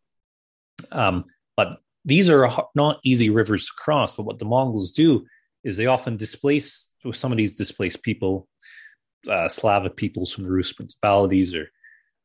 Um, 0.92 1.26
but 1.56 1.78
these 2.04 2.30
are 2.30 2.52
not 2.74 3.00
easy 3.04 3.30
rivers 3.30 3.68
to 3.68 3.74
cross. 3.78 4.16
But 4.16 4.24
what 4.24 4.40
the 4.40 4.46
Mongols 4.46 4.92
do 4.92 5.26
is 5.64 5.78
they 5.78 5.86
often 5.86 6.18
displace 6.18 6.94
with 7.04 7.16
some 7.16 7.32
of 7.32 7.38
these 7.38 7.56
displaced 7.56 8.04
people, 8.04 8.48
uh, 9.30 9.48
Slavic 9.48 9.96
peoples 9.96 10.34
from 10.34 10.44
the 10.44 10.52
Rus 10.52 10.74
principalities 10.74 11.56
or 11.56 11.70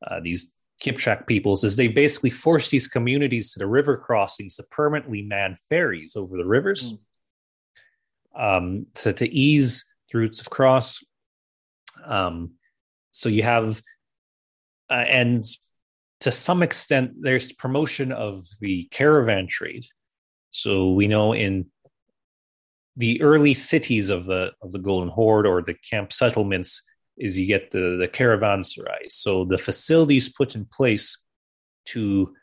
uh, 0.07 0.21
these 0.23 0.55
Kipchak 0.83 1.27
peoples 1.27 1.65
is 1.65 1.77
they 1.77 1.89
basically 1.89 2.31
force 2.31 2.71
these 2.71 2.87
communities 2.87 3.53
to 3.53 3.59
the 3.59 3.67
river 3.67 3.97
crossings 3.97 4.57
to 4.57 4.63
permanently 4.71 5.23
man 5.23 5.57
ferries 5.69 6.17
over 6.17 6.37
the 6.37 6.45
rivers 6.45 6.95
mm. 8.37 8.57
um, 8.57 8.87
to, 8.95 9.13
to 9.13 9.29
ease 9.29 9.85
the 10.13 10.19
routes 10.19 10.41
of 10.41 10.51
cross. 10.51 11.03
Um, 12.05 12.53
so 13.13 13.31
you 13.31 13.43
have, 13.43 13.81
uh, 14.91 15.05
and 15.09 15.45
to 16.21 16.31
some 16.31 16.63
extent, 16.63 17.13
there's 17.21 17.53
promotion 17.55 18.13
of 18.13 18.45
the 18.61 18.85
caravan 18.91 19.47
trade. 19.47 19.87
So 20.51 20.93
we 20.93 21.09
know 21.09 21.33
in 21.33 21.67
the 22.97 23.21
early 23.23 23.55
cities 23.55 24.11
of 24.11 24.25
the 24.25 24.53
of 24.63 24.73
the 24.73 24.79
Golden 24.79 25.09
Horde 25.09 25.47
or 25.47 25.63
the 25.63 25.75
camp 25.75 26.13
settlements, 26.13 26.83
is 27.19 27.39
you 27.39 27.47
get 27.47 27.71
the 27.71 27.99
the 28.01 28.09
caravanserais. 28.09 29.11
So 29.11 29.45
the 29.45 29.59
facilities 29.59 30.29
put 30.29 30.55
in 30.55 30.65
place 30.65 31.23
to 31.87 32.35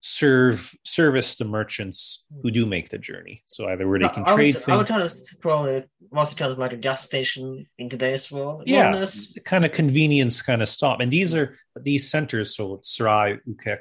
serve 0.00 0.74
service 0.84 1.36
the 1.36 1.44
merchants 1.44 2.24
who 2.42 2.50
do 2.50 2.64
make 2.64 2.88
the 2.88 2.98
journey. 2.98 3.42
So 3.46 3.68
either 3.68 3.88
where 3.88 3.98
they 3.98 4.08
can 4.08 4.24
I 4.24 4.34
trade 4.34 4.54
would, 4.54 4.64
things. 4.64 4.74
I 4.74 4.76
would 4.76 4.86
tell 4.86 5.02
us 5.02 5.34
probably 5.40 5.84
most 6.12 6.40
of 6.40 6.58
like 6.58 6.72
a 6.72 6.76
gas 6.76 7.02
station 7.02 7.66
in 7.78 7.88
today's 7.88 8.30
world. 8.30 8.62
Yeah, 8.66 8.92
Wellness. 8.92 9.42
kind 9.44 9.64
of 9.64 9.72
convenience 9.72 10.40
kind 10.40 10.62
of 10.62 10.68
stop. 10.68 11.00
And 11.00 11.10
these 11.10 11.34
are 11.34 11.56
these 11.76 12.10
centers. 12.10 12.56
So 12.56 12.78
Sarai, 12.82 13.38
Ukek, 13.48 13.80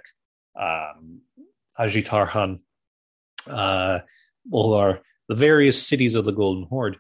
um, 0.60 1.22
Ajitarhan, 1.80 2.60
uh, 3.48 3.99
are 4.54 5.02
the 5.28 5.36
various 5.36 5.82
cities 5.82 6.16
of 6.16 6.26
the 6.26 6.32
Golden 6.32 6.64
Horde. 6.64 6.98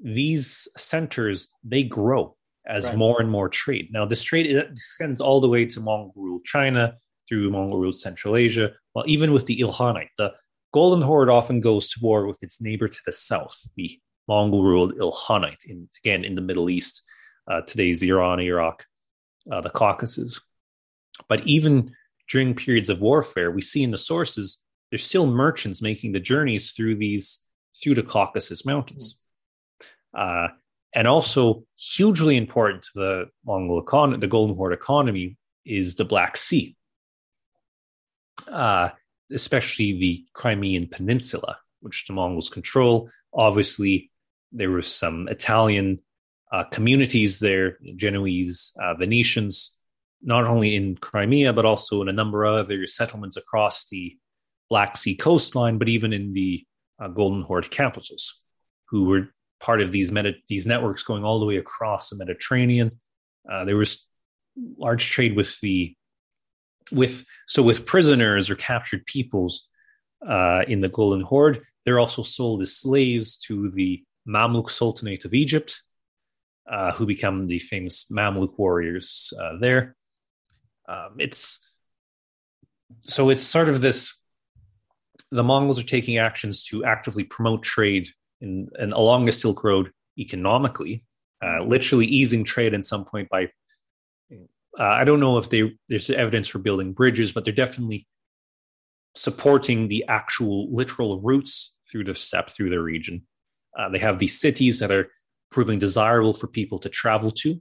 These 0.00 0.68
centers 0.76 1.48
they 1.64 1.82
grow 1.82 2.36
as 2.66 2.86
right. 2.86 2.96
more 2.96 3.20
and 3.20 3.30
more 3.30 3.48
trade. 3.48 3.88
Now, 3.92 4.04
this 4.04 4.22
trade 4.22 4.54
extends 4.54 5.20
all 5.20 5.40
the 5.40 5.48
way 5.48 5.64
to 5.66 5.80
Mongol 5.80 6.12
ruled 6.16 6.44
China 6.44 6.94
through 7.28 7.50
Mongol 7.50 7.78
ruled 7.78 7.96
Central 7.96 8.36
Asia. 8.36 8.72
Well, 8.94 9.04
even 9.08 9.32
with 9.32 9.46
the 9.46 9.58
Ilkhanate, 9.58 10.10
the 10.18 10.32
Golden 10.72 11.02
Horde 11.02 11.30
often 11.30 11.60
goes 11.60 11.88
to 11.90 12.00
war 12.02 12.26
with 12.26 12.42
its 12.42 12.60
neighbor 12.60 12.88
to 12.88 13.00
the 13.06 13.12
south, 13.12 13.58
the 13.76 13.98
Mongol 14.28 14.62
ruled 14.62 14.94
Ilkhanate, 14.98 15.64
in, 15.66 15.88
again 16.04 16.24
in 16.24 16.34
the 16.34 16.42
Middle 16.42 16.68
East, 16.68 17.02
uh, 17.50 17.62
today's 17.62 18.02
Iran, 18.02 18.40
Iraq, 18.40 18.84
uh, 19.50 19.62
the 19.62 19.70
Caucasus. 19.70 20.40
But 21.28 21.46
even 21.46 21.92
during 22.30 22.54
periods 22.54 22.90
of 22.90 23.00
warfare, 23.00 23.50
we 23.50 23.62
see 23.62 23.82
in 23.82 23.90
the 23.90 23.98
sources 23.98 24.62
there's 24.90 25.04
still 25.04 25.26
merchants 25.26 25.82
making 25.82 26.12
the 26.12 26.20
journeys 26.20 26.72
through 26.72 26.96
these 26.96 27.40
through 27.80 27.94
the 27.94 28.02
Caucasus 28.02 28.64
Mountains. 28.64 29.22
Uh, 30.16 30.48
and 30.94 31.06
also 31.06 31.64
hugely 31.76 32.36
important 32.36 32.82
to 32.82 32.90
the 32.94 33.24
Mongol 33.44 33.80
economy, 33.80 34.18
the 34.18 34.26
Golden 34.26 34.56
Horde 34.56 34.72
economy, 34.72 35.36
is 35.64 35.96
the 35.96 36.04
Black 36.04 36.36
Sea, 36.36 36.76
uh, 38.50 38.90
especially 39.30 39.92
the 39.92 40.24
Crimean 40.32 40.88
Peninsula, 40.88 41.58
which 41.80 42.06
the 42.06 42.14
Mongols 42.14 42.48
control. 42.48 43.10
Obviously, 43.34 44.10
there 44.50 44.70
were 44.70 44.82
some 44.82 45.28
Italian 45.28 46.00
uh, 46.50 46.64
communities 46.64 47.40
there, 47.40 47.78
Genoese, 47.96 48.72
uh, 48.82 48.94
Venetians, 48.94 49.78
not 50.22 50.44
only 50.44 50.74
in 50.74 50.96
Crimea 50.96 51.52
but 51.52 51.66
also 51.66 52.02
in 52.02 52.08
a 52.08 52.12
number 52.12 52.44
of 52.44 52.66
other 52.66 52.86
settlements 52.86 53.36
across 53.36 53.88
the 53.88 54.16
Black 54.70 54.96
Sea 54.96 55.16
coastline, 55.16 55.78
but 55.78 55.88
even 55.88 56.12
in 56.12 56.32
the 56.32 56.64
uh, 57.00 57.08
Golden 57.08 57.42
Horde 57.42 57.70
capitals, 57.70 58.42
who 58.86 59.04
were 59.04 59.28
part 59.60 59.80
of 59.80 59.92
these 59.92 60.12
these 60.48 60.66
networks 60.66 61.02
going 61.02 61.24
all 61.24 61.40
the 61.40 61.46
way 61.46 61.56
across 61.56 62.10
the 62.10 62.16
Mediterranean. 62.16 63.00
Uh, 63.50 63.64
there 63.64 63.76
was 63.76 64.06
large 64.76 65.10
trade 65.10 65.36
with 65.36 65.58
the 65.60 65.96
with 66.90 67.24
so 67.46 67.62
with 67.62 67.86
prisoners 67.86 68.50
or 68.50 68.56
captured 68.56 69.04
peoples 69.06 69.68
uh, 70.26 70.62
in 70.66 70.80
the 70.80 70.88
Golden 70.88 71.22
Horde. 71.22 71.62
They're 71.84 72.00
also 72.00 72.22
sold 72.22 72.62
as 72.62 72.76
slaves 72.76 73.36
to 73.46 73.70
the 73.70 74.04
Mamluk 74.28 74.70
Sultanate 74.70 75.24
of 75.24 75.34
Egypt, 75.34 75.82
uh, 76.70 76.92
who 76.92 77.06
become 77.06 77.46
the 77.46 77.58
famous 77.58 78.06
Mamluk 78.10 78.58
warriors 78.58 79.32
uh, 79.40 79.56
there. 79.58 79.96
Um, 80.88 81.16
it's 81.18 81.74
so 83.00 83.30
it's 83.30 83.42
sort 83.42 83.68
of 83.68 83.80
this. 83.80 84.22
The 85.30 85.44
Mongols 85.44 85.78
are 85.78 85.84
taking 85.84 86.18
actions 86.18 86.64
to 86.66 86.84
actively 86.84 87.24
promote 87.24 87.62
trade 87.62 88.08
in, 88.40 88.68
and 88.78 88.92
along 88.92 89.26
the 89.26 89.32
Silk 89.32 89.62
Road 89.64 89.90
economically, 90.18 91.04
uh, 91.44 91.62
literally 91.62 92.06
easing 92.06 92.44
trade 92.44 92.74
at 92.74 92.84
some 92.84 93.04
point 93.04 93.28
by. 93.28 93.50
Uh, 94.78 94.84
I 94.84 95.04
don't 95.04 95.20
know 95.20 95.38
if 95.38 95.50
they 95.50 95.76
there's 95.88 96.08
evidence 96.08 96.48
for 96.48 96.60
building 96.60 96.92
bridges, 96.92 97.32
but 97.32 97.44
they're 97.44 97.52
definitely 97.52 98.06
supporting 99.14 99.88
the 99.88 100.04
actual 100.08 100.72
literal 100.72 101.20
routes 101.20 101.74
through 101.90 102.04
the 102.04 102.14
steppe 102.14 102.50
through 102.50 102.70
the 102.70 102.80
region. 102.80 103.26
Uh, 103.76 103.88
they 103.88 103.98
have 103.98 104.18
these 104.18 104.40
cities 104.40 104.78
that 104.78 104.90
are 104.90 105.08
proving 105.50 105.78
desirable 105.78 106.32
for 106.32 106.46
people 106.46 106.78
to 106.78 106.88
travel 106.88 107.30
to. 107.30 107.60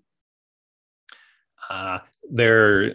Uh, 1.69 1.99
they're 2.29 2.93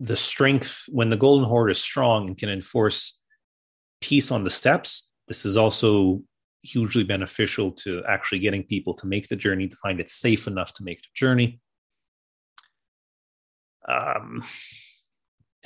the 0.00 0.16
strength 0.16 0.86
when 0.88 1.10
the 1.10 1.16
Golden 1.16 1.48
Horde 1.48 1.70
is 1.70 1.80
strong 1.80 2.28
and 2.28 2.38
can 2.38 2.48
enforce 2.48 3.18
peace 4.02 4.30
on 4.30 4.44
the 4.44 4.50
steppes, 4.50 5.10
This 5.28 5.46
is 5.46 5.56
also 5.56 6.22
hugely 6.62 7.04
beneficial 7.04 7.72
to 7.72 8.02
actually 8.08 8.38
getting 8.38 8.62
people 8.62 8.94
to 8.94 9.06
make 9.06 9.28
the 9.28 9.36
journey 9.36 9.66
to 9.68 9.76
find 9.76 9.98
it 10.00 10.08
safe 10.08 10.46
enough 10.46 10.72
to 10.74 10.84
make 10.84 11.00
the 11.02 11.08
journey. 11.14 11.60
Um 13.88 14.44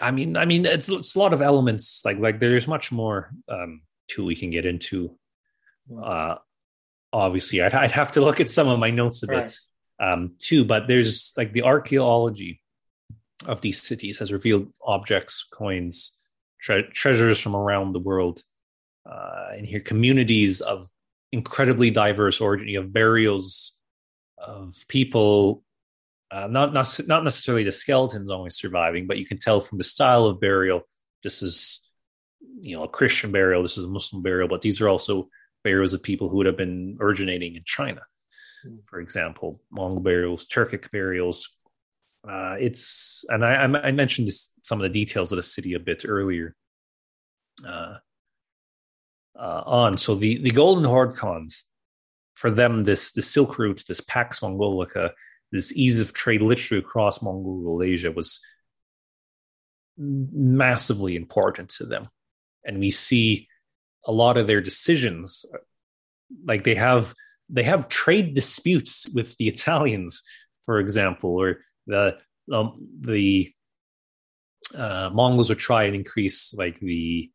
i 0.03 0.11
mean 0.11 0.37
i 0.37 0.45
mean 0.45 0.67
it's, 0.67 0.91
it's 0.91 1.17
a 1.17 1.19
lot 1.19 1.33
of 1.33 1.41
elements 1.41 2.03
like 2.05 2.19
like 2.19 2.39
there's 2.39 2.69
much 2.69 2.93
more 2.93 3.31
um 3.49 3.81
to 4.09 4.25
we 4.25 4.37
can 4.37 4.51
get 4.51 4.67
into. 4.67 5.17
Uh 6.03 6.37
obviously 7.13 7.63
I'd, 7.63 7.75
I'd 7.75 7.93
have 7.93 8.13
to 8.13 8.21
look 8.21 8.41
at 8.41 8.51
some 8.51 8.69
of 8.69 8.79
my 8.79 8.91
notes 8.91 9.23
a 9.23 9.27
bit. 9.27 9.37
Right. 10.01 10.13
um 10.13 10.35
too 10.39 10.65
but 10.65 10.87
there's 10.87 11.33
like 11.37 11.53
the 11.53 11.63
archaeology 11.63 12.61
of 13.47 13.61
these 13.61 13.83
cities 13.83 14.19
has 14.19 14.33
revealed 14.33 14.73
objects 14.83 15.47
coins 15.53 16.17
tre- 16.61 16.89
treasures 16.93 17.41
from 17.41 17.57
around 17.57 17.93
the 17.93 18.01
world 18.01 18.43
uh, 19.11 19.49
and 19.57 19.67
here 19.67 19.81
communities 19.81 20.61
of 20.61 20.87
incredibly 21.33 21.91
diverse 21.91 22.41
origin. 22.41 22.69
You 22.69 22.81
have 22.81 22.93
burials 22.93 23.79
of 24.39 24.75
people, 24.89 25.63
uh, 26.31 26.47
not 26.49 26.73
not 26.73 26.99
not 27.07 27.25
necessarily 27.25 27.65
the 27.65 27.73
skeletons 27.73 28.31
always 28.31 28.57
surviving, 28.57 29.07
but 29.07 29.19
you 29.19 29.27
can 29.27 29.39
tell 29.39 29.61
from 29.61 29.79
the 29.79 29.85
style 29.85 30.25
of 30.25 30.41
burial. 30.41 30.83
This 31.23 31.43
is 31.43 31.87
you 32.61 32.77
know 32.77 32.85
a 32.85 32.89
Christian 32.89 33.33
burial. 33.33 33.63
This 33.63 33.79
is 33.79 33.85
a 33.85 33.89
Muslim 33.89 34.23
burial, 34.23 34.49
but 34.49 34.61
these 34.61 34.81
are 34.81 34.89
also 34.89 35.29
burials 35.65 35.93
of 35.93 36.03
people 36.03 36.29
who 36.29 36.37
would 36.37 36.47
have 36.47 36.57
been 36.57 36.97
originating 37.01 37.57
in 37.57 37.63
China, 37.65 38.01
for 38.85 39.01
example, 39.01 39.61
Mongol 39.71 40.01
burials, 40.01 40.47
Turkic 40.47 40.91
burials. 40.91 41.56
Uh, 42.29 42.57
it's 42.59 43.25
and 43.29 43.45
I, 43.45 43.65
I 43.65 43.93
mentioned 43.93 44.29
this, 44.29 44.53
some 44.63 44.81
of 44.81 44.83
the 44.83 44.99
details 44.99 45.31
of 45.33 45.37
the 45.37 45.43
city 45.43 45.75
a 45.75 45.81
bit 45.81 46.05
earlier. 46.07 46.55
Uh, 47.67 47.97
uh, 49.39 49.63
on. 49.67 49.99
So 49.99 50.15
the 50.15 50.39
the 50.39 50.51
Golden 50.51 50.85
Horde 50.85 51.17
Khans, 51.17 51.65
for 52.35 52.51
them, 52.51 52.85
this 52.85 53.13
the 53.13 53.23
Silk 53.23 53.59
Route, 53.59 53.85
this 53.87 54.01
Pax 54.01 54.43
Mongolica, 54.43 55.13
this 55.53 55.77
ease 55.77 56.01
of 56.01 56.13
trade 56.13 56.43
literally 56.43 56.81
across 56.81 57.23
Mongol 57.23 57.83
Asia 57.83 58.11
was 58.11 58.41
massively 59.99 61.17
important 61.17 61.71
to 61.71 61.87
them, 61.87 62.05
and 62.65 62.79
we 62.79 62.91
see 62.91 63.49
a 64.05 64.13
lot 64.13 64.37
of 64.37 64.47
their 64.47 64.61
decisions, 64.61 65.45
like 66.45 66.65
they 66.65 66.75
have 66.75 67.15
they 67.49 67.63
have 67.63 67.89
trade 67.89 68.35
disputes 68.35 69.07
with 69.15 69.37
the 69.37 69.49
Italians, 69.49 70.23
for 70.65 70.79
example, 70.79 71.31
or 71.31 71.61
the 71.87 72.17
um, 72.53 72.89
the 73.01 73.53
uh, 74.77 75.11
Mongols 75.13 75.49
would 75.49 75.59
try 75.59 75.85
and 75.85 75.95
increase 75.95 76.55
like 76.55 76.79
the 76.81 77.31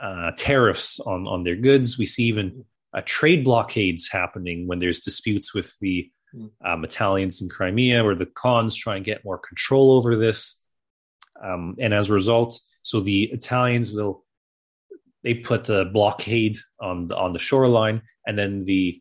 uh, 0.00 0.32
tariffs 0.36 1.00
on 1.00 1.26
on 1.26 1.42
their 1.42 1.56
goods. 1.56 1.98
We 1.98 2.06
see 2.06 2.24
even 2.24 2.64
uh, 2.94 3.02
trade 3.04 3.44
blockades 3.44 4.08
happening 4.10 4.66
when 4.66 4.78
there's 4.78 5.00
disputes 5.00 5.54
with 5.54 5.76
the 5.80 6.10
hmm. 6.32 6.46
um, 6.64 6.84
Italians 6.84 7.42
in 7.42 7.48
Crimea, 7.48 8.04
where 8.04 8.14
the 8.14 8.26
Khans 8.26 8.74
try 8.76 8.96
and 8.96 9.04
get 9.04 9.24
more 9.24 9.38
control 9.38 9.92
over 9.92 10.16
this. 10.16 10.60
Um, 11.42 11.74
and 11.80 11.92
as 11.92 12.10
a 12.10 12.14
result, 12.14 12.58
so 12.82 13.00
the 13.00 13.24
Italians 13.24 13.92
will 13.92 14.24
they 15.24 15.34
put 15.34 15.68
a 15.70 15.86
blockade 15.86 16.58
on 16.80 17.08
the 17.08 17.16
on 17.16 17.32
the 17.32 17.38
shoreline, 17.38 18.02
and 18.26 18.38
then 18.38 18.64
the 18.64 19.00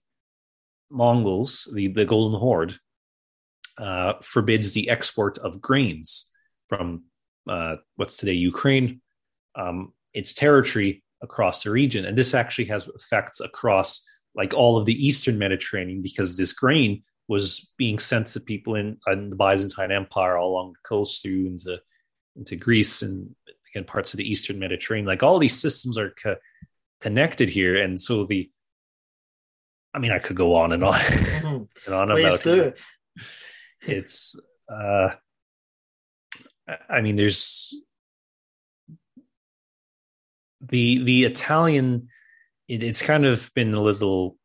Mongols, 0.90 1.70
the 1.74 1.88
the 1.88 2.06
Golden 2.06 2.40
Horde, 2.40 2.76
uh, 3.78 4.14
forbids 4.22 4.74
the 4.74 4.90
export 4.90 5.38
of 5.40 5.62
grains 5.62 6.30
from 6.70 7.04
uh, 7.50 7.76
what's 7.96 8.18
today 8.18 8.34
Ukraine 8.34 9.02
um, 9.56 9.94
its 10.14 10.34
territory 10.34 11.04
across 11.22 11.64
the 11.64 11.72
region. 11.72 12.06
And 12.06 12.18
this 12.18 12.34
actually 12.34 12.66
has 12.66 12.88
effects 12.88 13.40
across 13.40 14.06
like 14.36 14.54
all 14.54 14.78
of 14.78 14.86
the 14.86 15.06
Eastern 15.06 15.38
Mediterranean 15.38 16.02
because 16.02 16.38
this 16.38 16.54
grain 16.54 17.04
was 17.28 17.72
being 17.78 18.00
sent 18.00 18.28
to 18.28 18.40
people 18.40 18.76
in, 18.76 18.98
in 19.08 19.30
the 19.30 19.36
Byzantine 19.36 19.92
Empire 19.92 20.38
all 20.38 20.52
along 20.52 20.74
the 20.74 20.88
coast 20.88 21.22
through 21.22 21.48
into 21.48 21.80
into 22.36 22.56
Greece 22.56 23.02
and 23.04 23.36
again 23.72 23.86
parts 23.86 24.14
of 24.14 24.18
the 24.18 24.30
Eastern 24.30 24.60
Mediterranean. 24.60 25.08
Like 25.08 25.24
all 25.24 25.40
these 25.40 25.60
systems 25.60 25.98
are 25.98 26.12
co- 26.12 26.36
connected 27.00 27.50
here, 27.50 27.82
and 27.82 28.00
so 28.00 28.26
the 28.26 28.50
I 29.94 30.00
mean, 30.00 30.12
I 30.12 30.20
could 30.20 30.36
go 30.36 30.56
on 30.56 30.74
and 30.74 30.84
on 30.84 31.00
and 31.86 31.96
on 31.96 32.10
Please 32.10 32.42
about 32.42 32.44
do. 32.44 32.62
it. 32.64 32.80
It's 33.86 34.36
uh 34.72 35.10
I- 36.90 37.02
mean, 37.02 37.16
there's 37.16 37.82
the 40.62 41.04
the 41.04 41.26
Italian. 41.26 42.08
It, 42.68 42.84
it's 42.84 43.02
kind 43.02 43.26
of 43.26 43.52
been 43.56 43.74
a 43.74 43.82
little. 43.82 44.38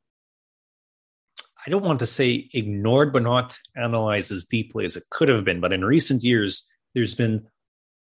I 1.67 1.71
don't 1.71 1.85
want 1.85 2.01
to 2.01 2.07
say 2.07 2.49
ignored, 2.53 3.13
but 3.13 3.23
not 3.23 3.57
analyzed 3.77 4.33
as 4.33 4.45
deeply 4.47 4.85
as 4.85 4.97
it 4.97 5.05
could 5.11 5.29
have 5.29 5.45
been. 5.45 5.61
But 5.61 5.73
in 5.73 5.85
recent 5.85 6.23
years, 6.25 6.67
there's 6.95 7.15
been 7.15 7.47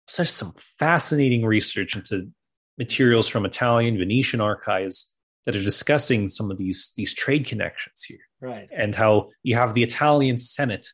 such 0.08 0.28
some 0.28 0.54
fascinating 0.58 1.46
research 1.46 1.96
into 1.96 2.30
materials 2.78 3.28
from 3.28 3.46
Italian, 3.46 3.98
Venetian 3.98 4.42
archives 4.42 5.12
that 5.46 5.56
are 5.56 5.64
discussing 5.64 6.28
some 6.28 6.52
of 6.52 6.58
these 6.58 6.92
these 6.96 7.14
trade 7.14 7.46
connections 7.46 8.04
here 8.04 8.20
Right. 8.42 8.68
and 8.76 8.94
how 8.94 9.30
you 9.44 9.56
have 9.56 9.74
the 9.74 9.84
Italian 9.84 10.38
Senate, 10.38 10.86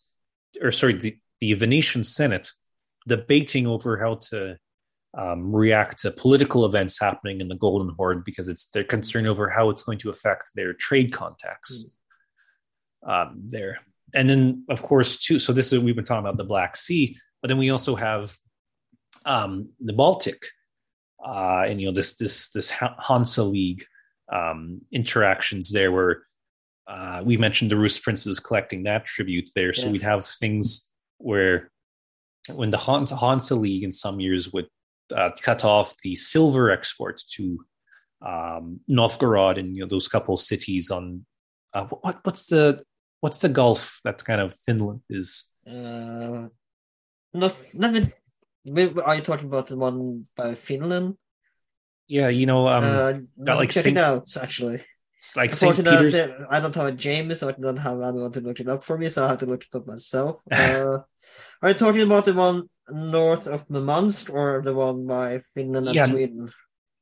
or 0.61 0.71
sorry, 0.71 0.93
the, 0.93 1.17
the 1.39 1.53
Venetian 1.53 2.03
Senate 2.03 2.49
debating 3.07 3.67
over 3.67 3.97
how 3.97 4.15
to 4.29 4.57
um, 5.17 5.53
react 5.53 5.99
to 5.99 6.11
political 6.11 6.65
events 6.65 6.99
happening 6.99 7.41
in 7.41 7.47
the 7.47 7.55
Golden 7.55 7.93
Horde 7.95 8.23
because 8.23 8.47
it's 8.47 8.65
their 8.67 8.83
concern 8.83 9.27
over 9.27 9.49
how 9.49 9.69
it's 9.69 9.83
going 9.83 9.97
to 9.99 10.09
affect 10.09 10.51
their 10.55 10.73
trade 10.73 11.11
contacts 11.11 11.99
um, 13.05 13.41
there. 13.45 13.79
And 14.13 14.29
then, 14.29 14.65
of 14.69 14.81
course, 14.81 15.19
too. 15.19 15.39
So 15.39 15.53
this 15.53 15.71
is 15.71 15.79
what 15.79 15.85
we've 15.85 15.95
been 15.95 16.05
talking 16.05 16.25
about 16.25 16.37
the 16.37 16.43
Black 16.43 16.75
Sea, 16.75 17.17
but 17.41 17.47
then 17.47 17.57
we 17.57 17.69
also 17.69 17.95
have 17.95 18.35
um, 19.25 19.69
the 19.79 19.93
Baltic, 19.93 20.43
uh, 21.25 21.65
and 21.67 21.79
you 21.79 21.87
know 21.87 21.93
this 21.93 22.15
this 22.15 22.49
this 22.49 22.69
Ha- 22.71 22.95
Hansa 22.97 23.43
League 23.43 23.85
um, 24.31 24.81
interactions 24.91 25.71
there, 25.71 25.91
where 25.91 26.23
uh, 26.93 27.19
we 27.27 27.35
mentioned 27.45 27.69
the 27.71 27.77
Rus 27.83 27.97
princes 28.05 28.35
collecting 28.47 28.81
that 28.83 29.01
tribute 29.13 29.47
there. 29.55 29.73
So 29.73 29.85
Yeah. 29.85 29.91
we'd 29.93 30.01
have 30.13 30.23
things 30.43 30.65
where 31.29 31.55
when 32.59 32.71
the 32.75 32.81
Hansa, 32.87 33.15
Hansa 33.23 33.55
League 33.65 33.83
in 33.87 33.91
some 34.03 34.17
years 34.25 34.43
would 34.53 34.67
uh, 35.19 35.29
cut 35.47 35.61
off 35.73 35.87
the 36.03 36.13
silver 36.15 36.65
export 36.77 37.17
to 37.35 37.43
um, 38.31 38.65
Novgorod 38.99 39.55
and 39.59 39.67
you 39.75 39.81
know 39.81 39.89
those 39.95 40.07
couple 40.15 40.35
cities 40.51 40.85
on 40.97 41.03
uh, 41.75 41.85
what 42.03 42.15
what's 42.25 42.45
the 42.51 42.63
what's 43.21 43.39
the 43.43 43.49
Gulf 43.59 43.81
that 44.05 44.17
kind 44.29 44.41
of 44.45 44.49
Finland 44.65 45.01
is 45.19 45.27
Uh, 45.67 46.47
not, 47.41 47.53
not 47.81 47.91
with, 47.93 48.09
with- 48.75 48.99
are 49.07 49.15
you 49.17 49.21
talking 49.29 49.47
about 49.51 49.67
the 49.67 49.77
one 49.87 49.99
by 50.39 50.49
Finland? 50.55 51.07
yeah 52.07 52.29
you 52.39 52.45
know 52.45 52.61
um 52.67 52.83
uh, 52.83 53.13
got 53.47 53.57
like 53.61 53.71
check 53.75 53.85
it 53.85 53.95
Saint- 53.95 53.97
out, 54.09 54.27
actually. 54.45 54.79
It's 55.21 55.37
like 55.37 55.53
St. 55.53 55.77
Peter's 55.77 56.15
I 56.49 56.59
don't 56.59 56.73
have 56.73 56.87
a 56.87 56.91
James, 56.91 57.39
so 57.39 57.49
I 57.49 57.53
don't 57.53 57.77
have 57.77 58.01
anyone 58.01 58.31
to 58.33 58.41
look 58.41 58.59
it 58.59 58.67
up 58.67 58.83
for 58.83 58.97
me, 58.97 59.07
so 59.09 59.23
I 59.25 59.29
have 59.29 59.37
to 59.39 59.45
look 59.45 59.63
it 59.63 59.75
up 59.77 59.85
myself. 59.85 60.41
Uh, 60.51 60.99
are 61.61 61.69
you 61.69 61.75
talking 61.77 62.01
about 62.01 62.25
the 62.25 62.33
one 62.33 62.57
north 62.89 63.45
of 63.45 63.69
Murmansk 63.69 64.33
or 64.33 64.61
the 64.65 64.73
one 64.73 65.05
by 65.05 65.41
Finland 65.53 65.87
and 65.87 65.95
Yeah, 65.95 66.07
Sweden? 66.09 66.49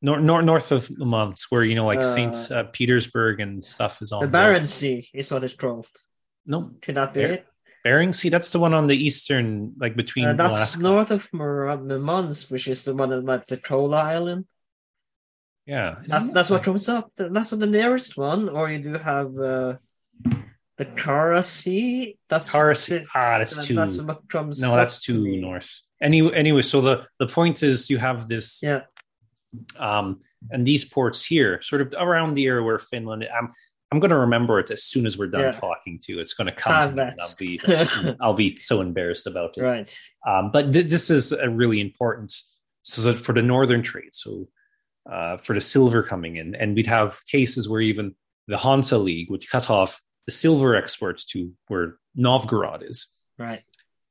nor- 0.02 0.20
nor- 0.20 0.44
north 0.44 0.72
of 0.76 0.92
Mons 1.00 1.48
where 1.50 1.64
you 1.64 1.76
know 1.76 1.88
like 1.88 2.04
Uh, 2.04 2.14
St. 2.16 2.36
Uh, 2.52 2.64
Petersburg 2.76 3.40
and 3.40 3.64
stuff 3.64 4.02
is 4.04 4.12
on 4.12 4.20
The 4.22 4.28
Barents 4.38 4.68
Sea 4.80 5.08
is 5.14 5.32
what 5.32 5.44
it's 5.48 5.56
called. 5.56 5.88
no 6.46 6.72
Could 6.84 6.96
that 7.00 7.14
be 7.14 7.22
Bar- 7.24 7.32
it? 7.40 7.46
Bering 7.86 8.12
Sea 8.12 8.28
that's 8.36 8.52
the 8.52 8.60
one 8.60 8.74
on 8.76 8.88
the 8.92 9.00
eastern 9.08 9.72
like 9.80 9.96
between 9.96 10.26
Uh, 10.28 10.34
that's 10.36 10.52
Alaska. 10.76 10.82
north 10.84 11.12
of 11.18 11.24
Mur- 11.34 11.78
Murmansk, 11.90 12.52
which 12.52 12.68
is 12.68 12.84
the 12.84 12.94
one 12.94 13.14
about 13.14 13.48
the 13.48 13.56
Kola 13.56 14.04
Island. 14.16 14.44
Yeah 15.74 15.90
That's 16.12 16.28
that's 16.36 16.50
what 16.54 16.64
comes 16.68 16.86
up. 16.90 17.06
That's 17.36 17.50
what 17.52 17.60
the 17.66 17.68
nearest 17.80 18.12
one. 18.18 18.42
Or 18.58 18.64
you 18.74 18.80
do 18.90 18.94
have 19.12 19.30
uh, 19.38 19.72
the 20.80 20.86
Kara 21.04 21.44
Sea. 21.44 22.18
That's 22.30 22.48
Kara 22.52 22.76
Sea. 22.76 22.98
this- 23.00 23.12
ah 23.16 23.38
that's 23.40 23.56
that- 23.56 23.66
too 23.68 23.76
That's 23.80 23.98
what 24.02 24.20
comes. 24.36 24.62
no 24.66 24.76
that's 24.80 24.98
to 25.06 25.14
too 25.14 25.20
me. 25.24 25.38
north 25.50 25.70
anyway 26.02 26.32
anyway 26.44 26.64
so 26.72 26.78
the 26.88 26.96
the 27.22 27.28
point 27.38 27.58
is 27.70 27.90
you 27.92 27.98
have 28.08 28.20
this 28.34 28.48
Yeah. 28.70 28.82
um 29.78 30.08
and 30.52 30.62
these 30.66 30.84
ports 30.96 31.20
here 31.26 31.62
sort 31.62 31.82
of 31.84 31.88
around 32.06 32.30
the 32.36 32.46
area 32.52 32.64
where 32.64 32.80
finland 32.92 33.28
i'm 33.38 33.48
i'm 33.92 34.00
going 34.04 34.16
to 34.18 34.22
remember 34.28 34.56
it 34.64 34.70
as 34.72 34.82
soon 34.92 35.06
as 35.06 35.14
we're 35.18 35.28
done 35.36 35.42
Yeah. 35.42 35.52
talking 35.68 36.00
to 36.06 36.12
it's 36.22 36.34
going 36.38 36.48
to 36.54 36.58
come 36.64 36.74
Ah, 36.74 36.86
to 36.88 36.92
me 36.96 37.02
and 37.12 37.20
i'll 37.20 37.36
be 37.46 37.52
i'll 38.24 38.40
be 38.46 38.56
so 38.56 38.76
embarrassed 38.88 39.28
about 39.28 39.58
it 39.58 39.62
right. 39.72 39.88
um 40.26 40.52
but 40.56 40.72
th- 40.72 40.88
this 40.96 41.10
is 41.18 41.34
a 41.34 41.50
really 41.62 41.80
important 41.82 42.30
so 42.84 43.02
that 43.08 43.20
for 43.20 43.34
the 43.34 43.42
northern 43.54 43.82
trade 43.84 44.14
so 44.24 44.48
uh 45.10 45.38
for 45.38 45.54
the 45.54 45.62
silver 45.62 46.04
coming 46.04 46.38
in. 46.38 46.56
And 46.56 46.76
we'd 46.76 46.88
have 46.88 47.20
cases 47.26 47.70
where 47.70 47.82
even 47.82 48.16
the 48.48 48.58
hansa 48.58 48.98
league 48.98 49.30
would 49.30 49.48
cut 49.50 49.70
off 49.70 50.02
the 50.26 50.32
silver 50.32 50.76
exports 50.76 51.26
to 51.26 51.52
where 51.68 51.98
novgorod 52.16 52.84
is. 52.84 53.08
Right. 53.38 53.64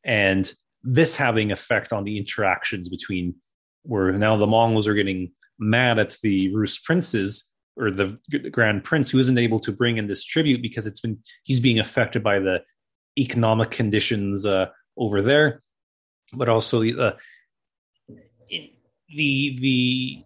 and 0.04 0.50
this 0.82 1.16
having 1.16 1.52
effect 1.52 1.92
on 1.92 2.04
the 2.04 2.18
interactions 2.18 2.88
between 2.88 3.34
where 3.82 4.12
now 4.12 4.36
the 4.36 4.46
Mongols 4.46 4.86
are 4.86 4.94
getting 4.94 5.32
mad 5.58 5.98
at 5.98 6.16
the 6.22 6.54
Rus 6.54 6.78
princes 6.78 7.52
or 7.76 7.90
the 7.90 8.16
Grand 8.50 8.84
Prince 8.84 9.10
who 9.10 9.18
isn't 9.18 9.38
able 9.38 9.60
to 9.60 9.72
bring 9.72 9.98
in 9.98 10.06
this 10.06 10.24
tribute 10.24 10.62
because 10.62 10.86
it's 10.86 11.00
been 11.00 11.18
he's 11.44 11.60
being 11.60 11.78
affected 11.78 12.22
by 12.22 12.38
the 12.38 12.62
economic 13.18 13.70
conditions 13.70 14.46
uh, 14.46 14.66
over 14.96 15.22
there, 15.22 15.62
but 16.32 16.48
also 16.48 16.82
uh, 16.82 17.16
the 19.14 19.58
the 19.60 20.22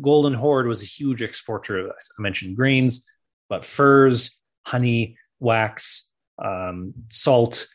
Golden 0.00 0.34
Horde 0.34 0.66
was 0.66 0.82
a 0.82 0.86
huge 0.86 1.22
exporter. 1.22 1.78
of 1.78 1.90
I 1.90 2.22
mentioned 2.22 2.56
grains, 2.56 3.06
but 3.48 3.64
furs, 3.64 4.38
honey, 4.66 5.16
wax, 5.40 6.10
um, 6.42 6.94
salt, 7.08 7.66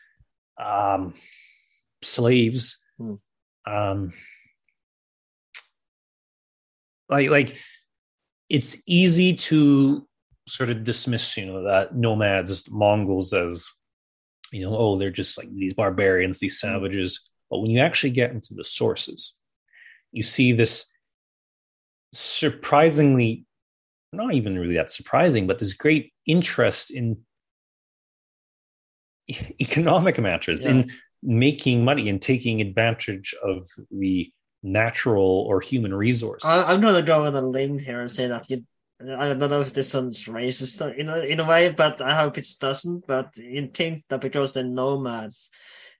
um, 0.60 1.14
slaves. 2.02 2.84
Hmm. 2.98 3.14
Um, 3.66 4.12
like 7.08 7.30
like 7.30 7.56
it's 8.48 8.82
easy 8.86 9.34
to 9.34 10.06
sort 10.46 10.70
of 10.70 10.84
dismiss 10.84 11.36
you 11.36 11.46
know 11.46 11.62
that 11.64 11.94
nomads 11.94 12.68
mongols 12.70 13.32
as 13.32 13.68
you 14.50 14.62
know 14.62 14.76
oh 14.76 14.98
they're 14.98 15.10
just 15.10 15.36
like 15.36 15.52
these 15.54 15.74
barbarians 15.74 16.40
these 16.40 16.58
savages 16.58 17.30
but 17.50 17.58
when 17.58 17.70
you 17.70 17.80
actually 17.80 18.10
get 18.10 18.30
into 18.30 18.54
the 18.54 18.64
sources 18.64 19.38
you 20.12 20.22
see 20.22 20.52
this 20.52 20.90
surprisingly 22.12 23.44
not 24.12 24.32
even 24.34 24.58
really 24.58 24.74
that 24.74 24.90
surprising 24.90 25.46
but 25.46 25.58
this 25.58 25.74
great 25.74 26.12
interest 26.26 26.90
in 26.90 27.18
economic 29.60 30.18
matters 30.18 30.64
Yeah. 30.64 30.70
in 30.70 30.90
making 31.22 31.84
money 31.84 32.08
and 32.08 32.20
taking 32.22 32.60
advantage 32.60 33.34
of 33.42 33.66
the 33.90 34.30
natural 34.62 35.44
or 35.48 35.60
human 35.60 35.92
resources 35.94 36.48
I, 36.48 36.72
I'm 36.72 36.80
gonna 36.80 37.02
go 37.02 37.24
on 37.26 37.34
a 37.34 37.40
limb 37.42 37.78
here 37.78 38.00
and 38.00 38.10
say 38.10 38.26
that 38.28 38.48
you. 38.50 38.62
I 39.00 39.28
don't 39.28 39.38
know 39.38 39.60
if 39.60 39.72
this 39.72 39.90
sounds 39.92 40.24
racist 40.24 40.82
in 40.96 41.08
a, 41.08 41.18
in 41.20 41.38
a 41.38 41.46
way, 41.46 41.70
but 41.70 42.00
I 42.00 42.16
hope 42.20 42.36
it 42.36 42.46
doesn't. 42.60 43.06
But 43.06 43.36
you 43.36 43.68
think 43.68 44.02
that 44.08 44.20
because 44.20 44.54
they're 44.54 44.64
nomads, 44.64 45.50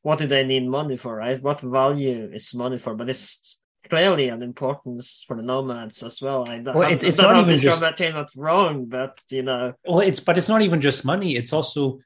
what 0.02 0.18
do 0.18 0.26
they 0.26 0.44
need 0.44 0.66
money 0.66 0.96
for, 0.96 1.14
right? 1.14 1.40
What 1.40 1.60
value 1.60 2.28
is 2.32 2.56
money 2.56 2.76
for? 2.76 2.96
But 2.96 3.08
it's 3.08 3.62
clearly 3.88 4.28
an 4.28 4.42
importance 4.42 5.24
for 5.26 5.36
the 5.36 5.42
nomads 5.42 6.02
as 6.02 6.20
well. 6.22 6.48
I, 6.48 6.60
Well, 6.60 6.90
it- 6.92 7.02
it's 7.02 7.18
not 7.18 7.36
even 7.42 7.58
just- 7.58 7.96
came 7.96 8.14
out 8.16 8.30
wrong, 8.36 8.86
but 8.86 9.20
you 9.30 9.42
know, 9.42 9.74
well 9.86 10.00
it's 10.00 10.20
but 10.20 10.36
it's 10.38 10.48
not 10.48 10.62
even 10.62 10.80
just 10.80 11.04
money 11.04 11.36
it's 11.36 11.52
also 11.52 11.98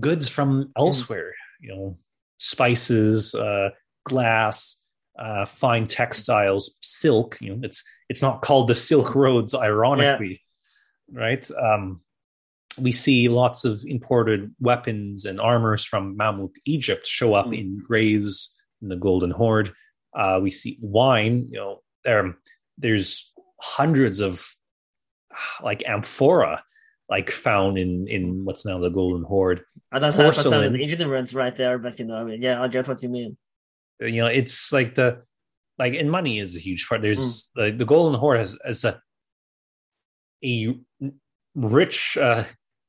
goods 0.00 0.28
from 0.28 0.72
elsewhere 0.76 1.32
you 1.60 1.68
know 1.74 1.98
spices 2.38 3.34
uh 3.34 3.68
glass 4.04 4.82
uh 5.18 5.44
fine 5.44 5.86
textiles 5.86 6.76
silk 6.80 7.36
you 7.40 7.50
know 7.54 7.60
it's 7.62 7.84
it's 8.08 8.22
not 8.22 8.40
called 8.42 8.66
the 8.68 8.74
silk 8.74 9.14
roads 9.14 9.54
ironically 9.54 10.40
right 11.12 11.48
um 11.60 12.00
we 12.78 12.90
see 12.92 13.28
lots 13.28 13.64
of 13.64 13.80
imported 13.86 14.52
weapons 14.58 15.24
and 15.26 15.40
armors 15.40 15.84
from 15.84 16.16
Mamluk 16.18 16.54
Egypt 16.64 17.06
show 17.06 17.32
up 17.34 17.46
Mm. 17.46 17.58
in 17.60 17.74
graves 17.86 18.52
in 18.82 18.88
the 18.88 18.96
Golden 18.96 19.30
Horde. 19.30 19.72
Uh, 20.14 20.40
we 20.42 20.50
see 20.50 20.78
wine. 20.80 21.48
You 21.50 21.58
know, 21.58 21.82
there 22.04 22.36
there's 22.78 23.32
hundreds 23.60 24.20
of 24.20 24.44
like 25.62 25.82
amphora 25.86 26.62
like 27.08 27.30
found 27.30 27.78
in 27.78 28.06
in 28.08 28.44
what's 28.44 28.64
now 28.64 28.78
the 28.78 28.88
Golden 28.88 29.24
Horde. 29.24 29.62
I 29.92 29.98
don't 29.98 30.14
have 30.14 30.34
Porcelain. 30.34 30.72
percent 30.72 30.90
ignorance 30.90 31.34
right 31.34 31.54
there, 31.54 31.78
but 31.78 31.98
you 31.98 32.06
know, 32.06 32.16
I 32.16 32.24
mean, 32.24 32.42
yeah, 32.42 32.62
I 32.62 32.68
get 32.68 32.88
what 32.88 33.02
you 33.02 33.08
mean. 33.08 33.36
You 34.00 34.22
know, 34.22 34.26
it's 34.26 34.72
like 34.72 34.94
the 34.94 35.22
like 35.78 35.94
and 35.94 36.10
money 36.10 36.38
is 36.38 36.56
a 36.56 36.60
huge 36.60 36.88
part. 36.88 37.02
There's 37.02 37.50
the, 37.54 37.70
the 37.76 37.84
Golden 37.84 38.18
Horde 38.18 38.38
has, 38.38 38.56
has 38.64 38.84
a 38.84 39.00
a 40.44 40.78
rich 41.54 42.16
uh, 42.16 42.44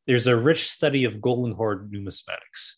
there's 0.08 0.28
a 0.28 0.36
rich 0.36 0.70
study 0.70 1.04
of 1.04 1.22
Golden 1.22 1.54
Horde 1.54 1.92
numismatics, 1.92 2.76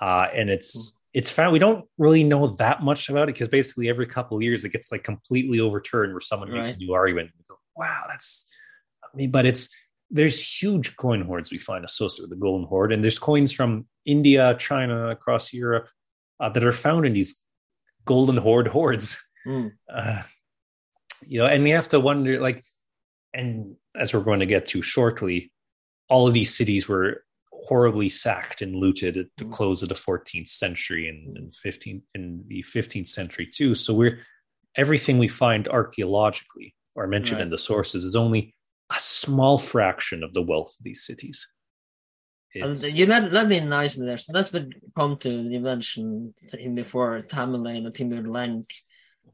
uh, 0.00 0.26
and 0.34 0.50
it's 0.50 0.95
it's 1.16 1.30
found 1.30 1.50
we 1.50 1.58
don't 1.58 1.86
really 1.96 2.22
know 2.22 2.46
that 2.46 2.82
much 2.82 3.08
about 3.08 3.22
it 3.30 3.32
because 3.32 3.48
basically 3.48 3.88
every 3.88 4.06
couple 4.06 4.36
of 4.36 4.42
years 4.42 4.66
it 4.66 4.68
gets 4.68 4.92
like 4.92 5.02
completely 5.02 5.58
overturned 5.58 6.12
where 6.12 6.20
someone 6.20 6.50
right. 6.50 6.58
makes 6.58 6.74
a 6.74 6.76
new 6.76 6.92
argument. 6.92 7.30
We 7.38 7.44
go, 7.48 7.56
wow, 7.74 8.02
that's 8.06 8.46
I 9.02 9.16
mean, 9.16 9.30
but 9.30 9.46
it's 9.46 9.74
there's 10.10 10.38
huge 10.62 10.94
coin 10.96 11.22
hoards 11.22 11.50
we 11.50 11.56
find 11.56 11.86
associated 11.86 12.24
with 12.28 12.38
the 12.38 12.42
Golden 12.42 12.66
Horde, 12.68 12.92
and 12.92 13.02
there's 13.02 13.18
coins 13.18 13.50
from 13.50 13.86
India, 14.04 14.56
China, 14.58 15.08
across 15.08 15.54
Europe 15.54 15.88
uh, 16.38 16.50
that 16.50 16.62
are 16.62 16.70
found 16.70 17.06
in 17.06 17.14
these 17.14 17.42
Golden 18.04 18.36
Horde 18.36 18.68
hoards. 18.68 19.18
Mm. 19.46 19.72
Uh, 19.90 20.22
you 21.26 21.38
know, 21.40 21.46
and 21.46 21.64
we 21.64 21.70
have 21.70 21.88
to 21.88 21.98
wonder, 21.98 22.38
like, 22.40 22.62
and 23.32 23.76
as 23.94 24.12
we're 24.12 24.20
going 24.20 24.40
to 24.40 24.46
get 24.46 24.66
to 24.66 24.82
shortly, 24.82 25.50
all 26.10 26.28
of 26.28 26.34
these 26.34 26.54
cities 26.54 26.86
were 26.86 27.24
horribly 27.64 28.08
sacked 28.08 28.62
and 28.62 28.76
looted 28.76 29.16
at 29.16 29.26
the 29.36 29.44
mm. 29.44 29.52
close 29.52 29.82
of 29.82 29.88
the 29.88 29.94
14th 29.94 30.48
century 30.48 31.08
and, 31.08 31.36
and 31.36 31.54
15 31.54 32.02
in 32.14 32.44
the 32.46 32.62
15th 32.62 33.06
century 33.06 33.48
too. 33.52 33.74
So 33.74 33.94
we're 33.94 34.20
everything 34.76 35.18
we 35.18 35.28
find 35.28 35.68
archaeologically 35.68 36.74
or 36.94 37.06
mentioned 37.06 37.38
right. 37.38 37.44
in 37.44 37.50
the 37.50 37.58
sources 37.58 38.04
is 38.04 38.16
only 38.16 38.54
a 38.90 38.98
small 38.98 39.58
fraction 39.58 40.22
of 40.22 40.32
the 40.32 40.42
wealth 40.42 40.74
of 40.78 40.84
these 40.84 41.04
cities. 41.04 41.46
And 42.54 42.76
you 42.84 43.04
let, 43.04 43.32
let 43.32 43.48
me 43.48 43.60
nice 43.60 43.96
there. 43.96 44.16
So 44.16 44.32
that's 44.32 44.52
what 44.52 44.64
come 44.94 45.18
to 45.18 45.30
you 45.30 45.60
mentioned 45.60 46.34
him 46.52 46.74
before 46.74 47.20
Tamerlane 47.20 47.86
or 47.86 47.90
Timur 47.90 48.22
Lenk. 48.22 48.64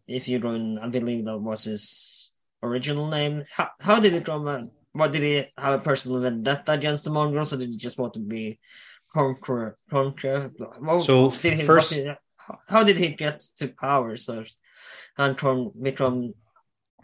If 0.08 0.28
you 0.28 0.40
don't, 0.40 0.78
I 0.78 0.88
believe 0.88 1.24
that 1.26 1.38
was 1.38 1.64
his 1.64 2.34
original 2.62 3.08
name. 3.08 3.44
How, 3.52 3.68
how 3.80 4.00
did 4.00 4.14
it 4.14 4.24
come? 4.24 4.70
What 4.92 5.12
did 5.12 5.22
he 5.22 5.44
have 5.56 5.80
a 5.80 5.82
personal 5.82 6.20
vendetta 6.20 6.72
against 6.72 7.04
the 7.04 7.10
Mongols, 7.10 7.52
or 7.52 7.56
did 7.56 7.70
he 7.70 7.76
just 7.76 7.98
want 7.98 8.14
to 8.14 8.20
be 8.20 8.58
conqueror? 9.12 9.78
conqueror? 9.90 10.52
Well, 10.80 11.00
so 11.00 11.30
he, 11.30 11.62
first, 11.62 11.94
he, 11.94 12.12
how 12.68 12.84
did 12.84 12.96
he 12.96 13.14
get 13.14 13.42
to 13.56 13.68
power? 13.68 14.16
So 14.16 14.44
and 15.18 15.38
from 15.38 15.72
become 15.80 16.34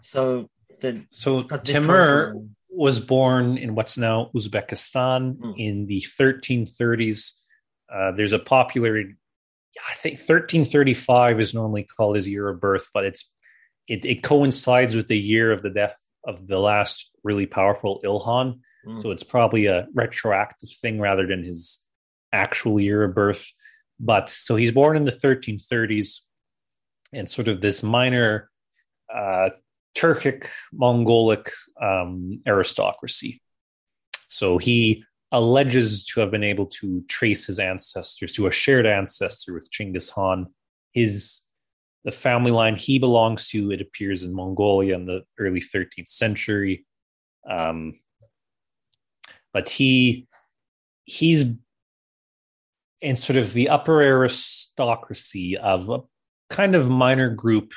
so 0.01 0.49
the 0.81 1.05
so 1.11 1.43
Timur 1.43 2.35
was 2.71 3.01
born 3.01 3.59
in 3.59 3.75
what's 3.75 3.99
now 3.99 4.31
Uzbekistan 4.35 5.37
mm. 5.37 5.55
in 5.57 5.87
the 5.87 6.01
1330s. 6.01 7.33
Uh, 7.93 8.13
there's 8.13 8.35
a 8.35 8.39
popular, 8.39 8.99
I 8.99 9.95
think 9.95 10.15
1335 10.15 11.41
is 11.41 11.55
normally 11.55 11.85
called 11.85 12.17
his 12.17 12.29
year 12.29 12.49
of 12.49 12.61
birth, 12.61 12.91
but 12.93 13.05
it's 13.05 13.33
it, 13.89 14.05
it 14.05 14.23
coincides 14.23 14.95
with 14.95 15.09
the 15.09 15.19
year 15.19 15.51
of 15.51 15.63
the 15.63 15.71
death 15.71 15.97
of 16.25 16.47
the 16.47 16.59
last 16.59 17.11
really 17.25 17.47
powerful 17.47 18.01
Ilkhan. 18.05 18.61
Mm. 18.87 18.99
So 18.99 19.11
it's 19.11 19.23
probably 19.23 19.67
a 19.67 19.87
retroactive 19.95 20.71
thing 20.81 21.01
rather 21.01 21.27
than 21.27 21.45
his 21.45 21.87
actual 22.33 22.81
year 22.81 23.05
of 23.05 23.15
birth. 23.15 23.51
But 24.01 24.29
so 24.29 24.57
he's 24.57 24.73
born 24.73 24.97
in 24.97 25.05
the 25.05 25.13
1330s, 25.13 26.21
and 27.13 27.29
sort 27.29 27.49
of 27.49 27.61
this 27.61 27.83
minor 27.83 28.51
uh, 29.15 29.51
Turkic 29.97 30.49
Mongolic 30.73 31.51
um, 31.81 32.41
aristocracy. 32.47 33.41
So 34.29 34.59
he 34.59 35.05
alleges 35.33 36.07
to 36.07 36.21
have 36.21 36.31
been 36.31 36.45
able 36.45 36.67
to 36.67 37.03
trace 37.09 37.47
his 37.47 37.59
ancestors 37.59 38.33
to 38.33 38.47
a 38.47 38.53
shared 38.53 38.87
ancestor 38.87 39.55
with 39.55 39.71
Chinggis 39.71 40.13
Khan. 40.13 40.47
His 40.93 41.43
the 42.05 42.11
family 42.11 42.51
line 42.51 42.77
he 42.77 42.99
belongs 42.99 43.49
to 43.49 43.71
it 43.71 43.81
appears 43.81 44.23
in 44.23 44.35
Mongolia 44.35 44.95
in 44.95 45.05
the 45.05 45.23
early 45.39 45.61
13th 45.61 46.09
century. 46.09 46.87
Um, 47.49 47.99
but 49.53 49.69
he 49.69 50.27
he's 51.05 51.55
in 53.01 53.17
sort 53.17 53.37
of 53.37 53.53
the 53.53 53.69
upper 53.69 54.03
aristocracy 54.03 55.57
of 55.57 55.89
a 55.89 56.01
kind 56.51 56.75
of 56.75 56.91
minor 56.91 57.31
group 57.31 57.73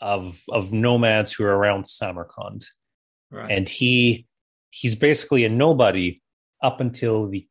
of 0.00 0.42
of 0.48 0.72
nomads 0.72 1.32
who 1.32 1.44
are 1.44 1.56
around 1.56 1.86
Samarkand, 1.86 2.64
right. 3.30 3.50
and 3.50 3.68
he 3.68 4.26
he's 4.70 4.94
basically 4.94 5.44
a 5.44 5.48
nobody 5.48 6.22
up 6.62 6.80
until 6.80 7.28
the 7.28 7.46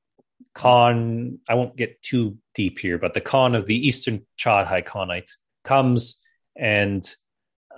Khan. 0.53 1.39
I 1.47 1.53
won't 1.53 1.75
get 1.75 2.01
too 2.01 2.37
deep 2.55 2.79
here, 2.79 2.97
but 2.97 3.13
the 3.13 3.21
Khan 3.21 3.55
of 3.55 3.65
the 3.65 3.87
Eastern 3.87 4.25
Chagatai 4.39 4.85
Khanate 4.85 5.29
comes 5.69 6.19
and 6.57 7.03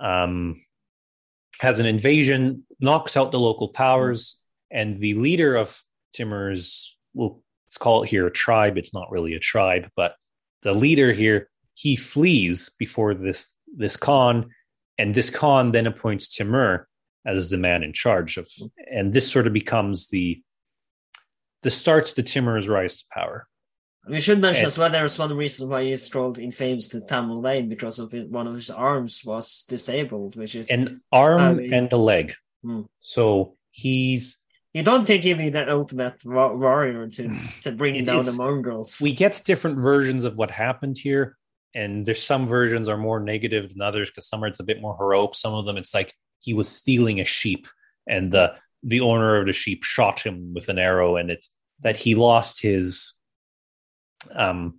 um, 0.00 0.60
has 1.60 1.78
an 1.78 1.86
invasion, 1.86 2.64
knocks 2.80 3.16
out 3.16 3.30
the 3.30 3.38
local 3.38 3.68
powers, 3.68 4.40
and 4.70 4.98
the 4.98 5.14
leader 5.14 5.54
of 5.54 5.78
Timur's 6.14 6.96
well, 7.14 7.42
let's 7.66 7.76
call 7.76 8.02
it 8.02 8.08
here 8.08 8.26
a 8.26 8.32
tribe. 8.32 8.78
It's 8.78 8.94
not 8.94 9.10
really 9.10 9.34
a 9.34 9.38
tribe, 9.38 9.90
but 9.94 10.14
the 10.62 10.72
leader 10.72 11.12
here 11.12 11.50
he 11.74 11.96
flees 11.96 12.70
before 12.78 13.14
this 13.14 13.56
this 13.76 13.96
Khan 13.96 14.50
and 14.98 15.14
this 15.14 15.30
Khan 15.30 15.72
then 15.72 15.86
appoints 15.86 16.34
Timur 16.34 16.88
as 17.26 17.50
the 17.50 17.58
man 17.58 17.82
in 17.82 17.92
charge 17.92 18.36
of, 18.38 18.48
and 18.90 19.12
this 19.12 19.30
sort 19.30 19.46
of 19.46 19.52
becomes 19.52 20.08
the 20.08 20.42
the 21.62 21.70
starts 21.70 22.14
the 22.14 22.22
Timur's 22.22 22.68
rise 22.68 22.98
to 22.98 23.04
power. 23.12 23.46
We 24.08 24.20
should 24.20 24.40
mention 24.40 24.64
and, 24.64 24.72
as 24.72 24.78
well 24.78 24.90
there's 24.90 25.18
one 25.18 25.36
reason 25.36 25.68
why 25.68 25.84
he 25.84 25.96
strolled 25.96 26.38
in 26.38 26.50
famous 26.50 26.88
to 26.88 27.00
Tamerlane 27.00 27.68
because 27.68 28.00
of 28.00 28.12
it, 28.14 28.28
one 28.28 28.48
of 28.48 28.54
his 28.54 28.70
arms 28.70 29.22
was 29.24 29.64
disabled, 29.68 30.34
which 30.34 30.56
is 30.56 30.70
an 30.70 31.00
arm 31.12 31.60
and 31.60 31.92
a 31.92 31.96
leg. 31.96 32.34
Hmm. 32.64 32.82
So 32.98 33.56
he's 33.70 34.38
you 34.72 34.82
don't 34.82 35.06
think 35.06 35.24
he'd 35.24 35.38
be 35.38 35.50
the 35.50 35.70
ultimate 35.70 36.24
warrior 36.24 37.06
to 37.06 37.38
to 37.62 37.72
bring 37.72 38.02
down 38.02 38.24
the 38.24 38.32
Mongols. 38.32 39.00
We 39.00 39.12
get 39.12 39.40
different 39.44 39.78
versions 39.78 40.24
of 40.24 40.36
what 40.36 40.50
happened 40.50 40.98
here 40.98 41.36
and 41.74 42.04
there's 42.04 42.22
some 42.22 42.44
versions 42.44 42.88
are 42.88 42.98
more 42.98 43.20
negative 43.20 43.70
than 43.70 43.82
others 43.82 44.10
because 44.10 44.26
some 44.26 44.42
are 44.42 44.48
it's 44.48 44.60
a 44.60 44.64
bit 44.64 44.80
more 44.80 44.96
heroic. 44.96 45.34
Some 45.34 45.54
of 45.54 45.64
them 45.64 45.76
it's 45.76 45.94
like 45.94 46.12
he 46.40 46.54
was 46.54 46.68
stealing 46.68 47.20
a 47.20 47.24
sheep 47.24 47.68
and 48.08 48.32
the 48.32 48.54
the 48.82 49.00
owner 49.00 49.36
of 49.36 49.46
the 49.46 49.52
sheep 49.52 49.84
shot 49.84 50.20
him 50.20 50.54
with 50.54 50.68
an 50.68 50.78
arrow 50.78 51.16
and 51.16 51.30
it's 51.30 51.50
that 51.80 51.96
he 51.96 52.14
lost 52.14 52.60
his 52.60 53.14
um 54.34 54.78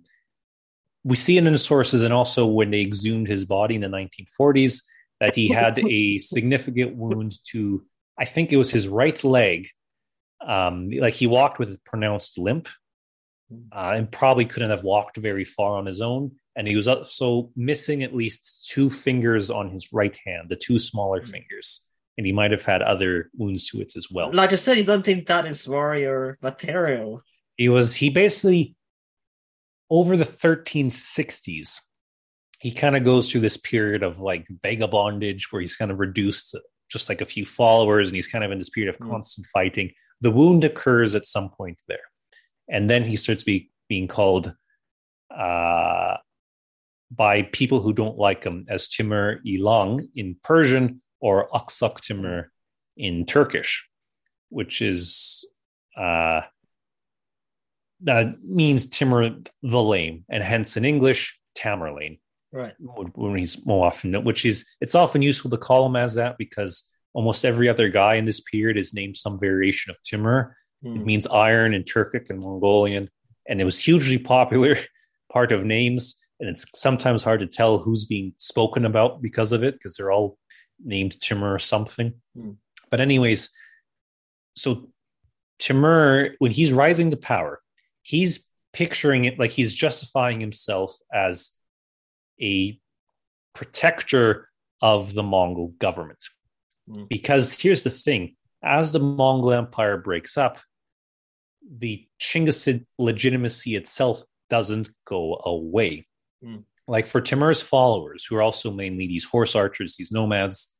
we 1.04 1.16
see 1.16 1.36
it 1.36 1.46
in 1.46 1.52
the 1.52 1.58
sources 1.58 2.02
and 2.02 2.14
also 2.14 2.46
when 2.46 2.70
they 2.70 2.80
exhumed 2.80 3.28
his 3.28 3.44
body 3.44 3.74
in 3.74 3.80
the 3.80 3.86
1940s 3.86 4.82
that 5.20 5.36
he 5.36 5.48
had 5.48 5.78
a 5.78 6.18
significant 6.18 6.96
wound 6.96 7.34
to 7.44 7.84
i 8.18 8.24
think 8.24 8.52
it 8.52 8.56
was 8.56 8.70
his 8.70 8.88
right 8.88 9.22
leg 9.24 9.66
um 10.46 10.90
like 10.90 11.14
he 11.14 11.26
walked 11.26 11.58
with 11.58 11.74
a 11.74 11.78
pronounced 11.84 12.38
limp 12.38 12.68
uh, 13.72 13.92
and 13.94 14.10
probably 14.10 14.46
couldn't 14.46 14.70
have 14.70 14.82
walked 14.82 15.16
very 15.16 15.44
far 15.44 15.76
on 15.76 15.86
his 15.86 16.00
own 16.00 16.32
and 16.56 16.68
he 16.68 16.76
was 16.76 16.88
also 16.88 17.50
missing 17.56 18.02
at 18.02 18.14
least 18.14 18.68
two 18.70 18.88
fingers 18.88 19.50
on 19.50 19.70
his 19.70 19.92
right 19.92 20.16
hand, 20.24 20.48
the 20.48 20.56
two 20.56 20.78
smaller 20.78 21.20
mm-hmm. 21.20 21.30
fingers. 21.30 21.80
And 22.16 22.24
he 22.24 22.32
might 22.32 22.52
have 22.52 22.64
had 22.64 22.80
other 22.80 23.30
wounds 23.36 23.68
to 23.70 23.80
it 23.80 23.96
as 23.96 24.08
well. 24.08 24.30
Like 24.32 24.52
I 24.52 24.56
said, 24.56 24.78
you 24.78 24.84
don't 24.84 25.04
think 25.04 25.26
that 25.26 25.46
is 25.46 25.68
warrior 25.68 26.38
material. 26.40 27.22
He 27.56 27.68
was, 27.68 27.96
he 27.96 28.08
basically, 28.08 28.76
over 29.90 30.16
the 30.16 30.24
1360s, 30.24 31.80
he 32.60 32.72
kind 32.72 32.96
of 32.96 33.04
goes 33.04 33.30
through 33.30 33.42
this 33.42 33.56
period 33.56 34.02
of 34.02 34.20
like 34.20 34.46
vagabondage 34.64 35.44
where 35.50 35.60
he's 35.60 35.76
kind 35.76 35.90
of 35.90 35.98
reduced 35.98 36.56
just 36.90 37.08
like 37.08 37.20
a 37.20 37.26
few 37.26 37.44
followers 37.44 38.08
and 38.08 38.14
he's 38.14 38.28
kind 38.28 38.44
of 38.44 38.50
in 38.50 38.58
this 38.58 38.70
period 38.70 38.94
of 38.94 38.98
mm. 39.00 39.10
constant 39.10 39.46
fighting. 39.46 39.90
The 40.20 40.30
wound 40.30 40.64
occurs 40.64 41.14
at 41.14 41.26
some 41.26 41.50
point 41.50 41.82
there. 41.88 41.98
And 42.68 42.88
then 42.88 43.04
he 43.04 43.16
starts 43.16 43.44
be, 43.44 43.70
being 43.88 44.08
called 44.08 44.54
uh, 45.36 46.16
by 47.10 47.42
people 47.42 47.80
who 47.80 47.92
don't 47.92 48.16
like 48.16 48.44
him 48.44 48.64
as 48.68 48.88
Timur-i 48.88 49.58
Lang 49.58 50.08
in 50.14 50.36
Persian 50.42 51.02
or 51.20 51.48
Aksak 51.50 52.00
Timur 52.00 52.50
in 52.96 53.26
Turkish, 53.26 53.86
which 54.48 54.80
is 54.80 55.46
uh, 55.98 56.42
that 58.02 58.42
means 58.42 58.86
Timur 58.86 59.36
the 59.62 59.82
Lame, 59.82 60.24
and 60.28 60.42
hence 60.42 60.76
in 60.76 60.84
English 60.84 61.38
Tamerlane. 61.56 62.18
Right. 62.52 62.74
When 62.78 63.36
he's 63.36 63.66
more 63.66 63.86
often, 63.86 64.14
which 64.24 64.44
is 64.44 64.64
it's 64.80 64.94
often 64.94 65.22
useful 65.22 65.50
to 65.50 65.56
call 65.56 65.86
him 65.86 65.96
as 65.96 66.14
that 66.14 66.38
because 66.38 66.88
almost 67.12 67.44
every 67.44 67.68
other 67.68 67.88
guy 67.88 68.14
in 68.14 68.26
this 68.26 68.40
period 68.40 68.76
is 68.76 68.94
named 68.94 69.16
some 69.16 69.40
variation 69.40 69.90
of 69.90 70.00
Timur. 70.02 70.56
Mm. 70.84 70.96
It 70.96 70.98
hmm. 70.98 71.04
means 71.04 71.26
iron 71.26 71.74
in 71.74 71.82
Turkic 71.82 72.30
and 72.30 72.40
Mongolian, 72.40 73.10
and 73.48 73.60
it 73.60 73.64
was 73.64 73.82
hugely 73.82 74.18
popular 74.18 74.76
part 75.32 75.50
of 75.50 75.64
names 75.64 76.16
and 76.40 76.48
it's 76.48 76.66
sometimes 76.74 77.22
hard 77.22 77.40
to 77.40 77.46
tell 77.46 77.78
who's 77.78 78.04
being 78.04 78.34
spoken 78.38 78.84
about 78.84 79.22
because 79.22 79.52
of 79.52 79.62
it 79.62 79.74
because 79.74 79.96
they're 79.96 80.12
all 80.12 80.38
named 80.84 81.18
Timur 81.20 81.54
or 81.54 81.58
something. 81.58 82.14
Mm. 82.36 82.56
But 82.90 83.00
anyways, 83.00 83.50
so 84.56 84.90
Timur, 85.58 86.34
when 86.38 86.50
he's 86.50 86.72
rising 86.72 87.10
to 87.10 87.16
power, 87.16 87.60
he's 88.04 88.48
picturing 88.72 89.24
it 89.24 89.38
like 89.38 89.50
he's 89.50 89.74
justifying 89.74 90.38
himself 90.38 90.96
as 91.12 91.50
a 92.40 92.78
protector 93.54 94.48
of 94.80 95.14
the 95.14 95.22
Mongol 95.22 95.68
government. 95.78 96.22
Mm. 96.88 97.08
Because 97.08 97.58
here's 97.60 97.82
the 97.82 97.90
thing 97.90 98.36
as 98.62 98.92
the 98.92 99.00
Mongol 99.00 99.52
Empire 99.52 99.96
breaks 99.96 100.36
up, 100.36 100.60
the 101.68 102.06
Chinggisid 102.20 102.84
legitimacy 102.98 103.74
itself 103.74 104.22
doesn't 104.50 104.90
go 105.06 105.40
away. 105.44 106.06
Mm. 106.44 106.64
Like 106.86 107.06
for 107.06 107.22
Timur's 107.22 107.62
followers, 107.62 108.26
who 108.28 108.36
are 108.36 108.42
also 108.42 108.70
mainly 108.70 109.06
these 109.06 109.24
horse 109.24 109.56
archers, 109.56 109.96
these 109.96 110.12
nomads, 110.12 110.76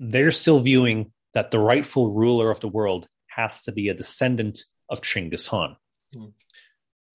they're 0.00 0.32
still 0.32 0.58
viewing 0.58 1.12
that 1.34 1.52
the 1.52 1.60
rightful 1.60 2.12
ruler 2.12 2.50
of 2.50 2.58
the 2.58 2.68
world 2.68 3.06
has 3.28 3.62
to 3.62 3.72
be 3.72 3.88
a 3.88 3.94
descendant 3.94 4.64
of 4.88 5.00
Chinggis 5.00 5.48
Khan. 5.48 5.76
Mm. 6.14 6.32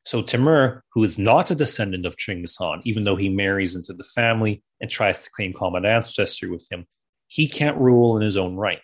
So 0.05 0.21
Timur, 0.21 0.85
who 0.93 1.03
is 1.03 1.19
not 1.19 1.51
a 1.51 1.55
descendant 1.55 2.05
of 2.05 2.15
Chinggis 2.15 2.57
Khan, 2.57 2.81
even 2.85 3.03
though 3.03 3.17
he 3.17 3.27
marries 3.27 3.75
into 3.75 3.93
the 3.93 4.05
family 4.05 4.63
and 4.79 4.89
tries 4.89 5.19
to 5.23 5.31
claim 5.31 5.51
common 5.51 5.85
ancestry 5.85 6.49
with 6.49 6.65
him, 6.71 6.85
he 7.27 7.47
can't 7.47 7.77
rule 7.77 8.15
in 8.15 8.23
his 8.23 8.37
own 8.37 8.55
right. 8.55 8.79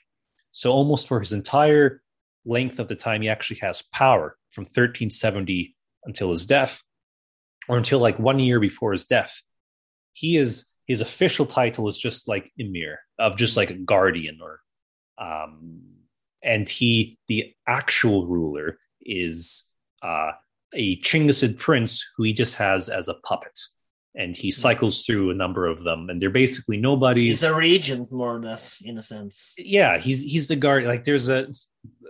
So 0.51 0.73
almost 0.73 1.07
for 1.07 1.19
his 1.19 1.31
entire 1.31 2.01
length 2.45 2.79
of 2.79 2.89
the 2.89 2.95
time 2.95 3.21
he 3.21 3.29
actually 3.29 3.59
has 3.61 3.81
power 3.81 4.35
from 4.49 4.63
1370 4.63 5.75
until 6.03 6.31
his 6.31 6.45
death, 6.45 6.83
or 7.69 7.77
until 7.77 7.99
like 7.99 8.19
one 8.19 8.39
year 8.39 8.59
before 8.59 8.91
his 8.91 9.05
death, 9.05 9.41
he 10.11 10.35
is 10.35 10.65
his 10.87 10.99
official 10.99 11.45
title 11.45 11.87
is 11.87 11.97
just 11.97 12.27
like 12.27 12.51
emir 12.57 12.99
of 13.17 13.37
just 13.37 13.55
like 13.55 13.69
a 13.69 13.73
guardian 13.73 14.39
or 14.41 14.59
um 15.17 15.81
and 16.43 16.67
he 16.67 17.17
the 17.27 17.53
actual 17.65 18.25
ruler 18.25 18.77
is 19.01 19.72
uh 20.03 20.31
a 20.75 20.99
Chinggisid 21.01 21.59
prince 21.59 22.03
who 22.17 22.23
he 22.23 22.33
just 22.33 22.55
has 22.55 22.89
as 22.89 23.07
a 23.07 23.13
puppet. 23.13 23.59
And 24.15 24.35
he 24.35 24.51
cycles 24.51 25.05
through 25.05 25.31
a 25.31 25.35
number 25.35 25.65
of 25.67 25.83
them 25.83 26.09
and 26.09 26.19
they're 26.19 26.29
basically 26.29 26.77
nobodies. 26.77 27.41
He's 27.41 27.49
a 27.49 27.55
regent, 27.55 28.11
more 28.11 28.35
or 28.35 28.41
less, 28.41 28.81
in 28.85 28.97
a 28.97 29.01
sense. 29.01 29.55
yeah 29.57 29.97
he's 29.97 30.21
he's 30.21 30.47
the 30.47 30.55
guard 30.55 30.83
like 30.85 31.03
there's 31.03 31.29
a 31.29 31.47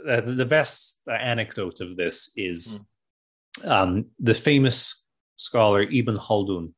uh, 0.10 0.22
the 0.26 0.46
best 0.46 1.02
anecdote 1.08 1.80
of 1.80 1.96
this 1.96 2.32
is 2.36 2.86
um 3.66 4.06
the 4.20 4.34
famous 4.34 5.02
scholar 5.38 5.82
ibn 5.82 6.18
khaldun 6.18 6.74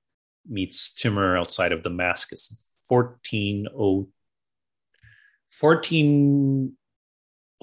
meets 0.47 0.93
timur 0.93 1.35
outside 1.37 1.71
of 1.71 1.81
damascus 1.83 2.69
14 2.87 3.65
14 5.49 6.77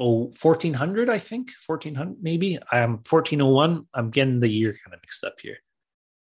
oh 0.03 0.31
1400 0.41 1.09
i 1.09 1.19
think 1.19 1.51
1400 1.67 2.17
maybe 2.21 2.59
i'm 2.73 2.99
1401 3.09 3.87
i'm 3.95 4.11
getting 4.11 4.41
the 4.41 4.49
year 4.49 4.73
kind 4.73 4.93
of 4.95 5.01
mixed 5.03 5.25
up 5.25 5.35
here 5.41 5.57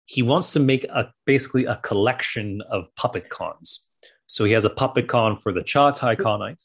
he 0.06 0.22
wants 0.22 0.54
to 0.54 0.60
make 0.60 0.84
a 0.84 1.12
basically 1.26 1.66
a 1.66 1.76
collection 1.76 2.62
of 2.68 2.86
puppet 2.96 3.28
khans. 3.30 3.84
So 4.26 4.44
he 4.44 4.52
has 4.52 4.64
a 4.64 4.70
puppet 4.70 5.06
khan 5.06 5.36
for 5.36 5.52
the 5.52 5.60
Chagatai 5.60 6.16
Khanate, 6.16 6.64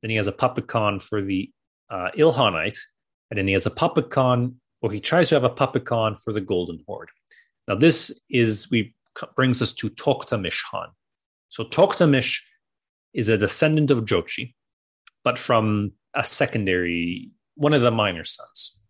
then 0.00 0.10
he 0.10 0.16
has 0.16 0.28
a 0.28 0.32
puppet 0.32 0.68
khan 0.68 1.00
for 1.00 1.20
the 1.20 1.50
uh, 1.90 2.10
Ilkhanate, 2.16 2.78
and 3.30 3.38
then 3.38 3.46
he 3.46 3.52
has 3.52 3.66
a 3.66 3.70
puppet 3.70 4.10
khan, 4.10 4.56
or 4.82 4.90
he 4.90 5.00
tries 5.00 5.28
to 5.28 5.34
have 5.34 5.44
a 5.44 5.50
puppet 5.50 5.84
khan 5.84 6.16
for 6.16 6.32
the 6.32 6.40
Golden 6.40 6.82
Horde. 6.86 7.10
Now 7.68 7.74
this 7.74 8.20
is 8.30 8.70
we 8.70 8.94
brings 9.34 9.62
us 9.62 9.72
to 9.72 9.90
Toktamish 9.90 10.62
Khan. 10.70 10.88
So 11.48 11.64
Toktamish 11.64 12.40
is 13.14 13.28
a 13.28 13.38
descendant 13.38 13.90
of 13.90 14.04
Jochi, 14.04 14.54
but 15.24 15.38
from 15.38 15.92
a 16.14 16.22
secondary, 16.22 17.30
one 17.54 17.72
of 17.72 17.82
the 17.82 17.90
minor 17.90 18.24
sons. 18.24 18.82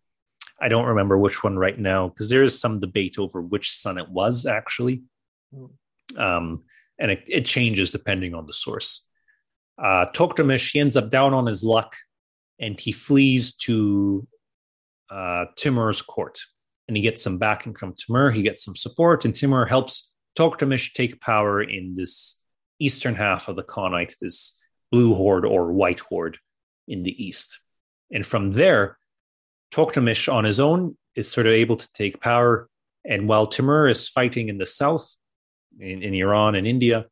I 0.59 0.69
don't 0.69 0.85
remember 0.85 1.17
which 1.17 1.43
one 1.43 1.57
right 1.57 1.77
now 1.77 2.09
because 2.09 2.29
there 2.29 2.43
is 2.43 2.59
some 2.59 2.79
debate 2.79 3.19
over 3.19 3.41
which 3.41 3.71
son 3.71 3.97
it 3.97 4.09
was 4.09 4.45
actually. 4.45 5.03
Um, 6.17 6.63
and 6.99 7.11
it, 7.11 7.23
it 7.27 7.45
changes 7.45 7.91
depending 7.91 8.33
on 8.33 8.47
the 8.47 8.53
source. 8.53 9.07
Uh, 9.77 10.05
Toktamish, 10.13 10.71
he 10.71 10.79
ends 10.79 10.97
up 10.97 11.11
down 11.11 11.33
on 11.33 11.45
his 11.45 11.63
luck 11.63 11.95
and 12.59 12.79
he 12.79 12.91
flees 12.91 13.55
to 13.55 14.27
uh, 15.09 15.45
Timur's 15.55 16.01
court 16.01 16.39
and 16.87 16.95
he 16.95 17.03
gets 17.03 17.21
some 17.21 17.37
backing 17.37 17.75
from 17.75 17.93
Timur. 17.93 18.31
He 18.31 18.41
gets 18.41 18.63
some 18.63 18.75
support, 18.75 19.25
and 19.25 19.35
Timur 19.35 19.65
helps 19.65 20.11
Toktamish 20.37 20.93
take 20.93 21.19
power 21.19 21.61
in 21.61 21.95
this 21.95 22.41
eastern 22.79 23.15
half 23.15 23.47
of 23.47 23.55
the 23.55 23.63
Khanate, 23.63 24.17
this 24.19 24.63
blue 24.91 25.13
horde 25.13 25.45
or 25.45 25.73
white 25.73 25.99
horde 25.99 26.37
in 26.87 27.03
the 27.03 27.23
east. 27.23 27.59
And 28.11 28.25
from 28.25 28.51
there, 28.51 28.97
Toktamish 29.73 30.31
on 30.31 30.45
his 30.45 30.59
own 30.59 30.97
is 31.15 31.29
sort 31.29 31.47
of 31.47 31.53
able 31.53 31.75
to 31.75 31.91
take 31.93 32.21
power. 32.21 32.69
And 33.03 33.27
while 33.27 33.47
Timur 33.47 33.89
is 33.89 34.07
fighting 34.07 34.47
in 34.47 34.57
the 34.57 34.65
south, 34.65 35.17
in, 35.79 36.03
in 36.03 36.13
Iran 36.13 36.55
and 36.55 36.65
India, 36.65 37.05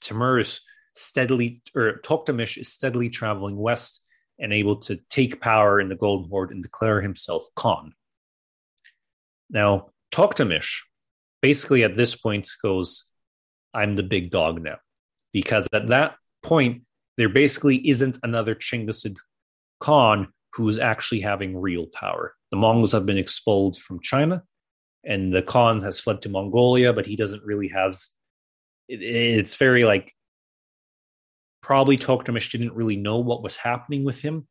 Timur 0.00 0.38
is 0.38 0.60
steadily, 0.94 1.62
or 1.74 2.00
Toktamish 2.04 2.58
is 2.58 2.68
steadily 2.68 3.08
traveling 3.08 3.56
west 3.56 4.04
and 4.42 4.52
able 4.52 4.76
to 4.76 4.98
take 5.08 5.40
power 5.40 5.80
in 5.80 5.88
the 5.88 5.94
Golden 5.94 6.28
Horde 6.28 6.52
and 6.52 6.62
declare 6.62 7.00
himself 7.00 7.46
Khan. 7.56 7.94
Now, 9.48 9.90
Toktamish 10.12 10.80
basically 11.40 11.84
at 11.84 11.96
this 11.96 12.14
point 12.14 12.48
goes, 12.62 13.12
I'm 13.72 13.96
the 13.96 14.02
big 14.02 14.30
dog 14.30 14.62
now. 14.62 14.76
Because 15.32 15.68
at 15.72 15.88
that 15.88 16.16
point, 16.42 16.82
there 17.16 17.28
basically 17.28 17.88
isn't 17.88 18.18
another 18.22 18.54
Chinggisid 18.54 19.16
Khan 19.80 20.28
who 20.54 20.68
is 20.68 20.78
actually 20.78 21.20
having 21.20 21.58
real 21.58 21.86
power. 21.86 22.34
The 22.50 22.56
Mongols 22.56 22.92
have 22.92 23.06
been 23.06 23.18
expelled 23.18 23.78
from 23.78 24.00
China, 24.00 24.42
and 25.04 25.32
the 25.32 25.42
Khan 25.42 25.80
has 25.80 26.00
fled 26.00 26.20
to 26.22 26.28
Mongolia, 26.28 26.92
but 26.92 27.06
he 27.06 27.16
doesn't 27.16 27.42
really 27.44 27.68
have. 27.68 27.96
It, 28.88 29.02
it's 29.02 29.56
very 29.56 29.84
like 29.84 30.12
probably 31.62 31.96
Toktamish 31.96 32.50
didn't 32.50 32.74
really 32.74 32.96
know 32.96 33.18
what 33.18 33.42
was 33.42 33.56
happening 33.56 34.04
with 34.04 34.20
him, 34.20 34.46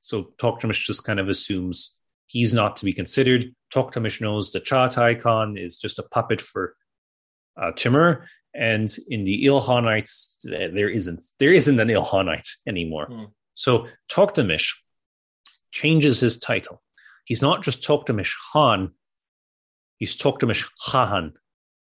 so 0.00 0.32
Toktamish 0.38 0.84
just 0.84 1.04
kind 1.04 1.20
of 1.20 1.28
assumes 1.28 1.96
he's 2.26 2.54
not 2.54 2.76
to 2.78 2.84
be 2.84 2.92
considered. 2.92 3.54
Toktamish 3.74 4.20
knows 4.20 4.52
the 4.52 4.60
Chagatai 4.60 5.20
Khan 5.20 5.56
is 5.56 5.78
just 5.78 5.98
a 5.98 6.02
puppet 6.02 6.40
for 6.40 6.74
uh, 7.60 7.72
Timur, 7.72 8.26
and 8.54 8.94
in 9.08 9.24
the 9.24 9.44
Ilkhanates, 9.44 10.36
there 10.44 10.88
isn't 10.88 11.24
there 11.38 11.52
isn't 11.52 11.80
an 11.80 11.88
Ilkhanate 11.88 12.48
anymore. 12.66 13.06
Hmm. 13.06 13.24
So 13.54 13.86
Toktamish 14.10 14.74
changes 15.70 16.20
his 16.20 16.38
title. 16.38 16.82
He's 17.24 17.42
not 17.42 17.62
just 17.62 17.82
Toktamish 17.82 18.32
Khan, 18.52 18.92
he's 19.98 20.16
Toktamish 20.16 20.68
Khan. 20.88 21.34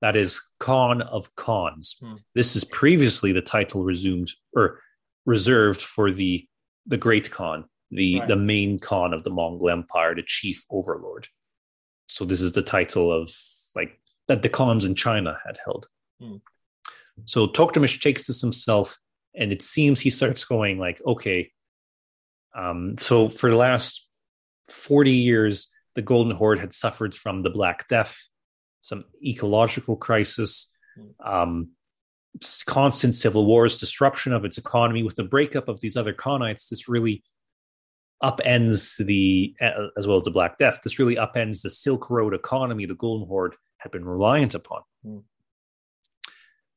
That 0.01 0.17
is 0.17 0.41
Khan 0.61 1.03
of 1.03 1.35
Khans. 1.37 1.97
Hmm. 2.01 2.15
This 2.35 2.55
is 2.57 2.65
previously 2.65 3.33
the 3.33 3.41
title 3.41 3.83
resumed 3.85 4.31
or 4.55 4.81
reserved 5.27 5.81
for 5.81 6.11
the 6.13 6.47
the 6.87 6.97
Great 6.97 7.31
Khan, 7.31 7.65
the 7.91 8.21
Right. 8.21 8.29
the 8.29 8.37
main 8.37 8.79
Khan 8.79 9.13
of 9.13 9.23
the 9.25 9.31
Mongol 9.31 9.71
Empire, 9.71 10.15
the 10.15 10.23
chief 10.23 10.65
overlord. 10.71 11.29
So 12.07 12.25
this 12.25 12.41
is 12.41 12.53
the 12.53 12.63
title 12.63 13.13
of 13.13 13.31
like 13.77 14.01
that 14.29 14.43
the 14.43 14.49
Khans 14.49 14.85
in 14.85 14.95
China 14.95 15.39
had 15.45 15.59
held. 15.65 15.89
Hmm. 16.21 16.37
So 17.25 17.47
Toktamish 17.49 18.01
takes 18.01 18.27
this 18.29 18.41
himself, 18.41 18.99
and 19.35 19.53
it 19.53 19.63
seems 19.63 20.01
he 20.01 20.11
starts 20.11 20.45
going 20.45 20.79
like, 20.79 21.03
okay. 21.05 21.51
Um, 22.55 22.95
so 22.97 23.29
for 23.29 23.51
the 23.51 23.57
last 23.57 24.09
forty 24.69 25.13
years, 25.13 25.69
the 25.95 26.03
Golden 26.03 26.35
Horde 26.35 26.61
had 26.61 26.73
suffered 26.73 27.15
from 27.15 27.43
the 27.43 27.51
Black 27.51 27.89
Death, 27.89 28.29
some 28.89 29.05
ecological 29.23 29.97
crisis, 29.97 30.73
um, 31.23 31.71
constant 32.67 33.15
civil 33.15 33.45
wars, 33.45 33.79
disruption 33.79 34.33
of 34.33 34.45
its 34.45 34.59
economy. 34.59 35.03
With 35.03 35.17
the 35.17 35.25
breakup 35.25 35.69
of 35.69 35.81
these 35.81 35.97
other 35.97 36.15
Khanates, 36.15 36.69
this 36.69 36.89
really 36.89 37.23
upends 38.23 38.97
the, 39.05 39.55
as 39.97 40.07
well 40.07 40.17
as 40.17 40.25
the 40.25 40.31
Black 40.31 40.59
Death, 40.59 40.81
this 40.83 40.99
really 40.99 41.17
upends 41.17 41.63
the 41.63 41.71
Silk 41.71 42.11
Road 42.11 42.35
economy 42.35 42.87
the 42.87 42.95
Golden 42.95 43.29
Horde 43.29 43.57
had 43.77 43.93
been 43.93 44.05
reliant 44.05 44.55
upon. 44.55 44.81
Mm. 45.07 45.23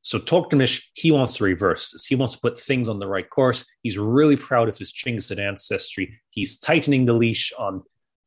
So 0.04 0.20
Toktamish, 0.20 0.84
he 0.94 1.12
wants 1.12 1.38
to 1.38 1.44
reverse 1.44 1.92
this. 1.92 2.08
He 2.08 2.16
wants 2.16 2.34
to 2.34 2.40
put 2.42 2.60
things 2.60 2.90
on 2.90 3.00
the 3.00 3.08
right 3.08 3.30
course. 3.30 3.64
He's 3.84 3.98
really 3.98 4.36
proud 4.36 4.68
of 4.68 4.78
his 4.78 4.92
Chinggisid 4.92 5.40
ancestry. 5.40 6.20
He's 6.32 6.60
tightening 6.60 7.06
the 7.06 7.14
leash 7.14 7.54
on 7.58 7.84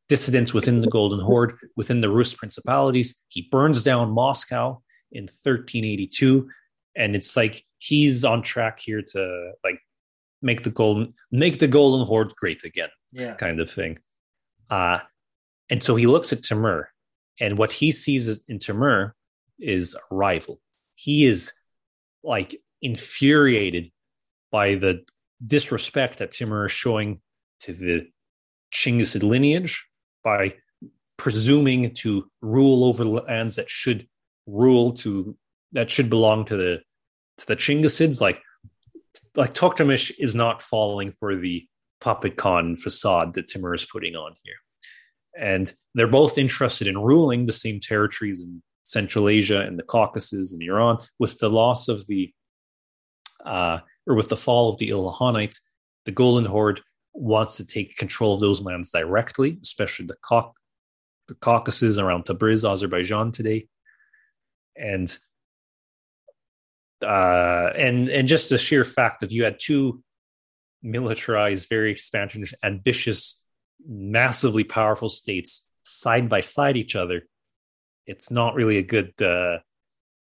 dissidents 0.07 0.53
within 0.53 0.81
the 0.81 0.87
Golden 0.87 1.19
Horde, 1.19 1.57
within 1.75 2.01
the 2.01 2.09
Rus 2.09 2.33
principalities. 2.33 3.23
He 3.29 3.47
burns 3.51 3.83
down 3.83 4.11
Moscow 4.11 4.81
in 5.11 5.23
1382, 5.23 6.49
and 6.95 7.15
it's 7.15 7.35
like 7.35 7.63
he's 7.79 8.23
on 8.23 8.41
track 8.41 8.79
here 8.79 9.01
to 9.01 9.51
like 9.63 9.79
make 10.41 10.63
the 10.63 10.69
golden 10.69 11.13
make 11.31 11.59
the 11.59 11.67
Golden 11.67 12.05
Horde 12.05 12.35
great 12.35 12.63
again, 12.63 12.89
yeah, 13.11 13.33
kind 13.35 13.59
of 13.59 13.69
thing. 13.69 13.99
Uh, 14.69 14.99
and 15.69 15.81
so 15.81 15.95
he 15.95 16.07
looks 16.07 16.31
at 16.31 16.43
Timur, 16.43 16.89
and 17.39 17.57
what 17.57 17.71
he 17.71 17.91
sees 17.91 18.43
in 18.47 18.59
Timur 18.59 19.15
is 19.59 19.95
a 19.95 20.15
rival. 20.15 20.59
He 20.95 21.25
is 21.25 21.51
like 22.23 22.55
infuriated 22.81 23.91
by 24.51 24.75
the 24.75 25.03
disrespect 25.45 26.19
that 26.19 26.31
Timur 26.31 26.67
is 26.67 26.71
showing 26.71 27.21
to 27.61 27.73
the 27.73 28.07
Chinggisid 28.73 29.23
lineage 29.23 29.85
by 30.25 30.55
presuming 31.17 31.93
to 31.93 32.29
rule 32.41 32.83
over 32.83 33.05
lands 33.05 33.55
that 33.55 33.69
should 33.69 34.05
rule 34.45 34.91
to 34.91 35.37
that 35.71 35.89
should 35.89 36.09
belong 36.09 36.43
to 36.45 36.57
the 36.57 36.81
to 37.37 37.45
the 37.45 37.55
Chinggisids. 37.55 38.19
Like 38.19 38.41
like 39.35 39.53
Toktamish 39.53 40.11
is 40.19 40.35
not 40.35 40.61
falling 40.61 41.11
for 41.11 41.35
the 41.35 41.65
puppet 42.01 42.35
Khan 42.35 42.75
facade 42.75 43.33
that 43.35 43.47
Timur 43.47 43.73
is 43.73 43.85
putting 43.85 44.15
on 44.15 44.33
here. 44.43 44.55
And 45.37 45.73
they're 45.93 46.07
both 46.07 46.37
interested 46.37 46.87
in 46.87 46.97
ruling 46.97 47.45
the 47.45 47.53
same 47.53 47.79
territories 47.79 48.41
in 48.41 48.61
Central 48.83 49.29
Asia 49.29 49.61
and 49.61 49.77
the 49.77 49.83
Caucasus 49.83 50.53
and 50.53 50.61
Iran. 50.61 50.99
With 51.19 51.39
the 51.39 51.49
loss 51.49 51.87
of 51.87 52.05
the 52.07 52.33
uh, 53.45 53.79
or 54.07 54.15
with 54.15 54.29
the 54.29 54.37
fall 54.37 54.69
of 54.69 54.77
the 54.77 54.89
Ilkhanate, 54.89 55.57
the 56.05 56.11
Golden 56.11 56.45
Horde 56.45 56.81
wants 57.15 57.57
to 57.57 57.65
take 57.65 57.97
control 57.97 58.33
of 58.33 58.41
those 58.41 58.61
lands 58.61 58.91
directly, 58.91 59.57
especially 59.61 60.05
the, 60.05 60.17
Cau- 60.21 60.53
the 61.27 61.35
Caucasus 61.35 61.97
around 61.97 62.25
Tabriz, 62.25 62.69
Azerbaijan 62.69 63.31
today, 63.31 63.67
and 64.75 65.15
uh, 67.03 67.69
and 67.75 68.09
and 68.09 68.27
just 68.27 68.49
the 68.49 68.57
sheer 68.57 68.83
fact 68.83 69.21
that 69.21 69.31
you 69.31 69.43
had 69.43 69.59
two 69.59 70.03
militarized, 70.81 71.69
very 71.69 71.91
expansionist, 71.91 72.53
ambitious, 72.63 73.43
massively 73.87 74.63
powerful 74.63 75.09
states 75.09 75.69
side 75.83 76.29
by 76.29 76.41
side 76.41 76.77
each 76.77 76.95
other, 76.95 77.23
it's 78.05 78.31
not 78.31 78.55
really 78.55 78.77
a 78.77 78.83
good 78.83 79.13
uh, 79.21 79.59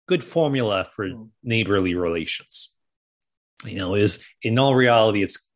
good 0.08 0.24
formula 0.24 0.86
for 0.86 1.08
hmm. 1.08 1.24
neighborly 1.44 1.96
relations. 1.96 2.76
You 3.66 3.78
know, 3.78 3.96
is 3.96 4.24
in 4.44 4.60
all 4.60 4.76
reality, 4.76 5.24
it's 5.24 5.47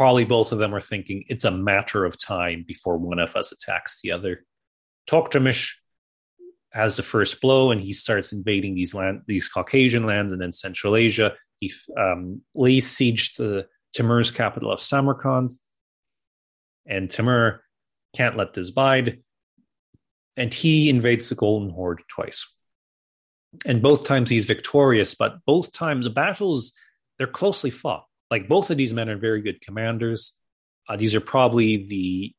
probably 0.00 0.24
both 0.24 0.50
of 0.50 0.58
them 0.58 0.74
are 0.74 0.80
thinking 0.80 1.24
it's 1.28 1.44
a 1.44 1.50
matter 1.50 2.06
of 2.06 2.18
time 2.18 2.64
before 2.66 2.96
one 2.96 3.18
of 3.18 3.36
us 3.36 3.52
attacks 3.52 4.00
the 4.00 4.10
other. 4.10 4.46
Toktamish 5.06 5.74
has 6.72 6.96
the 6.96 7.02
first 7.02 7.38
blow 7.42 7.70
and 7.70 7.82
he 7.82 7.92
starts 7.92 8.32
invading 8.32 8.74
these 8.74 8.94
land, 8.94 9.20
these 9.26 9.46
Caucasian 9.46 10.06
lands 10.06 10.32
and 10.32 10.40
then 10.40 10.52
Central 10.52 10.96
Asia. 10.96 11.34
He 11.58 11.70
um, 11.98 12.40
lays 12.54 12.90
siege 12.90 13.32
to 13.32 13.66
Timur's 13.92 14.30
capital 14.30 14.72
of 14.72 14.80
Samarkand, 14.80 15.50
and 16.86 17.10
Timur 17.10 17.62
can't 18.16 18.38
let 18.38 18.54
this 18.54 18.70
bide, 18.70 19.18
and 20.34 20.54
he 20.54 20.88
invades 20.88 21.28
the 21.28 21.34
Golden 21.34 21.68
Horde 21.68 22.00
twice. 22.08 22.50
And 23.66 23.82
both 23.82 24.06
times 24.06 24.30
he's 24.30 24.46
victorious, 24.46 25.14
but 25.14 25.44
both 25.44 25.74
times 25.74 26.06
the 26.06 26.10
battles 26.10 26.72
they're 27.18 27.26
closely 27.26 27.68
fought. 27.68 28.06
Like 28.30 28.48
both 28.48 28.70
of 28.70 28.76
these 28.76 28.94
men 28.94 29.08
are 29.08 29.16
very 29.16 29.42
good 29.42 29.60
commanders. 29.60 30.36
Uh, 30.88 30.96
these 30.96 31.14
are 31.14 31.20
probably 31.20 31.86
the 31.86 32.32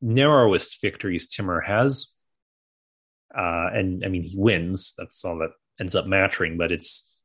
narrowest 0.00 0.80
victories 0.80 1.26
Timur 1.26 1.60
has 1.60 2.18
uh, 3.36 3.68
and 3.72 4.04
I 4.04 4.08
mean, 4.08 4.22
he 4.22 4.34
wins. 4.36 4.94
That's 4.96 5.24
all 5.24 5.38
that 5.38 5.50
ends 5.80 5.94
up 5.94 6.06
mattering. 6.06 6.56
But 6.56 6.72
it's 6.72 7.16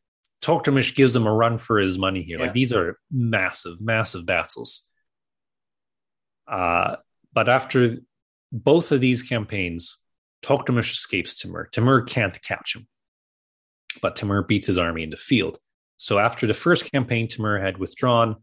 Toktamish 0.42 0.96
gives 0.96 1.16
him 1.16 1.26
a 1.26 1.34
run 1.34 1.58
for 1.58 1.80
his 1.80 1.98
money 1.98 2.24
here. 2.24 2.38
Yeah. 2.38 2.46
Like 2.46 2.54
these 2.54 2.74
are 2.74 3.00
massive, 3.12 3.80
massive 3.80 4.26
battles. 4.26 4.88
Uh, 6.48 6.98
but 7.34 7.48
after 7.48 7.98
both 8.52 8.92
of 8.92 9.02
these 9.02 9.24
campaigns, 9.24 9.98
Toktamish 10.44 10.92
escapes 10.92 11.40
Timur. 11.40 11.70
Timur 11.72 12.02
can't 12.02 12.40
catch 12.42 12.76
him, 12.76 12.88
but 14.02 14.16
Timur 14.16 14.44
beats 14.44 14.68
his 14.68 14.78
army 14.78 15.04
in 15.04 15.10
the 15.10 15.18
field. 15.18 15.58
So 15.98 16.20
after 16.20 16.48
the 16.48 16.54
first 16.54 16.92
campaign, 16.92 17.28
Timur 17.28 17.60
had 17.60 17.78
withdrawn, 17.78 18.38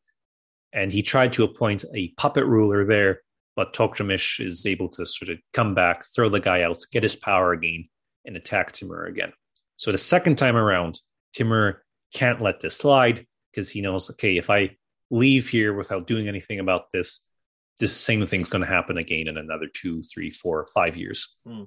and 0.72 0.90
he 0.90 1.02
tried 1.02 1.32
to 1.34 1.44
appoint 1.44 1.84
a 1.94 2.08
puppet 2.16 2.46
ruler 2.46 2.84
there 2.84 3.20
but 3.60 3.74
Toktamish 3.74 4.42
is 4.42 4.64
able 4.64 4.88
to 4.88 5.04
sort 5.04 5.28
of 5.28 5.38
come 5.52 5.74
back, 5.74 6.02
throw 6.14 6.30
the 6.30 6.40
guy 6.40 6.62
out, 6.62 6.78
get 6.90 7.02
his 7.02 7.14
power 7.14 7.52
again, 7.52 7.90
and 8.24 8.34
attack 8.34 8.72
Timur 8.72 9.04
again. 9.04 9.34
So 9.76 9.92
the 9.92 9.98
second 9.98 10.36
time 10.36 10.56
around, 10.56 10.98
Timur 11.34 11.82
can't 12.14 12.40
let 12.40 12.60
this 12.60 12.78
slide 12.78 13.26
because 13.52 13.68
he 13.68 13.82
knows, 13.82 14.08
okay, 14.12 14.38
if 14.38 14.48
I 14.48 14.76
leave 15.10 15.50
here 15.50 15.74
without 15.74 16.06
doing 16.06 16.26
anything 16.26 16.58
about 16.58 16.90
this, 16.90 17.20
this 17.78 17.94
same 17.94 18.26
thing's 18.26 18.48
going 18.48 18.64
to 18.64 18.66
happen 18.66 18.96
again 18.96 19.28
in 19.28 19.36
another 19.36 19.66
two, 19.66 20.02
three, 20.02 20.30
four, 20.30 20.66
five 20.72 20.96
years. 20.96 21.36
Mm. 21.46 21.66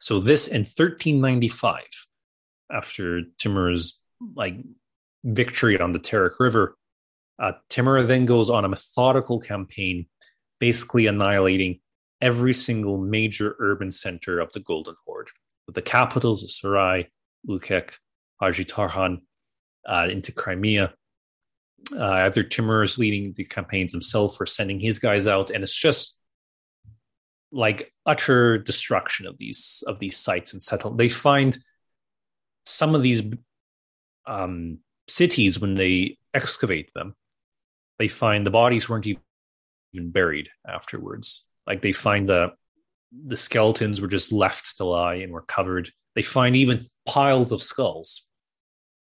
So 0.00 0.18
this 0.18 0.48
in 0.48 0.62
1395, 0.62 1.84
after 2.68 3.22
Timur's 3.38 3.99
like 4.34 4.56
victory 5.24 5.80
on 5.80 5.92
the 5.92 5.98
Terek 5.98 6.38
River, 6.38 6.76
uh, 7.38 7.52
Timur 7.68 8.02
then 8.02 8.26
goes 8.26 8.50
on 8.50 8.64
a 8.64 8.68
methodical 8.68 9.40
campaign 9.40 10.06
basically 10.58 11.06
annihilating 11.06 11.80
every 12.20 12.52
single 12.52 12.98
major 12.98 13.56
urban 13.58 13.90
center 13.90 14.40
of 14.40 14.52
the 14.52 14.60
Golden 14.60 14.94
Horde, 15.06 15.30
with 15.66 15.74
the 15.74 15.82
capitals 15.82 16.42
of 16.42 16.50
Sarai, 16.50 17.10
Lukek, 17.48 17.94
Haji 18.40 18.66
uh, 19.86 20.08
into 20.10 20.32
Crimea. 20.32 20.92
Uh, 21.98 22.04
either 22.04 22.42
Timur 22.42 22.82
is 22.82 22.98
leading 22.98 23.32
the 23.34 23.44
campaigns 23.44 23.92
himself 23.92 24.38
or 24.38 24.44
sending 24.44 24.78
his 24.78 24.98
guys 24.98 25.26
out, 25.26 25.50
and 25.50 25.62
it's 25.62 25.74
just 25.74 26.18
like 27.52 27.92
utter 28.06 28.58
destruction 28.58 29.26
of 29.26 29.36
these 29.38 29.82
of 29.86 29.98
these 29.98 30.16
sites 30.16 30.52
and 30.52 30.62
settlements. 30.62 30.98
They 30.98 31.08
find 31.08 31.56
some 32.66 32.94
of 32.94 33.02
these 33.02 33.22
um, 34.26 34.78
cities 35.08 35.60
when 35.60 35.74
they 35.74 36.18
excavate 36.34 36.92
them, 36.94 37.14
they 37.98 38.08
find 38.08 38.46
the 38.46 38.50
bodies 38.50 38.88
weren't 38.88 39.06
even 39.06 40.10
buried 40.10 40.48
afterwards. 40.66 41.46
Like 41.66 41.82
they 41.82 41.92
find 41.92 42.28
the 42.28 42.52
the 43.26 43.36
skeletons 43.36 44.00
were 44.00 44.08
just 44.08 44.32
left 44.32 44.76
to 44.76 44.84
lie 44.84 45.16
and 45.16 45.32
were 45.32 45.42
covered. 45.42 45.90
They 46.14 46.22
find 46.22 46.54
even 46.54 46.86
piles 47.06 47.50
of 47.50 47.60
skulls 47.60 48.28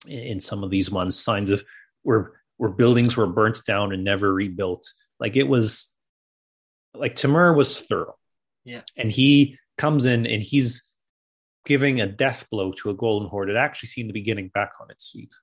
in, 0.07 0.19
in 0.19 0.39
some 0.39 0.63
of 0.63 0.71
these 0.71 0.91
ones, 0.91 1.17
signs 1.17 1.51
of 1.51 1.63
where 2.03 2.33
where 2.57 2.69
buildings 2.69 3.15
were 3.15 3.27
burnt 3.27 3.63
down 3.65 3.93
and 3.93 4.03
never 4.03 4.33
rebuilt. 4.33 4.85
Like 5.19 5.37
it 5.37 5.47
was 5.47 5.95
like 6.93 7.15
Timur 7.15 7.53
was 7.53 7.79
thorough. 7.79 8.17
Yeah. 8.65 8.81
And 8.97 9.11
he 9.11 9.57
comes 9.77 10.05
in 10.05 10.27
and 10.27 10.43
he's 10.43 10.88
giving 11.65 12.01
a 12.01 12.07
death 12.07 12.47
blow 12.49 12.71
to 12.73 12.89
a 12.89 12.93
golden 12.93 13.29
horde. 13.29 13.49
It 13.49 13.55
actually 13.55 13.87
seemed 13.87 14.09
to 14.09 14.13
be 14.13 14.21
getting 14.21 14.49
back 14.49 14.73
on 14.81 14.89
its 14.89 15.09
feet 15.09 15.33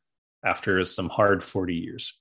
after 0.44 0.84
some 0.84 1.08
hard 1.08 1.42
40 1.42 1.74
years. 1.74 2.18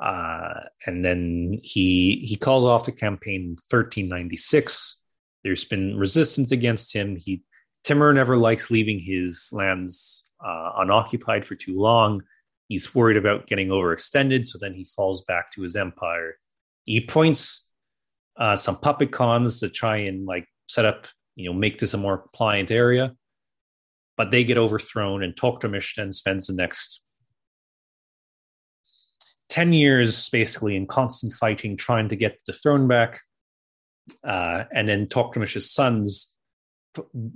Uh, 0.00 0.60
and 0.86 1.04
then 1.04 1.58
he 1.60 2.24
he 2.24 2.36
calls 2.36 2.64
off 2.64 2.84
the 2.84 2.92
campaign 2.92 3.40
in 3.42 3.48
1396. 3.50 5.02
There's 5.42 5.64
been 5.64 5.96
resistance 5.96 6.52
against 6.52 6.94
him. 6.94 7.16
He 7.16 7.42
Timur 7.84 8.12
never 8.12 8.36
likes 8.36 8.70
leaving 8.70 9.00
his 9.00 9.50
lands 9.52 10.30
uh, 10.44 10.72
unoccupied 10.76 11.44
for 11.44 11.54
too 11.54 11.80
long. 11.80 12.22
He's 12.68 12.94
worried 12.94 13.16
about 13.16 13.46
getting 13.46 13.68
overextended, 13.68 14.44
so 14.44 14.58
then 14.60 14.74
he 14.74 14.84
falls 14.84 15.22
back 15.22 15.50
to 15.52 15.62
his 15.62 15.74
empire. 15.74 16.36
He 16.84 16.98
appoints 16.98 17.68
uh, 18.36 18.56
some 18.56 18.76
puppet 18.76 19.10
khans 19.10 19.60
to 19.60 19.70
try 19.70 19.98
and 19.98 20.26
like 20.26 20.46
set 20.68 20.84
up, 20.84 21.06
you 21.38 21.48
know, 21.48 21.56
make 21.56 21.78
this 21.78 21.94
a 21.94 21.96
more 21.96 22.18
compliant 22.18 22.70
area, 22.70 23.14
but 24.16 24.32
they 24.32 24.42
get 24.42 24.58
overthrown, 24.58 25.22
and 25.22 25.36
Toktamish 25.36 25.94
then 25.94 26.12
spends 26.12 26.48
the 26.48 26.52
next 26.54 27.02
10 29.48 29.72
years 29.72 30.28
basically 30.30 30.74
in 30.74 30.86
constant 30.86 31.32
fighting, 31.32 31.76
trying 31.76 32.08
to 32.08 32.16
get 32.16 32.38
the 32.46 32.52
throne 32.52 32.88
back. 32.88 33.20
uh, 34.24 34.64
and 34.72 34.88
then 34.88 35.06
Tokhtamysh's 35.06 35.72
sons 35.72 36.34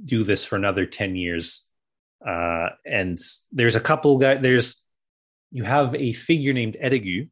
do 0.04 0.24
this 0.24 0.44
for 0.44 0.56
another 0.56 0.86
10 0.86 1.16
years. 1.16 1.68
Uh, 2.26 2.70
and 2.84 3.18
there's 3.52 3.76
a 3.76 3.80
couple 3.80 4.18
guys, 4.18 4.38
there's, 4.42 4.84
you 5.50 5.64
have 5.64 5.94
a 5.94 6.12
figure 6.12 6.52
named 6.52 6.76
Edigu, 6.82 7.28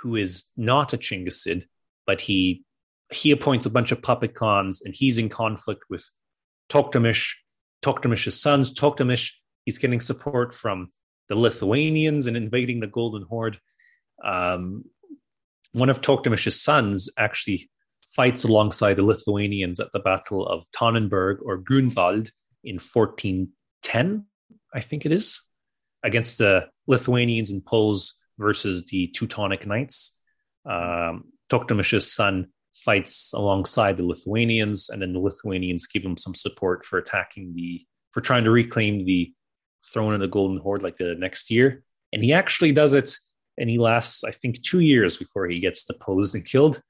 who 0.00 0.16
is 0.16 0.44
not 0.56 0.92
a 0.92 0.98
Chinggisid, 0.98 1.64
but 2.06 2.20
he 2.20 2.64
he 3.12 3.30
appoints 3.30 3.66
a 3.66 3.70
bunch 3.70 3.92
of 3.92 4.02
puppet 4.02 4.34
khans 4.34 4.82
and 4.82 4.94
he's 4.94 5.18
in 5.18 5.28
conflict 5.28 5.84
with 5.88 6.08
Tokhtamish, 6.68 7.32
Tokhtamysh's 7.82 8.40
sons. 8.40 8.74
Tokhtamish, 8.74 9.32
he's 9.64 9.78
getting 9.78 10.00
support 10.00 10.54
from 10.54 10.90
the 11.28 11.38
Lithuanians 11.38 12.26
and 12.26 12.36
invading 12.36 12.80
the 12.80 12.86
Golden 12.86 13.22
Horde. 13.22 13.58
Um, 14.22 14.84
one 15.72 15.90
of 15.90 16.00
Tokhtamysh's 16.00 16.60
sons 16.60 17.08
actually 17.18 17.70
fights 18.02 18.44
alongside 18.44 18.94
the 18.94 19.04
Lithuanians 19.04 19.80
at 19.80 19.88
the 19.92 20.00
Battle 20.00 20.46
of 20.46 20.66
Tannenberg 20.72 21.38
or 21.44 21.58
Grunwald 21.58 22.30
in 22.64 22.76
1410, 22.76 24.26
I 24.74 24.80
think 24.80 25.06
it 25.06 25.12
is, 25.12 25.42
against 26.02 26.38
the 26.38 26.66
Lithuanians 26.86 27.50
and 27.50 27.64
Poles 27.64 28.14
versus 28.38 28.84
the 28.86 29.08
Teutonic 29.08 29.66
Knights. 29.66 30.18
Um, 30.64 31.24
son 31.50 32.48
fights 32.84 33.32
alongside 33.34 33.96
the 33.96 34.06
Lithuanians, 34.06 34.88
and 34.88 35.02
then 35.02 35.12
the 35.12 35.18
Lithuanians 35.18 35.86
give 35.86 36.04
him 36.04 36.16
some 36.16 36.34
support 36.34 36.84
for 36.84 36.98
attacking 36.98 37.54
the 37.54 37.84
for 38.12 38.20
trying 38.20 38.44
to 38.44 38.50
reclaim 38.50 39.04
the 39.04 39.32
throne 39.92 40.14
of 40.14 40.20
the 40.20 40.28
Golden 40.28 40.58
Horde 40.58 40.82
like 40.82 40.96
the 40.96 41.14
next 41.18 41.50
year. 41.50 41.82
And 42.12 42.24
he 42.24 42.32
actually 42.32 42.72
does 42.72 42.94
it, 42.94 43.14
and 43.58 43.68
he 43.68 43.78
lasts, 43.78 44.24
I 44.24 44.30
think, 44.30 44.62
two 44.62 44.80
years 44.80 45.16
before 45.16 45.46
he 45.46 45.60
gets 45.60 45.84
deposed 45.84 46.34
and 46.34 46.44
killed. 46.44 46.80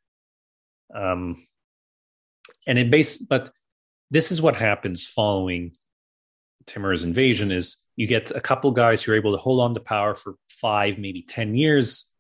Um, 0.94 1.47
and 2.66 2.78
it 2.78 2.90
base, 2.90 3.19
but 3.19 3.51
this 4.10 4.31
is 4.31 4.40
what 4.40 4.56
happens 4.56 5.05
following 5.05 5.73
Timur's 6.66 7.02
invasion: 7.02 7.51
is 7.51 7.85
you 7.97 8.06
get 8.06 8.31
a 8.31 8.40
couple 8.40 8.70
guys 8.70 9.02
who 9.02 9.12
are 9.12 9.16
able 9.16 9.32
to 9.32 9.39
hold 9.39 9.60
on 9.60 9.74
to 9.74 9.81
power 9.81 10.15
for 10.15 10.36
five, 10.48 10.98
maybe 10.98 11.23
ten 11.23 11.55
years, 11.55 12.15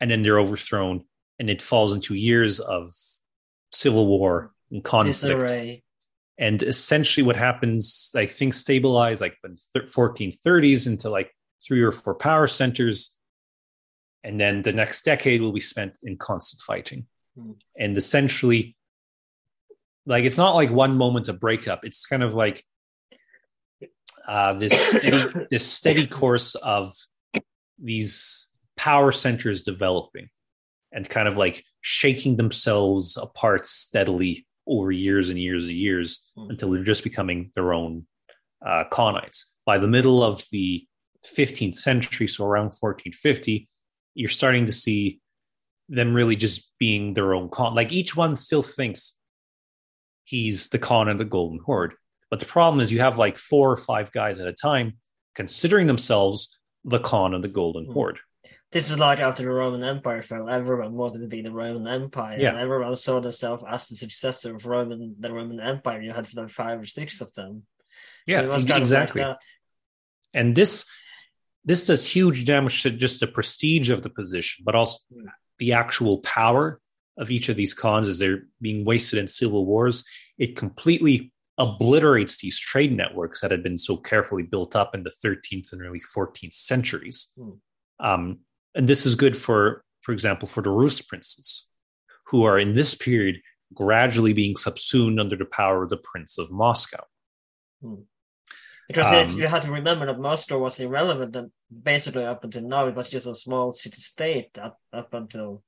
and 0.00 0.10
then 0.10 0.22
they're 0.22 0.38
overthrown 0.38 1.04
and 1.40 1.48
it 1.48 1.62
falls 1.62 1.92
into 1.92 2.14
years 2.14 2.60
of 2.60 2.92
civil 3.72 4.06
war 4.06 4.52
and 4.70 4.84
conflict. 4.84 5.22
Disarray. 5.22 5.82
And 6.38 6.62
essentially, 6.62 7.24
what 7.24 7.36
happens, 7.36 8.10
like 8.14 8.30
things 8.30 8.56
stabilize, 8.56 9.22
like 9.22 9.36
in 9.42 9.54
the 9.74 9.80
1430s 9.80 10.86
into 10.86 11.08
like 11.08 11.34
three 11.66 11.80
or 11.80 11.92
four 11.92 12.14
power 12.14 12.46
centers, 12.46 13.16
and 14.22 14.38
then 14.38 14.60
the 14.62 14.72
next 14.72 15.02
decade 15.02 15.40
will 15.40 15.52
be 15.52 15.60
spent 15.60 15.96
in 16.02 16.18
constant 16.18 16.60
fighting. 16.60 17.06
Mm. 17.38 17.56
And 17.78 17.96
essentially, 17.96 18.76
like 20.04 20.24
it's 20.24 20.38
not 20.38 20.54
like 20.54 20.70
one 20.70 20.96
moment 20.96 21.28
of 21.28 21.40
breakup. 21.40 21.86
It's 21.86 22.06
kind 22.06 22.22
of 22.22 22.34
like 22.34 22.62
uh, 24.28 24.54
this 24.54 24.78
steady, 24.78 25.24
this 25.50 25.66
steady 25.66 26.06
course 26.06 26.54
of 26.54 26.92
these 27.78 28.50
power 28.76 29.10
centers 29.10 29.62
developing 29.62 30.28
and 30.92 31.08
kind 31.08 31.28
of 31.28 31.36
like 31.36 31.64
shaking 31.80 32.36
themselves 32.36 33.16
apart 33.16 33.66
steadily 33.66 34.46
over 34.66 34.90
years 34.90 35.28
and 35.28 35.38
years 35.38 35.68
and 35.68 35.76
years 35.76 36.32
mm. 36.36 36.50
until 36.50 36.70
they're 36.70 36.82
just 36.82 37.04
becoming 37.04 37.50
their 37.54 37.72
own 37.72 38.06
uh, 38.64 38.84
Khanates. 38.90 39.44
By 39.64 39.78
the 39.78 39.88
middle 39.88 40.22
of 40.22 40.44
the 40.50 40.86
15th 41.26 41.74
century, 41.74 42.28
so 42.28 42.44
around 42.44 42.72
1450, 42.78 43.68
you're 44.14 44.28
starting 44.28 44.66
to 44.66 44.72
see 44.72 45.20
them 45.88 46.14
really 46.14 46.36
just 46.36 46.72
being 46.78 47.14
their 47.14 47.34
own 47.34 47.48
Khan. 47.48 47.74
Like 47.74 47.92
each 47.92 48.16
one 48.16 48.36
still 48.36 48.62
thinks 48.62 49.18
he's 50.24 50.68
the 50.68 50.78
Khan 50.78 51.08
of 51.08 51.18
the 51.18 51.24
Golden 51.24 51.58
Horde. 51.58 51.94
But 52.30 52.38
the 52.38 52.46
problem 52.46 52.80
is 52.80 52.92
you 52.92 53.00
have 53.00 53.18
like 53.18 53.36
four 53.36 53.70
or 53.70 53.76
five 53.76 54.12
guys 54.12 54.38
at 54.38 54.46
a 54.46 54.52
time 54.52 54.98
considering 55.34 55.88
themselves 55.88 56.60
the 56.84 57.00
Khan 57.00 57.34
of 57.34 57.42
the 57.42 57.48
Golden 57.48 57.86
mm. 57.86 57.92
Horde 57.92 58.20
this 58.72 58.90
is 58.90 58.98
like 58.98 59.18
after 59.18 59.42
the 59.42 59.50
Roman 59.50 59.82
Empire 59.82 60.22
fell. 60.22 60.48
Everyone 60.48 60.92
wanted 60.92 61.20
to 61.20 61.26
be 61.26 61.42
the 61.42 61.52
Roman 61.52 61.88
Empire, 61.88 62.38
yeah. 62.38 62.50
and 62.50 62.58
everyone 62.58 62.94
saw 62.96 63.20
themselves 63.20 63.64
as 63.66 63.88
the 63.88 63.96
successor 63.96 64.54
of 64.54 64.64
Roman, 64.64 65.16
the 65.18 65.32
Roman 65.32 65.60
Empire. 65.60 66.00
You 66.00 66.12
had 66.12 66.26
five 66.50 66.80
or 66.80 66.86
six 66.86 67.20
of 67.20 67.32
them. 67.34 67.64
Yeah, 68.26 68.42
so 68.42 68.52
exactly. 68.52 69.22
Like 69.22 69.38
and 70.32 70.54
this 70.54 70.86
this 71.64 71.86
does 71.86 72.06
huge 72.06 72.44
damage 72.44 72.82
to 72.82 72.90
just 72.90 73.20
the 73.20 73.26
prestige 73.26 73.90
of 73.90 74.02
the 74.02 74.10
position, 74.10 74.64
but 74.64 74.74
also 74.74 74.98
the 75.58 75.72
actual 75.72 76.18
power 76.18 76.80
of 77.18 77.30
each 77.30 77.48
of 77.48 77.56
these 77.56 77.74
khans 77.74 78.08
as 78.08 78.18
they're 78.18 78.44
being 78.60 78.84
wasted 78.84 79.18
in 79.18 79.26
civil 79.26 79.66
wars. 79.66 80.04
It 80.38 80.56
completely 80.56 81.32
obliterates 81.58 82.38
these 82.38 82.58
trade 82.58 82.96
networks 82.96 83.42
that 83.42 83.50
had 83.50 83.62
been 83.62 83.76
so 83.76 83.96
carefully 83.96 84.42
built 84.42 84.74
up 84.74 84.94
in 84.94 85.02
the 85.02 85.12
13th 85.24 85.72
and 85.72 85.82
early 85.82 86.00
14th 86.00 86.54
centuries. 86.54 87.32
Hmm. 87.36 87.50
Um, 87.98 88.38
and 88.74 88.88
this 88.88 89.06
is 89.06 89.14
good 89.14 89.36
for, 89.36 89.84
for 90.00 90.12
example, 90.12 90.48
for 90.48 90.62
the 90.62 90.70
Rus 90.70 91.00
princes, 91.00 91.68
who 92.26 92.44
are 92.44 92.58
in 92.58 92.72
this 92.72 92.94
period 92.94 93.40
gradually 93.74 94.32
being 94.32 94.56
subsumed 94.56 95.20
under 95.20 95.36
the 95.36 95.44
power 95.44 95.82
of 95.82 95.90
the 95.90 95.96
Prince 95.96 96.38
of 96.38 96.50
Moscow. 96.50 97.04
Hmm. 97.82 98.02
Because 98.88 99.32
um, 99.32 99.38
you 99.38 99.46
have 99.46 99.64
to 99.64 99.70
remember 99.70 100.06
that 100.06 100.18
Moscow 100.18 100.58
was 100.58 100.80
irrelevant, 100.80 101.36
and 101.36 101.52
basically 101.70 102.24
up 102.24 102.42
until 102.42 102.62
now, 102.62 102.86
it 102.86 102.96
was 102.96 103.08
just 103.08 103.26
a 103.26 103.36
small 103.36 103.70
city 103.70 104.00
state 104.00 104.58
up, 104.58 104.78
up 104.92 105.14
until 105.14 105.62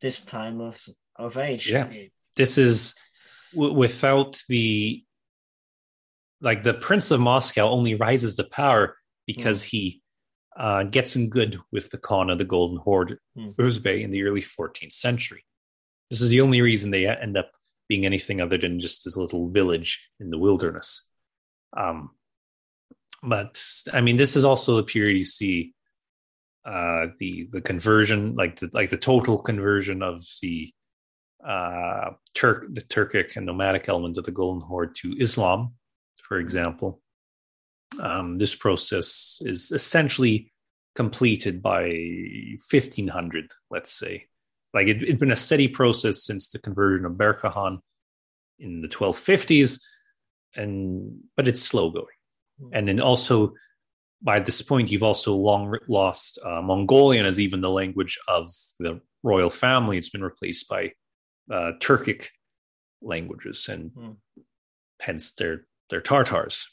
this 0.00 0.24
time 0.24 0.60
of 0.60 0.80
of 1.16 1.36
age. 1.38 1.68
Yeah, 1.70 1.90
this 2.36 2.58
is 2.58 2.94
w- 3.52 3.74
without 3.74 4.40
the 4.48 5.04
like 6.40 6.62
the 6.62 6.74
Prince 6.74 7.10
of 7.10 7.18
Moscow 7.18 7.68
only 7.68 7.96
rises 7.96 8.36
to 8.36 8.44
power 8.44 8.96
because 9.26 9.64
hmm. 9.64 9.68
he 9.70 10.01
uh, 10.58 10.84
gets 10.84 11.16
in 11.16 11.28
good 11.28 11.58
with 11.70 11.90
the 11.90 11.98
Khan 11.98 12.30
of 12.30 12.38
the 12.38 12.44
Golden 12.44 12.78
Horde, 12.78 13.18
hmm. 13.36 13.48
Uzbek, 13.58 14.02
in 14.02 14.10
the 14.10 14.22
early 14.24 14.42
14th 14.42 14.92
century. 14.92 15.44
This 16.10 16.20
is 16.20 16.28
the 16.28 16.40
only 16.40 16.60
reason 16.60 16.90
they 16.90 17.06
end 17.06 17.36
up 17.36 17.50
being 17.88 18.04
anything 18.06 18.40
other 18.40 18.58
than 18.58 18.80
just 18.80 19.04
this 19.04 19.16
little 19.16 19.50
village 19.50 20.08
in 20.20 20.30
the 20.30 20.38
wilderness. 20.38 21.10
Um, 21.76 22.10
but 23.22 23.62
I 23.92 24.00
mean, 24.00 24.16
this 24.16 24.36
is 24.36 24.44
also 24.44 24.76
the 24.76 24.82
period 24.82 25.16
you 25.16 25.24
see 25.24 25.74
uh, 26.64 27.06
the 27.18 27.48
the 27.50 27.60
conversion, 27.60 28.34
like 28.34 28.56
the 28.56 28.70
like 28.72 28.90
the 28.90 28.96
total 28.96 29.38
conversion 29.38 30.02
of 30.02 30.22
the 30.42 30.72
uh, 31.46 32.10
Turk 32.34 32.66
the 32.72 32.82
Turkic 32.82 33.36
and 33.36 33.46
nomadic 33.46 33.88
element 33.88 34.18
of 34.18 34.24
the 34.24 34.30
Golden 34.30 34.60
Horde 34.60 34.94
to 34.96 35.14
Islam, 35.18 35.74
for 36.22 36.38
example. 36.38 37.00
Um, 38.02 38.38
this 38.38 38.54
process 38.56 39.40
is 39.44 39.70
essentially 39.70 40.52
completed 40.94 41.62
by 41.62 41.84
1500, 42.70 43.50
let's 43.70 43.92
say. 43.92 44.26
Like 44.74 44.88
it, 44.88 45.08
had 45.08 45.18
been 45.18 45.30
a 45.30 45.36
steady 45.36 45.68
process 45.68 46.24
since 46.24 46.48
the 46.48 46.58
conversion 46.58 47.06
of 47.06 47.16
Berke 47.16 47.44
in 48.58 48.80
the 48.80 48.88
1250s, 48.88 49.80
and 50.56 51.20
but 51.36 51.46
it's 51.46 51.62
slow 51.62 51.90
going. 51.90 52.06
Hmm. 52.60 52.68
And 52.72 52.88
then 52.88 53.00
also 53.00 53.54
by 54.20 54.40
this 54.40 54.62
point, 54.62 54.90
you've 54.90 55.02
also 55.02 55.34
long 55.34 55.76
lost 55.88 56.38
uh, 56.44 56.62
Mongolian 56.62 57.26
as 57.26 57.40
even 57.40 57.60
the 57.60 57.70
language 57.70 58.18
of 58.28 58.48
the 58.78 59.00
royal 59.22 59.50
family. 59.50 59.98
It's 59.98 60.10
been 60.10 60.24
replaced 60.24 60.68
by 60.68 60.92
uh, 61.50 61.72
Turkic 61.80 62.28
languages, 63.00 63.68
and 63.68 63.90
mm. 63.90 64.16
hence 65.00 65.32
they're 65.32 65.66
they're 65.90 66.00
Tartars 66.00 66.66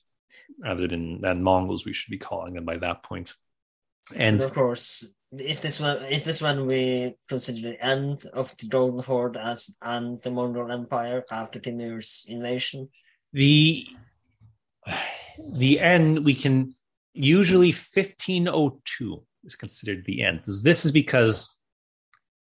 rather 0.58 0.88
than 0.88 1.22
than 1.22 1.44
Mongols. 1.44 1.86
We 1.86 1.94
should 1.94 2.12
be 2.12 2.18
calling 2.18 2.54
them 2.54 2.66
by 2.66 2.78
that 2.78 3.04
point. 3.04 3.36
And, 4.14 4.42
and 4.42 4.44
of 4.44 4.54
course, 4.54 5.14
is 5.32 5.62
this 5.62 5.80
when 5.80 6.04
is 6.06 6.26
this 6.26 6.42
when 6.42 6.66
we 6.66 7.16
consider 7.28 7.62
the 7.62 7.86
end 7.86 8.24
of 8.34 8.56
the 8.58 8.68
Golden 8.68 9.04
Horde 9.04 9.38
as 9.38 9.78
and 9.82 10.22
the 10.24 10.32
Mongol 10.32 10.72
Empire 10.72 11.24
after 11.32 11.60
Timur's 11.60 12.26
invasion? 12.28 12.90
The 13.34 13.86
the 15.54 15.80
end 15.80 16.26
we 16.26 16.34
can 16.34 16.76
usually 17.14 17.72
1502 17.72 19.24
is 19.44 19.56
considered 19.56 20.06
the 20.06 20.24
end. 20.24 20.44
This 20.64 20.86
is 20.86 20.92
because 20.92 21.56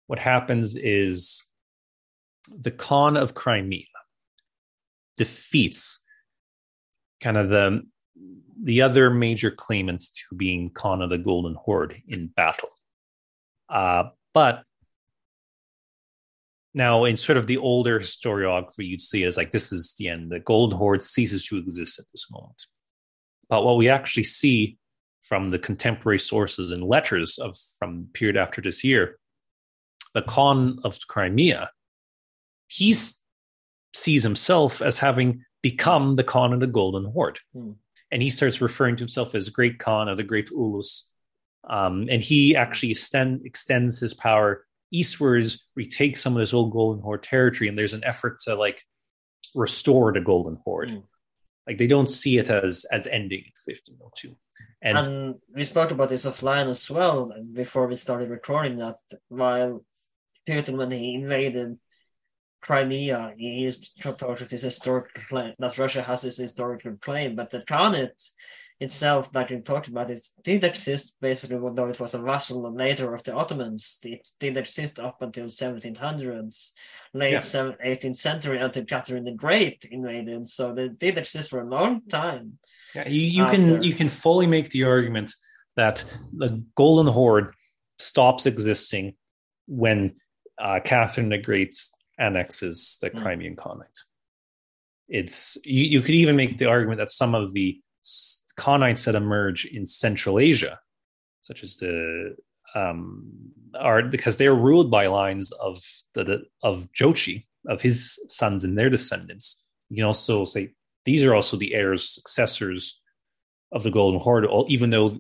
what 0.06 0.18
happens 0.18 0.77
is 0.77 1.44
the 2.48 2.70
Khan 2.70 3.16
of 3.16 3.35
Crimea 3.35 3.85
defeats 5.16 6.01
kind 7.27 7.36
of 7.36 7.48
the 7.48 7.82
the 8.62 8.82
other 8.82 9.11
major 9.11 9.51
claimants 9.51 10.11
to 10.11 10.36
being 10.36 10.70
Khan 10.70 11.03
of 11.03 11.11
the 11.11 11.19
Golden 11.19 11.55
Horde 11.55 12.01
in 12.07 12.28
battle. 12.28 12.70
Uh, 13.69 14.05
but 14.32 14.62
now, 16.73 17.05
in 17.05 17.16
sort 17.16 17.36
of 17.36 17.48
the 17.48 17.57
older 17.57 17.98
historiography, 17.98 18.86
you'd 18.86 19.01
see 19.01 19.24
it 19.24 19.27
as 19.27 19.36
like 19.36 19.51
this 19.51 19.73
is 19.73 19.94
the 19.98 20.09
end. 20.09 20.31
The 20.31 20.39
Golden 20.39 20.78
Horde 20.78 21.03
ceases 21.03 21.47
to 21.47 21.59
exist 21.59 21.98
at 21.98 22.07
this 22.12 22.31
moment. 22.31 22.66
But 23.48 23.65
what 23.65 23.77
we 23.77 23.89
actually 23.89 24.23
see 24.23 24.78
from 25.23 25.51
the 25.51 25.59
contemporary 25.59 26.20
sources 26.20 26.70
and 26.70 26.82
letters 26.82 27.39
of 27.39 27.57
from 27.78 28.09
period 28.12 28.36
after 28.36 28.62
this 28.62 28.85
year, 28.85 29.19
the 30.15 30.23
Khan 30.23 30.78
of 30.85 30.97
Crimea, 31.09 31.70
he's 32.69 33.20
sees 33.94 34.23
himself 34.23 34.81
as 34.81 34.98
having 34.98 35.43
become 35.70 36.14
the 36.14 36.24
Khan 36.24 36.52
of 36.52 36.60
the 36.60 36.66
Golden 36.66 37.05
Horde. 37.05 37.40
Hmm. 37.52 37.72
And 38.12 38.22
he 38.22 38.30
starts 38.30 38.60
referring 38.60 38.97
to 38.97 39.02
himself 39.02 39.34
as 39.34 39.48
Great 39.48 39.78
Khan 39.78 40.09
of 40.09 40.16
the 40.16 40.22
Great 40.22 40.51
Ulus. 40.51 41.10
Um, 41.68 42.06
and 42.09 42.22
he 42.22 42.55
actually 42.55 42.93
extend, 42.93 43.44
extends 43.44 43.98
his 43.98 44.14
power 44.14 44.64
eastwards, 44.93 45.66
retakes 45.74 46.20
some 46.22 46.34
of 46.36 46.40
this 46.40 46.55
old 46.55 46.70
Golden 46.72 47.02
Horde 47.02 47.24
territory, 47.24 47.68
and 47.68 47.76
there's 47.76 47.94
an 47.94 48.05
effort 48.05 48.38
to 48.44 48.55
like 48.55 48.80
restore 49.56 50.12
the 50.12 50.20
Golden 50.20 50.56
Horde. 50.64 50.90
Mm. 50.90 51.02
Like 51.66 51.78
they 51.78 51.88
don't 51.88 52.09
see 52.20 52.38
it 52.38 52.48
as 52.48 52.86
as 52.93 53.09
ending 53.09 53.40
in 53.40 53.52
1502. 53.66 54.36
And, 54.82 54.97
And 54.98 55.34
we 55.52 55.64
spoke 55.64 55.90
about 55.90 56.10
this 56.10 56.26
offline 56.26 56.68
as 56.68 56.88
well 56.88 57.32
before 57.52 57.88
we 57.88 57.97
started 57.97 58.30
recording 58.30 58.76
that 58.76 58.98
while 59.28 59.84
Putin, 60.48 60.76
when 60.76 60.93
he 60.93 61.14
invaded 61.14 61.76
Crimea, 62.66 63.34
he 63.36 63.60
used 63.62 64.02
to 64.02 64.10
about 64.10 64.38
his 64.40 64.62
historical 64.62 65.22
claim 65.28 65.55
that 65.59 65.78
Russia 65.78 66.02
has 66.02 66.22
this 66.22 66.38
historical 66.38 66.97
claim, 66.97 67.36
but 67.36 67.51
the 67.51 67.60
Khanate 67.60 68.32
itself, 68.80 69.34
like 69.34 69.51
we 69.51 69.60
talked 69.60 69.88
about, 69.88 70.10
it 70.10 70.20
did 70.43 70.64
exist 70.64 71.16
basically, 71.20 71.59
though 71.74 71.86
it 71.86 72.01
was 72.01 72.14
a 72.14 72.22
vassal 72.22 72.70
later 72.74 73.14
of 73.14 73.22
the 73.22 73.34
Ottomans. 73.34 73.98
It 74.02 74.28
did 74.40 74.56
exist 74.56 74.98
up 74.98 75.22
until 75.22 75.47
1700s, 75.47 76.72
late 77.14 77.32
Yeah. 77.32 77.72
18th 77.84 78.16
century 78.16 78.59
until 78.59 78.84
Catherine 78.84 79.24
the 79.24 79.32
Great 79.32 79.86
invaded. 79.90 80.48
So 80.48 80.74
they 80.74 80.88
did 80.88 81.18
exist 81.18 81.51
for 81.51 81.60
a 81.60 81.68
long 81.68 82.02
time. 82.09 82.59
Yeah, 82.94 83.09
you, 83.09 83.20
you 83.20 83.47
can 83.47 83.82
you 83.82 83.94
can 83.94 84.09
fully 84.09 84.47
make 84.47 84.70
the 84.70 84.84
argument 84.84 85.34
that 85.76 86.05
the 86.32 86.64
Golden 86.74 87.12
Horde 87.12 87.55
stops 87.98 88.44
existing 88.44 89.14
when 89.66 90.16
uh, 90.59 90.80
Catherine 90.84 91.28
the 91.28 91.38
Great 91.38 91.74
annexes 92.18 92.98
the 93.01 93.10
Hmm. 93.10 93.22
Crimean 93.22 93.56
Khanate. 93.56 94.05
It's 95.09 95.56
you, 95.64 95.84
you 95.84 96.01
could 96.01 96.14
even 96.14 96.36
make 96.36 96.59
the 96.59 96.66
argument 96.66 96.98
that 96.98 97.10
some 97.10 97.34
of 97.34 97.52
the 97.52 97.78
s- 98.02 98.43
Khanates 98.59 99.05
that 99.05 99.14
emerge 99.14 99.64
in 99.66 99.86
Central 99.86 100.38
Asia, 100.38 100.80
such 101.43 101.62
as 101.62 101.76
the 101.76 102.34
um, 102.74 103.30
are 103.78 104.02
because 104.02 104.38
they're 104.38 104.55
ruled 104.55 104.90
by 104.90 105.06
lines 105.06 105.52
of 105.52 105.78
the, 106.14 106.24
the 106.24 106.43
of 106.62 106.88
Jochi 106.93 107.47
of 107.68 107.80
his 107.82 108.18
sons 108.28 108.64
and 108.64 108.76
their 108.76 108.90
descendants. 108.90 109.64
You 109.90 109.97
can 109.97 110.05
also 110.05 110.44
say 110.44 110.72
these 111.05 111.24
are 111.24 111.34
also 111.34 111.56
the 111.56 111.74
heirs 111.74 112.09
successors 112.09 113.01
of 113.72 113.82
the 113.82 113.90
Golden 113.90 114.20
Horde, 114.20 114.47
even 114.68 114.90
though 114.90 115.18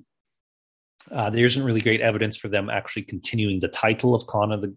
uh, 1.12 1.30
there 1.30 1.44
isn't 1.44 1.62
really 1.62 1.80
great 1.80 2.00
evidence 2.00 2.36
for 2.36 2.48
them 2.48 2.68
actually 2.68 3.02
continuing 3.02 3.60
the 3.60 3.68
title 3.68 4.14
of 4.14 4.26
Khan 4.26 4.50
of 4.50 4.60
the 4.60 4.74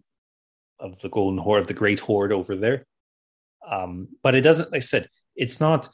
of 0.80 0.98
the 1.00 1.08
Golden 1.08 1.38
Horde 1.38 1.60
of 1.60 1.66
the 1.66 1.74
Great 1.74 2.00
Horde 2.00 2.32
over 2.32 2.56
there. 2.56 2.86
Um, 3.68 4.08
but 4.22 4.34
it 4.34 4.40
doesn't. 4.40 4.72
Like 4.72 4.78
I 4.78 4.80
said, 4.80 5.08
it's 5.36 5.60
not 5.60 5.88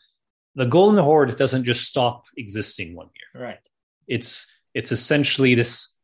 the 0.54 0.66
Golden 0.66 1.02
Horde 1.02 1.36
doesn't 1.36 1.64
just 1.64 1.84
stop 1.84 2.24
existing 2.36 2.94
one 2.96 3.10
year 3.14 3.42
Right. 3.42 3.58
it's 4.06 4.46
it's 4.74 4.92
essentially 4.92 5.54
this 5.54 5.94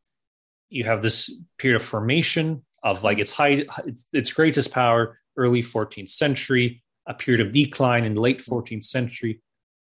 you 0.69 0.83
have 0.85 1.01
this 1.01 1.31
period 1.57 1.75
of 1.75 1.83
formation 1.83 2.63
of 2.83 3.03
like 3.03 3.19
its 3.19 3.31
high 3.31 3.65
its, 3.85 4.05
its 4.13 4.31
greatest 4.31 4.71
power 4.71 5.19
early 5.37 5.61
14th 5.61 6.09
century 6.09 6.83
a 7.07 7.13
period 7.13 7.45
of 7.45 7.53
decline 7.53 8.05
in 8.05 8.15
late 8.15 8.39
14th 8.39 8.83
century 8.83 9.41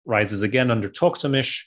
rises 0.04 0.42
again 0.42 0.70
under 0.70 0.88
Toktamish 0.88 1.64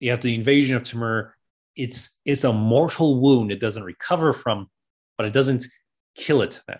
you 0.00 0.10
have 0.10 0.20
the 0.22 0.34
invasion 0.34 0.76
of 0.76 0.82
Timur 0.82 1.34
it's 1.76 2.20
it's 2.24 2.44
a 2.44 2.52
mortal 2.52 3.20
wound 3.20 3.50
it 3.50 3.60
doesn't 3.60 3.84
recover 3.84 4.32
from 4.32 4.68
but 5.16 5.26
it 5.26 5.32
doesn't 5.32 5.66
kill 6.14 6.42
it 6.42 6.60
then 6.66 6.78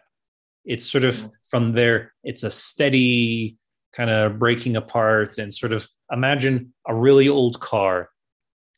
it's 0.64 0.88
sort 0.90 1.04
of 1.04 1.14
Mhm. 1.14 1.30
from 1.50 1.72
there 1.72 2.12
it's 2.22 2.42
a 2.42 2.50
steady 2.50 3.56
kind 3.92 4.10
of 4.10 4.38
breaking 4.38 4.76
apart 4.76 5.38
and 5.38 5.52
sort 5.52 5.72
of 5.72 5.86
imagine 6.10 6.72
a 6.86 6.94
really 6.94 7.28
old 7.28 7.60
car 7.60 8.10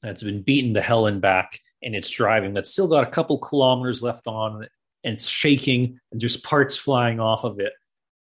that's 0.03 0.23
been 0.23 0.43
beaten 0.43 0.75
to 0.75 0.81
hell 0.81 1.07
and 1.07 1.21
back 1.21 1.59
and 1.83 1.95
it's 1.95 2.11
driving 2.11 2.55
that's 2.55 2.71
still 2.71 2.89
got 2.89 3.07
a 3.07 3.11
couple 3.11 3.39
kilometers 3.39 4.03
left 4.03 4.27
on 4.27 4.63
it 4.63 4.71
and 5.03 5.15
it's 5.15 5.27
shaking 5.29 5.99
and 6.13 6.21
there's 6.21 6.37
parts 6.37 6.77
flying 6.79 7.21
off 7.21 7.45
of 7.45 7.59
it 7.59 7.73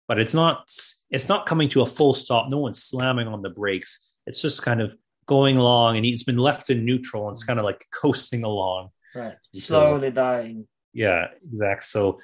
but 0.09 0.19
it's 0.21 0.35
not 0.35 0.65
it's 1.11 1.29
not 1.29 1.47
coming 1.47 1.69
to 1.69 1.83
a 1.83 1.87
full 1.87 2.15
stop 2.15 2.51
no 2.51 2.59
one's 2.59 2.83
slamming 2.83 3.27
on 3.29 3.43
the 3.43 3.51
brakes 3.51 4.13
it's 4.27 4.41
just 4.43 4.63
kind 4.63 4.81
of 4.81 4.95
going 5.27 5.57
along 5.57 5.97
and 5.97 6.05
it's 6.07 6.25
been 6.25 6.39
left 6.39 6.69
in 6.71 6.85
neutral 6.85 7.27
and 7.29 7.35
it's 7.35 7.45
kind 7.45 7.59
of 7.59 7.65
like 7.65 7.85
coasting 7.93 8.43
along 8.45 8.91
Right. 9.15 9.35
So- 9.55 9.61
Slowly 9.99 10.11
dying. 10.11 10.67
Yeah, 10.93 11.29
exact. 11.47 11.85
So, 11.85 12.21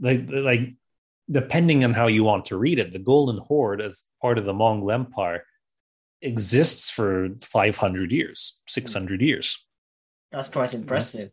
like, 0.00 0.28
like 0.28 0.74
depending 1.30 1.84
on 1.84 1.92
how 1.92 2.06
you 2.06 2.24
want 2.24 2.46
to 2.46 2.56
read 2.56 2.78
it, 2.78 2.92
the 2.92 2.98
Golden 2.98 3.38
Horde, 3.38 3.80
as 3.80 4.04
part 4.20 4.38
of 4.38 4.44
the 4.44 4.52
Mongol 4.52 4.92
Empire, 4.92 5.44
exists 6.22 6.90
for 6.90 7.28
five 7.40 7.76
hundred 7.76 8.12
years, 8.12 8.60
six 8.66 8.92
hundred 8.92 9.20
years. 9.20 9.64
That's 10.32 10.48
quite 10.48 10.74
impressive. 10.74 11.32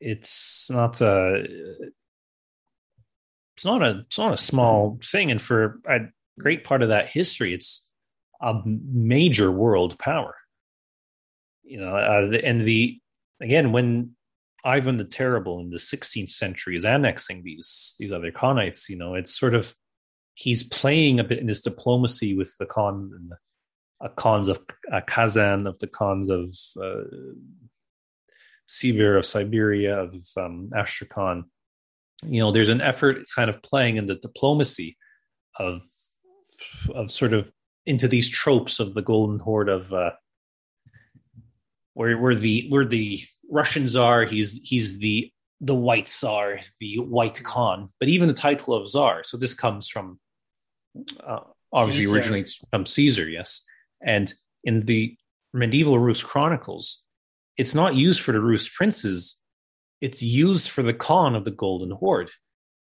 It's 0.00 0.70
not 0.70 1.00
a, 1.00 1.44
it's 3.56 3.64
not 3.64 3.82
a, 3.82 4.00
it's 4.06 4.18
not 4.18 4.32
a 4.32 4.36
small 4.36 4.98
thing, 5.02 5.30
and 5.30 5.42
for 5.42 5.80
a 5.88 6.00
great 6.38 6.64
part 6.64 6.82
of 6.82 6.90
that 6.90 7.08
history, 7.08 7.52
it's 7.52 7.88
a 8.40 8.54
major 8.64 9.50
world 9.50 9.98
power. 9.98 10.36
You 11.64 11.80
know, 11.80 11.96
uh, 11.96 12.38
and 12.44 12.60
the 12.60 13.00
again 13.40 13.72
when 13.72 14.16
Ivan 14.68 14.98
the 14.98 15.04
Terrible 15.04 15.60
in 15.60 15.70
the 15.70 15.78
16th 15.78 16.28
century 16.28 16.76
is 16.76 16.84
annexing 16.84 17.42
these 17.42 17.94
these 17.98 18.12
other 18.12 18.30
Khanates. 18.30 18.90
You 18.90 18.96
know, 18.96 19.14
it's 19.14 19.34
sort 19.34 19.54
of 19.54 19.74
he's 20.34 20.62
playing 20.62 21.18
a 21.18 21.24
bit 21.24 21.38
in 21.38 21.48
his 21.48 21.62
diplomacy 21.62 22.36
with 22.36 22.54
the 22.58 22.66
Khans 22.66 23.10
and 23.10 23.30
the 23.30 23.36
uh, 24.04 24.08
Khans 24.16 24.48
of 24.48 24.60
uh, 24.92 25.00
Kazan, 25.06 25.66
of 25.66 25.78
the 25.78 25.86
Khans 25.86 26.28
of 26.28 26.50
uh, 26.80 27.04
Sibir, 28.68 29.16
of 29.16 29.24
Siberia, 29.24 30.00
of 30.00 30.14
um, 30.36 30.70
Astrakhan. 30.76 31.44
You 32.24 32.40
know, 32.40 32.52
there's 32.52 32.68
an 32.68 32.82
effort 32.82 33.24
kind 33.34 33.48
of 33.48 33.62
playing 33.62 33.96
in 33.96 34.04
the 34.04 34.16
diplomacy 34.16 34.98
of 35.58 35.80
of 36.94 37.10
sort 37.10 37.32
of 37.32 37.50
into 37.86 38.06
these 38.06 38.28
tropes 38.28 38.80
of 38.80 38.92
the 38.92 39.02
Golden 39.02 39.38
Horde 39.38 39.70
of 39.70 39.94
uh, 39.94 40.10
where 41.94 42.18
where 42.18 42.34
the 42.34 42.66
where 42.68 42.84
the 42.84 43.22
Russian 43.50 43.88
czar. 43.88 44.24
he's 44.24 44.60
he's 44.62 44.98
the 44.98 45.32
the 45.60 45.74
white 45.74 46.08
czar, 46.08 46.60
the 46.80 46.98
white 46.98 47.42
Khan, 47.42 47.88
but 47.98 48.08
even 48.08 48.28
the 48.28 48.34
title 48.34 48.74
of 48.74 48.88
czar. 48.88 49.24
So 49.24 49.36
this 49.36 49.54
comes 49.54 49.88
from 49.88 50.20
uh, 51.26 51.40
obviously 51.72 52.04
Caesar. 52.04 52.16
originally 52.16 52.44
from 52.70 52.86
Caesar, 52.86 53.28
yes. 53.28 53.64
And 54.02 54.32
in 54.64 54.86
the 54.86 55.16
medieval 55.52 55.98
Rus 55.98 56.22
chronicles, 56.22 57.04
it's 57.56 57.74
not 57.74 57.96
used 57.96 58.20
for 58.20 58.32
the 58.32 58.40
Rus 58.40 58.68
princes; 58.68 59.42
it's 60.00 60.22
used 60.22 60.70
for 60.70 60.82
the 60.82 60.94
Khan 60.94 61.34
of 61.34 61.44
the 61.44 61.50
Golden 61.50 61.90
Horde. 61.90 62.30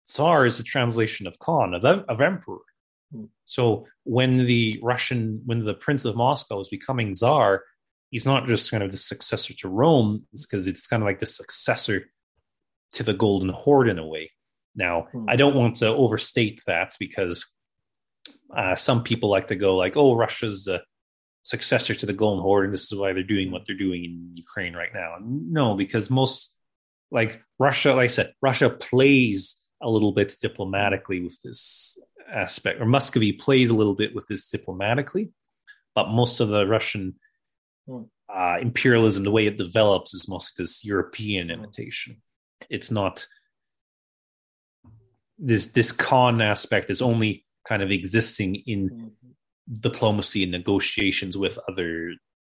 Tsar 0.05 0.45
is 0.45 0.59
a 0.59 0.63
translation 0.63 1.27
of 1.27 1.37
Khan 1.39 1.73
of, 1.73 1.85
of 1.85 2.21
emperor. 2.21 2.59
Hmm. 3.13 3.25
So 3.45 3.87
when 4.03 4.45
the 4.45 4.79
Russian, 4.81 5.41
when 5.45 5.59
the 5.59 5.73
Prince 5.73 6.05
of 6.05 6.15
Moscow 6.15 6.59
is 6.59 6.69
becoming 6.69 7.13
Tsar, 7.13 7.63
he's 8.11 8.25
not 8.25 8.47
just 8.47 8.69
kind 8.69 8.83
of 8.83 8.91
the 8.91 8.97
successor 8.97 9.53
to 9.55 9.69
Rome, 9.69 10.25
it's 10.33 10.45
because 10.45 10.67
it's 10.67 10.87
kind 10.87 11.01
of 11.01 11.07
like 11.07 11.19
the 11.19 11.25
successor 11.25 12.11
to 12.93 13.03
the 13.03 13.13
Golden 13.13 13.49
Horde 13.49 13.89
in 13.89 13.97
a 13.97 14.05
way. 14.05 14.31
Now, 14.75 15.07
Hmm. 15.11 15.25
I 15.27 15.35
don't 15.37 15.55
want 15.55 15.77
to 15.77 15.87
overstate 15.87 16.61
that 16.67 16.95
because 16.99 17.55
uh, 18.55 18.75
some 18.75 19.03
people 19.03 19.29
like 19.29 19.47
to 19.47 19.55
go 19.55 19.75
like, 19.77 19.97
"Oh, 19.97 20.15
Russia's 20.15 20.65
the 20.65 20.83
successor 21.43 21.95
to 21.95 22.05
the 22.05 22.13
Golden 22.13 22.43
Horde, 22.43 22.65
and 22.65 22.73
this 22.73 22.91
is 22.91 22.97
why 22.99 23.13
they're 23.13 23.23
doing 23.23 23.49
what 23.51 23.65
they're 23.65 23.75
doing 23.75 24.03
in 24.05 24.31
Ukraine 24.35 24.73
right 24.73 24.93
now." 24.93 25.15
No, 25.21 25.75
because 25.75 26.09
most 26.09 26.57
like 27.11 27.41
Russia, 27.59 27.93
like 27.93 28.05
I 28.05 28.07
said, 28.07 28.33
Russia 28.41 28.69
plays 28.69 29.55
a 29.81 29.89
little 29.89 30.11
bit 30.11 30.35
diplomatically 30.41 31.21
with 31.21 31.39
this 31.41 31.97
aspect, 32.31 32.79
or 32.79 32.85
Muscovy 32.85 33.33
plays 33.33 33.69
a 33.69 33.73
little 33.75 33.95
bit 33.95 34.13
with 34.15 34.25
this 34.27 34.49
diplomatically, 34.49 35.31
but 35.95 36.09
most 36.09 36.39
of 36.41 36.49
the 36.49 36.65
Russian. 36.65 37.15
Uh, 38.33 38.57
imperialism, 38.61 39.23
the 39.25 39.31
way 39.31 39.45
it 39.45 39.57
develops, 39.57 40.13
is 40.13 40.27
mostly 40.29 40.63
this 40.63 40.85
European 40.85 41.47
Hmm. 41.47 41.53
imitation. 41.55 42.21
It's 42.69 42.89
not 42.91 43.25
this 45.37 45.67
this 45.73 45.91
khan 45.91 46.41
aspect 46.41 46.89
is 46.89 47.01
only 47.01 47.45
kind 47.67 47.81
of 47.81 47.91
existing 47.91 48.55
in 48.67 48.89
Mhm. 48.89 49.11
diplomacy 49.81 50.43
and 50.43 50.51
negotiations 50.51 51.37
with 51.37 51.57
other 51.67 52.13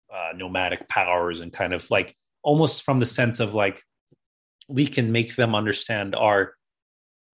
uh, 0.09 0.31
nomadic 0.35 0.87
powers 0.87 1.41
and 1.41 1.51
kind 1.51 1.73
of 1.73 1.89
like 1.91 2.15
almost 2.41 2.83
from 2.83 2.99
the 3.01 3.05
sense 3.05 3.39
of 3.41 3.53
like 3.53 3.81
we 4.69 4.87
can 4.87 5.11
make 5.11 5.35
them 5.35 5.53
understand 5.53 6.15
our 6.15 6.53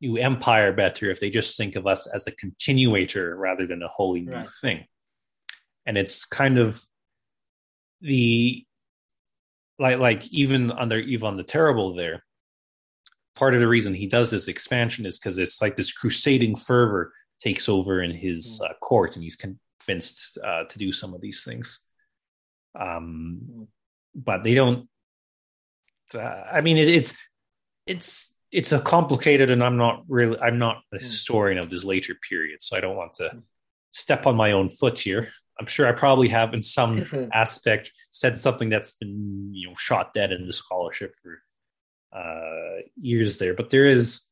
new 0.01 0.17
empire 0.17 0.73
better 0.73 1.09
if 1.11 1.19
they 1.19 1.29
just 1.29 1.55
think 1.55 1.75
of 1.75 1.85
us 1.85 2.07
as 2.07 2.25
a 2.25 2.31
continuator 2.35 3.35
rather 3.35 3.67
than 3.67 3.83
a 3.83 3.87
wholly 3.87 4.21
new 4.21 4.31
Right. 4.31 4.49
thing 4.61 4.87
and 5.85 5.97
it's 5.99 6.25
kind 6.25 6.57
of 6.57 6.83
the 8.03 8.65
like 9.79 9.97
like 9.97 10.27
even 10.31 10.71
under 10.71 10.97
Ivan 10.97 11.35
the 11.35 11.43
Terrible 11.43 11.95
there 11.95 12.23
part 13.35 13.53
of 13.53 13.59
the 13.59 13.67
reason 13.67 13.93
he 13.93 14.07
does 14.07 14.31
this 14.31 14.47
expansion 14.47 15.05
is 15.05 15.17
because 15.17 15.37
it's 15.37 15.61
like 15.61 15.75
this 15.75 15.91
crusading 15.91 16.55
fervor 16.55 17.13
takes 17.39 17.67
over 17.67 18.01
in 18.01 18.11
his 18.11 18.61
uh, 18.63 18.73
court, 18.75 19.15
and 19.15 19.23
he's 19.23 19.35
convinced 19.35 20.37
uh, 20.43 20.63
to 20.65 20.77
do 20.77 20.91
some 20.91 21.13
of 21.13 21.21
these 21.21 21.43
things. 21.43 21.81
Um, 22.79 23.67
but 24.15 24.43
they 24.43 24.53
don't. 24.53 24.87
Uh, 26.13 26.19
I 26.19 26.61
mean, 26.61 26.77
it, 26.77 26.87
it's 26.87 27.17
it's 27.85 28.37
it's 28.51 28.71
a 28.71 28.79
complicated, 28.79 29.51
and 29.51 29.63
I'm 29.63 29.77
not 29.77 30.03
really 30.07 30.39
I'm 30.39 30.59
not 30.59 30.81
a 30.93 30.99
historian 30.99 31.57
of 31.57 31.69
this 31.69 31.83
later 31.83 32.15
period, 32.29 32.61
so 32.61 32.77
I 32.77 32.81
don't 32.81 32.95
want 32.95 33.13
to 33.15 33.41
step 33.91 34.27
on 34.27 34.35
my 34.35 34.51
own 34.51 34.69
foot 34.69 34.99
here. 34.99 35.31
I'm 35.59 35.67
sure 35.67 35.87
I 35.87 35.91
probably 35.91 36.29
have, 36.29 36.53
in 36.53 36.61
some 36.61 37.29
aspect, 37.33 37.91
said 38.11 38.37
something 38.37 38.69
that's 38.69 38.93
been 38.93 39.49
you 39.53 39.69
know 39.69 39.75
shot 39.77 40.13
dead 40.13 40.31
in 40.31 40.45
the 40.45 40.53
scholarship 40.53 41.13
for 41.21 41.41
uh, 42.17 42.81
years 42.99 43.37
there. 43.37 43.53
But 43.53 43.69
there 43.69 43.87
is, 43.87 44.25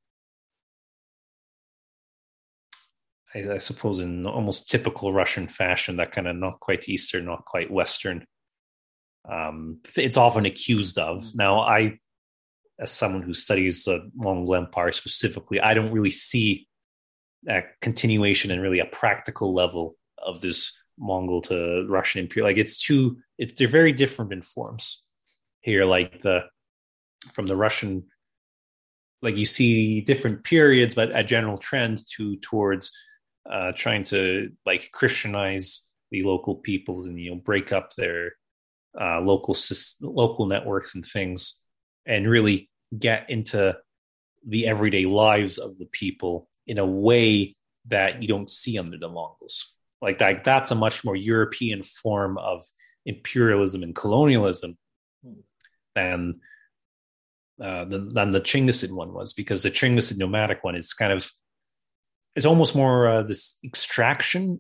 I, 3.36 3.54
I 3.54 3.58
suppose, 3.58 4.00
in 4.00 4.26
almost 4.26 4.70
typical 4.70 5.14
Russian 5.14 5.48
fashion, 5.48 5.98
that 5.98 6.12
kind 6.12 6.28
of 6.28 6.36
not 6.36 6.60
quite 6.60 6.90
Eastern, 6.90 7.26
not 7.26 7.46
quite 7.46 7.72
Western. 7.72 8.26
Um, 9.30 9.80
it's 9.96 10.18
often 10.18 10.46
accused 10.46 10.98
of. 10.98 11.24
Now, 11.36 11.60
I, 11.60 12.00
as 12.80 12.92
someone 12.92 13.22
who 13.22 13.34
studies 13.34 13.84
the 13.84 14.10
Mongol 14.16 14.56
Empire 14.56 14.92
specifically, 14.92 15.60
I 15.60 15.76
don't 15.76 15.92
really 15.92 16.12
see 16.12 16.68
a 17.48 17.64
continuation 17.82 18.52
and 18.52 18.62
really 18.62 18.80
a 18.80 18.86
practical 18.86 19.54
level 19.54 19.96
of 20.18 20.42
this 20.42 20.81
Mongol 21.02 21.42
to 21.42 21.86
Russian 21.90 22.22
Imperial. 22.22 22.50
Like 22.50 22.58
it's 22.58 22.78
two, 22.78 23.18
it's 23.38 23.58
they're 23.58 23.68
very 23.68 23.92
different 23.92 24.32
in 24.32 24.42
forms. 24.42 25.04
Here, 25.62 25.84
like 25.84 26.22
the 26.22 26.42
from 27.34 27.48
the 27.48 27.56
Russian, 27.56 28.06
like 29.22 29.36
you 29.36 29.46
see 29.46 30.02
different 30.02 30.44
periods, 30.44 30.96
but 30.96 31.18
a 31.18 31.24
general 31.24 31.58
trend 31.58 32.00
to 32.16 32.38
towards 32.38 32.92
uh, 33.52 33.72
trying 33.76 34.04
to 34.04 34.52
like 34.66 34.92
Christianize 34.92 35.90
the 36.12 36.24
local 36.24 36.56
peoples 36.56 37.08
and 37.08 37.20
you 37.20 37.32
know 37.32 37.38
break 37.38 37.72
up 37.72 37.94
their 37.96 38.34
uh, 39.00 39.20
local 39.22 39.56
local 40.02 40.46
networks 40.46 40.96
and 40.96 41.04
things, 41.04 41.64
and 42.06 42.30
really 42.30 42.70
get 42.98 43.30
into 43.30 43.76
the 44.48 44.68
everyday 44.68 45.06
lives 45.06 45.58
of 45.58 45.78
the 45.78 45.86
people 45.86 46.48
in 46.68 46.78
a 46.78 46.86
way 46.86 47.56
that 47.88 48.22
you 48.22 48.28
don't 48.28 48.50
see 48.50 48.78
under 48.78 48.98
the 48.98 49.08
Mongols. 49.08 49.76
Like 50.02 50.20
that, 50.20 50.44
that's 50.44 50.72
a 50.72 50.76
much 50.76 51.04
more 51.04 51.16
European 51.16 51.84
form 51.84 52.38
of 52.38 52.64
imperialism 53.06 53.84
and 53.84 53.96
colonialism 53.96 54.78
than 55.96 56.34
uh, 57.62 57.86
than, 57.86 58.10
than 58.10 58.32
the 58.32 58.42
Chinggisid 58.42 58.92
one 58.92 59.14
was, 59.14 59.34
because 59.34 59.62
the 59.62 59.70
Chinggisid 59.70 60.18
nomadic 60.18 60.64
one 60.64 60.76
is 60.76 60.94
kind 60.94 61.14
of 61.14 61.30
it's 62.36 62.46
almost 62.46 62.76
more 62.76 63.08
uh, 63.08 63.24
this 63.24 63.60
extraction. 63.64 64.60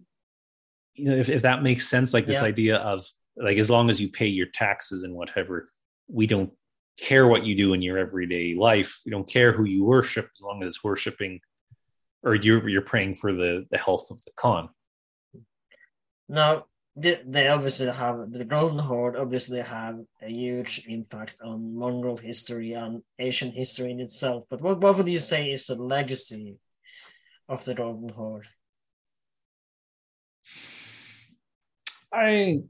You 0.94 1.06
know, 1.06 1.16
if, 1.16 1.30
if 1.30 1.42
that 1.44 1.64
makes 1.64 1.88
sense, 1.88 2.14
like 2.14 2.28
this 2.28 2.42
yeah. 2.42 2.48
idea 2.48 2.76
of 2.78 3.04
like 3.38 3.58
as 3.58 3.72
long 3.72 3.90
as 3.90 4.00
you 4.00 4.10
pay 4.10 4.28
your 4.28 4.48
taxes 4.48 5.04
and 5.04 5.16
whatever, 5.16 5.68
we 6.08 6.28
don't 6.28 6.52
care 7.00 7.26
what 7.26 7.44
you 7.44 7.56
do 7.56 7.74
in 7.74 7.82
your 7.82 7.98
everyday 7.98 8.54
life. 8.56 9.02
We 9.06 9.12
don't 9.12 9.28
care 9.28 9.52
who 9.52 9.64
you 9.64 9.86
worship 9.86 10.30
as 10.36 10.42
long 10.42 10.62
as 10.62 10.68
it's 10.68 10.84
worshiping 10.84 11.40
or 12.24 12.36
you're 12.36 12.68
you're 12.70 12.82
praying 12.82 13.16
for 13.16 13.34
the 13.34 13.66
the 13.72 13.78
health 13.78 14.08
of 14.12 14.22
the 14.24 14.32
Khan. 14.36 14.70
Now, 16.32 16.68
they, 16.96 17.22
they 17.26 17.50
obviously 17.50 17.88
have 17.88 18.32
the 18.32 18.46
Golden 18.46 18.80
Horde. 18.80 19.18
Obviously, 19.18 19.60
have 19.60 20.00
a 20.22 20.30
huge 20.30 20.86
impact 20.88 21.36
on 21.44 21.78
Mongol 21.78 22.16
history 22.16 22.72
and 22.72 23.04
Asian 23.20 23.52
history 23.52 23.92
in 23.92 24.00
itself. 24.00 24.46
But 24.50 24.62
what 24.62 24.80
what 24.80 24.96
would 24.96 25.10
you 25.10 25.20
say 25.20 25.52
is 25.52 25.66
the 25.66 25.76
legacy 25.76 26.58
of 27.50 27.66
the 27.66 27.76
Golden 27.76 28.08
Horde? 28.10 28.48
I 32.14 32.62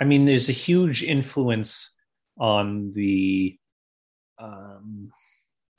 I 0.00 0.04
mean, 0.04 0.24
there's 0.24 0.48
a 0.48 0.52
huge 0.52 1.02
influence 1.02 1.94
on 2.38 2.92
the 2.92 3.58
um, 4.38 5.10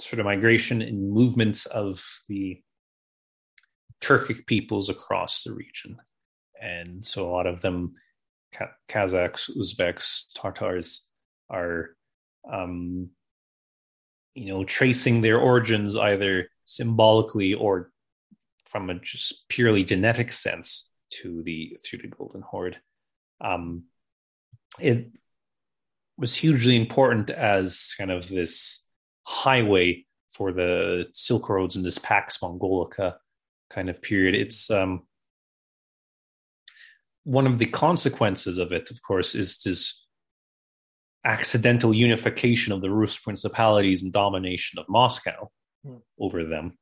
sort 0.02 0.20
of 0.20 0.26
migration 0.26 0.82
and 0.82 1.10
movements 1.12 1.66
of 1.66 2.04
the 2.28 2.60
Turkic 4.02 4.46
peoples 4.46 4.90
across 4.90 5.44
the 5.44 5.54
region. 5.54 5.98
And 6.62 7.04
so 7.04 7.28
a 7.28 7.32
lot 7.32 7.48
of 7.48 7.62
them, 7.62 7.94
Kazakhs, 8.90 9.50
Uzbeks, 9.56 10.24
Tartars, 10.36 11.08
are, 11.50 11.96
um, 12.52 13.10
you 14.34 14.48
know, 14.48 14.64
tracing 14.64 15.22
their 15.22 15.40
origins 15.40 15.96
either 15.96 16.50
symbolically 16.66 17.54
or 17.54 17.92
from 18.66 18.90
a 18.90 18.96
just 18.96 19.48
purely 19.50 19.84
genetic 19.84 20.32
sense 20.32 20.92
to 21.10 21.42
the 21.44 21.78
through 21.84 22.00
the 22.00 22.08
Golden 22.08 22.42
Horde. 22.42 22.78
Um, 23.40 23.86
it 24.80 25.12
was 26.18 26.36
hugely 26.36 26.76
important 26.76 27.30
as 27.30 27.94
kind 27.98 28.12
of 28.12 28.28
this 28.28 28.86
highway 29.24 30.06
for 30.30 30.52
the 30.52 31.06
Silk 31.14 31.50
Roads 31.50 31.76
and 31.76 31.86
this 31.86 31.98
Pax 31.98 32.42
Mongolica 32.42 33.18
kind 33.70 33.90
of 33.90 34.02
period. 34.02 34.36
It's 34.36 34.70
um, 34.72 35.04
one 37.24 37.48
of 37.48 37.60
the 37.60 37.66
consequences 37.66 38.58
of 38.58 38.72
it, 38.72 38.90
of 38.92 39.02
course, 39.02 39.36
is 39.36 39.58
this 39.60 40.06
accidental 41.26 41.94
unification 41.94 42.72
of 42.72 42.82
the 42.82 42.90
Rus 42.90 43.18
principalities 43.18 44.04
and 44.04 44.14
domination 44.14 44.80
of 44.80 44.86
Moscow 44.88 45.50
hmm. 45.86 45.98
over 46.20 46.44
them. 46.46 46.78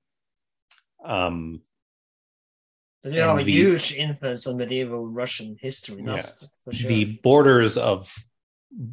Um, 1.03 1.62
they 3.03 3.18
have 3.18 3.38
a 3.38 3.44
the, 3.44 3.52
huge 3.52 3.94
influence 3.94 4.48
on 4.48 4.57
medieval 4.57 5.06
Russian 5.06 5.57
history. 5.60 6.02
Yeah, 6.03 6.22
for 6.64 6.74
sure. 6.74 6.90
The 6.90 7.20
borders 7.22 7.78
of 7.78 8.12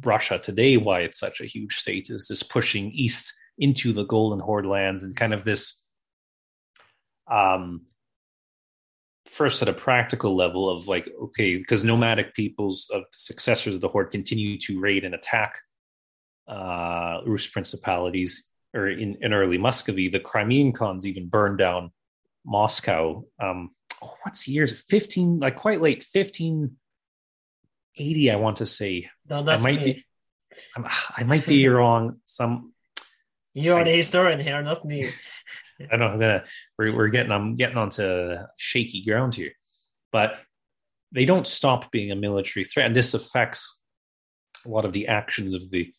Russia 0.03 0.37
today, 0.37 0.77
why 0.77 1.01
it's 1.01 1.19
such 1.19 1.41
a 1.41 1.45
huge 1.45 1.77
state, 1.77 2.09
is 2.09 2.27
this 2.27 2.43
pushing 2.43 2.91
east 2.91 3.33
into 3.57 3.91
the 3.91 4.05
Golden 4.05 4.39
Horde 4.39 4.67
lands 4.67 5.03
and 5.03 5.15
kind 5.15 5.33
of 5.33 5.43
this 5.43 5.82
um 7.29 7.81
first 9.25 9.61
at 9.61 9.69
a 9.69 9.73
practical 9.73 10.35
level 10.35 10.69
of 10.69 10.87
like 10.87 11.09
okay 11.21 11.57
because 11.57 11.83
nomadic 11.83 12.33
peoples 12.35 12.89
of 12.93 13.03
the 13.03 13.07
successors 13.11 13.75
of 13.75 13.81
the 13.81 13.87
horde 13.87 14.11
continue 14.11 14.57
to 14.57 14.79
raid 14.79 15.03
and 15.03 15.15
attack 15.15 15.59
uh 16.47 17.19
rus 17.25 17.47
principalities 17.47 18.51
or 18.73 18.87
in, 18.89 19.17
in 19.21 19.33
early 19.33 19.57
muscovy 19.57 20.09
the 20.09 20.19
crimean 20.19 20.73
khans 20.73 21.05
even 21.05 21.29
burned 21.29 21.57
down 21.57 21.91
moscow 22.45 23.23
um 23.41 23.69
oh, 24.03 24.13
what's 24.23 24.45
the 24.45 24.51
years 24.51 24.83
15 24.89 25.39
like 25.39 25.55
quite 25.55 25.81
late 25.81 26.05
1580 26.11 28.31
i 28.31 28.35
want 28.35 28.57
to 28.57 28.65
say 28.65 29.09
no 29.29 29.41
that's 29.41 29.61
I 29.61 29.63
might 29.71 29.79
me. 29.79 29.93
be 29.93 30.03
I 31.15 31.23
might 31.23 31.45
be 31.45 31.65
wrong 31.69 32.17
some 32.23 32.73
you're 33.53 33.83
the 33.83 33.91
historian 33.91 34.39
here, 34.39 34.61
not 34.63 34.83
me. 34.83 35.09
I 35.91 35.97
know 35.97 36.07
I'm 36.07 36.19
gonna 36.19 36.43
we're 36.77 36.95
we're 36.95 37.07
getting 37.09 37.31
I'm 37.31 37.55
getting 37.55 37.77
onto 37.77 38.35
shaky 38.57 39.03
ground 39.03 39.35
here. 39.35 39.51
But 40.11 40.39
they 41.11 41.25
don't 41.25 41.47
stop 41.47 41.91
being 41.91 42.11
a 42.11 42.15
military 42.15 42.63
threat. 42.63 42.87
And 42.87 42.95
this 42.95 43.13
affects 43.13 43.81
a 44.65 44.69
lot 44.69 44.85
of 44.85 44.93
the 44.93 45.07
actions 45.07 45.53
of 45.53 45.69
the 45.69 45.91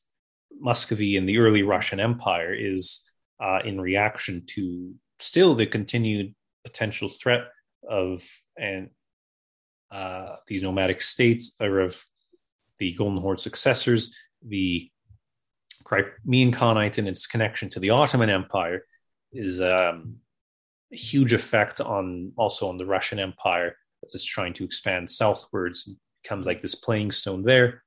Muscovy 0.61 1.17
and 1.17 1.29
the 1.29 1.39
early 1.39 1.63
Russian 1.63 2.01
Empire 2.01 2.53
is 2.53 3.09
uh, 3.41 3.61
in 3.65 3.81
reaction 3.81 4.45
to 4.47 4.95
still 5.19 5.55
the 5.55 5.67
continued 5.67 6.35
potential 6.65 7.09
threat 7.09 7.43
of 7.89 8.23
and 8.57 8.91
uh, 9.91 10.37
these 10.47 10.63
nomadic 10.63 11.01
states 11.01 11.55
or 11.61 11.81
of 11.81 12.03
the 12.79 12.93
Golden 12.95 13.21
Horde 13.21 13.41
successors, 13.41 14.17
the 14.47 14.91
Crimean 15.85 16.51
Khanate 16.51 16.99
and 16.99 17.07
its 17.07 17.27
connection 17.27 17.69
to 17.71 17.81
the 17.81 17.91
Ottoman 17.91 18.31
Empire 18.31 18.85
is 19.35 19.61
um, 19.61 20.17
a 20.93 20.97
huge 20.97 21.33
effect 21.33 21.81
on 21.81 22.33
also 22.37 22.69
on 22.69 22.79
the 22.79 22.87
Russian 22.87 23.19
Empire 23.19 23.77
as 24.05 24.15
it's 24.15 24.25
trying 24.25 24.53
to 24.55 24.65
expand 24.65 25.11
southwards. 25.11 25.87
It 25.87 25.97
becomes 26.23 26.47
like 26.47 26.61
this 26.61 26.75
playing 26.75 27.11
stone 27.11 27.43
there. 27.43 27.83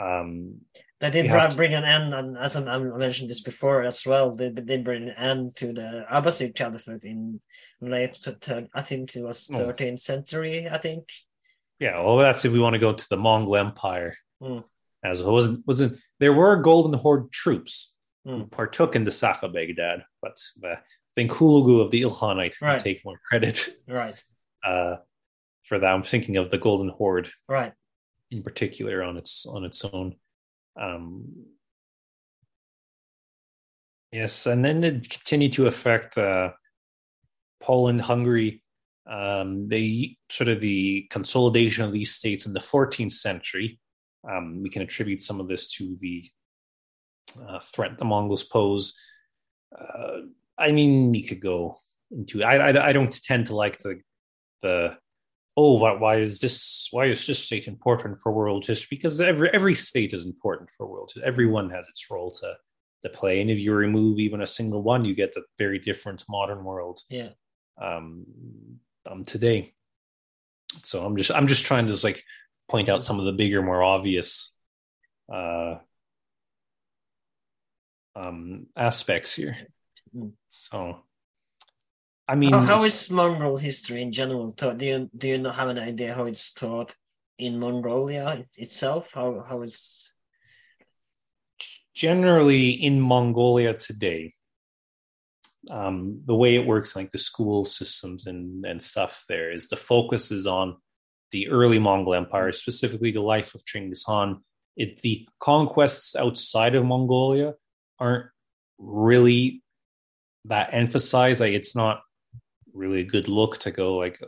Um, 0.00 0.60
they 1.00 1.10
did 1.10 1.28
to... 1.28 1.56
bring 1.56 1.74
an 1.74 1.84
end, 1.84 2.14
and 2.14 2.38
as 2.38 2.56
I 2.56 2.78
mentioned 2.78 3.28
this 3.28 3.42
before 3.42 3.82
as 3.82 4.06
well, 4.06 4.34
they 4.34 4.50
did 4.50 4.84
bring 4.84 5.08
an 5.08 5.16
end 5.16 5.56
to 5.56 5.72
the 5.72 6.06
Abbasid 6.10 6.54
Caliphate 6.54 7.04
in 7.04 7.40
late, 7.80 8.16
I 8.72 8.82
think 8.82 9.16
it 9.16 9.22
was 9.22 9.48
13th 9.48 9.92
oh. 9.92 9.96
century, 9.96 10.68
I 10.70 10.78
think. 10.78 11.04
Yeah, 11.80 12.00
well, 12.00 12.18
that's 12.18 12.44
if 12.44 12.52
we 12.52 12.60
want 12.60 12.74
to 12.74 12.78
go 12.78 12.92
to 12.92 13.08
the 13.10 13.16
Mongol 13.16 13.56
Empire. 13.56 14.16
Mm 14.40 14.62
as 15.04 15.20
it 15.20 15.26
wasn't 15.26 15.66
wasn't 15.66 15.98
there 16.20 16.32
were 16.32 16.56
Golden 16.56 16.98
Horde 16.98 17.30
troops 17.32 17.91
partook 18.50 18.96
in 18.96 19.04
the 19.04 19.10
sack 19.10 19.42
of 19.42 19.52
Baghdad, 19.52 20.04
but 20.20 20.38
I 20.64 20.78
think 21.14 21.32
Hulagu 21.32 21.80
of 21.80 21.90
the 21.90 22.02
Ilkhanate 22.02 22.60
right. 22.60 22.76
can 22.76 22.78
take 22.78 23.04
more 23.04 23.20
credit. 23.28 23.68
Right. 23.88 24.14
Uh, 24.64 24.96
for 25.64 25.78
that, 25.78 25.92
I'm 25.92 26.04
thinking 26.04 26.36
of 26.36 26.50
the 26.50 26.58
Golden 26.58 26.88
Horde, 26.88 27.30
right, 27.48 27.72
in 28.30 28.42
particular 28.42 29.02
on 29.02 29.16
its 29.16 29.46
on 29.46 29.64
its 29.64 29.84
own. 29.84 30.14
Um, 30.80 31.46
yes, 34.12 34.46
and 34.46 34.64
then 34.64 34.84
it 34.84 35.10
continued 35.10 35.52
to 35.54 35.66
affect 35.66 36.16
uh, 36.16 36.50
Poland, 37.60 38.02
Hungary. 38.02 38.62
Um, 39.10 39.68
they 39.68 40.16
sort 40.28 40.48
of 40.48 40.60
the 40.60 41.08
consolidation 41.10 41.84
of 41.84 41.92
these 41.92 42.12
states 42.14 42.46
in 42.46 42.52
the 42.52 42.60
14th 42.60 43.12
century. 43.12 43.80
Um, 44.28 44.62
we 44.62 44.70
can 44.70 44.82
attribute 44.82 45.22
some 45.22 45.40
of 45.40 45.48
this 45.48 45.72
to 45.72 45.96
the 46.00 46.24
uh, 47.48 47.58
threat 47.60 47.98
the 47.98 48.04
Mongols 48.04 48.44
pose. 48.44 48.98
Uh, 49.76 50.22
I 50.58 50.72
mean, 50.72 51.14
you 51.14 51.24
could 51.24 51.40
go 51.40 51.76
into. 52.10 52.42
I, 52.44 52.70
I, 52.70 52.88
I 52.88 52.92
don't 52.92 53.12
tend 53.24 53.46
to 53.46 53.56
like 53.56 53.78
the 53.78 54.00
the 54.62 54.96
oh 55.56 55.74
why, 55.74 55.92
why 55.94 56.16
is 56.20 56.40
this 56.40 56.88
why 56.90 57.06
is 57.06 57.26
this 57.26 57.38
state 57.38 57.68
important 57.68 58.20
for 58.20 58.32
world 58.32 58.64
history 58.66 58.96
because 58.96 59.20
every 59.20 59.50
every 59.52 59.74
state 59.74 60.14
is 60.14 60.24
important 60.24 60.70
for 60.70 60.86
world 60.86 61.10
history. 61.12 61.28
everyone 61.28 61.70
has 61.70 61.88
its 61.88 62.10
role 62.10 62.30
to 62.30 62.54
to 63.02 63.08
play 63.08 63.40
and 63.40 63.50
if 63.50 63.58
you 63.58 63.74
remove 63.74 64.18
even 64.18 64.42
a 64.42 64.46
single 64.46 64.82
one 64.82 65.04
you 65.04 65.14
get 65.14 65.36
a 65.36 65.42
very 65.58 65.78
different 65.78 66.24
modern 66.28 66.64
world 66.64 67.00
yeah 67.10 67.28
um 67.80 68.24
um 69.10 69.24
today 69.24 69.72
so 70.82 71.04
i'm 71.04 71.16
just 71.16 71.30
i'm 71.32 71.46
just 71.46 71.64
trying 71.64 71.86
to 71.86 71.92
just 71.92 72.04
like 72.04 72.24
point 72.68 72.88
out 72.88 73.02
some 73.02 73.18
of 73.18 73.26
the 73.26 73.32
bigger 73.32 73.60
more 73.60 73.82
obvious 73.82 74.56
uh 75.32 75.74
um 78.14 78.66
aspects 78.76 79.34
here 79.34 79.54
so 80.48 81.02
I 82.28 82.34
mean, 82.34 82.52
how, 82.52 82.60
how 82.60 82.84
is 82.84 83.10
Mongol 83.10 83.56
history 83.56 84.00
in 84.00 84.12
general 84.12 84.52
taught? 84.52 84.78
Do 84.78 84.86
you 84.86 85.10
do 85.14 85.28
you 85.28 85.38
not 85.38 85.56
have 85.56 85.68
an 85.68 85.78
idea 85.78 86.14
how 86.14 86.24
it's 86.24 86.52
taught 86.52 86.94
in 87.38 87.58
Mongolia 87.58 88.42
itself? 88.56 89.12
How 89.12 89.44
how 89.46 89.62
is 89.62 90.14
generally 91.94 92.70
in 92.70 93.00
Mongolia 93.00 93.74
today? 93.74 94.34
Um, 95.70 96.22
the 96.24 96.34
way 96.34 96.54
it 96.54 96.66
works, 96.66 96.96
like 96.96 97.10
the 97.10 97.18
school 97.18 97.64
systems 97.64 98.26
and 98.26 98.64
and 98.64 98.80
stuff, 98.80 99.24
there 99.28 99.52
is 99.52 99.68
the 99.68 99.76
focus 99.76 100.30
is 100.30 100.46
on 100.46 100.76
the 101.32 101.48
early 101.48 101.78
Mongol 101.78 102.14
Empire, 102.14 102.52
specifically 102.52 103.10
the 103.10 103.20
life 103.20 103.54
of 103.54 103.64
Chinggis 103.64 104.04
Khan. 104.04 104.42
It 104.76 105.02
the 105.02 105.28
conquests 105.38 106.16
outside 106.16 106.74
of 106.74 106.84
Mongolia 106.84 107.54
aren't 108.02 108.26
really 108.78 109.62
that 110.46 110.70
emphasized. 110.72 111.40
Like 111.40 111.52
it's 111.52 111.76
not 111.76 112.00
really 112.74 113.00
a 113.00 113.04
good 113.04 113.28
look 113.28 113.58
to 113.58 113.70
go 113.70 113.96
like 113.96 114.20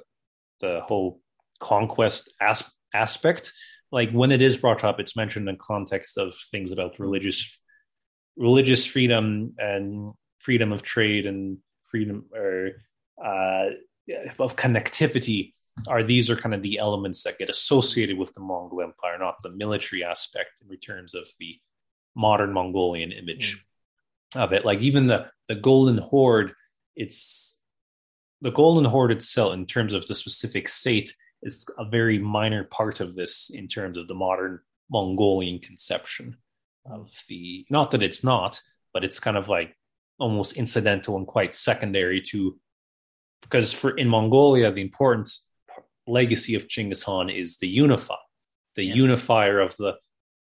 the 0.60 0.80
whole 0.80 1.20
conquest 1.59 2.32
as- 2.40 2.72
aspect. 2.94 3.52
Like 3.90 4.10
when 4.12 4.32
it 4.32 4.42
is 4.42 4.56
brought 4.56 4.84
up, 4.84 5.01
it's 5.01 5.16
mentioned 5.16 5.48
in 5.48 5.56
context 5.56 6.18
of 6.18 6.34
things 6.51 6.72
about 6.72 6.98
religious 6.98 7.60
religious 8.36 8.84
freedom 8.84 9.55
and 9.59 10.12
freedom 10.40 10.72
of 10.72 10.82
trade 10.82 11.26
and 11.26 11.59
freedom 11.84 12.24
or 12.34 12.70
uh, 13.24 13.70
of 14.40 14.56
connectivity 14.56 15.52
are 15.88 16.02
these 16.02 16.30
are 16.30 16.36
kind 16.36 16.55
of 16.55 16.62
the 16.62 16.78
elements 16.78 17.22
that 17.24 17.38
get 17.38 17.51
associated 17.51 18.16
with 18.18 18.32
the 18.34 18.40
Mongol 18.40 18.82
Empire, 18.82 19.18
not 19.18 19.36
the 19.42 19.51
military 19.51 20.05
aspect 20.05 20.51
in 20.68 20.76
terms 20.78 21.14
of 21.14 21.26
the 21.38 21.56
modern 22.14 22.52
Mongolian 22.52 23.12
image 23.12 23.64
mm. 24.34 24.42
of 24.42 24.52
it. 24.52 24.64
Like 24.64 24.80
even 24.80 25.06
the 25.06 25.30
the 25.48 25.54
Golden 25.54 25.98
Horde, 25.98 26.54
it's 26.96 27.62
the 28.40 28.50
Golden 28.50 28.84
Horde 28.84 29.12
itself, 29.12 29.54
in 29.54 29.66
terms 29.66 29.94
of 29.94 30.06
the 30.06 30.14
specific 30.14 30.68
state, 30.68 31.14
is 31.42 31.66
a 31.78 31.84
very 31.84 32.18
minor 32.18 32.64
part 32.64 33.00
of 33.00 33.14
this 33.14 33.50
in 33.50 33.68
terms 33.68 33.98
of 33.98 34.08
the 34.08 34.14
modern 34.14 34.60
Mongolian 34.90 35.58
conception 35.58 36.36
of 36.86 37.10
the. 37.28 37.66
Not 37.70 37.90
that 37.92 38.02
it's 38.02 38.24
not, 38.24 38.60
but 38.92 39.04
it's 39.04 39.20
kind 39.20 39.36
of 39.36 39.48
like 39.48 39.76
almost 40.18 40.56
incidental 40.56 41.16
and 41.16 41.26
quite 41.26 41.54
secondary 41.54 42.20
to. 42.20 42.58
Because 43.42 43.74
for 43.74 43.90
in 43.98 44.08
Mongolia, 44.08 44.72
the 44.72 44.80
important 44.80 45.30
legacy 46.06 46.54
of 46.54 46.68
Genghis 46.68 47.04
Khan 47.04 47.28
is 47.30 47.58
the 47.58 47.68
unify, 47.68 48.14
the 48.74 48.84
yeah. 48.84 48.94
unifier 48.94 49.60
of 49.60 49.76
the 49.76 49.94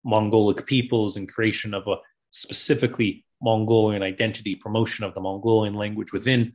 Mongolic 0.04 0.66
peoples 0.66 1.18
and 1.18 1.32
creation 1.32 1.74
of 1.74 1.88
a 1.88 1.98
specifically 2.32 3.26
Mongolian 3.42 4.04
identity, 4.04 4.56
promotion 4.56 5.06
of 5.06 5.14
the 5.14 5.22
Mongolian 5.22 5.74
language 5.74 6.12
within 6.14 6.54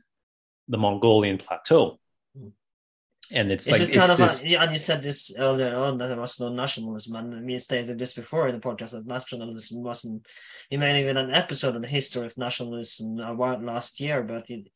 the 0.67 0.77
Mongolian 0.77 1.37
plateau. 1.37 1.99
And 3.31 3.49
it's, 3.51 3.67
it's 3.67 3.79
like 3.79 3.93
kind 3.93 4.11
of 4.11 4.17
this... 4.17 4.43
a, 4.43 4.55
and 4.55 4.71
you 4.71 4.77
said 4.77 5.01
this 5.01 5.35
earlier 5.39 5.75
on 5.75 5.97
that 5.97 6.07
there 6.09 6.19
was 6.19 6.39
no 6.39 6.49
nationalism, 6.49 7.15
and 7.15 7.45
we 7.45 7.57
stated 7.57 7.97
this 7.97 8.13
before 8.13 8.47
in 8.47 8.53
the 8.53 8.61
podcast 8.61 8.91
that 8.91 9.07
nationalism 9.07 9.81
wasn't. 9.81 10.27
We 10.69 10.77
made 10.77 11.01
even 11.01 11.17
an 11.17 11.31
episode 11.31 11.75
on 11.75 11.81
the 11.81 11.87
history 11.87 12.27
of 12.27 12.37
nationalism 12.37 13.15
last 13.15 13.99
year, 13.99 14.23
but 14.23 14.49
it, 14.51 14.67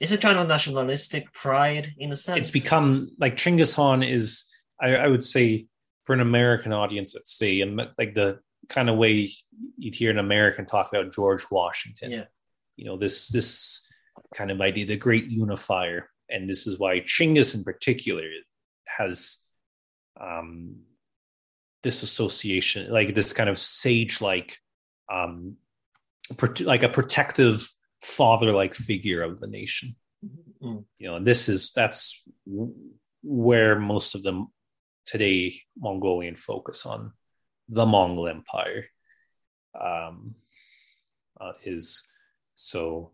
is 0.00 0.10
it 0.10 0.22
kind 0.22 0.38
of 0.38 0.48
nationalistic 0.48 1.32
pride 1.34 1.88
in 1.98 2.12
a 2.12 2.16
sense? 2.16 2.38
It's 2.38 2.50
become 2.50 3.10
like 3.18 3.36
Chinggis 3.36 3.74
Khan 3.74 4.02
is, 4.02 4.50
I, 4.80 4.94
I 4.94 5.08
would 5.08 5.22
say, 5.22 5.66
for 6.04 6.14
an 6.14 6.20
American 6.20 6.72
audience, 6.72 7.14
let's 7.14 7.32
say, 7.36 7.60
and 7.60 7.80
like 7.98 8.14
the 8.14 8.40
kind 8.68 8.88
of 8.88 8.96
way 8.96 9.30
you'd 9.78 9.94
hear 9.94 10.10
an 10.10 10.18
American 10.18 10.66
talk 10.66 10.90
about 10.92 11.14
George 11.14 11.44
Washington. 11.50 12.10
Yeah. 12.10 12.24
You 12.76 12.86
know, 12.86 12.96
this 12.96 13.28
this 13.28 13.88
kind 14.34 14.50
of 14.50 14.60
idea, 14.60 14.86
the 14.86 14.96
great 14.96 15.26
unifier. 15.26 16.08
And 16.30 16.48
this 16.48 16.66
is 16.66 16.78
why 16.78 17.00
Chinggis 17.00 17.54
in 17.54 17.62
particular 17.62 18.24
has 18.86 19.38
um, 20.18 20.76
this 21.82 22.02
association, 22.02 22.90
like 22.90 23.14
this 23.14 23.32
kind 23.32 23.50
of 23.50 23.58
sage-like, 23.58 24.58
um, 25.12 25.56
like 26.60 26.82
a 26.82 26.88
protective 26.88 27.68
father-like 28.00 28.74
figure 28.74 29.22
of 29.22 29.40
the 29.40 29.46
nation. 29.46 29.94
Mm-hmm. 30.62 30.78
You 30.98 31.08
know, 31.08 31.16
and 31.16 31.26
this 31.26 31.48
is 31.48 31.72
that's 31.72 32.24
where 33.22 33.78
most 33.78 34.14
of 34.14 34.22
them 34.22 34.48
today 35.04 35.60
Mongolian 35.76 36.36
focus 36.36 36.86
on 36.86 37.12
the 37.68 37.86
Mongol 37.86 38.28
Empire 38.28 38.86
um, 39.80 40.34
uh, 41.40 41.52
is 41.64 42.06
so 42.54 43.12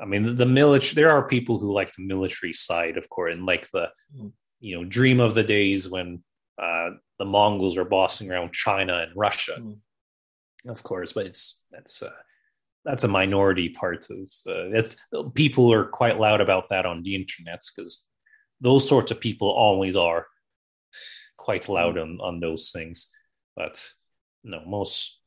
I 0.00 0.06
mean, 0.06 0.24
the, 0.24 0.32
the 0.32 0.46
military. 0.46 0.94
There 0.94 1.10
are 1.10 1.26
people 1.26 1.58
who 1.58 1.72
like 1.72 1.92
the 1.92 2.02
military 2.02 2.52
side, 2.52 2.96
of 2.96 3.08
course, 3.08 3.32
and 3.32 3.46
like 3.46 3.70
the 3.70 3.88
mm. 4.16 4.32
you 4.60 4.76
know 4.76 4.84
dream 4.84 5.20
of 5.20 5.34
the 5.34 5.44
days 5.44 5.88
when 5.88 6.22
uh, 6.60 6.90
the 7.18 7.24
Mongols 7.24 7.76
were 7.76 7.84
bossing 7.84 8.30
around 8.30 8.52
China 8.52 8.98
and 8.98 9.12
Russia, 9.14 9.56
mm. 9.60 9.78
of 10.68 10.82
course. 10.82 11.12
But 11.12 11.26
it's 11.26 11.64
that's 11.70 12.02
uh, 12.02 12.10
that's 12.84 13.04
a 13.04 13.08
minority 13.08 13.68
part 13.68 14.10
of 14.10 14.28
uh, 14.48 14.70
it's 14.72 14.96
people 15.34 15.72
are 15.72 15.84
quite 15.84 16.18
loud 16.18 16.40
about 16.40 16.68
that 16.70 16.86
on 16.86 17.02
the 17.02 17.14
internet 17.14 17.62
because 17.74 18.04
those 18.60 18.88
sorts 18.88 19.12
of 19.12 19.20
people 19.20 19.48
always 19.48 19.96
are 19.96 20.26
quite 21.44 21.68
loud 21.68 21.96
mm. 21.96 22.02
on 22.02 22.18
on 22.20 22.40
those 22.40 22.70
things. 22.70 23.12
But 23.54 23.76
no, 24.42 24.64
most 24.66 25.20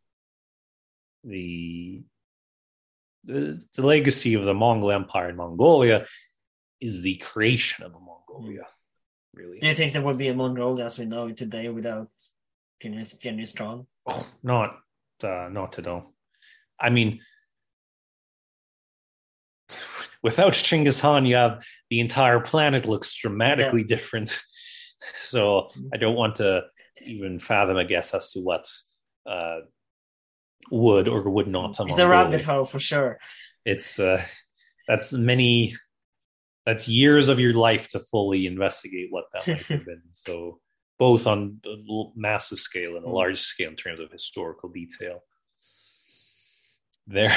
the 1.23 2.03
the, 3.23 3.61
the 3.76 3.85
legacy 3.85 4.34
of 4.34 4.45
the 4.45 4.53
Mongol 4.53 4.91
Empire 4.91 5.30
in 5.30 5.35
Mongolia 5.35 6.06
is 6.80 7.03
the 7.03 7.15
creation 7.18 7.85
of 7.85 7.94
a 7.94 7.99
Mongolia. 7.99 8.65
Really, 9.34 9.60
do 9.60 9.68
you 9.68 9.76
think 9.76 9.94
there 9.94 10.02
would 10.02 10.18
be 10.18 10.30
a 10.30 10.34
Mongolia 10.34 10.85
as 10.85 10.98
we 10.98 11.06
know 11.06 11.27
it 11.27 11.38
today 11.38 11.69
without 11.69 12.07
Genghis 12.81 13.53
Khan? 13.53 13.85
Oh, 14.10 14.26
not, 14.41 14.77
uh, 15.23 15.49
not 15.52 15.73
to 15.73 15.81
know. 15.81 16.14
I 16.80 16.89
mean, 16.89 17.19
without 20.23 20.53
Genghis 20.53 21.02
Khan, 21.02 21.26
you 21.26 21.35
have 21.35 21.64
the 21.89 21.99
entire 21.99 22.39
planet 22.39 22.85
looks 22.85 23.14
dramatically 23.14 23.81
yeah. 23.81 23.95
different. 23.95 24.39
so 25.19 25.69
I 25.94 25.98
don't 25.98 26.15
want 26.15 26.38
to 26.38 26.64
even 27.06 27.40
fathom 27.40 27.78
a 27.78 27.86
guess 27.86 28.14
as 28.14 28.32
to 28.34 28.41
what's 28.41 28.90
uh, 29.26 29.60
would 30.72 31.07
or 31.07 31.30
would 31.30 31.48
not. 31.48 31.80
It's 31.80 31.99
a 31.99 32.07
rabbit 32.07 32.44
hole 32.44 32.65
for 32.65 32.80
sure. 32.80 33.19
It's 33.65 33.99
uh, 33.99 34.22
that's 34.88 35.14
many. 35.14 35.76
That's 36.65 36.88
years 36.88 37.30
of 37.30 37.40
your 37.40 37.53
life 37.53 37.90
to 37.91 37.99
fully 37.99 38.45
investigate 38.45 39.07
what 39.10 39.26
that 39.34 39.48
might 39.48 39.65
have 39.68 39.86
been. 39.86 40.02
So 40.11 40.60
both 40.99 41.28
on 41.28 41.61
a 41.65 42.03
massive 42.15 42.60
scale 42.60 42.95
and 42.98 43.06
a 43.06 43.07
hmm. 43.07 43.14
large 43.14 43.40
scale 43.40 43.69
in 43.69 43.76
terms 43.76 43.99
of 43.99 44.11
historical 44.11 44.69
detail. 44.69 45.24
There. 47.06 47.36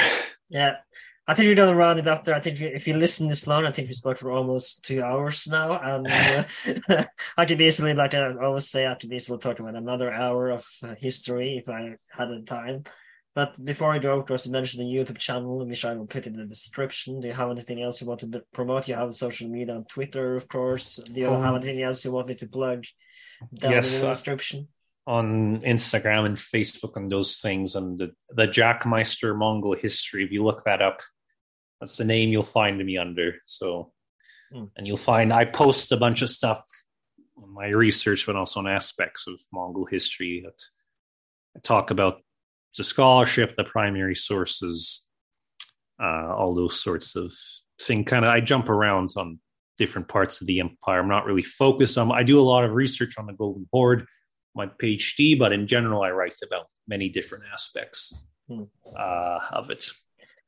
Yeah. 0.49 0.77
I 1.27 1.33
think 1.35 1.47
we're 1.47 1.55
done 1.55 1.69
to 1.69 1.75
round 1.75 1.99
it 1.99 2.05
there. 2.25 2.35
I 2.35 2.39
think 2.39 2.59
if 2.59 2.87
you 2.87 2.95
listen 2.95 3.27
this 3.27 3.47
long, 3.47 3.65
I 3.65 3.71
think 3.71 3.87
we 3.87 3.93
spoke 3.93 4.17
for 4.17 4.31
almost 4.31 4.83
two 4.83 5.03
hours 5.03 5.47
now. 5.47 5.79
And 5.79 6.07
uh, 6.89 7.05
I 7.37 7.45
could 7.45 7.61
easily, 7.61 7.93
like 7.93 8.13
I 8.13 8.33
always 8.35 8.67
say, 8.67 8.87
I 8.87 8.95
could 8.95 9.13
easily 9.13 9.37
talk 9.37 9.59
about 9.59 9.75
another 9.75 10.11
hour 10.11 10.49
of 10.49 10.65
uh, 10.83 10.95
history 10.99 11.57
if 11.57 11.69
I 11.69 11.95
had 12.09 12.29
the 12.29 12.41
time. 12.41 12.83
But 13.33 13.63
before 13.63 13.93
I 13.93 13.99
go, 13.99 14.19
of 14.19 14.25
course, 14.25 14.45
you 14.45 14.51
mentioned 14.51 14.81
the 14.81 14.93
YouTube 14.93 15.17
channel, 15.17 15.65
which 15.65 15.85
I 15.85 15.93
will 15.93 16.05
put 16.05 16.27
in 16.27 16.35
the 16.35 16.45
description. 16.45 17.21
Do 17.21 17.27
you 17.27 17.33
have 17.33 17.49
anything 17.49 17.81
else 17.81 18.01
you 18.01 18.07
want 18.07 18.19
to 18.21 18.43
promote? 18.51 18.89
You 18.89 18.95
have 18.95 19.13
social 19.13 19.47
media 19.47 19.75
on 19.75 19.85
Twitter, 19.85 20.35
of 20.35 20.49
course. 20.49 20.97
Do 20.97 21.19
you 21.19 21.29
um, 21.29 21.41
have 21.41 21.55
anything 21.55 21.81
else 21.81 22.03
you 22.03 22.11
want 22.11 22.27
me 22.27 22.35
to 22.35 22.47
plug 22.47 22.83
down 23.53 23.71
yes, 23.71 23.93
in 23.93 24.01
the 24.01 24.07
uh, 24.07 24.13
description? 24.13 24.59
Uh, 24.59 24.80
on 25.07 25.61
Instagram 25.61 26.25
and 26.25 26.37
Facebook 26.37 26.95
and 26.95 27.11
those 27.11 27.37
things, 27.37 27.75
and 27.75 27.97
the, 27.97 28.11
the 28.29 28.47
Jackmeister 28.47 29.35
Mongol 29.35 29.75
history. 29.75 30.23
If 30.23 30.31
you 30.31 30.43
look 30.43 30.63
that 30.65 30.81
up, 30.81 31.01
that's 31.79 31.97
the 31.97 32.05
name 32.05 32.29
you'll 32.29 32.43
find 32.43 32.77
me 32.77 32.97
under. 32.97 33.35
So 33.45 33.91
mm. 34.53 34.69
and 34.77 34.87
you'll 34.87 34.97
find 34.97 35.33
I 35.33 35.45
post 35.45 35.91
a 35.91 35.97
bunch 35.97 36.21
of 36.21 36.29
stuff 36.29 36.63
on 37.41 37.53
my 37.53 37.67
research, 37.67 38.25
but 38.25 38.35
also 38.35 38.59
on 38.59 38.67
aspects 38.67 39.27
of 39.27 39.39
Mongol 39.51 39.85
history. 39.85 40.43
That 40.45 40.61
I 41.57 41.59
talk 41.61 41.91
about 41.91 42.21
the 42.77 42.83
scholarship, 42.83 43.53
the 43.53 43.63
primary 43.63 44.15
sources, 44.15 45.09
uh, 46.01 46.35
all 46.35 46.55
those 46.55 46.81
sorts 46.81 47.15
of 47.15 47.33
thing. 47.81 48.05
Kind 48.05 48.25
of, 48.25 48.31
I 48.31 48.39
jump 48.39 48.69
around 48.69 49.09
on 49.17 49.39
different 49.77 50.07
parts 50.07 50.41
of 50.41 50.47
the 50.47 50.59
empire. 50.59 50.99
I'm 50.99 51.07
not 51.07 51.25
really 51.25 51.41
focused 51.41 51.97
on. 51.97 52.11
I 52.11 52.23
do 52.23 52.39
a 52.39 52.43
lot 52.43 52.63
of 52.63 52.71
research 52.71 53.17
on 53.17 53.25
the 53.25 53.33
Golden 53.33 53.67
Horde, 53.71 54.05
my 54.55 54.67
PhD, 54.67 55.37
but 55.37 55.53
in 55.53 55.67
general, 55.67 56.03
I 56.03 56.11
write 56.11 56.35
about 56.43 56.67
many 56.87 57.09
different 57.09 57.45
aspects 57.51 58.25
hmm. 58.47 58.63
uh, 58.97 59.39
of 59.51 59.69
it. 59.69 59.83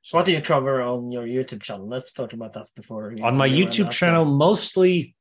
So 0.02 0.18
what 0.18 0.26
do 0.26 0.34
you 0.34 0.42
cover 0.42 0.82
on 0.82 1.12
your 1.12 1.24
YouTube 1.24 1.62
channel? 1.62 1.88
Let's 1.88 2.12
talk 2.12 2.34
about 2.34 2.54
that 2.54 2.68
before. 2.76 3.16
On 3.24 3.38
my 3.38 3.48
YouTube 3.48 3.90
channel, 3.90 4.26
mostly 4.26 5.16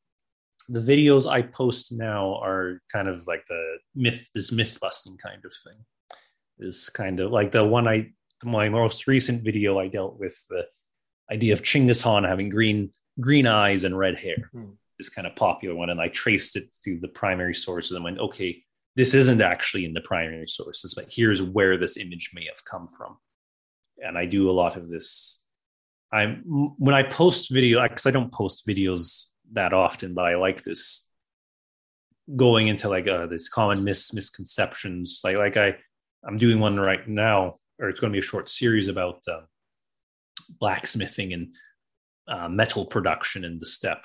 the 0.68 0.80
videos 0.80 1.30
I 1.30 1.42
post 1.42 1.92
now 1.92 2.40
are 2.42 2.80
kind 2.90 3.08
of 3.08 3.26
like 3.28 3.46
the 3.46 3.78
myth, 3.94 4.30
this 4.34 4.50
myth 4.50 4.78
busting 4.80 5.18
kind 5.18 5.44
of 5.44 5.52
thing. 5.64 5.84
Is 6.58 6.90
kind 6.90 7.18
of 7.20 7.30
like 7.30 7.52
the 7.52 7.64
one 7.64 7.88
I, 7.88 8.10
my 8.44 8.68
most 8.68 9.06
recent 9.06 9.42
video, 9.42 9.78
I 9.78 9.88
dealt 9.88 10.18
with 10.18 10.36
the 10.50 10.66
idea 11.30 11.52
of 11.52 11.62
Chinggis 11.62 12.02
Khan 12.02 12.24
having 12.24 12.50
green 12.50 12.90
green 13.20 13.46
eyes 13.46 13.84
and 13.84 13.96
red 13.96 14.18
hair. 14.18 14.50
Mm. 14.54 14.76
This 14.98 15.08
kind 15.08 15.26
of 15.26 15.34
popular 15.36 15.74
one, 15.74 15.90
and 15.90 16.00
I 16.00 16.08
traced 16.08 16.56
it 16.56 16.64
through 16.84 17.00
the 17.00 17.08
primary 17.08 17.54
sources 17.54 17.92
and 17.92 18.04
went, 18.04 18.18
okay, 18.18 18.62
this 18.96 19.14
isn't 19.14 19.40
actually 19.40 19.84
in 19.84 19.94
the 19.94 20.00
primary 20.00 20.46
sources, 20.46 20.94
but 20.94 21.10
here's 21.10 21.42
where 21.42 21.78
this 21.78 21.96
image 21.96 22.30
may 22.34 22.44
have 22.44 22.64
come 22.64 22.88
from. 22.88 23.16
And 23.98 24.18
I 24.18 24.26
do 24.26 24.50
a 24.50 24.52
lot 24.52 24.76
of 24.76 24.88
this. 24.88 25.42
I'm 26.12 26.42
when 26.76 26.94
I 26.94 27.02
post 27.02 27.50
video 27.50 27.82
because 27.82 28.06
I 28.06 28.10
don't 28.10 28.32
post 28.32 28.66
videos 28.66 29.30
that 29.52 29.72
often, 29.72 30.12
but 30.12 30.26
I 30.26 30.36
like 30.36 30.62
this 30.62 31.10
going 32.36 32.68
into 32.68 32.88
like 32.88 33.08
uh, 33.08 33.26
this 33.26 33.48
common 33.48 33.82
mis- 33.84 34.12
misconceptions. 34.12 35.20
Like 35.24 35.36
like 35.36 35.56
I 35.56 35.76
I'm 36.26 36.36
doing 36.36 36.60
one 36.60 36.78
right 36.78 37.06
now, 37.08 37.56
or 37.78 37.88
it's 37.88 38.00
going 38.00 38.12
to 38.12 38.16
be 38.16 38.24
a 38.24 38.28
short 38.28 38.48
series 38.48 38.88
about 38.88 39.22
uh, 39.26 39.40
blacksmithing 40.60 41.32
and 41.32 41.54
uh, 42.28 42.48
metal 42.48 42.84
production 42.84 43.44
in 43.44 43.58
the 43.58 43.66
steppe, 43.66 44.04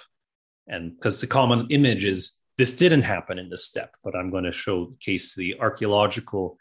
and 0.68 0.96
because 0.96 1.20
the 1.20 1.28
common 1.28 1.68
image 1.72 2.06
is 2.06 2.37
this 2.58 2.74
didn't 2.74 3.04
happen 3.04 3.38
in 3.38 3.50
this 3.50 3.66
steppe, 3.66 3.96
but 4.04 4.16
I'm 4.16 4.30
going 4.30 4.44
to 4.44 4.52
showcase 4.52 5.36
the 5.36 5.60
archaeological 5.60 6.58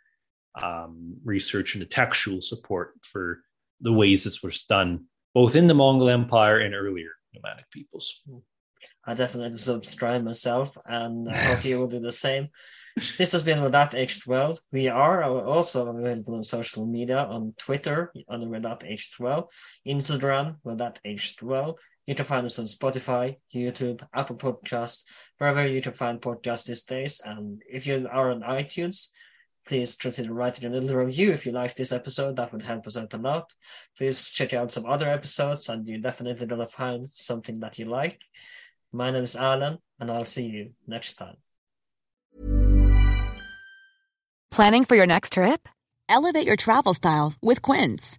um, 0.60 1.16
research 1.24 1.74
and 1.74 1.82
the 1.82 1.86
textual 1.86 2.40
support 2.40 2.94
for 3.02 3.40
the 3.80 3.92
ways 3.92 4.24
this 4.24 4.42
was 4.42 4.64
done, 4.64 5.06
both 5.34 5.56
in 5.56 5.66
the 5.66 5.74
Mongol 5.74 6.08
Empire 6.08 6.58
and 6.58 6.74
earlier 6.74 7.10
nomadic 7.34 7.70
peoples. 7.70 8.22
I 9.04 9.14
definitely 9.14 9.56
subscribe 9.56 10.24
myself, 10.24 10.76
and 10.84 11.28
I 11.28 11.36
hope 11.36 11.64
you 11.64 11.78
will 11.78 11.88
do 11.88 12.00
the 12.00 12.12
same. 12.12 12.48
This 13.18 13.32
has 13.32 13.42
been 13.42 13.70
That 13.72 13.94
Aged 13.94 14.26
Well. 14.26 14.58
We 14.72 14.88
are 14.88 15.22
also 15.22 15.86
available 15.88 16.36
on 16.36 16.42
social 16.42 16.86
media 16.86 17.18
on 17.18 17.52
Twitter 17.58 18.10
under 18.26 18.78
Aged 18.86 19.20
Well, 19.20 19.50
Instagram 19.86 20.56
with 20.64 20.78
That 20.78 20.98
Aged 21.04 21.42
Well. 21.42 21.78
You 22.06 22.14
can 22.14 22.24
find 22.24 22.46
us 22.46 22.58
on 22.60 22.66
Spotify, 22.66 23.36
YouTube, 23.52 24.06
Apple 24.14 24.36
Podcasts, 24.36 25.02
wherever 25.38 25.66
you 25.66 25.82
can 25.82 25.92
find 25.92 26.20
podcasts 26.20 26.66
these 26.66 26.84
days. 26.84 27.20
And 27.24 27.62
if 27.68 27.86
you 27.86 28.06
are 28.10 28.30
on 28.30 28.42
iTunes, 28.42 29.08
please 29.66 29.96
consider 29.96 30.32
writing 30.32 30.64
a 30.66 30.72
little 30.72 30.96
review 30.96 31.32
if 31.32 31.44
you 31.44 31.50
like 31.50 31.74
this 31.74 31.90
episode. 31.90 32.36
That 32.36 32.52
would 32.52 32.62
help 32.62 32.86
us 32.86 32.96
out 32.96 33.12
a 33.12 33.18
lot. 33.18 33.52
Please 33.98 34.28
check 34.28 34.54
out 34.54 34.70
some 34.70 34.86
other 34.86 35.08
episodes, 35.08 35.68
and 35.68 35.86
you're 35.86 35.98
definitely 35.98 36.46
gonna 36.46 36.66
find 36.66 37.08
something 37.08 37.58
that 37.58 37.76
you 37.76 37.86
like. 37.86 38.20
My 38.92 39.10
name 39.10 39.24
is 39.24 39.34
Alan, 39.34 39.78
and 39.98 40.08
I'll 40.08 40.24
see 40.24 40.46
you 40.46 40.74
next 40.86 41.16
time. 41.16 41.36
Planning 44.52 44.84
for 44.84 44.94
your 44.94 45.06
next 45.06 45.32
trip? 45.32 45.68
Elevate 46.08 46.46
your 46.46 46.56
travel 46.56 46.94
style 46.94 47.34
with 47.42 47.62
Quince. 47.62 48.18